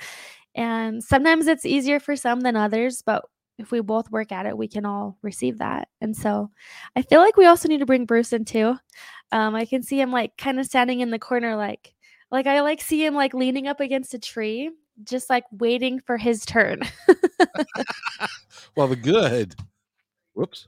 and 0.55 1.03
sometimes 1.03 1.47
it's 1.47 1.65
easier 1.65 1.99
for 1.99 2.15
some 2.15 2.41
than 2.41 2.55
others, 2.55 3.01
but 3.05 3.25
if 3.57 3.71
we 3.71 3.79
both 3.81 4.11
work 4.11 4.31
at 4.31 4.45
it, 4.45 4.57
we 4.57 4.67
can 4.67 4.85
all 4.85 5.17
receive 5.21 5.59
that. 5.59 5.87
And 6.01 6.15
so 6.15 6.51
I 6.95 7.01
feel 7.01 7.21
like 7.21 7.37
we 7.37 7.45
also 7.45 7.69
need 7.69 7.79
to 7.79 7.85
bring 7.85 8.05
Bruce 8.05 8.33
in 8.33 8.45
too. 8.45 8.75
Um, 9.31 9.55
I 9.55 9.65
can 9.65 9.81
see 9.81 9.99
him 9.99 10.11
like 10.11 10.37
kind 10.37 10.59
of 10.59 10.65
standing 10.65 10.99
in 10.99 11.09
the 11.09 11.19
corner, 11.19 11.55
like, 11.55 11.93
like 12.31 12.47
I 12.47 12.61
like 12.61 12.81
see 12.81 13.05
him 13.05 13.15
like 13.15 13.33
leaning 13.33 13.67
up 13.67 13.79
against 13.79 14.13
a 14.13 14.19
tree, 14.19 14.71
just 15.03 15.29
like 15.29 15.45
waiting 15.51 15.99
for 15.99 16.17
his 16.17 16.45
turn. 16.45 16.81
well, 18.75 18.87
the 18.87 18.95
good. 18.95 19.55
Whoops. 20.33 20.67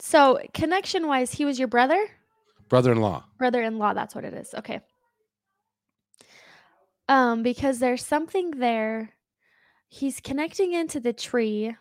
So, 0.00 0.40
connection 0.52 1.06
wise, 1.06 1.32
he 1.32 1.44
was 1.44 1.60
your 1.60 1.68
brother? 1.68 2.08
Brother 2.72 2.90
in 2.92 3.02
law. 3.02 3.22
Brother 3.36 3.62
in 3.62 3.76
law, 3.76 3.92
that's 3.92 4.14
what 4.14 4.24
it 4.24 4.32
is. 4.32 4.54
Okay. 4.54 4.80
Um, 7.06 7.42
because 7.42 7.80
there's 7.80 8.02
something 8.02 8.52
there. 8.52 9.10
He's 9.90 10.20
connecting 10.20 10.72
into 10.72 10.98
the 10.98 11.12
tree. 11.12 11.76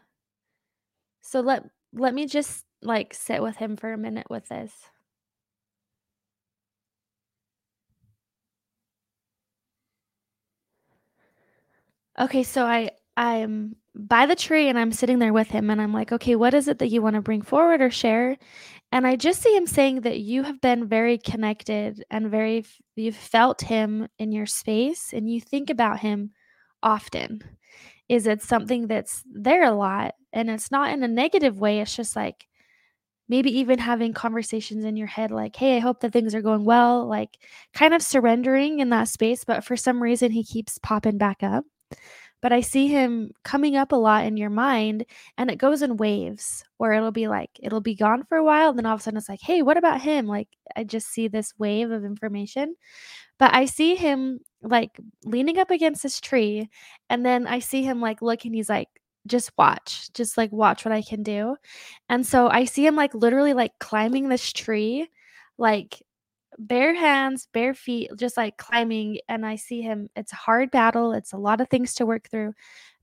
So 1.22 1.39
let 1.39 1.63
let 1.93 2.13
me 2.13 2.26
just 2.26 2.65
like 2.81 3.13
sit 3.13 3.41
with 3.41 3.55
him 3.55 3.77
for 3.77 3.93
a 3.93 3.97
minute 3.97 4.30
with 4.30 4.49
this. 4.49 4.73
Okay, 12.19 12.43
so 12.43 12.65
I 12.65 12.91
I'm 13.15 13.77
by 13.95 14.26
the 14.26 14.35
tree 14.35 14.68
and 14.68 14.77
I'm 14.77 14.91
sitting 14.91 15.19
there 15.19 15.31
with 15.34 15.47
him 15.47 15.69
and 15.69 15.81
I'm 15.81 15.93
like, 15.93 16.11
"Okay, 16.11 16.35
what 16.35 16.53
is 16.53 16.68
it 16.68 16.80
that 16.80 16.89
you 16.89 17.01
want 17.01 17.15
to 17.15 17.22
bring 17.22 17.41
forward 17.41 17.81
or 17.81 17.89
share?" 17.89 18.38
And 18.91 19.07
I 19.07 19.15
just 19.15 19.41
see 19.41 19.55
him 19.55 19.68
saying 19.68 20.01
that 20.01 20.19
you 20.19 20.43
have 20.43 20.59
been 20.59 20.88
very 20.88 21.18
connected 21.18 22.03
and 22.11 22.30
very 22.30 22.65
you've 22.95 23.15
felt 23.15 23.61
him 23.61 24.07
in 24.19 24.31
your 24.31 24.45
space 24.45 25.13
and 25.13 25.30
you 25.30 25.39
think 25.39 25.69
about 25.69 25.99
him 25.99 26.31
often. 26.84 27.41
Is 28.09 28.27
it 28.27 28.41
something 28.41 28.88
that's 28.88 29.23
there 29.34 29.63
a 29.63 29.72
lot 29.72 30.15
and 30.34 30.49
it's 30.49 30.72
not 30.72 30.91
in 30.91 31.03
a 31.03 31.07
negative 31.07 31.59
way, 31.59 31.80
it's 31.81 31.95
just 31.95 32.15
like 32.15 32.47
maybe 33.30 33.51
even 33.59 33.80
having 33.80 34.13
conversations 34.13 34.85
in 34.85 34.97
your 34.97 35.07
head 35.07 35.31
like, 35.31 35.55
"Hey, 35.55 35.77
I 35.77 35.80
hope 35.80 36.01
that 36.01 36.13
things 36.13 36.35
are 36.35 36.41
going 36.41 36.65
well," 36.65 37.07
like 37.07 37.38
kind 37.73 37.93
of 37.93 38.01
surrendering 38.03 38.80
in 38.80 38.89
that 38.91 39.09
space, 39.09 39.45
but 39.45 39.63
for 39.65 39.77
some 39.77 40.01
reason 40.03 40.31
he 40.31 40.43
keeps 40.45 40.80
popping 40.80 41.18
back 41.18 41.43
up 41.43 41.65
but 42.41 42.51
I 42.51 42.61
see 42.61 42.88
him 42.88 43.31
coming 43.43 43.76
up 43.76 43.91
a 43.91 43.95
lot 43.95 44.26
in 44.26 44.38
your 44.38 44.49
mind 44.49 45.05
and 45.38 45.49
it 45.51 45.57
goes 45.57 45.81
in 45.81 45.97
waves 45.97 46.63
where 46.77 46.93
it'll 46.93 47.11
be 47.11 47.27
like 47.27 47.51
it'll 47.61 47.81
be 47.81 47.95
gone 47.95 48.23
for 48.23 48.38
a 48.38 48.43
while 48.43 48.69
and 48.69 48.80
then 48.80 48.85
all 48.85 48.95
of 48.95 48.99
a 48.99 49.03
sudden 49.03 49.18
it's 49.18 49.30
like 49.30 49.41
hey 49.41 49.61
what 49.61 49.77
about 49.77 50.01
him? 50.01 50.27
Like 50.27 50.49
I 50.76 50.84
just 50.84 51.07
see 51.07 51.27
this 51.27 51.53
wave 51.57 51.91
of 51.91 52.03
information 52.05 52.76
but 53.39 53.53
I 53.53 53.65
see 53.65 53.95
him 53.95 54.39
like 54.61 54.99
leaning 55.23 55.57
up 55.59 55.72
against 55.72 56.03
this 56.03 56.19
tree 56.22 56.69
and 57.09 57.26
then 57.26 57.47
I 57.47 57.59
see 57.59 57.84
him 57.84 58.01
like 58.01 58.22
looking 58.22 58.53
he's 58.53 58.69
like 58.69 58.89
just 59.27 59.51
watch 59.57 60.11
just 60.13 60.38
like 60.38 60.51
watch 60.51 60.85
what 60.85 60.91
I 60.91 61.01
can 61.01 61.23
do. 61.23 61.55
And 62.09 62.26
so 62.26 62.47
I 62.49 62.65
see 62.65 62.85
him 62.85 62.95
like 62.95 63.13
literally 63.13 63.53
like 63.53 63.73
climbing 63.80 64.30
this 64.30 64.51
tree 64.51 65.07
like 65.57 66.01
bare 66.67 66.93
hands, 66.93 67.47
bare 67.51 67.73
feet, 67.73 68.11
just 68.17 68.38
like 68.38 68.57
climbing. 68.57 69.19
And 69.27 69.45
I 69.45 69.55
see 69.55 69.81
him, 69.81 70.09
it's 70.15 70.33
a 70.33 70.38
hard 70.38 70.71
battle. 70.71 71.11
It's 71.13 71.33
a 71.33 71.38
lot 71.38 71.61
of 71.61 71.69
things 71.69 71.93
to 71.95 72.05
work 72.05 72.29
through. 72.29 72.53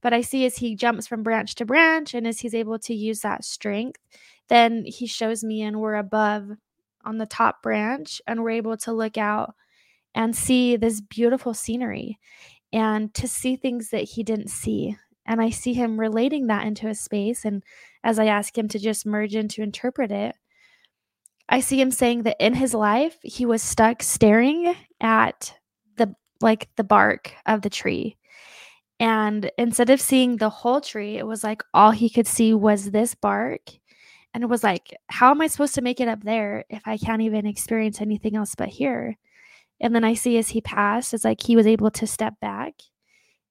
But 0.01 0.13
I 0.13 0.21
see 0.21 0.45
as 0.45 0.57
he 0.57 0.75
jumps 0.75 1.07
from 1.07 1.23
branch 1.23 1.55
to 1.55 1.65
branch 1.65 2.13
and 2.13 2.25
as 2.25 2.39
he's 2.39 2.55
able 2.55 2.79
to 2.79 2.93
use 2.93 3.19
that 3.21 3.43
strength, 3.43 3.99
then 4.47 4.85
he 4.85 5.07
shows 5.07 5.43
me 5.43 5.61
and 5.61 5.79
we're 5.79 5.95
above 5.95 6.51
on 7.05 7.17
the 7.17 7.25
top 7.25 7.61
branch 7.61 8.21
and 8.27 8.41
we're 8.41 8.49
able 8.51 8.77
to 8.77 8.93
look 8.93 9.17
out 9.17 9.55
and 10.15 10.35
see 10.35 10.75
this 10.75 11.01
beautiful 11.01 11.53
scenery 11.53 12.17
and 12.73 13.13
to 13.13 13.27
see 13.27 13.55
things 13.55 13.89
that 13.89 14.03
he 14.03 14.23
didn't 14.23 14.49
see. 14.49 14.95
And 15.25 15.41
I 15.41 15.49
see 15.49 15.73
him 15.73 15.99
relating 15.99 16.47
that 16.47 16.65
into 16.65 16.87
a 16.87 16.95
space. 16.95 17.45
And 17.45 17.63
as 18.03 18.17
I 18.17 18.25
ask 18.25 18.57
him 18.57 18.67
to 18.69 18.79
just 18.79 19.05
merge 19.05 19.35
in 19.35 19.47
to 19.49 19.61
interpret 19.61 20.11
it, 20.11 20.35
I 21.49 21.61
see 21.61 21.81
him 21.81 21.91
saying 21.91 22.23
that 22.23 22.37
in 22.39 22.53
his 22.53 22.73
life, 22.75 23.17
he 23.23 23.45
was 23.45 23.63
stuck 23.63 24.03
staring 24.03 24.75
at 25.01 25.53
the 25.97 26.15
like 26.41 26.69
the 26.77 26.83
bark 26.83 27.33
of 27.47 27.63
the 27.63 27.69
tree. 27.69 28.17
And 28.99 29.49
instead 29.57 29.89
of 29.89 29.99
seeing 29.99 30.37
the 30.37 30.49
whole 30.49 30.79
tree, 30.79 31.17
it 31.17 31.25
was 31.25 31.43
like 31.43 31.63
all 31.73 31.91
he 31.91 32.09
could 32.09 32.27
see 32.27 32.53
was 32.53 32.91
this 32.91 33.15
bark. 33.15 33.61
And 34.33 34.43
it 34.43 34.47
was 34.47 34.63
like, 34.63 34.95
how 35.07 35.31
am 35.31 35.41
I 35.41 35.47
supposed 35.47 35.73
to 35.75 35.81
make 35.81 35.99
it 35.99 36.07
up 36.07 36.23
there 36.23 36.65
if 36.69 36.83
I 36.85 36.97
can't 36.97 37.23
even 37.23 37.47
experience 37.47 37.99
anything 37.99 38.35
else 38.35 38.53
but 38.55 38.69
here? 38.69 39.17
And 39.81 39.95
then 39.95 40.03
I 40.03 40.13
see 40.13 40.37
as 40.37 40.49
he 40.49 40.61
passed, 40.61 41.13
it's 41.13 41.23
like 41.23 41.41
he 41.41 41.55
was 41.55 41.65
able 41.65 41.89
to 41.91 42.05
step 42.05 42.39
back 42.39 42.75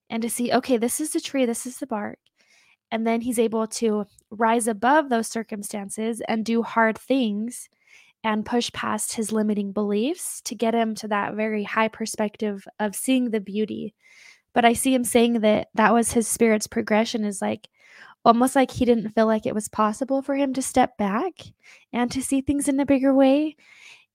and 0.09 0.23
to 0.23 0.31
see, 0.31 0.53
okay, 0.53 0.77
this 0.77 1.01
is 1.01 1.11
the 1.11 1.21
tree, 1.21 1.47
this 1.47 1.67
is 1.67 1.79
the 1.79 1.87
bark. 1.87 2.19
And 2.93 3.07
then 3.07 3.23
he's 3.23 3.39
able 3.39 3.67
to 3.67 4.07
rise 4.31 4.69
above 4.69 5.09
those 5.09 5.27
circumstances 5.27 6.23
and 6.29 6.45
do 6.45 6.63
hard 6.63 6.97
things 6.97 7.69
and 8.25 8.45
push 8.45 8.71
past 8.73 9.15
his 9.15 9.33
limiting 9.33 9.73
beliefs 9.73 10.41
to 10.43 10.55
get 10.55 10.75
him 10.75 10.95
to 10.97 11.09
that 11.09 11.35
very 11.35 11.63
high 11.65 11.89
perspective 11.89 12.67
of 12.79 12.97
seeing 12.97 13.31
the 13.31 13.41
beauty. 13.41 13.95
But 14.55 14.65
I 14.65 14.73
see 14.73 14.93
him 14.93 15.05
saying 15.05 15.41
that 15.41 15.69
that 15.75 15.93
was 15.93 16.13
his 16.13 16.27
spirit's 16.27 16.67
progression 16.67 17.25
is 17.25 17.41
like 17.41 17.69
almost 18.25 18.57
like 18.57 18.71
he 18.71 18.85
didn't 18.85 19.11
feel 19.11 19.27
like 19.27 19.47
it 19.47 19.55
was 19.55 19.69
possible 19.69 20.23
for 20.23 20.35
him 20.35 20.53
to 20.55 20.63
step 20.63 20.97
back 20.99 21.33
and 21.93 22.11
to 22.11 22.23
see 22.23 22.41
things 22.41 22.69
in 22.69 22.81
a 22.81 22.87
bigger 22.87 23.15
way. 23.15 23.57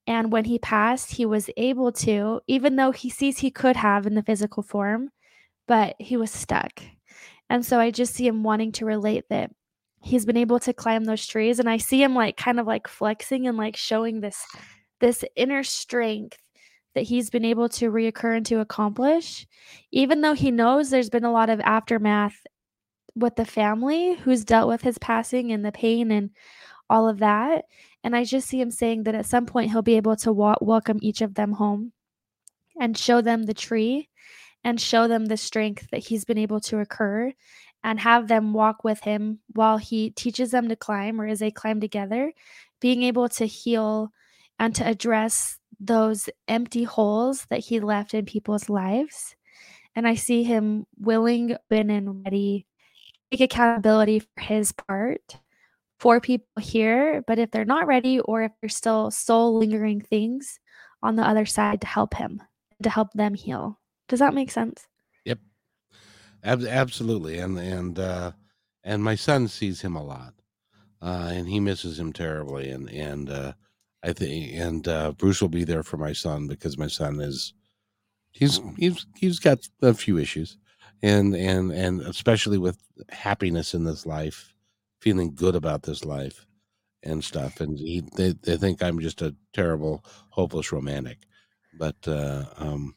And 0.05 0.31
when 0.31 0.45
he 0.45 0.59
passed, 0.59 1.11
he 1.11 1.25
was 1.25 1.49
able 1.55 1.91
to, 1.93 2.41
even 2.47 2.75
though 2.75 2.91
he 2.91 3.09
sees 3.09 3.39
he 3.39 3.51
could 3.51 3.77
have 3.77 4.05
in 4.05 4.15
the 4.15 4.23
physical 4.23 4.61
form, 4.61 5.11
but 5.67 5.95
he 5.97 6.17
was 6.17 6.29
stuck. 6.31 6.83
And 7.49 7.65
so 7.65 7.79
I 7.79 7.91
just 7.91 8.13
see 8.13 8.27
him 8.27 8.43
wanting 8.43 8.73
to 8.73 8.85
relate 8.85 9.25
that 9.29 9.51
he's 10.03 10.25
been 10.25 10.37
able 10.37 10.59
to 10.59 10.73
climb 10.73 11.05
those 11.05 11.25
trees 11.25 11.59
and 11.59 11.69
I 11.69 11.77
see 11.77 12.03
him 12.03 12.13
like 12.13 12.37
kind 12.37 12.59
of 12.59 12.67
like 12.67 12.87
flexing 12.87 13.47
and 13.47 13.57
like 13.57 13.75
showing 13.75 14.19
this 14.19 14.45
this 14.99 15.23
inner 15.35 15.63
strength 15.63 16.37
that 16.95 17.03
he's 17.03 17.29
been 17.29 17.45
able 17.45 17.69
to 17.69 17.91
reoccur 17.91 18.37
and 18.37 18.45
to 18.45 18.59
accomplish. 18.59 19.47
Even 19.91 20.21
though 20.21 20.33
he 20.33 20.51
knows 20.51 20.89
there's 20.89 21.09
been 21.09 21.23
a 21.23 21.31
lot 21.31 21.49
of 21.49 21.59
aftermath 21.61 22.45
with 23.15 23.35
the 23.35 23.45
family 23.45 24.15
who's 24.15 24.45
dealt 24.45 24.67
with 24.67 24.81
his 24.81 24.97
passing 24.99 25.51
and 25.51 25.65
the 25.65 25.71
pain 25.71 26.11
and 26.11 26.29
all 26.89 27.07
of 27.07 27.19
that 27.19 27.65
and 28.03 28.15
I 28.15 28.25
just 28.25 28.47
see 28.47 28.59
him 28.59 28.71
saying 28.71 29.03
that 29.03 29.15
at 29.15 29.25
some 29.25 29.45
point 29.45 29.71
he'll 29.71 29.81
be 29.81 29.97
able 29.97 30.15
to 30.17 30.33
wa- 30.33 30.57
welcome 30.61 30.99
each 31.01 31.21
of 31.21 31.35
them 31.35 31.53
home 31.53 31.93
and 32.79 32.97
show 32.97 33.21
them 33.21 33.43
the 33.43 33.53
tree 33.53 34.09
and 34.63 34.79
show 34.79 35.07
them 35.07 35.25
the 35.25 35.37
strength 35.37 35.87
that 35.91 36.03
he's 36.03 36.25
been 36.25 36.37
able 36.37 36.59
to 36.61 36.79
occur 36.79 37.31
and 37.83 37.99
have 37.99 38.27
them 38.27 38.53
walk 38.53 38.83
with 38.83 39.01
him 39.01 39.39
while 39.53 39.77
he 39.77 40.09
teaches 40.11 40.51
them 40.51 40.69
to 40.69 40.75
climb 40.75 41.19
or 41.19 41.27
as 41.27 41.39
they 41.39 41.51
climb 41.51 41.81
together, 41.81 42.31
being 42.79 43.03
able 43.03 43.27
to 43.29 43.45
heal 43.45 44.11
and 44.59 44.73
to 44.75 44.87
address 44.87 45.57
those 45.79 46.29
empty 46.47 46.83
holes 46.83 47.45
that 47.49 47.59
he 47.59 47.79
left 47.79 48.13
in 48.13 48.25
people's 48.25 48.69
lives. 48.69 49.35
And 49.95 50.07
I 50.07 50.15
see 50.15 50.43
him 50.43 50.85
willing, 50.97 51.55
been 51.69 51.89
and 51.89 52.23
ready 52.23 52.65
take 53.31 53.41
accountability 53.51 54.19
for 54.19 54.41
his 54.41 54.71
part 54.71 55.39
for 55.99 56.19
people 56.19 56.61
here. 56.61 57.23
But 57.25 57.39
if 57.39 57.51
they're 57.51 57.65
not 57.65 57.87
ready 57.87 58.19
or 58.19 58.43
if 58.43 58.51
there's 58.61 58.75
still 58.75 59.11
soul 59.11 59.57
lingering 59.57 60.01
things 60.01 60.59
on 61.01 61.15
the 61.15 61.23
other 61.27 61.45
side 61.45 61.81
to 61.81 61.87
help 61.87 62.13
him, 62.13 62.41
to 62.81 62.89
help 62.89 63.11
them 63.13 63.33
heal. 63.33 63.79
Does 64.07 64.19
that 64.19 64.33
make 64.33 64.51
sense? 64.51 64.87
Ab- 66.43 66.65
absolutely, 66.65 67.37
and 67.39 67.57
and 67.57 67.97
uh, 67.99 68.31
and 68.83 69.03
my 69.03 69.15
son 69.15 69.47
sees 69.47 69.81
him 69.81 69.95
a 69.95 70.03
lot, 70.03 70.33
uh, 71.01 71.29
and 71.33 71.47
he 71.47 71.59
misses 71.59 71.99
him 71.99 72.13
terribly. 72.13 72.69
And 72.69 72.89
and 72.89 73.29
uh, 73.29 73.53
I 74.03 74.13
think 74.13 74.53
and 74.55 74.87
uh, 74.87 75.11
Bruce 75.13 75.41
will 75.41 75.49
be 75.49 75.63
there 75.63 75.83
for 75.83 75.97
my 75.97 76.13
son 76.13 76.47
because 76.47 76.77
my 76.77 76.87
son 76.87 77.19
is 77.21 77.53
he's 78.31 78.61
he's 78.77 79.05
he's 79.17 79.39
got 79.39 79.67
a 79.81 79.93
few 79.93 80.17
issues, 80.17 80.57
and 81.01 81.35
and 81.35 81.71
and 81.71 82.01
especially 82.01 82.57
with 82.57 82.79
happiness 83.09 83.73
in 83.73 83.85
this 83.85 84.05
life, 84.05 84.53
feeling 85.01 85.35
good 85.35 85.55
about 85.55 85.83
this 85.83 86.05
life 86.05 86.45
and 87.03 87.23
stuff. 87.23 87.61
And 87.61 87.77
he 87.79 88.03
they, 88.17 88.33
they 88.43 88.57
think 88.57 88.83
I'm 88.83 88.99
just 88.99 89.21
a 89.21 89.35
terrible, 89.53 90.03
hopeless 90.31 90.71
romantic, 90.71 91.19
but 91.73 91.97
uh, 92.07 92.45
um, 92.57 92.95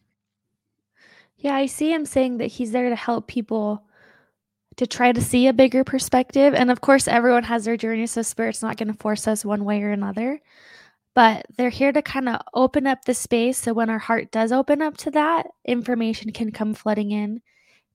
yeah, 1.39 1.55
I 1.55 1.67
see 1.67 1.93
him 1.93 2.07
saying 2.07 2.39
that 2.39 2.47
he's 2.47 2.73
there 2.73 2.89
to 2.89 2.97
help 2.97 3.27
people 3.27 3.83
to 4.77 4.87
try 4.87 5.13
to 5.13 5.21
see 5.21 5.47
a 5.47 5.53
bigger 5.53 5.85
perspective. 5.85 6.55
And 6.55 6.71
of 6.71 6.81
course, 6.81 7.09
everyone 7.09 7.45
has 7.45 7.65
their 7.65 7.77
journey, 7.77 8.07
so 8.07 8.23
Spirit's 8.23 8.63
not 8.63 8.77
going 8.77 8.89
to 8.89 8.99
force 8.99 9.27
us 9.27 9.45
one 9.45 9.65
way 9.65 9.83
or 9.83 9.91
another. 9.91 10.41
But 11.15 11.47
they're 11.57 11.71
here 11.71 11.93
to 11.93 12.03
kind 12.03 12.29
of 12.29 12.43
open 12.53 12.87
up 12.87 13.05
the 13.05 13.15
space 13.15 13.57
so 13.57 13.73
when 13.73 13.89
our 13.89 13.99
heart 13.99 14.31
does 14.31 14.53
open 14.53 14.83
up 14.83 14.99
to 14.99 15.11
that, 15.13 15.47
information 15.65 16.31
can 16.33 16.53
come 16.53 16.75
flooding 16.75 17.11
in 17.11 17.41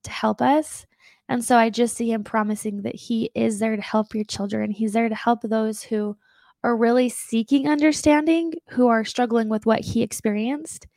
to 0.03 0.11
help 0.11 0.41
us. 0.41 0.87
And 1.29 1.43
so 1.45 1.55
I 1.55 1.69
just 1.69 1.95
see 1.95 2.11
him 2.11 2.23
promising 2.23 2.81
that 2.81 2.95
he 2.95 3.29
is 3.35 3.59
there 3.59 3.75
to 3.75 3.81
help 3.81 4.15
your 4.15 4.23
children. 4.23 4.71
He's 4.71 4.93
there 4.93 5.07
to 5.07 5.15
help 5.15 5.41
those 5.43 5.83
who 5.83 6.17
are 6.63 6.75
really 6.75 7.09
seeking 7.09 7.69
understanding, 7.69 8.53
who 8.69 8.87
are 8.87 9.05
struggling 9.05 9.49
with 9.49 9.67
what 9.67 9.81
he 9.81 10.01
experienced 10.01 10.87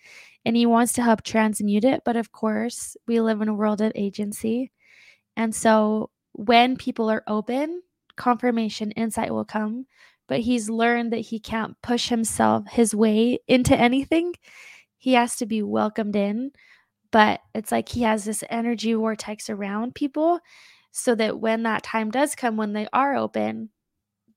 and 0.45 0.57
he 0.57 0.67
wants 0.67 0.93
to 0.95 1.03
help 1.03 1.23
transmute 1.23 1.85
it. 1.85 2.03
But 2.05 2.17
of 2.17 2.33
course, 2.33 2.97
we 3.07 3.21
live 3.21 3.41
in 3.41 3.49
a 3.49 3.55
world 3.55 3.81
of 3.81 3.93
agency. 3.95 4.71
And 5.37 5.55
so 5.55 6.11
when 6.33 6.77
people 6.77 7.11
are 7.11 7.25
open, 7.27 7.83
confirmation, 8.17 8.91
insight 8.93 9.33
will 9.33 9.45
come. 9.45 9.87
But 10.27 10.41
he's 10.41 10.71
learned 10.71 11.13
that 11.13 11.19
he 11.19 11.39
can't 11.39 11.81
push 11.83 12.09
himself 12.09 12.65
his 12.71 12.95
way 12.95 13.39
into 13.47 13.77
anything. 13.77 14.35
He 14.97 15.15
has 15.15 15.37
to 15.37 15.47
be 15.47 15.63
welcomed 15.63 16.17
in. 16.17 16.53
But 17.11 17.41
it's 17.55 17.71
like 17.71 17.89
he 17.89 18.03
has 18.03 18.25
this 18.25 18.43
energy 18.51 18.93
vortex 18.95 19.49
around 19.49 19.95
people 19.95 20.41
so 20.91 21.15
that 21.15 21.41
when 21.41 21.63
that 21.63 21.83
time 21.83 22.11
does 22.11 22.35
come, 22.35 22.57
when 22.57 22.73
they 22.73 22.89
are 22.93 23.15
open, 23.15 23.71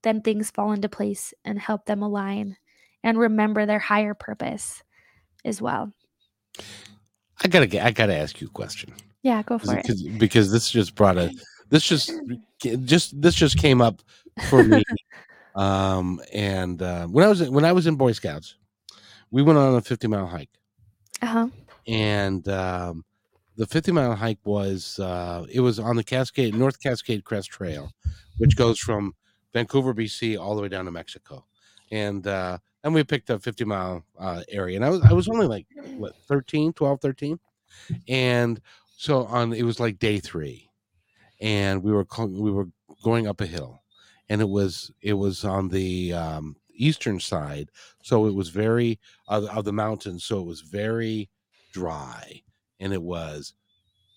then 0.02 0.20
things 0.20 0.50
fall 0.50 0.72
into 0.72 0.88
place 0.88 1.34
and 1.44 1.58
help 1.58 1.86
them 1.86 2.02
align 2.02 2.56
and 3.02 3.18
remember 3.18 3.66
their 3.66 3.78
higher 3.78 4.14
purpose 4.14 4.82
as 5.44 5.60
well. 5.62 5.92
I 7.42 7.48
gotta 7.48 7.66
get. 7.66 7.84
I 7.84 7.90
gotta 7.90 8.16
ask 8.16 8.40
you 8.40 8.48
a 8.48 8.50
question. 8.50 8.92
Yeah, 9.22 9.42
go 9.42 9.58
for 9.58 9.76
because, 9.76 10.04
it. 10.04 10.18
Because 10.18 10.50
this 10.52 10.70
just 10.70 10.94
brought 10.94 11.18
a. 11.18 11.32
This 11.68 11.84
just 11.84 12.12
just 12.84 13.20
this 13.20 13.34
just 13.34 13.58
came 13.58 13.80
up 13.80 14.02
for 14.48 14.64
me. 14.64 14.82
um, 15.54 16.20
and 16.32 16.80
uh, 16.82 17.06
when 17.06 17.24
I 17.24 17.28
was 17.28 17.48
when 17.48 17.64
I 17.64 17.72
was 17.72 17.86
in 17.86 17.96
Boy 17.96 18.12
Scouts, 18.12 18.56
we 19.30 19.42
went 19.42 19.58
on 19.58 19.74
a 19.74 19.80
fifty 19.80 20.08
mile 20.08 20.26
hike. 20.26 20.50
Uh 21.22 21.26
huh. 21.26 21.48
And 21.86 22.46
um, 22.48 23.04
the 23.58 23.66
50 23.66 23.92
mile 23.92 24.14
hike 24.14 24.38
was 24.44 24.98
uh, 25.00 25.44
it 25.52 25.60
was 25.60 25.78
on 25.78 25.96
the 25.96 26.04
Cascade 26.04 26.54
North 26.54 26.80
Cascade 26.80 27.24
Crest 27.24 27.50
Trail, 27.50 27.90
which 28.38 28.56
goes 28.56 28.78
from 28.78 29.14
Vancouver, 29.52 29.92
BC, 29.92 30.38
all 30.38 30.54
the 30.54 30.62
way 30.62 30.68
down 30.68 30.84
to 30.84 30.92
Mexico, 30.92 31.44
and 31.90 32.26
uh, 32.26 32.58
and 32.84 32.94
we 32.94 33.04
picked 33.04 33.30
a 33.30 33.38
50 33.38 33.64
mile 33.64 34.04
uh, 34.18 34.42
area, 34.48 34.76
and 34.76 34.84
I 34.84 34.90
was 34.90 35.02
I 35.02 35.12
was 35.12 35.28
only 35.28 35.46
like 35.46 35.66
what 35.96 36.14
13, 36.28 36.72
12, 36.72 37.00
13, 37.00 37.38
and 38.08 38.60
so 38.96 39.24
on 39.26 39.52
it 39.52 39.62
was 39.64 39.80
like 39.80 39.98
day 39.98 40.18
three, 40.20 40.68
and 41.40 41.82
we 41.82 41.92
were 41.92 42.06
we 42.26 42.50
were 42.50 42.68
going 43.02 43.26
up 43.26 43.40
a 43.40 43.46
hill, 43.46 43.82
and 44.28 44.40
it 44.40 44.48
was 44.48 44.90
it 45.02 45.14
was 45.14 45.44
on 45.44 45.68
the 45.68 46.12
um, 46.12 46.56
eastern 46.74 47.20
side, 47.20 47.70
so 48.02 48.26
it 48.26 48.34
was 48.34 48.48
very 48.50 48.98
of, 49.28 49.44
of 49.46 49.64
the 49.64 49.72
mountains, 49.72 50.24
so 50.24 50.40
it 50.40 50.46
was 50.46 50.60
very 50.60 51.28
dry 51.72 52.42
and 52.80 52.92
it 52.92 53.02
was 53.02 53.54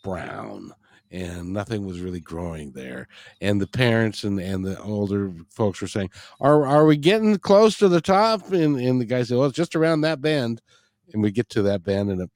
brown 0.03 0.71
and 1.11 1.51
nothing 1.51 1.85
was 1.85 1.99
really 1.99 2.21
growing 2.21 2.71
there. 2.71 3.07
And 3.41 3.59
the 3.59 3.67
parents 3.67 4.23
and, 4.23 4.39
and 4.39 4.63
the 4.63 4.81
older 4.81 5.33
folks 5.49 5.81
were 5.81 5.87
saying, 5.87 6.09
Are 6.39 6.65
are 6.65 6.85
we 6.85 6.97
getting 6.97 7.37
close 7.37 7.77
to 7.77 7.89
the 7.89 8.01
top? 8.01 8.51
And 8.51 8.79
and 8.79 8.99
the 9.01 9.05
guy 9.05 9.23
said, 9.23 9.37
Well, 9.37 9.47
it's 9.47 9.55
just 9.55 9.75
around 9.75 10.01
that 10.01 10.21
bend. 10.21 10.61
And 11.13 11.21
we 11.21 11.31
get 11.31 11.49
to 11.49 11.61
that 11.63 11.83
bend 11.83 12.09
and 12.09 12.21
it 12.21 12.29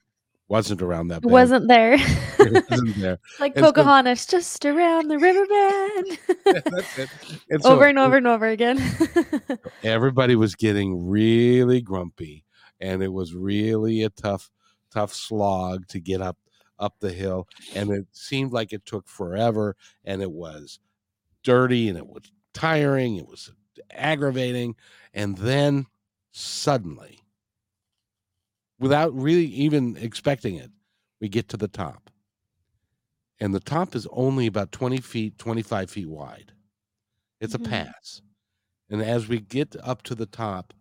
wasn't 0.48 0.82
around 0.82 1.08
that 1.08 1.22
bend. 1.22 1.32
Wasn't 1.32 1.68
there. 1.68 1.94
it 2.38 2.64
wasn't 2.70 2.96
there. 2.98 3.18
like 3.40 3.56
and 3.56 3.64
Pocahontas, 3.64 4.20
so, 4.20 4.38
just 4.38 4.64
around 4.66 5.08
the 5.08 5.18
river 5.18 5.46
bend. 5.46 6.18
that's 6.64 6.98
it. 6.98 7.08
And 7.50 7.62
so, 7.62 7.70
over 7.70 7.86
and 7.86 7.98
over 7.98 8.16
and 8.18 8.26
over 8.26 8.46
again. 8.46 8.78
everybody 9.82 10.36
was 10.36 10.54
getting 10.54 11.08
really 11.08 11.80
grumpy. 11.80 12.44
And 12.78 13.02
it 13.02 13.10
was 13.10 13.34
really 13.34 14.02
a 14.02 14.10
tough 14.10 14.50
tough 14.92 15.12
slog 15.12 15.88
to 15.88 15.98
get 15.98 16.20
up 16.20 16.36
up 16.78 16.94
the 17.00 17.12
hill 17.12 17.48
and 17.74 17.90
it 17.90 18.06
seemed 18.12 18.52
like 18.52 18.72
it 18.72 18.84
took 18.84 19.08
forever 19.08 19.76
and 20.04 20.22
it 20.22 20.30
was 20.30 20.78
dirty 21.42 21.88
and 21.88 21.96
it 21.96 22.06
was 22.06 22.22
tiring 22.52 23.16
it 23.16 23.26
was 23.26 23.52
aggravating 23.92 24.74
and 25.14 25.36
then 25.38 25.86
suddenly 26.32 27.18
without 28.78 29.14
really 29.14 29.46
even 29.46 29.96
expecting 29.96 30.56
it 30.56 30.70
we 31.20 31.28
get 31.28 31.48
to 31.48 31.56
the 31.56 31.68
top. 31.68 32.10
And 33.40 33.54
the 33.54 33.60
top 33.60 33.94
is 33.94 34.06
only 34.10 34.46
about 34.46 34.72
20 34.72 34.98
feet 34.98 35.38
25 35.38 35.90
feet 35.90 36.08
wide. 36.08 36.52
It's 37.40 37.54
mm-hmm. 37.54 37.66
a 37.66 37.68
pass. 37.68 38.22
And 38.88 39.02
as 39.02 39.28
we 39.28 39.40
get 39.40 39.76
up 39.82 40.02
to 40.04 40.14
the 40.14 40.26
top 40.26 40.72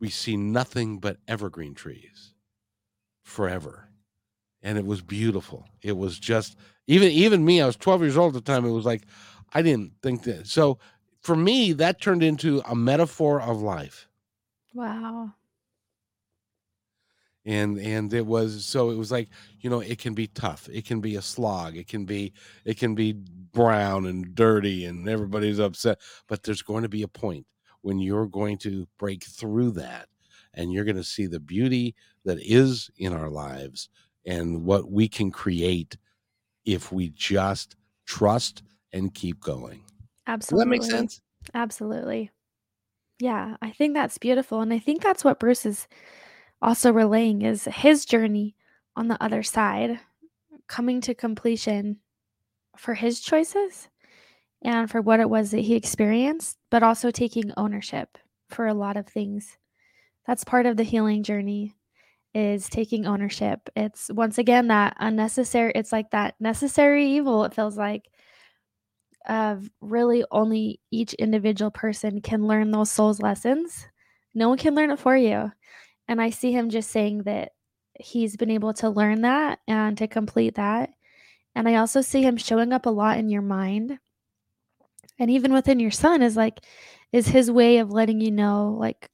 we 0.00 0.08
see 0.08 0.34
nothing 0.34 0.98
but 0.98 1.18
evergreen 1.28 1.74
trees 1.74 2.32
forever 3.22 3.89
and 4.62 4.78
it 4.78 4.84
was 4.84 5.00
beautiful. 5.00 5.66
It 5.82 5.96
was 5.96 6.18
just 6.18 6.56
even 6.86 7.10
even 7.12 7.44
me 7.44 7.60
i 7.60 7.66
was 7.66 7.76
12 7.76 8.00
years 8.02 8.16
old 8.16 8.34
at 8.34 8.44
the 8.44 8.52
time 8.52 8.64
it 8.64 8.70
was 8.70 8.84
like 8.84 9.02
i 9.52 9.62
didn't 9.62 9.92
think 10.02 10.24
that 10.24 10.46
so 10.46 10.76
for 11.20 11.36
me 11.36 11.72
that 11.72 12.00
turned 12.00 12.22
into 12.22 12.62
a 12.68 12.74
metaphor 12.74 13.40
of 13.40 13.62
life. 13.62 14.08
Wow. 14.74 15.32
And 17.44 17.78
and 17.78 18.12
it 18.12 18.26
was 18.26 18.64
so 18.64 18.90
it 18.90 18.96
was 18.96 19.10
like 19.10 19.28
you 19.60 19.70
know 19.70 19.80
it 19.80 19.98
can 19.98 20.14
be 20.14 20.26
tough 20.26 20.68
it 20.70 20.84
can 20.84 21.00
be 21.00 21.16
a 21.16 21.22
slog 21.22 21.74
it 21.76 21.88
can 21.88 22.04
be 22.04 22.34
it 22.66 22.78
can 22.78 22.94
be 22.94 23.14
brown 23.14 24.04
and 24.04 24.34
dirty 24.34 24.84
and 24.84 25.08
everybody's 25.08 25.58
upset 25.58 25.98
but 26.28 26.42
there's 26.42 26.60
going 26.60 26.82
to 26.82 26.88
be 26.88 27.02
a 27.02 27.08
point 27.08 27.46
when 27.80 27.98
you're 27.98 28.26
going 28.26 28.58
to 28.58 28.86
break 28.98 29.24
through 29.24 29.70
that 29.70 30.06
and 30.52 30.70
you're 30.70 30.84
going 30.84 30.96
to 30.96 31.02
see 31.02 31.26
the 31.26 31.40
beauty 31.40 31.94
that 32.26 32.38
is 32.42 32.90
in 32.98 33.14
our 33.14 33.30
lives 33.30 33.88
and 34.26 34.64
what 34.64 34.90
we 34.90 35.08
can 35.08 35.30
create 35.30 35.96
if 36.64 36.92
we 36.92 37.08
just 37.10 37.76
trust 38.06 38.62
and 38.92 39.14
keep 39.14 39.40
going. 39.40 39.82
Absolutely. 40.26 40.78
Does 40.78 40.88
that 40.88 40.92
make 40.92 41.00
sense? 41.00 41.20
Absolutely. 41.54 42.30
Yeah, 43.18 43.56
I 43.60 43.70
think 43.70 43.94
that's 43.94 44.18
beautiful. 44.18 44.60
And 44.60 44.72
I 44.72 44.78
think 44.78 45.02
that's 45.02 45.24
what 45.24 45.40
Bruce 45.40 45.66
is 45.66 45.86
also 46.62 46.92
relaying 46.92 47.42
is 47.42 47.64
his 47.64 48.04
journey 48.04 48.56
on 48.96 49.08
the 49.08 49.22
other 49.22 49.42
side, 49.42 50.00
coming 50.66 51.00
to 51.02 51.14
completion 51.14 51.98
for 52.76 52.94
his 52.94 53.20
choices 53.20 53.88
and 54.62 54.90
for 54.90 55.00
what 55.00 55.20
it 55.20 55.30
was 55.30 55.50
that 55.50 55.60
he 55.60 55.74
experienced, 55.74 56.58
but 56.70 56.82
also 56.82 57.10
taking 57.10 57.52
ownership 57.56 58.18
for 58.48 58.66
a 58.66 58.74
lot 58.74 58.96
of 58.96 59.06
things 59.06 59.56
that's 60.26 60.44
part 60.44 60.66
of 60.66 60.76
the 60.76 60.84
healing 60.84 61.22
journey 61.22 61.74
is 62.34 62.68
taking 62.68 63.06
ownership. 63.06 63.68
It's 63.74 64.10
once 64.12 64.38
again 64.38 64.68
that 64.68 64.96
unnecessary, 65.00 65.72
it's 65.74 65.92
like 65.92 66.10
that 66.10 66.34
necessary 66.40 67.06
evil, 67.06 67.44
it 67.44 67.54
feels 67.54 67.76
like, 67.76 68.08
of 69.28 69.68
really 69.80 70.24
only 70.30 70.80
each 70.90 71.12
individual 71.14 71.70
person 71.70 72.20
can 72.20 72.46
learn 72.46 72.70
those 72.70 72.90
souls 72.90 73.20
lessons. 73.20 73.86
No 74.34 74.48
one 74.48 74.58
can 74.58 74.74
learn 74.74 74.90
it 74.90 74.98
for 74.98 75.16
you. 75.16 75.52
And 76.08 76.22
I 76.22 76.30
see 76.30 76.52
him 76.52 76.70
just 76.70 76.90
saying 76.90 77.24
that 77.24 77.52
he's 77.98 78.36
been 78.36 78.50
able 78.50 78.72
to 78.74 78.88
learn 78.88 79.22
that 79.22 79.58
and 79.68 79.98
to 79.98 80.08
complete 80.08 80.54
that. 80.54 80.90
And 81.54 81.68
I 81.68 81.76
also 81.76 82.00
see 82.00 82.22
him 82.22 82.36
showing 82.36 82.72
up 82.72 82.86
a 82.86 82.90
lot 82.90 83.18
in 83.18 83.28
your 83.28 83.42
mind. 83.42 83.98
And 85.18 85.30
even 85.30 85.52
within 85.52 85.80
your 85.80 85.90
son 85.90 86.22
is 86.22 86.36
like, 86.36 86.60
is 87.12 87.28
his 87.28 87.50
way 87.50 87.78
of 87.78 87.90
letting 87.90 88.20
you 88.20 88.30
know, 88.30 88.76
like, 88.78 89.10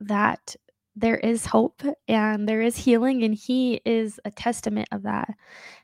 that 0.00 0.56
there 0.96 1.16
is 1.16 1.44
hope 1.44 1.82
and 2.08 2.48
there 2.48 2.62
is 2.62 2.76
healing 2.78 3.22
and 3.22 3.34
he 3.34 3.80
is 3.84 4.18
a 4.24 4.30
testament 4.30 4.88
of 4.90 5.02
that. 5.02 5.28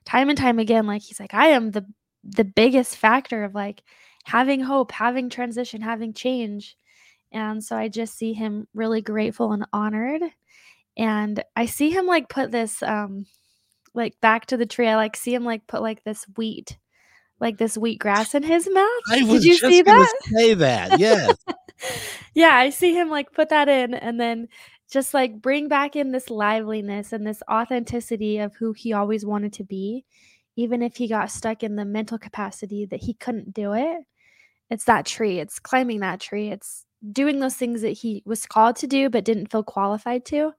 Time 0.07 0.31
and 0.31 0.39
time 0.39 0.59
again 0.59 0.87
like 0.87 1.03
he's 1.03 1.21
like 1.21 1.35
i 1.35 1.49
am 1.49 1.71
the 1.71 1.85
the 2.25 2.45
biggest 2.45 2.97
factor 2.97 3.45
of 3.45 3.55
like 3.55 3.83
having 4.25 4.61
hope 4.61 4.91
having 4.93 5.29
transition 5.29 5.83
having 5.83 6.13
change. 6.15 6.77
And 7.31 7.63
so 7.63 7.77
i 7.77 7.89
just 7.89 8.17
see 8.17 8.33
him 8.33 8.67
really 8.75 9.03
grateful 9.03 9.53
and 9.53 9.67
honored. 9.73 10.23
And 10.97 11.45
i 11.55 11.67
see 11.67 11.91
him 11.91 12.07
like 12.07 12.29
put 12.29 12.51
this 12.51 12.83
um 12.83 13.27
like 13.95 14.19
back 14.23 14.47
to 14.47 14.57
the 14.57 14.67
tree. 14.67 14.89
I 14.89 14.97
like 14.97 15.17
see 15.17 15.35
him 15.35 15.45
like 15.45 15.67
put 15.67 15.83
like 15.83 16.03
this 16.05 16.25
wheat 16.37 16.79
like 17.39 17.59
this 17.59 17.77
wheat 17.77 17.99
grass 17.99 18.35
in 18.35 18.45
his 18.45 18.69
mouth. 18.71 19.03
I 19.11 19.25
was 19.25 19.43
Did 19.43 19.45
you 19.45 19.57
see 19.57 19.83
that? 19.83 20.15
say 20.23 20.55
that 20.55 20.99
yes. 20.99 21.37
Yeah, 22.35 22.55
I 22.55 22.71
see 22.71 22.95
him 22.95 23.11
like 23.11 23.33
put 23.33 23.49
that 23.51 23.69
in 23.69 23.93
and 23.93 24.19
then 24.19 24.49
just 24.93 25.15
like 25.15 25.41
bring 25.41 25.69
back 25.69 25.97
in 25.97 26.13
this 26.13 26.29
liveliness 26.29 27.15
and 27.15 27.27
this 27.27 27.43
authenticity 27.51 28.39
of 28.39 28.55
who 28.55 28.75
he 28.75 28.93
always 28.93 29.25
wanted 29.25 29.55
to 29.55 29.65
be, 29.65 30.05
even 30.55 30.83
if 30.83 30.97
he 30.97 31.09
got 31.09 31.31
stuck 31.31 31.63
in 31.63 31.77
the 31.77 31.85
mental 31.87 32.19
capacity 32.19 32.85
that 32.85 33.01
he 33.01 33.15
couldn't 33.15 33.55
do 33.55 33.73
it. 33.73 34.03
It's 34.69 34.85
that 34.85 35.07
tree, 35.07 35.39
it's 35.39 35.59
climbing 35.59 36.01
that 36.01 36.21
tree, 36.21 36.51
it's 36.51 36.85
doing 37.11 37.41
those 37.41 37.57
things 37.57 37.81
that 37.81 37.91
he 37.91 38.23
was 38.27 38.45
called 38.45 38.77
to 38.77 38.87
do 38.87 39.09
but 39.09 39.25
didn't 39.25 39.51
feel 39.51 39.63
qualified 39.63 40.27
to. 40.27 40.53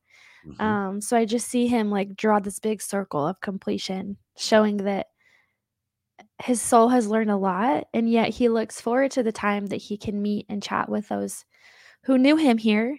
Mm-hmm. 0.47 0.61
Um, 0.61 1.01
so 1.01 1.15
I 1.15 1.25
just 1.25 1.47
see 1.47 1.67
him 1.67 1.91
like 1.91 2.15
draw 2.15 2.39
this 2.39 2.57
big 2.57 2.81
circle 2.81 3.27
of 3.27 3.39
completion, 3.39 4.17
showing 4.35 4.77
that 4.77 5.07
his 6.41 6.59
soul 6.59 6.89
has 6.89 7.07
learned 7.07 7.29
a 7.29 7.37
lot 7.37 7.85
and 7.93 8.09
yet 8.09 8.29
he 8.29 8.49
looks 8.49 8.81
forward 8.81 9.11
to 9.11 9.21
the 9.21 9.31
time 9.31 9.67
that 9.67 9.77
he 9.77 9.95
can 9.95 10.23
meet 10.23 10.47
and 10.49 10.63
chat 10.63 10.89
with 10.89 11.07
those 11.07 11.45
who 12.05 12.17
knew 12.17 12.35
him 12.35 12.57
here 12.57 12.97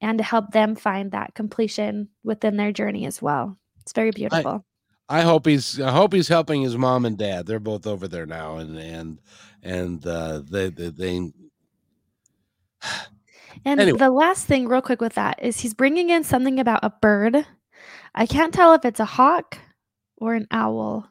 and 0.00 0.18
to 0.18 0.24
help 0.24 0.52
them 0.52 0.74
find 0.74 1.12
that 1.12 1.34
completion 1.34 2.08
within 2.22 2.56
their 2.56 2.72
journey 2.72 3.06
as 3.06 3.22
well. 3.22 3.58
It's 3.80 3.92
very 3.92 4.10
beautiful. 4.10 4.64
I, 5.08 5.20
I 5.20 5.22
hope 5.22 5.46
he's 5.46 5.80
i 5.80 5.92
hope 5.92 6.12
he's 6.12 6.28
helping 6.28 6.62
his 6.62 6.76
mom 6.76 7.04
and 7.04 7.16
dad. 7.16 7.46
They're 7.46 7.60
both 7.60 7.86
over 7.86 8.08
there 8.08 8.26
now 8.26 8.56
and 8.56 8.76
and 8.76 9.20
and 9.62 10.06
uh 10.06 10.42
they 10.48 10.70
they, 10.70 10.88
they... 10.88 11.16
and 13.64 13.80
anyway. 13.80 13.98
the 13.98 14.10
last 14.10 14.46
thing 14.46 14.68
real 14.68 14.82
quick 14.82 15.00
with 15.00 15.14
that 15.14 15.42
is 15.42 15.60
he's 15.60 15.74
bringing 15.74 16.10
in 16.10 16.24
something 16.24 16.58
about 16.58 16.80
a 16.82 16.90
bird. 16.90 17.46
I 18.14 18.26
can't 18.26 18.52
tell 18.52 18.74
if 18.74 18.84
it's 18.84 19.00
a 19.00 19.04
hawk 19.04 19.58
or 20.16 20.34
an 20.34 20.46
owl 20.50 21.08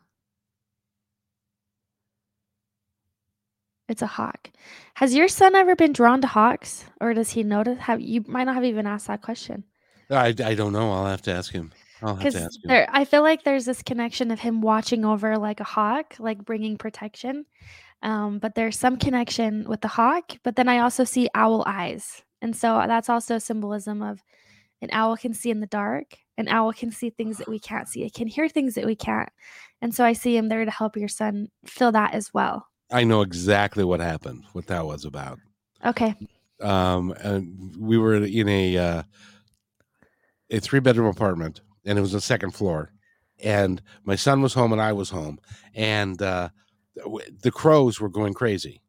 It's 3.88 4.02
a 4.02 4.08
hawk. 4.08 4.50
Has 4.96 5.14
your 5.14 5.28
son 5.28 5.56
ever 5.56 5.76
been 5.76 5.94
drawn 5.94 6.22
to 6.22 6.28
hawks, 6.28 6.86
or 7.00 7.14
does 7.14 7.32
he 7.32 7.44
notice? 7.44 7.78
Have 7.80 8.02
you 8.02 8.24
might 8.28 8.46
not 8.46 8.56
have 8.56 8.64
even 8.64 8.88
asked 8.88 9.08
that 9.08 9.22
question? 9.22 9.64
I, 10.10 10.28
I 10.28 10.56
don't 10.56 10.74
know. 10.74 10.92
I'll 10.92 11.06
have 11.06 11.22
to 11.24 11.34
ask 11.34 11.52
him. 11.52 11.72
I'll 12.02 12.16
have 12.16 12.34
to 12.34 12.40
ask 12.40 12.56
him. 12.64 12.68
There, 12.70 12.88
I 12.92 13.06
feel 13.06 13.22
like 13.22 13.44
there's 13.44 13.66
this 13.66 13.84
connection 13.84 14.32
of 14.32 14.40
him 14.40 14.62
watching 14.62 15.06
over 15.06 15.38
like 15.38 15.60
a 15.60 15.66
hawk, 15.66 16.16
like 16.20 16.44
bringing 16.44 16.78
protection. 16.78 17.46
Um, 18.02 18.40
but 18.40 18.56
there's 18.56 18.78
some 18.78 18.98
connection 18.98 19.68
with 19.68 19.82
the 19.82 19.88
hawk, 19.88 20.34
but 20.44 20.56
then 20.56 20.68
I 20.68 20.80
also 20.80 21.04
see 21.04 21.30
owl 21.34 21.64
eyes. 21.66 22.24
And 22.42 22.56
so 22.56 22.84
that's 22.88 23.10
also 23.10 23.40
symbolism 23.40 24.04
of 24.04 24.22
an 24.82 24.90
owl 24.92 25.18
can 25.18 25.34
see 25.34 25.50
in 25.50 25.60
the 25.60 25.68
dark, 25.68 26.18
an 26.38 26.48
owl 26.48 26.74
can 26.74 26.92
see 26.92 27.10
things 27.10 27.38
that 27.38 27.48
we 27.48 27.60
can't 27.60 27.88
see, 27.88 28.04
it 28.04 28.14
can 28.14 28.28
hear 28.28 28.48
things 28.48 28.76
that 28.76 28.86
we 28.86 28.96
can't. 28.96 29.30
And 29.82 29.96
so 29.96 30.06
I 30.06 30.14
see 30.14 30.38
him 30.38 30.50
there 30.50 30.66
to 30.66 30.72
help 30.72 30.98
your 30.98 31.08
son 31.08 31.50
feel 31.66 31.92
that 31.94 32.14
as 32.14 32.34
well. 32.34 32.68
I 32.92 33.04
know 33.04 33.22
exactly 33.22 33.84
what 33.84 34.00
happened, 34.00 34.44
what 34.54 34.68
that 34.68 34.86
was 34.86 35.06
about. 35.06 35.40
Okay. 35.86 36.16
Um, 36.62 37.12
and 37.20 37.76
we 37.78 37.98
were 37.98 38.16
in 38.16 38.48
a 38.48 38.78
uh, 38.78 39.04
a 40.50 40.60
three 40.60 40.80
bedroom 40.80 41.08
apartment, 41.08 41.62
and 41.86 41.98
it 41.98 42.02
was 42.02 42.14
a 42.14 42.22
second 42.22 42.52
floor. 42.52 42.92
And 43.44 43.82
my 44.04 44.16
son 44.16 44.42
was 44.42 44.54
home, 44.54 44.72
and 44.72 44.82
I 44.82 44.94
was 44.94 45.10
home, 45.10 45.40
and 45.74 46.22
uh, 46.22 46.50
the 47.42 47.52
crows 47.52 48.00
were 48.00 48.10
going 48.10 48.34
crazy. 48.34 48.82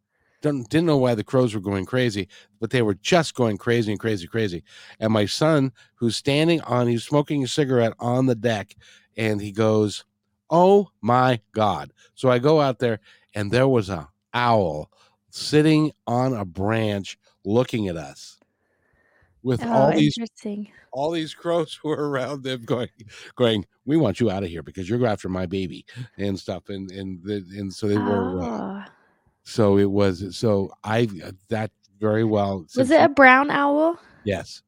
Didn't, 0.42 0.68
didn't 0.70 0.86
know 0.86 0.98
why 0.98 1.14
the 1.14 1.24
crows 1.24 1.54
were 1.54 1.60
going 1.60 1.86
crazy, 1.86 2.28
but 2.60 2.70
they 2.70 2.82
were 2.82 2.94
just 2.94 3.34
going 3.34 3.56
crazy 3.56 3.90
and 3.90 3.98
crazy, 3.98 4.28
crazy. 4.28 4.62
And 5.00 5.12
my 5.12 5.26
son, 5.26 5.72
who's 5.96 6.16
standing 6.16 6.60
on, 6.60 6.86
he's 6.86 7.04
smoking 7.04 7.42
a 7.42 7.48
cigarette 7.48 7.94
on 7.98 8.26
the 8.26 8.34
deck, 8.34 8.76
and 9.16 9.40
he 9.40 9.50
goes, 9.50 10.04
"Oh 10.50 10.88
my 11.00 11.40
god!" 11.52 11.92
So 12.14 12.30
I 12.30 12.38
go 12.38 12.60
out 12.60 12.78
there, 12.78 13.00
and 13.34 13.50
there 13.50 13.68
was 13.68 13.88
a 13.90 14.08
owl 14.34 14.90
sitting 15.30 15.92
on 16.06 16.32
a 16.34 16.44
branch 16.44 17.18
looking 17.44 17.88
at 17.88 17.96
us 17.96 18.38
with 19.42 19.62
Oh, 19.62 19.68
all 19.72 19.92
these 19.92 20.16
all 20.92 21.10
these 21.10 21.34
crows 21.34 21.78
who 21.80 21.88
were 21.90 22.10
around 22.10 22.42
them 22.42 22.64
going 22.64 22.88
going 23.36 23.64
we 23.84 23.96
want 23.96 24.18
you 24.18 24.30
out 24.30 24.42
of 24.42 24.48
here 24.48 24.62
because 24.62 24.88
you're 24.88 25.06
after 25.06 25.28
my 25.28 25.46
baby 25.46 25.84
and 26.18 26.38
stuff 26.38 26.68
and 26.68 26.90
and 26.90 27.22
the, 27.22 27.36
and 27.56 27.72
so 27.72 27.86
they 27.86 27.96
were 27.98 28.40
uh, 28.42 28.46
Oh. 28.46 28.84
so 29.44 29.78
it 29.78 29.90
was 29.90 30.36
so 30.36 30.72
i 30.82 31.06
that 31.48 31.70
very 32.00 32.24
well 32.24 32.66
Was 32.76 32.90
it 32.90 33.00
a 33.00 33.08
brown 33.08 33.50
owl? 33.50 33.98
yes 34.24 34.62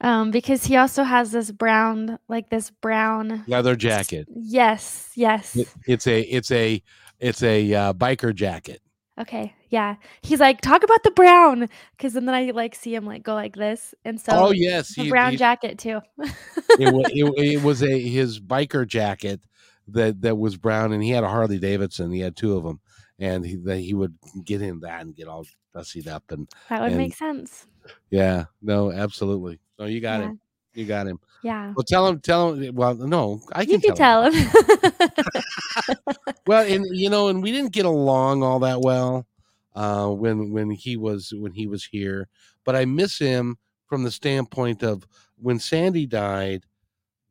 Um, 0.00 0.30
because 0.30 0.64
he 0.64 0.76
also 0.76 1.02
has 1.02 1.32
this 1.32 1.50
brown, 1.50 2.18
like 2.28 2.50
this 2.50 2.70
brown. 2.70 3.44
leather 3.48 3.74
jacket 3.74 4.28
Yes, 4.34 5.10
yes. 5.16 5.56
It- 5.56 5.68
it's 5.86 6.06
a 6.06 6.20
it's 6.22 6.50
a 6.52 6.82
it's 7.18 7.42
a 7.42 7.74
uh, 7.74 7.92
biker 7.94 8.34
jacket 8.34 8.80
Okay, 9.20 9.52
yeah. 9.68 9.96
He's 10.22 10.38
like, 10.38 10.60
talk 10.60 10.84
about 10.84 11.02
the 11.02 11.10
brown, 11.10 11.68
because 11.96 12.12
then 12.12 12.28
I 12.28 12.52
like 12.52 12.76
see 12.76 12.94
him 12.94 13.04
like 13.04 13.24
go 13.24 13.34
like 13.34 13.56
this, 13.56 13.92
and 14.04 14.20
so 14.20 14.30
oh 14.32 14.50
yes 14.52 14.94
the 14.94 15.02
he, 15.04 15.10
brown 15.10 15.32
he- 15.32 15.36
jacket 15.38 15.78
too. 15.78 16.00
it, 16.18 16.94
was, 16.94 17.10
it, 17.12 17.54
it 17.56 17.62
was 17.64 17.82
a 17.82 17.98
his 18.00 18.38
biker 18.38 18.86
jacket 18.86 19.40
that 19.88 20.20
that 20.22 20.36
was 20.38 20.56
brown 20.56 20.92
and 20.92 21.02
he 21.02 21.08
had 21.10 21.24
a 21.24 21.28
harley 21.28 21.58
davidson 21.58 22.12
he 22.12 22.20
had 22.20 22.36
two 22.36 22.54
of 22.58 22.62
them 22.62 22.78
and 23.18 23.44
he 23.46 23.56
that 23.56 23.78
he 23.78 23.94
would 23.94 24.14
get 24.44 24.60
in 24.60 24.80
that 24.80 25.00
and 25.00 25.16
get 25.16 25.26
all 25.26 25.46
dussied 25.74 26.06
up 26.06 26.22
and 26.30 26.46
that 26.68 26.80
would 26.82 26.90
and- 26.92 26.98
make 26.98 27.16
sense. 27.16 27.66
Yeah, 28.10 28.44
no, 28.62 28.92
absolutely. 28.92 29.58
No, 29.78 29.86
you 29.86 30.00
got 30.00 30.20
Yeah. 30.20 30.26
him. 30.26 30.40
You 30.74 30.84
got 30.86 31.06
him. 31.06 31.18
Yeah, 31.42 31.72
Well, 31.74 31.84
tell 31.86 32.06
him. 32.06 32.20
Tell 32.20 32.54
him. 32.54 32.74
Well, 32.74 32.94
no, 32.94 33.40
I 33.52 33.64
can. 33.64 33.74
you 33.74 33.80
can 33.80 33.90
can 33.90 33.96
tell. 33.96 34.22
him. 34.24 34.32
tell 34.32 34.62
him. 34.62 36.16
Well, 36.46 36.66
and 36.72 36.84
you 36.90 37.10
know, 37.10 37.28
and 37.28 37.42
we 37.42 37.52
didn't 37.52 37.72
get 37.72 37.84
along 37.86 38.42
all 38.42 38.58
that 38.60 38.80
well 38.80 39.26
uh, 39.74 40.08
when 40.08 40.52
when 40.52 40.70
he 40.70 40.96
was 40.96 41.32
when 41.36 41.52
he 41.52 41.66
was 41.66 41.84
here. 41.84 42.28
But 42.64 42.76
I 42.76 42.84
miss 42.84 43.18
him 43.18 43.56
from 43.86 44.04
the 44.04 44.10
standpoint 44.10 44.82
of 44.82 45.06
when 45.36 45.58
Sandy 45.58 46.06
died. 46.06 46.64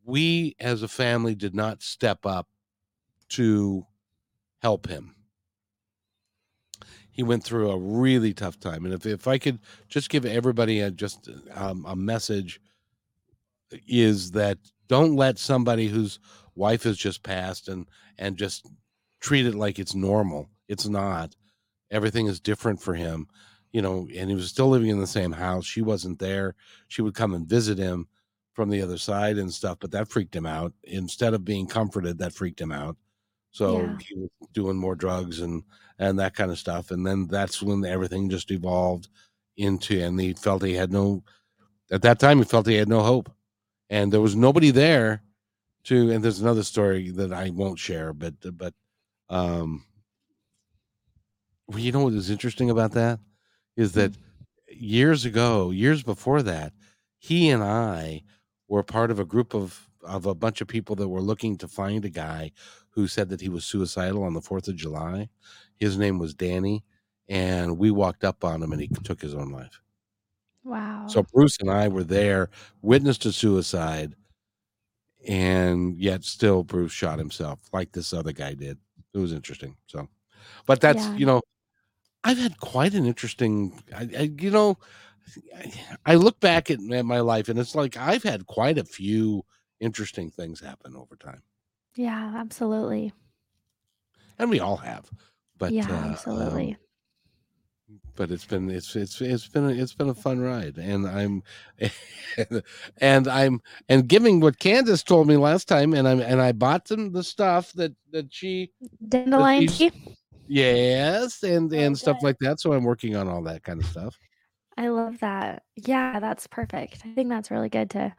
We, 0.06 0.56
as 0.60 0.84
a 0.84 0.88
family, 0.88 1.36
did 1.36 1.54
not 1.54 1.84
step 1.84 2.26
up 2.26 2.48
to 3.30 3.86
help 4.62 4.88
him. 4.88 5.16
He 7.18 7.24
went 7.24 7.44
through 7.44 7.72
a 7.72 7.78
really 7.80 8.34
tough 8.34 8.60
time, 8.60 8.86
and 8.86 8.94
if 8.94 9.06
if 9.08 9.28
I 9.28 9.40
could 9.40 9.60
just 9.90 10.10
give 10.10 10.24
everybody 10.26 10.80
a 10.82 10.92
just 10.92 11.30
um, 11.54 11.84
a 11.88 11.96
message, 11.96 12.62
is 13.88 14.32
that 14.32 14.60
don't 14.88 15.16
let 15.16 15.40
somebody 15.40 15.88
whose 15.88 16.20
wife 16.56 16.84
has 16.84 16.96
just 16.96 17.24
passed 17.24 17.68
and 17.68 17.88
and 18.20 18.38
just 18.38 18.70
treat 19.20 19.48
it 19.48 19.56
like 19.56 19.80
it's 19.80 19.96
normal. 19.96 20.48
It's 20.68 20.88
not. 20.88 21.36
Everything 21.90 22.28
is 22.28 22.40
different 22.40 22.80
for 22.82 22.94
him, 22.94 23.28
you 23.72 23.82
know. 23.82 24.08
And 24.16 24.30
he 24.30 24.36
was 24.36 24.50
still 24.50 24.70
living 24.70 24.90
in 24.90 25.00
the 25.00 25.08
same 25.08 25.32
house. 25.32 25.66
She 25.66 25.82
wasn't 25.82 26.20
there. 26.20 26.56
She 26.88 27.02
would 27.02 27.16
come 27.16 27.34
and 27.34 27.50
visit 27.50 27.80
him 27.80 28.08
from 28.54 28.70
the 28.70 28.82
other 28.82 28.98
side 28.98 29.38
and 29.38 29.52
stuff, 29.52 29.78
but 29.80 29.92
that 29.92 30.08
freaked 30.08 30.36
him 30.36 30.46
out. 30.46 30.74
Instead 30.84 31.34
of 31.34 31.46
being 31.46 31.68
comforted, 31.68 32.20
that 32.20 32.34
freaked 32.34 32.62
him 32.62 32.72
out. 32.72 32.96
So 33.58 33.92
Yeah. 33.92 33.98
he 34.08 34.16
was 34.16 34.30
doing 34.54 34.78
more 34.78 34.96
drugs 34.96 35.42
and 35.42 35.64
and 36.00 36.20
that 36.20 36.36
kind 36.36 36.52
of 36.52 36.60
stuff. 36.60 36.92
And 36.92 37.06
then 37.06 37.28
that's 37.28 37.62
when 37.62 37.84
everything 37.86 38.30
just 38.30 38.52
evolved 38.52 39.08
into, 39.58 40.00
and 40.02 40.20
he 40.20 40.34
felt 40.34 40.64
he 40.64 40.74
had 40.76 40.92
no. 40.92 41.24
At 41.92 42.02
that 42.04 42.20
time, 42.20 42.40
he 42.40 42.46
felt 42.46 42.68
he 42.68 42.76
had 42.76 42.90
no 42.90 43.02
hope, 43.04 43.32
and 43.90 44.12
there 44.14 44.22
was 44.22 44.36
nobody 44.36 44.72
there 44.72 45.24
to. 45.86 46.12
And 46.12 46.24
there's 46.24 46.42
another 46.42 46.64
story 46.64 47.12
that 47.12 47.34
I 47.34 47.50
won't 47.52 47.80
share, 47.80 48.14
but 48.14 48.36
but 48.58 48.74
um, 49.30 49.86
well, 51.68 51.80
you 51.80 51.92
know 51.92 52.04
what 52.04 52.14
is 52.14 52.30
interesting 52.30 52.70
about 52.70 52.92
that 52.94 53.20
is 53.76 53.94
that 53.94 54.14
years 54.70 55.26
ago, 55.26 55.72
years 55.72 56.04
before 56.04 56.42
that, 56.44 56.74
he 57.20 57.50
and 57.50 57.64
I 57.64 58.24
were 58.68 58.84
part 58.84 59.12
of 59.12 59.20
a 59.20 59.26
group 59.26 59.54
of 59.54 59.90
of 60.04 60.26
a 60.26 60.36
bunch 60.36 60.62
of 60.62 60.68
people 60.68 60.96
that 60.96 61.10
were 61.10 61.22
looking 61.22 61.58
to 61.58 61.68
find 61.68 62.06
a 62.06 62.10
guy 62.10 62.52
who 62.98 63.08
said 63.08 63.30
that 63.30 63.42
he 63.42 63.50
was 63.50 63.66
suicidal 63.66 64.26
on 64.26 64.36
the 64.36 64.42
4th 64.42 64.70
of 64.70 64.76
July. 64.78 65.30
His 65.78 65.98
name 65.98 66.20
was 66.20 66.36
Danny 66.36 66.84
and 67.30 67.80
we 67.80 67.92
walked 67.92 68.26
up 68.26 68.44
on 68.46 68.64
him 68.64 68.74
and 68.74 68.82
he 68.82 68.90
took 69.06 69.22
his 69.22 69.36
own 69.36 69.52
life. 69.52 69.82
wow. 70.64 71.08
So 71.08 71.24
Bruce 71.24 71.58
and 71.60 71.72
I 71.72 71.88
were 71.88 72.04
there, 72.04 72.50
witness 72.82 73.18
to 73.20 73.32
suicide, 73.32 74.16
and 75.28 75.98
yet 75.98 76.24
still 76.24 76.64
Bruce 76.64 76.92
shot 76.92 77.20
himself 77.20 77.60
like 77.74 77.92
this 77.92 78.14
other 78.14 78.32
guy 78.32 78.54
did. 78.54 78.78
It 79.14 79.18
was 79.18 79.34
interesting. 79.34 79.76
So, 79.88 80.08
but 80.68 80.82
that's 80.82 81.10
Yeah. 81.10 81.16
you 81.16 81.26
know, 81.26 81.42
I've 82.24 82.40
had 82.40 82.60
quite 82.60 82.96
an 82.96 83.06
interesting. 83.06 83.82
I, 83.96 84.10
I 84.18 84.22
you 84.40 84.52
know, 84.52 84.78
I, 85.58 85.74
I 86.08 86.16
look 86.16 86.40
back 86.42 86.72
at, 86.72 86.80
at 86.92 87.06
my 87.06 87.22
life 87.22 87.50
and 87.50 87.60
it's 87.60 87.76
like 87.76 87.98
I've 87.98 88.24
had 88.24 88.48
quite 88.48 88.78
a 88.80 88.86
few 88.86 89.46
interesting 89.82 90.32
things 90.32 90.62
happen 90.62 90.96
over 90.96 91.16
time, 91.18 91.44
yeah, 91.98 92.34
absolutely. 92.36 93.14
and 94.40 94.50
we 94.50 94.60
all 94.60 94.78
have. 94.78 95.10
But 95.58 95.74
yeah, 95.74 95.90
uh, 95.90 95.98
um, 95.98 96.12
absolutely. 96.12 96.78
but 98.16 98.32
it's 98.32 98.46
been 98.46 98.70
it's 98.70 98.96
it's 98.96 99.22
it's 99.22 99.48
been 99.48 99.66
a, 99.66 99.70
it's 99.70 99.94
been 99.94 100.10
a 100.10 100.14
fun 100.14 100.40
ride 100.40 100.78
and 100.78 101.08
i'm 101.08 101.42
and 103.02 103.28
i'm 103.28 103.62
and 103.88 104.08
giving 104.08 104.40
what 104.40 104.60
candace 104.60 105.04
told 105.04 105.28
me 105.28 105.38
last 105.38 105.68
time 105.68 105.94
and 105.94 106.08
i'm 106.08 106.20
and 106.20 106.42
i 106.42 106.52
bought 106.52 106.86
them 106.86 107.12
the 107.14 107.24
stuff 107.24 107.72
that 107.74 107.94
that 108.12 108.32
she 108.32 108.72
Dandelion 109.08 109.68
tea. 109.68 109.92
yes 110.48 111.44
and 111.44 111.74
Oh, 111.74 111.78
and 111.78 111.98
stuff 111.98 112.18
like 112.22 112.38
that 112.40 112.60
so 112.60 112.74
i'm 112.74 112.84
working 112.84 113.16
on 113.16 113.28
all 113.30 113.42
that 113.44 113.64
kind 113.64 113.80
of 113.82 113.88
stuff 113.88 114.20
I 114.78 114.90
love 114.90 115.20
that. 115.22 115.64
Yeah, 115.76 116.20
that's 116.20 116.46
perfect. 116.46 117.02
I 117.04 117.14
think 117.14 117.30
that's 117.30 117.50
really 117.50 117.70
good 117.70 117.90
to 117.92 118.14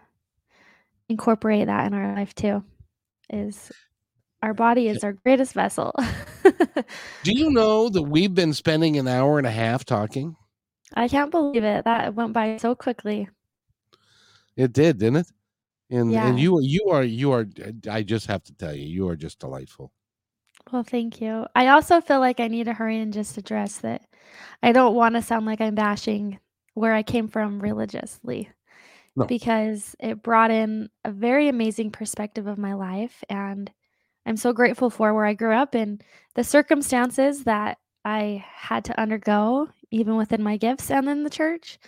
incorporate 1.09 1.67
that 1.67 1.87
in 1.87 1.95
our 1.95 2.15
life 2.17 2.35
too. 2.35 2.65
Is 3.31 3.71
our 4.43 4.55
body 4.55 4.89
is 4.89 5.03
our 5.05 5.13
greatest 5.13 5.53
vessel. 5.55 5.93
do 7.25 7.33
you 7.33 7.51
know 7.51 7.89
that 7.89 8.03
we've 8.03 8.35
been 8.35 8.53
spending 8.55 8.97
an 8.97 9.09
hour 9.09 9.39
and 9.39 9.47
a 9.47 9.51
half 9.51 9.85
talking 9.85 10.37
I 10.95 11.09
can't 11.09 11.31
believe 11.31 11.65
it. 11.65 11.85
That 11.85 12.15
went 12.15 12.33
by 12.33 12.57
so 12.57 12.75
quickly. 12.75 13.29
it 14.57 14.73
did 14.73 14.99
didn't 14.99 15.17
it 15.17 15.27
and 15.91 16.13
Yeah. 16.13 16.29
and 16.29 16.39
you 16.41 16.61
you 16.63 16.87
are 16.91 17.03
you 17.05 17.33
are 17.33 17.47
i 17.91 18.03
just 18.03 18.27
have 18.27 18.43
to 18.45 18.55
tell 18.55 18.75
you 18.75 18.87
you 18.87 19.09
are 19.09 19.17
just 19.17 19.39
delightful 19.41 19.93
Well, 20.73 20.83
thank 20.85 21.21
you. 21.23 21.47
I 21.55 21.69
also 21.69 22.01
feel 22.01 22.21
like 22.21 22.41
I 22.41 22.49
need 22.49 22.65
to 22.65 22.75
hurry 22.75 22.99
and 23.01 23.13
just 23.13 23.39
address 23.39 23.79
that. 23.79 24.03
I 24.63 24.73
don't 24.73 24.95
want 24.95 25.15
to 25.15 25.23
sound 25.23 25.47
like 25.47 25.63
I'm 25.63 25.75
bashing 25.75 26.39
where 26.75 26.93
I 26.93 27.03
came 27.03 27.27
from 27.29 27.59
religiously 27.61 28.51
No. 29.19 29.27
because 29.27 29.95
it 30.01 30.23
brought 30.23 30.51
in 30.51 30.91
a 31.05 31.11
very 31.13 31.49
amazing 31.49 31.91
perspective 31.91 32.47
of 32.47 32.59
my 32.59 32.75
life. 32.75 33.23
And 33.29 33.71
I'm 34.27 34.37
so 34.37 34.53
grateful 34.53 34.91
for 34.91 35.15
where 35.15 35.27
I 35.27 35.35
grew 35.35 35.55
up 35.55 35.75
and 35.75 36.03
the 36.35 36.45
circumstances 36.45 37.45
that 37.45 37.79
I 38.05 38.45
had 38.47 38.85
to 38.87 39.01
undergo, 39.01 39.69
even 39.91 40.17
within 40.17 40.43
my 40.43 40.57
gifts 40.57 40.91
and 40.91 41.09
in 41.09 41.25
the 41.25 41.31
church. 41.31 41.79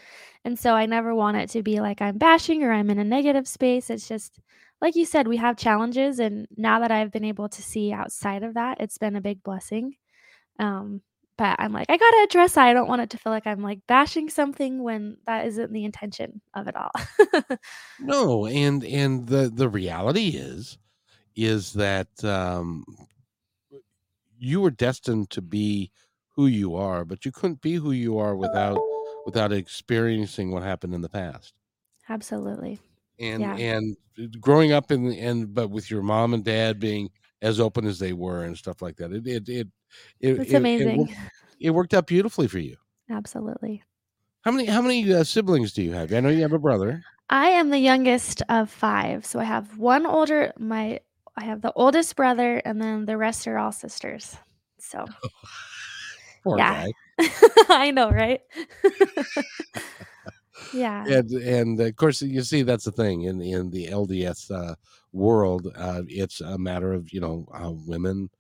And 0.45 0.59
so 0.59 0.75
I 0.75 0.87
never 0.87 1.15
want 1.15 1.37
it 1.37 1.51
to 1.51 1.63
be 1.63 1.81
like 1.81 2.01
I'm 2.03 2.19
bashing 2.19 2.63
or 2.63 2.73
I'm 2.73 2.91
in 2.91 2.99
a 2.99 3.05
negative 3.05 3.47
space. 3.47 3.91
It's 3.91 4.09
just, 4.09 4.39
like 4.81 4.97
you 4.97 5.05
said, 5.05 5.29
we 5.29 5.37
have 5.37 5.57
challenges. 5.57 6.19
And 6.19 6.47
now 6.57 6.81
that 6.81 6.91
I've 6.91 7.13
been 7.13 7.25
able 7.25 7.49
to 7.51 7.63
see 7.63 7.93
outside 7.93 8.43
of 8.43 8.55
that, 8.55 8.81
it's 8.81 8.99
been 8.99 9.17
a 9.17 9.21
big 9.21 9.43
blessing. 9.43 9.97
Um, 10.59 11.03
but 11.41 11.57
I'm 11.59 11.73
like, 11.73 11.87
I 11.89 11.97
got 11.97 12.11
to 12.11 12.23
address 12.25 12.53
that. 12.53 12.67
I 12.67 12.75
don't 12.75 12.87
want 12.87 13.01
it 13.01 13.09
to 13.11 13.19
feel 13.19 13.33
like 13.33 13.47
I'm 13.47 13.63
like 13.63 13.81
bashing 13.87 14.29
something 14.29 14.83
when 14.83 15.17
that 15.27 15.47
isn't 15.47 15.73
the 15.73 15.87
intention 15.87 16.43
of 16.53 16.69
it 16.69 16.77
all. 16.77 16.91
No, 17.99 18.47
and 18.47 18.85
and 18.85 19.27
the 19.27 19.51
the 19.53 19.69
reality 19.69 20.29
is 20.37 20.77
is 21.35 21.73
that 21.75 22.09
um 22.25 22.85
you 24.39 24.61
were 24.61 24.71
destined 24.71 25.31
to 25.31 25.41
be 25.41 25.93
who 26.37 26.47
you 26.47 26.75
are, 26.77 27.05
but 27.07 27.25
you 27.25 27.33
couldn't 27.33 27.63
be 27.63 27.75
who 27.75 27.93
you 27.93 28.19
are 28.19 28.37
without 28.37 28.79
without 29.25 29.51
experiencing 29.51 30.51
what 30.51 30.63
happened 30.63 30.95
in 30.95 31.01
the 31.01 31.09
past. 31.09 31.55
Absolutely. 32.09 32.79
And 33.19 33.43
Yeah. 33.43 33.57
and 33.57 33.97
growing 34.41 34.73
up 34.73 34.91
in 34.91 35.13
and 35.13 35.55
but 35.55 35.69
with 35.71 35.91
your 35.91 36.03
mom 36.03 36.35
and 36.35 36.45
dad 36.45 36.81
being 36.81 37.11
as 37.43 37.61
open 37.61 37.87
as 37.87 37.99
they 37.99 38.13
were 38.13 38.45
and 38.45 38.57
stuff 38.57 38.83
like 38.83 38.97
that. 38.97 39.13
It 39.13 39.27
it 39.27 39.49
it 39.49 39.69
it, 40.21 40.39
It's 40.41 40.51
it, 40.51 40.53
it, 40.53 40.57
amazing. 40.57 40.99
worked, 40.99 41.13
it 41.61 41.71
worked 41.71 41.95
out 41.95 42.07
beautifully 42.07 42.49
for 42.49 42.59
you. 42.59 42.77
Absolutely. 43.11 43.83
How 44.43 44.53
many 44.53 44.67
how 44.67 44.83
many 44.83 45.13
uh, 45.13 45.25
siblings 45.25 45.73
do 45.73 45.83
you 45.83 45.93
have? 45.93 46.13
I 46.13 46.21
know 46.21 46.29
you 46.29 46.43
have 46.43 46.53
a 46.53 46.59
brother. 46.59 47.03
I 47.29 47.51
am 47.51 47.71
the 47.71 47.79
youngest 47.79 48.43
of 48.49 48.71
5. 48.71 49.25
So 49.25 49.39
I 49.39 49.45
have 49.45 49.79
one 49.79 50.07
older 50.07 50.53
my 50.59 51.01
I 51.37 51.45
have 51.45 51.63
the 51.63 51.73
oldest 51.75 52.17
brother 52.17 52.57
and 52.65 52.81
then 52.81 53.07
the 53.07 53.17
rest 53.17 53.47
are 53.47 53.59
all 53.59 53.73
sisters. 53.73 54.37
So 54.79 55.05
Yeah. 56.57 56.87
I 57.69 57.91
know, 57.91 58.11
right? 58.11 58.41
yeah. 60.73 61.09
and 61.09 61.31
and 61.33 61.81
of 61.81 61.97
course 61.97 62.23
you 62.23 62.43
see 62.43 62.63
that's 62.63 62.85
the 62.85 62.93
thing 62.93 63.23
in 63.23 63.41
in 63.41 63.71
the 63.71 63.89
LDS 63.89 64.51
uh, 64.51 64.75
world 65.13 65.69
uh, 65.77 66.03
it's 66.09 66.41
a 66.41 66.59
matter 66.59 66.93
of 66.93 67.13
you 67.13 67.21
know 67.21 67.47
uh, 67.55 67.71
women 67.73 68.31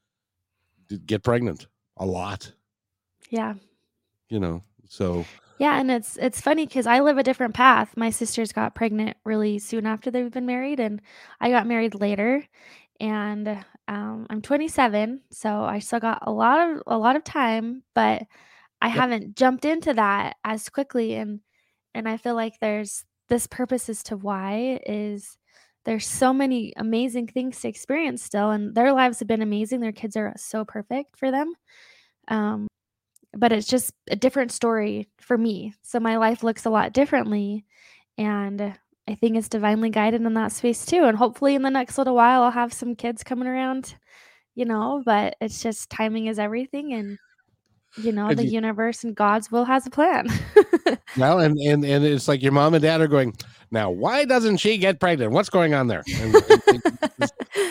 get 1.06 1.22
pregnant 1.22 1.66
a 1.96 2.04
lot 2.06 2.52
Yeah. 3.30 3.54
you 4.28 4.40
know 4.40 4.62
so 4.88 5.28
Yeah, 5.58 5.78
and 5.78 5.90
it's 5.90 6.16
it's 6.16 6.40
funny 6.40 6.66
because 6.66 6.86
I 6.86 7.00
live 7.00 7.18
a 7.18 7.22
different 7.22 7.54
path. 7.54 7.96
My 7.96 8.10
sisters 8.10 8.52
got 8.52 8.74
pregnant 8.74 9.16
really 9.24 9.58
soon 9.58 9.86
after 9.86 10.10
they've 10.10 10.30
been 10.30 10.46
married, 10.46 10.80
and 10.80 11.02
I 11.40 11.50
got 11.50 11.66
married 11.66 11.94
later. 11.94 12.46
And 13.00 13.48
um, 13.88 14.26
I'm 14.30 14.42
27, 14.42 15.22
so 15.32 15.62
I 15.64 15.80
still 15.80 16.00
got 16.00 16.20
a 16.26 16.32
lot 16.32 16.70
of 16.70 16.82
a 16.86 16.98
lot 16.98 17.16
of 17.16 17.24
time, 17.24 17.82
but 17.94 18.22
I 18.82 18.88
Yep. 18.92 19.04
haven't 19.04 19.36
jumped 19.36 19.64
into 19.66 19.94
that 19.94 20.36
as 20.44 20.68
quickly. 20.70 21.14
And 21.16 21.40
and 21.94 22.08
I 22.08 22.16
feel 22.16 22.34
like 22.34 22.54
there's 22.60 23.04
this 23.28 23.46
purpose 23.46 23.88
as 23.88 24.02
to 24.04 24.16
why 24.16 24.80
is 24.86 25.36
there's 25.84 26.06
so 26.06 26.32
many 26.32 26.72
amazing 26.76 27.28
things 27.28 27.60
to 27.60 27.68
experience 27.68 28.22
still, 28.22 28.50
and 28.50 28.74
their 28.74 28.92
lives 28.92 29.18
have 29.20 29.28
been 29.28 29.42
amazing. 29.42 29.80
Their 29.80 29.92
kids 29.92 30.16
are 30.16 30.32
so 30.36 30.64
perfect 30.64 31.16
for 31.16 31.30
them. 31.30 31.52
Um, 32.28 32.68
but 33.32 33.52
it's 33.52 33.66
just 33.66 33.92
a 34.10 34.16
different 34.16 34.52
story 34.52 35.08
for 35.20 35.38
me. 35.38 35.74
So 35.82 36.00
my 36.00 36.16
life 36.16 36.42
looks 36.42 36.66
a 36.66 36.70
lot 36.70 36.92
differently. 36.92 37.64
And 38.18 38.74
I 39.08 39.14
think 39.14 39.36
it's 39.36 39.48
divinely 39.48 39.90
guided 39.90 40.22
in 40.22 40.34
that 40.34 40.52
space 40.52 40.84
too. 40.84 41.04
And 41.04 41.16
hopefully 41.16 41.54
in 41.54 41.62
the 41.62 41.70
next 41.70 41.96
little 41.96 42.14
while, 42.14 42.42
I'll 42.42 42.50
have 42.50 42.72
some 42.72 42.94
kids 42.94 43.22
coming 43.22 43.48
around, 43.48 43.94
you 44.54 44.64
know, 44.64 45.02
but 45.04 45.36
it's 45.40 45.62
just 45.62 45.90
timing 45.90 46.26
is 46.26 46.38
everything. 46.38 46.92
And, 46.92 47.18
you 47.96 48.12
know, 48.12 48.28
And 48.28 48.38
the 48.38 48.44
you- 48.44 48.52
universe 48.52 49.04
and 49.04 49.14
God's 49.14 49.50
will 49.50 49.64
has 49.64 49.86
a 49.86 49.90
plan. 49.90 50.28
well 51.16 51.40
and 51.40 51.58
and 51.58 51.84
and 51.84 52.04
it's 52.04 52.28
like 52.28 52.42
your 52.42 52.52
mom 52.52 52.74
and 52.74 52.82
dad 52.82 53.00
are 53.00 53.08
going 53.08 53.34
now 53.72 53.90
why 53.90 54.24
doesn't 54.24 54.58
she 54.58 54.78
get 54.78 55.00
pregnant 55.00 55.32
what's 55.32 55.50
going 55.50 55.74
on 55.74 55.88
there 55.88 56.04
and, 56.20 56.34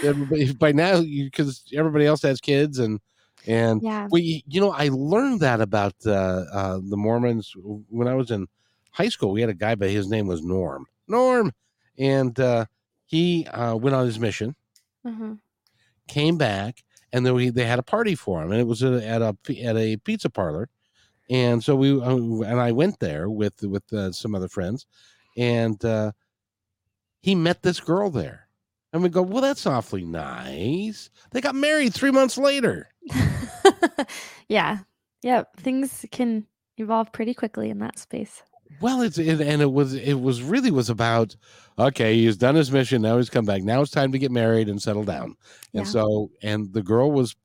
and- 0.04 0.58
by 0.60 0.72
now 0.72 1.02
because 1.02 1.64
everybody 1.74 2.06
else 2.06 2.22
has 2.22 2.40
kids 2.41 2.80
and 2.80 3.00
and 3.48 3.82
yeah. 3.82 4.08
Well, 4.12 4.22
you, 4.22 4.60
know, 4.60 4.72
I 4.72 4.90
learned 4.91 5.40
that 5.40 5.62
about 5.62 5.94
uh, 6.06 6.12
uh, 6.12 6.80
the 6.84 6.98
Mormons 6.98 7.54
when 7.90 8.08
I 8.08 8.14
was 8.14 8.32
in 8.32 8.48
high 8.91 9.08
school. 9.08 9.32
We 9.32 9.40
had 9.40 9.50
a 9.50 9.54
guy, 9.54 9.76
but 9.76 9.90
his 9.90 10.10
name 10.10 10.28
was 10.28 10.44
Norm. 10.44 10.86
Norm, 11.08 11.54
and 11.98 12.38
uh, 12.38 12.66
he 13.06 13.48
uh, 13.48 13.76
went 13.78 13.96
on 13.96 14.06
his 14.06 14.20
mission, 14.20 14.56
hmm 15.06 15.36
came 16.10 16.38
back, 16.38 16.84
and 17.14 17.26
then 17.26 17.34
we, 17.34 17.49
they 17.49 17.65
had 17.65 17.80
a 17.80 17.84
party 17.84 18.15
for 18.15 18.41
him, 18.41 18.52
and 18.52 18.60
it 18.60 18.68
was 18.68 18.84
at 18.84 19.22
a, 19.22 19.36
at 19.64 19.77
a 19.77 19.98
pizza 19.98 20.30
parlor, 20.30 20.69
and 21.30 21.64
so 21.64 21.76
we 21.76 21.99
uh, 21.99 22.15
and 22.15 22.60
I 22.60 22.72
went 22.72 22.99
there 22.99 23.30
with 23.30 23.61
with 23.64 23.91
uh, 23.94 24.11
some 24.11 24.36
other 24.36 24.48
friends, 24.48 24.86
and 25.38 25.84
uh, 25.86 26.11
he 27.22 27.36
met 27.36 27.61
this 27.61 27.80
girl 27.80 28.10
there, 28.10 28.48
and 28.91 29.03
we 29.03 29.10
go, 29.10 29.22
well, 29.22 29.41
that's 29.41 29.68
awfully 29.68 30.03
nice. 30.03 31.10
They 31.31 31.41
got 31.41 31.56
married 31.56 31.94
three 31.94 32.11
months 32.11 32.38
later. 32.38 32.90
yeah. 34.49 34.80
Yep. 35.22 35.57
Things 35.57 36.06
can 36.11 36.48
evolve 36.77 37.11
pretty 37.11 37.34
quickly 37.34 37.69
in 37.69 37.80
that 37.80 37.99
space. 37.99 38.41
Well, 38.70 39.02
it's 39.02 39.18
it, 39.18 39.41
and 39.41 39.62
it 39.62 39.72
was 39.72 39.94
it 39.94 40.14
was 40.22 40.44
really 40.44 40.70
was 40.72 40.90
about 40.90 41.36
okay, 41.78 42.16
he's 42.16 42.38
done 42.38 42.56
his 42.56 42.72
mission. 42.72 43.02
Now 43.02 43.18
he's 43.18 43.30
come 43.30 43.46
back. 43.46 43.64
Now 43.64 43.82
it's 43.82 43.91
time 43.91 44.12
to 44.12 44.20
get 44.20 44.32
married 44.32 44.70
and 44.70 44.82
settle 44.82 45.04
down. 45.04 45.36
And 45.74 45.88
Yeah. 45.88 45.88
so, 45.88 46.30
and 46.44 46.72
the 46.74 46.84
girl 46.84 47.12
was, 47.12 47.36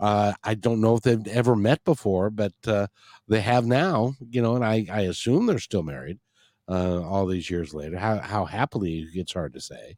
uh, 0.00 0.34
I 0.44 0.54
don't 0.54 0.80
know 0.80 0.96
if 0.96 1.02
they've 1.02 1.26
ever 1.28 1.56
met 1.56 1.84
before, 1.84 2.30
but 2.30 2.54
uh, 2.66 2.88
they 3.28 3.40
have 3.42 3.66
now. 3.66 4.14
You 4.20 4.42
know, 4.42 4.56
and 4.56 4.64
I 4.64 4.86
I 4.90 5.02
assume 5.02 5.46
they're 5.46 5.58
still 5.60 5.84
married. 5.84 6.20
Uh, 6.68 7.02
all 7.02 7.26
these 7.26 7.50
years 7.50 7.74
later, 7.74 7.98
how 7.98 8.18
how 8.20 8.46
happily 8.46 9.00
it's 9.14 9.34
hard 9.34 9.54
to 9.54 9.60
say, 9.62 9.96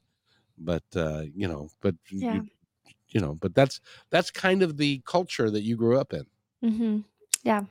but 0.59 0.85
uh, 0.97 1.25
you 1.35 1.49
know, 1.49 1.71
but 1.83 1.97
Yeah. 2.19 2.43
you, 2.43 2.45
you 3.11 3.21
know, 3.21 3.35
but 3.37 3.55
that's 3.55 3.81
that's 4.11 4.31
kind 4.33 4.63
of 4.63 4.79
the 4.79 5.03
culture 5.07 5.51
that 5.51 5.63
you 5.63 5.77
grew 5.77 5.99
up 5.99 6.13
in. 6.15 6.27
hmm 6.63 7.01
Yeah. 7.43 7.65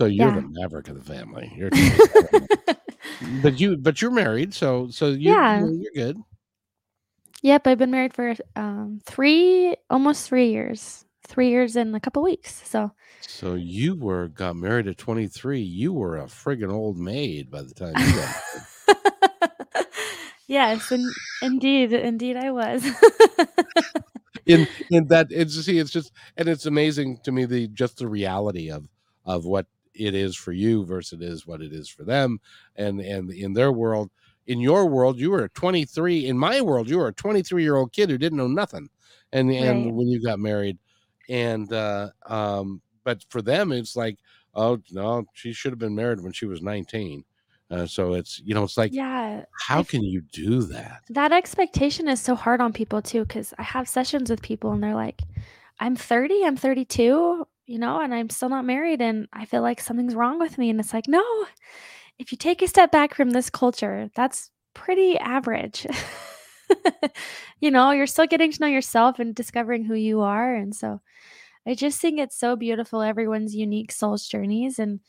So 0.00 0.06
you're 0.06 0.30
Yeah. 0.30 0.40
the 0.40 0.48
maverick 0.48 0.88
of 0.88 0.94
the 0.94 1.02
family. 1.12 1.52
You're 1.54 1.70
but 3.42 3.60
you 3.60 3.76
but 3.76 4.00
you're 4.00 4.10
married 4.10 4.54
so 4.54 4.88
so 4.90 5.08
you, 5.08 5.18
Yeah. 5.34 5.66
you 5.66 5.78
you're 5.82 5.92
good 5.94 6.16
Yep, 7.42 7.66
I've 7.66 7.78
been 7.78 7.90
married 7.90 8.14
for 8.14 8.34
um 8.56 9.00
3 9.04 9.76
almost 9.90 10.26
3 10.26 10.50
years. 10.50 11.04
3 11.28 11.48
years 11.50 11.76
in 11.76 11.94
a 11.94 12.00
couple 12.00 12.22
weeks. 12.22 12.62
So, 12.68 12.92
so 13.20 13.54
you 13.54 13.94
were 13.94 14.28
got 14.28 14.56
married 14.56 14.88
at 14.88 14.98
23 14.98 15.60
you 15.60 15.92
were 15.92 16.16
a 16.18 16.24
friggin 16.24 16.72
old 16.72 16.98
maid 16.98 17.50
by 17.50 17.62
the 17.62 17.74
time 17.74 17.94
you 17.98 18.14
got 18.14 18.30
married. 18.30 18.66
yes, 20.46 20.90
in, 20.92 21.14
indeed, 21.42 21.92
indeed 21.92 22.36
I 22.36 22.50
was. 22.50 22.84
in 24.46 24.66
in 24.90 25.06
that 25.08 25.26
it's 25.30 25.54
see 25.64 25.78
it's 25.78 25.90
just 25.90 26.12
and 26.36 26.48
it's 26.48 26.66
amazing 26.66 27.18
to 27.24 27.32
me 27.32 27.44
the 27.44 27.68
just 27.68 27.98
the 27.98 28.08
reality 28.08 28.70
of 28.70 28.88
of 29.26 29.44
what 29.44 29.66
it 29.94 30.14
is 30.14 30.36
for 30.36 30.52
you 30.52 30.84
versus 30.84 31.20
it 31.20 31.22
is 31.22 31.46
what 31.46 31.60
it 31.60 31.72
is 31.72 31.88
for 31.88 32.04
them. 32.04 32.40
And 32.76 33.00
and 33.00 33.30
in 33.30 33.52
their 33.52 33.72
world 33.72 34.10
in 34.46 34.60
your 34.60 34.86
world 34.86 35.18
you 35.18 35.30
were 35.30 35.44
a 35.44 35.48
23 35.50 36.26
in 36.26 36.38
my 36.38 36.60
world 36.60 36.88
you 36.88 36.98
were 36.98 37.08
a 37.08 37.12
23 37.12 37.62
year 37.62 37.76
old 37.76 37.92
kid 37.92 38.10
who 38.10 38.18
didn't 38.18 38.38
know 38.38 38.48
nothing. 38.48 38.88
And 39.32 39.50
and 39.50 39.94
when 39.94 40.08
you 40.08 40.22
got 40.22 40.38
married. 40.38 40.78
And 41.28 41.72
uh 41.72 42.10
um 42.26 42.82
but 43.04 43.24
for 43.28 43.42
them 43.42 43.72
it's 43.72 43.96
like 43.96 44.18
oh 44.54 44.78
no 44.90 45.24
she 45.34 45.52
should 45.52 45.72
have 45.72 45.78
been 45.78 45.94
married 45.94 46.20
when 46.20 46.32
she 46.32 46.46
was 46.46 46.60
19 46.60 47.24
uh, 47.70 47.86
so 47.86 48.14
it's 48.14 48.40
you 48.44 48.52
know 48.52 48.64
it's 48.64 48.76
like 48.76 48.92
yeah, 48.92 49.44
how 49.68 49.82
can 49.82 50.02
you 50.02 50.22
do 50.32 50.62
that? 50.62 51.02
That 51.08 51.32
expectation 51.32 52.08
is 52.08 52.20
so 52.20 52.34
hard 52.34 52.60
on 52.60 52.72
people 52.72 53.00
too 53.00 53.24
cuz 53.26 53.54
I 53.58 53.62
have 53.62 53.88
sessions 53.88 54.28
with 54.28 54.42
people 54.42 54.72
and 54.72 54.82
they're 54.82 54.94
like, 54.94 55.22
"I'm 55.78 55.94
30, 55.94 56.44
I'm 56.44 56.56
32, 56.56 57.46
you 57.70 57.78
know, 57.78 58.00
and 58.00 58.14
I'm 58.14 58.30
still 58.30 58.50
not 58.50 58.64
married 58.66 59.00
and 59.02 59.28
I 59.32 59.46
feel 59.46 59.62
like 59.62 59.80
something's 59.80 60.14
wrong 60.16 60.38
with 60.40 60.58
me." 60.58 60.70
And 60.70 60.80
it's 60.80 60.94
like, 60.94 61.08
"No. 61.08 61.24
If 62.18 62.32
you 62.32 62.38
take 62.38 62.62
a 62.62 62.68
step 62.68 62.92
back 62.92 63.14
from 63.14 63.30
this 63.30 63.50
culture, 63.50 64.10
that's 64.14 64.50
pretty 64.74 65.18
average." 65.18 65.86
you 67.60 67.70
know, 67.70 67.90
you're 67.92 68.06
still 68.06 68.26
getting 68.26 68.52
to 68.52 68.60
know 68.60 68.66
yourself 68.68 69.18
and 69.18 69.34
discovering 69.34 69.84
who 69.84 69.94
you 69.94 70.20
are. 70.20 70.54
And 70.54 70.74
so 70.74 71.00
I 71.66 71.74
just 71.74 72.00
think 72.00 72.18
it's 72.20 72.38
so 72.38 72.56
beautiful, 72.56 73.02
everyone's 73.02 73.54
unique 73.54 73.92
soul's 73.92 74.26
journeys. 74.26 74.78
And, 74.78 75.00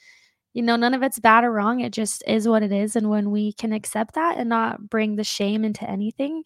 you 0.54 0.64
know, 0.64 0.76
none 0.78 0.94
of 0.96 1.04
it's 1.04 1.20
bad 1.20 1.44
or 1.46 1.52
wrong. 1.52 1.82
It 1.82 1.94
just 1.94 2.24
is 2.28 2.48
what 2.48 2.64
it 2.64 2.72
is. 2.74 2.96
And 2.96 3.10
when 3.10 3.32
we 3.32 3.54
can 3.54 3.74
accept 3.74 4.16
that 4.16 4.38
and 4.38 4.50
not 4.50 4.90
bring 4.90 5.16
the 5.18 5.24
shame 5.26 5.66
into 5.66 5.90
anything, 5.90 6.44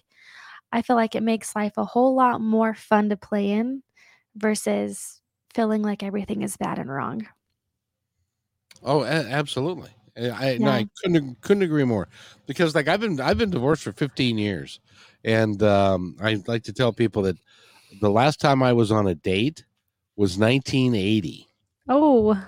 I 0.72 0.82
feel 0.82 0.96
like 0.96 1.16
it 1.16 1.24
makes 1.24 1.56
life 1.56 1.74
a 1.78 1.86
whole 1.86 2.16
lot 2.16 2.42
more 2.42 2.74
fun 2.74 3.10
to 3.10 3.18
play 3.18 3.52
in 3.52 3.84
versus 4.36 5.22
feeling 5.56 5.82
like 5.82 6.04
everything 6.04 6.44
is 6.44 6.58
bad 6.58 6.80
and 6.80 6.90
wrong. 6.92 7.28
Oh, 8.84 9.04
a- 9.04 9.08
absolutely. 9.08 9.90
Uh, 10.18 10.30
I 10.32 10.58
no, 10.58 10.72
I 10.72 10.86
couldn't 11.02 11.42
couldn't 11.42 11.64
agree 11.64 11.84
more. 11.84 12.08
Because 12.48 12.76
like 12.76 12.88
I've 12.88 13.02
been 13.02 13.20
I've 13.20 13.38
been 13.38 13.50
divorced 13.50 13.84
for 13.84 13.92
15 13.92 14.38
years, 14.38 14.80
and 15.24 15.62
um, 15.64 16.16
I 16.22 16.42
like 16.48 16.64
to 16.64 16.74
tell 16.74 16.94
people 16.94 17.24
that 17.24 17.38
the 18.02 18.10
last 18.10 18.40
time 18.40 18.64
I 18.64 18.74
was 18.74 18.92
on 18.92 19.08
a 19.08 19.16
date 19.16 19.66
was 20.16 20.38
1980, 20.38 21.50
Oh, 21.88 22.48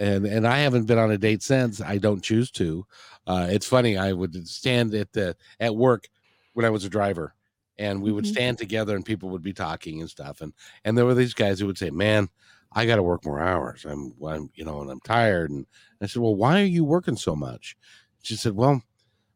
and 0.00 0.26
and 0.26 0.46
I 0.46 0.58
haven't 0.58 0.86
been 0.86 0.98
on 0.98 1.10
a 1.10 1.18
date 1.18 1.42
since. 1.42 1.80
I 1.80 1.98
don't 1.98 2.22
choose 2.22 2.50
to. 2.52 2.86
Uh, 3.26 3.48
it's 3.50 3.66
funny. 3.66 3.96
I 3.96 4.12
would 4.12 4.46
stand 4.48 4.94
at 4.94 5.12
the 5.12 5.36
at 5.60 5.74
work 5.76 6.08
when 6.52 6.64
I 6.64 6.70
was 6.70 6.84
a 6.84 6.88
driver, 6.90 7.34
and 7.78 8.02
we 8.02 8.12
would 8.12 8.24
Mhm. 8.24 8.28
stand 8.28 8.58
together, 8.58 8.94
and 8.96 9.04
people 9.04 9.30
would 9.30 9.42
be 9.42 9.52
talking 9.52 10.00
and 10.00 10.10
stuff, 10.10 10.40
and 10.40 10.52
and 10.84 10.96
there 10.96 11.06
were 11.06 11.14
these 11.14 11.34
guys 11.34 11.60
who 11.60 11.66
would 11.66 11.78
say, 11.78 11.90
"Man." 11.90 12.28
I 12.76 12.86
got 12.86 12.96
to 12.96 13.04
work 13.04 13.24
more 13.24 13.40
hours. 13.40 13.84
I'm, 13.88 14.14
I'm, 14.26 14.50
you 14.54 14.64
know, 14.64 14.80
and 14.80 14.90
I'm 14.90 14.98
tired. 15.00 15.50
And 15.50 15.64
I 16.02 16.06
said, 16.06 16.20
well, 16.20 16.34
why 16.34 16.60
are 16.60 16.64
you 16.64 16.84
working 16.84 17.16
so 17.16 17.36
much? 17.36 17.76
She 18.22 18.34
said, 18.34 18.56
well, 18.56 18.82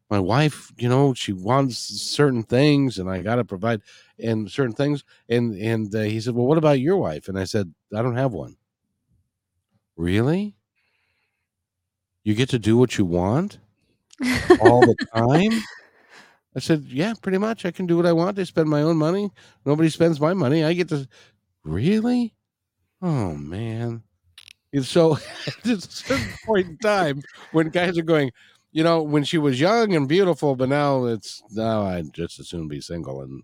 my 0.09 0.19
wife, 0.19 0.71
you 0.77 0.89
know, 0.89 1.13
she 1.13 1.33
wants 1.33 1.77
certain 1.77 2.43
things, 2.43 2.97
and 2.99 3.09
I 3.09 3.21
got 3.21 3.35
to 3.35 3.45
provide 3.45 3.81
and 4.19 4.49
certain 4.51 4.73
things. 4.75 5.03
And 5.29 5.55
and 5.55 5.93
uh, 5.95 6.01
he 6.01 6.19
said, 6.19 6.35
well, 6.35 6.47
what 6.47 6.57
about 6.57 6.79
your 6.79 6.97
wife? 6.97 7.27
And 7.27 7.37
I 7.39 7.43
said, 7.45 7.73
I 7.95 8.01
don't 8.01 8.15
have 8.17 8.33
one. 8.33 8.57
Really? 9.95 10.55
You 12.23 12.33
get 12.33 12.49
to 12.49 12.59
do 12.59 12.77
what 12.77 12.97
you 12.97 13.03
want 13.05 13.59
all 14.57 14.83
the 14.83 14.95
time? 15.15 15.67
I 16.55 16.59
said, 16.59 16.85
Yeah, 16.87 17.13
pretty 17.21 17.37
much. 17.37 17.65
I 17.65 17.71
can 17.71 17.85
do 17.85 17.97
what 17.97 18.05
I 18.05 18.13
want. 18.13 18.39
I 18.39 18.43
spend 18.43 18.69
my 18.69 18.81
own 18.81 18.97
money. 18.97 19.31
Nobody 19.65 19.89
spends 19.89 20.19
my 20.19 20.33
money. 20.33 20.63
I 20.63 20.73
get 20.73 20.89
to. 20.89 21.07
Really? 21.63 22.33
Oh, 23.01 23.33
man. 23.35 24.03
And 24.73 24.85
so 24.85 25.15
at 25.47 25.65
a 25.65 25.81
certain 25.81 26.33
point 26.45 26.67
in 26.67 26.77
time, 26.77 27.21
when 27.51 27.69
guys 27.69 27.97
are 27.97 28.03
going, 28.03 28.31
you 28.71 28.83
know, 28.83 29.01
when 29.01 29.23
she 29.23 29.37
was 29.37 29.59
young 29.59 29.95
and 29.95 30.07
beautiful, 30.07 30.55
but 30.55 30.69
now 30.69 31.05
it's 31.05 31.41
now 31.51 31.83
I'd 31.83 32.13
just 32.13 32.39
as 32.39 32.49
soon 32.49 32.67
be 32.67 32.81
single 32.81 33.21
and 33.21 33.43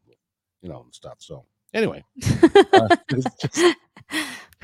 you 0.61 0.69
know 0.69 0.83
and 0.83 0.93
stuff. 0.93 1.17
So 1.19 1.45
anyway, 1.73 2.03
uh, 2.73 2.95
just, 3.09 3.75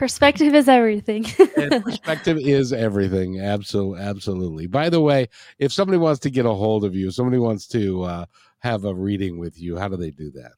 perspective 0.02 0.56
is 0.56 0.68
everything. 0.68 1.24
perspective 1.84 2.40
is 2.40 2.74
everything. 2.74 3.40
Absolutely, 3.40 4.02
absolutely. 4.02 4.66
By 4.66 4.90
the 4.90 5.00
way, 5.00 5.30
if 5.60 5.72
somebody 5.72 6.00
wants 6.00 6.20
to 6.22 6.32
get 6.32 6.48
a 6.48 6.52
hold 6.52 6.84
of 6.84 6.96
you, 6.96 7.12
somebody 7.12 7.38
wants 7.38 7.68
to 7.68 8.02
uh, 8.02 8.26
have 8.62 8.84
a 8.84 8.96
reading 8.96 9.38
with 9.38 9.62
you, 9.62 9.78
how 9.78 9.88
do 9.88 9.98
they 9.98 10.10
do 10.10 10.32
that? 10.32 10.54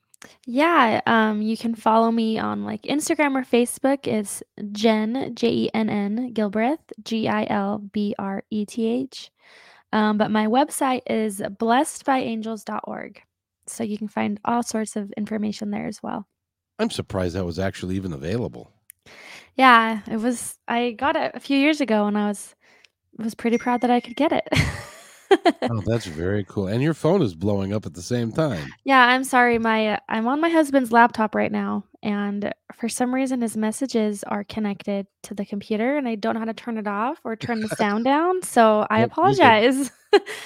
Yeah, 0.46 1.02
um, 1.06 1.42
you 1.42 1.58
can 1.58 1.76
follow 1.76 2.10
me 2.10 2.40
on 2.40 2.64
like 2.64 2.84
Instagram 2.84 3.36
or 3.36 3.44
Facebook. 3.44 4.08
It's 4.08 4.42
Jenn 4.72 5.36
J 5.36 5.50
E 5.50 5.70
N 5.74 5.90
N 5.90 6.34
Gilbreth 6.34 6.94
G 7.04 7.28
I 7.28 7.46
L 7.50 7.80
B 7.80 8.16
R 8.18 8.44
E 8.50 8.66
T 8.66 8.88
H. 8.88 9.30
Um, 9.92 10.18
but 10.18 10.32
my 10.32 10.48
website 10.48 11.02
is 11.06 11.42
blessedbyangels.org. 11.42 13.22
So 13.68 13.84
you 13.84 13.98
can 13.98 14.08
find 14.08 14.40
all 14.46 14.64
sorts 14.64 14.96
of 14.96 15.12
information 15.18 15.70
there 15.70 15.88
as 15.88 16.02
well. 16.02 16.30
I'm 16.80 16.90
surprised 16.90 17.36
that 17.36 17.46
was 17.46 17.60
actually 17.60 17.98
even 17.98 18.14
available. 18.14 18.73
Yeah, 19.56 20.02
it 20.10 20.18
was 20.18 20.58
I 20.68 20.92
got 20.92 21.16
it 21.16 21.32
a 21.36 21.40
few 21.40 21.58
years 21.58 21.82
ago 21.82 22.06
and 22.08 22.18
I 22.18 22.28
was 22.28 22.56
was 23.18 23.36
pretty 23.36 23.58
proud 23.58 23.82
that 23.82 23.92
I 23.92 24.00
could 24.00 24.16
get 24.16 24.32
it. 24.32 24.48
oh, 25.70 25.82
that's 25.86 26.06
very 26.06 26.44
cool. 26.46 26.68
And 26.68 26.82
your 26.82 26.94
phone 26.94 27.22
is 27.22 27.36
blowing 27.36 27.74
up 27.74 27.86
at 27.86 27.94
the 27.94 28.02
same 28.02 28.32
time. 28.32 28.68
Yeah, 28.84 29.06
I'm 29.06 29.24
sorry. 29.24 29.58
My 29.60 30.00
I'm 30.10 30.28
on 30.28 30.42
my 30.42 30.50
husband's 30.50 30.92
laptop 30.92 31.36
right 31.36 31.52
now, 31.52 31.86
and 32.02 32.54
for 32.76 32.90
some 32.90 33.14
reason 33.14 33.42
his 33.42 33.56
messages 33.56 34.24
are 34.24 34.44
connected 34.44 35.08
to 35.24 35.34
the 35.34 35.46
computer, 35.46 35.98
and 35.98 36.08
I 36.08 36.16
don't 36.16 36.34
know 36.34 36.40
how 36.40 36.46
to 36.46 36.54
turn 36.54 36.78
it 36.78 36.88
off 36.88 37.20
or 37.24 37.36
turn 37.36 37.62
the 37.62 37.70
sound 37.70 38.04
down. 38.06 38.42
So 38.42 38.86
I 38.90 39.02
apologize. 39.02 39.92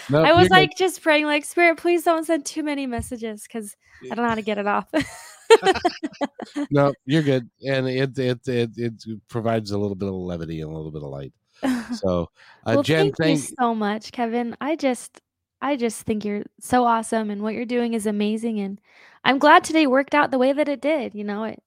No, 0.10 0.24
I 0.24 0.32
was 0.32 0.50
like 0.50 0.70
good. 0.70 0.78
just 0.78 1.02
praying, 1.02 1.26
like 1.26 1.44
Spirit, 1.44 1.78
please 1.78 2.04
don't 2.04 2.24
send 2.24 2.46
too 2.46 2.64
many 2.64 2.88
messages 2.88 3.44
because 3.44 3.76
I 4.10 4.16
don't 4.16 4.24
know 4.24 4.30
how 4.30 4.36
to 4.36 4.42
get 4.42 4.58
it 4.58 4.66
off. 4.66 4.86
no, 6.72 6.94
you're 7.06 7.24
good, 7.24 7.50
and 7.68 7.88
it, 7.88 8.18
it 8.18 8.48
it 8.48 8.72
it 8.78 9.04
provides 9.28 9.72
a 9.72 9.78
little 9.78 9.96
bit 9.96 10.10
of 10.10 10.16
levity 10.16 10.62
and 10.62 10.72
a 10.72 10.76
little 10.76 10.92
bit 10.92 11.04
of 11.04 11.10
light. 11.10 11.34
So, 11.96 12.30
uh, 12.66 12.74
well, 12.76 12.84
Jenn, 12.84 13.06
thank, 13.06 13.18
thank 13.18 13.40
you 13.40 13.56
so 13.60 13.74
much, 13.74 14.12
Kevin. 14.12 14.56
I 14.60 14.76
just, 14.76 15.22
I 15.62 15.76
just 15.76 16.02
think 16.04 16.26
you're 16.26 16.44
so 16.60 16.84
awesome, 16.84 17.30
and 17.30 17.42
what 17.42 17.54
you're 17.54 17.66
doing 17.66 17.94
is 17.94 18.06
amazing. 18.06 18.60
And 18.60 18.80
I'm 19.24 19.40
glad 19.40 19.64
today 19.64 19.88
worked 19.88 20.14
out 20.14 20.30
the 20.30 20.38
way 20.38 20.54
that 20.54 20.68
it 20.68 20.82
did. 20.82 21.16
You 21.16 21.24
know, 21.24 21.46
it 21.46 21.64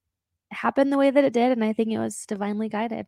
happened 0.53 0.93
the 0.93 0.99
way 0.99 1.11
that 1.11 1.25
it 1.25 1.33
did, 1.33 1.53
and 1.53 1.65
I 1.65 1.73
think 1.73 1.91
it 1.91 1.99
was 1.99 2.25
divinely 2.27 2.69
guided. 2.69 3.07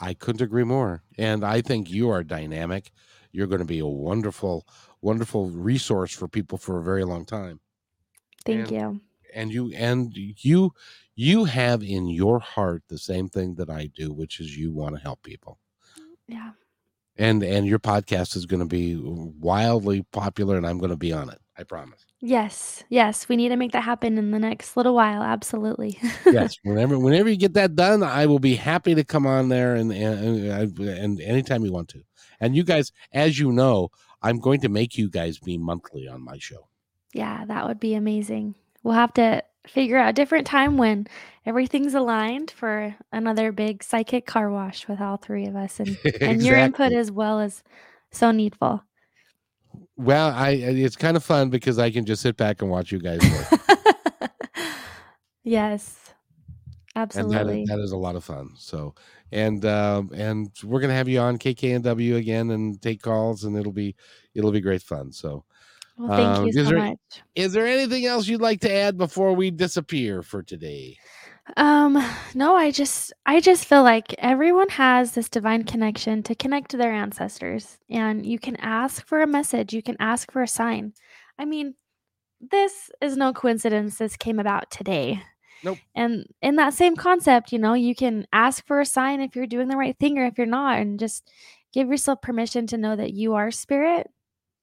I 0.00 0.14
couldn't 0.14 0.42
agree 0.42 0.64
more. 0.64 1.02
And 1.18 1.44
I 1.44 1.60
think 1.60 1.90
you 1.90 2.08
are 2.08 2.24
dynamic. 2.24 2.90
You're 3.32 3.46
going 3.46 3.60
to 3.60 3.66
be 3.66 3.80
a 3.80 3.86
wonderful, 3.86 4.66
wonderful 5.02 5.50
resource 5.50 6.12
for 6.14 6.26
people 6.26 6.58
for 6.58 6.78
a 6.78 6.82
very 6.82 7.04
long 7.04 7.24
time. 7.24 7.60
Thank 8.44 8.60
and, 8.60 8.70
you. 8.70 9.00
And 9.34 9.52
you, 9.52 9.72
and 9.74 10.12
you, 10.14 10.72
you 11.14 11.44
have 11.44 11.82
in 11.82 12.08
your 12.08 12.38
heart 12.38 12.82
the 12.88 12.98
same 12.98 13.28
thing 13.28 13.54
that 13.56 13.70
I 13.70 13.86
do, 13.86 14.12
which 14.12 14.40
is 14.40 14.56
you 14.56 14.72
want 14.72 14.96
to 14.96 15.00
help 15.00 15.22
people. 15.22 15.58
Yeah. 16.26 16.52
And 17.16 17.42
and 17.42 17.66
your 17.66 17.78
podcast 17.78 18.36
is 18.36 18.46
going 18.46 18.60
to 18.60 18.66
be 18.66 18.96
wildly 18.96 20.06
popular 20.12 20.56
and 20.56 20.66
I'm 20.66 20.78
going 20.78 20.90
to 20.90 20.96
be 20.96 21.12
on 21.12 21.28
it. 21.28 21.38
I 21.58 21.64
promise. 21.64 22.06
Yes. 22.20 22.84
Yes, 22.88 23.28
we 23.28 23.36
need 23.36 23.50
to 23.50 23.56
make 23.56 23.72
that 23.72 23.82
happen 23.82 24.16
in 24.16 24.30
the 24.30 24.38
next 24.38 24.78
little 24.78 24.94
while, 24.94 25.22
absolutely. 25.22 25.98
yes, 26.26 26.56
whenever 26.62 26.98
whenever 26.98 27.28
you 27.28 27.36
get 27.36 27.52
that 27.54 27.76
done, 27.76 28.02
I 28.02 28.24
will 28.24 28.38
be 28.38 28.54
happy 28.54 28.94
to 28.94 29.04
come 29.04 29.26
on 29.26 29.50
there 29.50 29.74
and 29.74 29.92
and, 29.92 30.78
and 30.78 31.20
anytime 31.20 31.64
you 31.64 31.72
want 31.72 31.88
to. 31.90 32.02
And 32.40 32.56
you 32.56 32.64
guys, 32.64 32.92
as 33.12 33.38
you 33.38 33.52
know, 33.52 33.90
I'm 34.22 34.38
going 34.38 34.60
to 34.62 34.70
make 34.70 34.96
you 34.96 35.10
guys 35.10 35.38
be 35.38 35.58
monthly 35.58 36.08
on 36.08 36.22
my 36.22 36.38
show. 36.38 36.68
Yeah, 37.12 37.44
that 37.44 37.66
would 37.66 37.80
be 37.80 37.94
amazing. 37.94 38.54
We'll 38.82 38.94
have 38.94 39.12
to 39.14 39.42
figure 39.66 39.98
out 39.98 40.10
a 40.10 40.12
different 40.12 40.46
time 40.46 40.78
when 40.78 41.06
everything's 41.44 41.94
aligned 41.94 42.50
for 42.50 42.94
another 43.12 43.52
big 43.52 43.82
psychic 43.82 44.26
car 44.26 44.50
wash 44.50 44.88
with 44.88 45.00
all 45.00 45.16
three 45.16 45.46
of 45.46 45.56
us 45.56 45.80
and, 45.80 45.88
exactly. 45.88 46.20
and 46.26 46.42
your 46.42 46.56
input 46.56 46.92
as 46.92 47.10
well 47.10 47.40
is 47.40 47.62
so 48.10 48.30
needful. 48.30 48.82
Well, 49.96 50.30
I 50.30 50.50
it's 50.50 50.96
kind 50.96 51.16
of 51.16 51.22
fun 51.22 51.50
because 51.50 51.78
I 51.78 51.90
can 51.90 52.04
just 52.04 52.22
sit 52.22 52.36
back 52.36 52.62
and 52.62 52.70
watch 52.70 52.90
you 52.90 52.98
guys 52.98 53.20
work. 53.20 53.60
yes. 55.44 56.00
Absolutely. 56.96 57.36
And 57.36 57.48
that 57.48 57.54
is, 57.54 57.68
that 57.68 57.78
is 57.78 57.92
a 57.92 57.96
lot 57.96 58.16
of 58.16 58.24
fun. 58.24 58.50
So, 58.56 58.94
and 59.30 59.64
um, 59.64 60.10
and 60.12 60.50
we're 60.64 60.80
gonna 60.80 60.94
have 60.94 61.08
you 61.08 61.20
on 61.20 61.38
KKNW 61.38 62.16
again 62.16 62.50
and 62.50 62.80
take 62.82 63.00
calls, 63.00 63.44
and 63.44 63.56
it'll 63.56 63.72
be 63.72 63.94
it'll 64.34 64.50
be 64.50 64.60
great 64.60 64.82
fun. 64.82 65.12
So, 65.12 65.44
well, 66.00 66.16
thank 66.16 66.38
um, 66.38 66.46
you 66.46 66.52
so 66.52 66.62
there, 66.62 66.78
much. 66.78 66.98
Is 67.34 67.52
there 67.52 67.66
anything 67.66 68.06
else 68.06 68.26
you'd 68.26 68.40
like 68.40 68.60
to 68.60 68.72
add 68.72 68.96
before 68.96 69.34
we 69.34 69.50
disappear 69.50 70.22
for 70.22 70.42
today? 70.42 70.96
Um, 71.56 72.02
no, 72.34 72.54
I 72.54 72.70
just 72.70 73.12
I 73.26 73.40
just 73.40 73.66
feel 73.66 73.82
like 73.82 74.14
everyone 74.18 74.68
has 74.70 75.12
this 75.12 75.28
divine 75.28 75.64
connection 75.64 76.22
to 76.22 76.34
connect 76.34 76.70
to 76.70 76.76
their 76.76 76.92
ancestors 76.92 77.78
and 77.90 78.24
you 78.24 78.38
can 78.38 78.56
ask 78.56 79.06
for 79.06 79.20
a 79.20 79.26
message, 79.26 79.74
you 79.74 79.82
can 79.82 79.96
ask 80.00 80.32
for 80.32 80.42
a 80.42 80.48
sign. 80.48 80.94
I 81.38 81.44
mean, 81.44 81.74
this 82.40 82.90
is 83.02 83.16
no 83.16 83.32
coincidence 83.32 83.98
this 83.98 84.16
came 84.16 84.38
about 84.38 84.70
today. 84.70 85.22
Nope. 85.62 85.78
And 85.94 86.24
in 86.40 86.56
that 86.56 86.72
same 86.72 86.96
concept, 86.96 87.52
you 87.52 87.58
know, 87.58 87.74
you 87.74 87.94
can 87.94 88.26
ask 88.32 88.66
for 88.66 88.80
a 88.80 88.86
sign 88.86 89.20
if 89.20 89.36
you're 89.36 89.46
doing 89.46 89.68
the 89.68 89.76
right 89.76 89.98
thing 89.98 90.18
or 90.18 90.24
if 90.24 90.38
you're 90.38 90.46
not 90.46 90.78
and 90.78 90.98
just 90.98 91.30
give 91.74 91.88
yourself 91.88 92.22
permission 92.22 92.66
to 92.68 92.78
know 92.78 92.96
that 92.96 93.12
you 93.12 93.34
are 93.34 93.50
spirit 93.50 94.10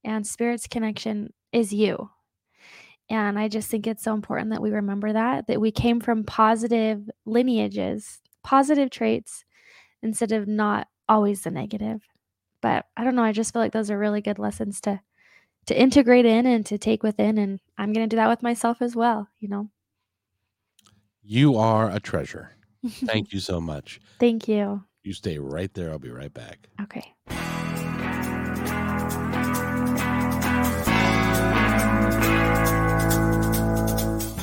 and 0.04 0.26
spirit's 0.26 0.68
connection 0.68 1.34
is 1.52 1.74
you. 1.74 2.10
And 3.10 3.40
I 3.40 3.48
just 3.48 3.70
think 3.70 3.88
it's 3.88 4.04
so 4.04 4.14
important 4.14 4.50
that 4.50 4.62
we 4.62 4.72
remember 4.72 5.14
that, 5.14 5.48
that 5.48 5.62
we 5.62 5.72
came 5.72 6.00
from 6.00 6.24
positive 6.24 7.10
lineages, 7.26 8.20
positive 8.44 8.90
traits, 8.90 9.46
instead 10.04 10.32
of 10.32 10.48
not 10.48 10.88
always 11.08 11.42
the 11.42 11.52
negative. 11.52 12.02
But 12.62 12.86
I 12.98 13.04
don't 13.04 13.16
know, 13.16 13.24
I 13.24 13.32
just 13.32 13.54
feel 13.54 13.62
like 13.62 13.72
those 13.72 13.92
are 13.92 13.98
really 13.98 14.22
good 14.22 14.40
lessons 14.40 14.82
to 14.82 15.02
to 15.68 15.78
integrate 15.78 16.26
in 16.26 16.46
and 16.46 16.66
to 16.66 16.78
take 16.78 17.04
within 17.04 17.38
and 17.38 17.60
I'm 17.78 17.92
going 17.92 18.08
to 18.08 18.14
do 18.14 18.16
that 18.16 18.30
with 18.30 18.42
myself 18.42 18.82
as 18.82 18.96
well, 18.96 19.28
you 19.40 19.50
know. 19.50 19.70
You 21.22 21.58
are 21.58 21.92
a 21.92 22.00
treasure. 22.00 22.56
Thank 22.88 23.34
you 23.34 23.42
so 23.42 23.60
much. 23.60 24.00
Thank 24.18 24.48
you. 24.48 24.84
You 25.04 25.12
stay 25.12 25.38
right 25.40 25.74
there. 25.74 25.92
I'll 25.92 26.00
be 26.00 26.10
right 26.10 26.34
back. 26.34 26.70
Okay. 26.82 27.14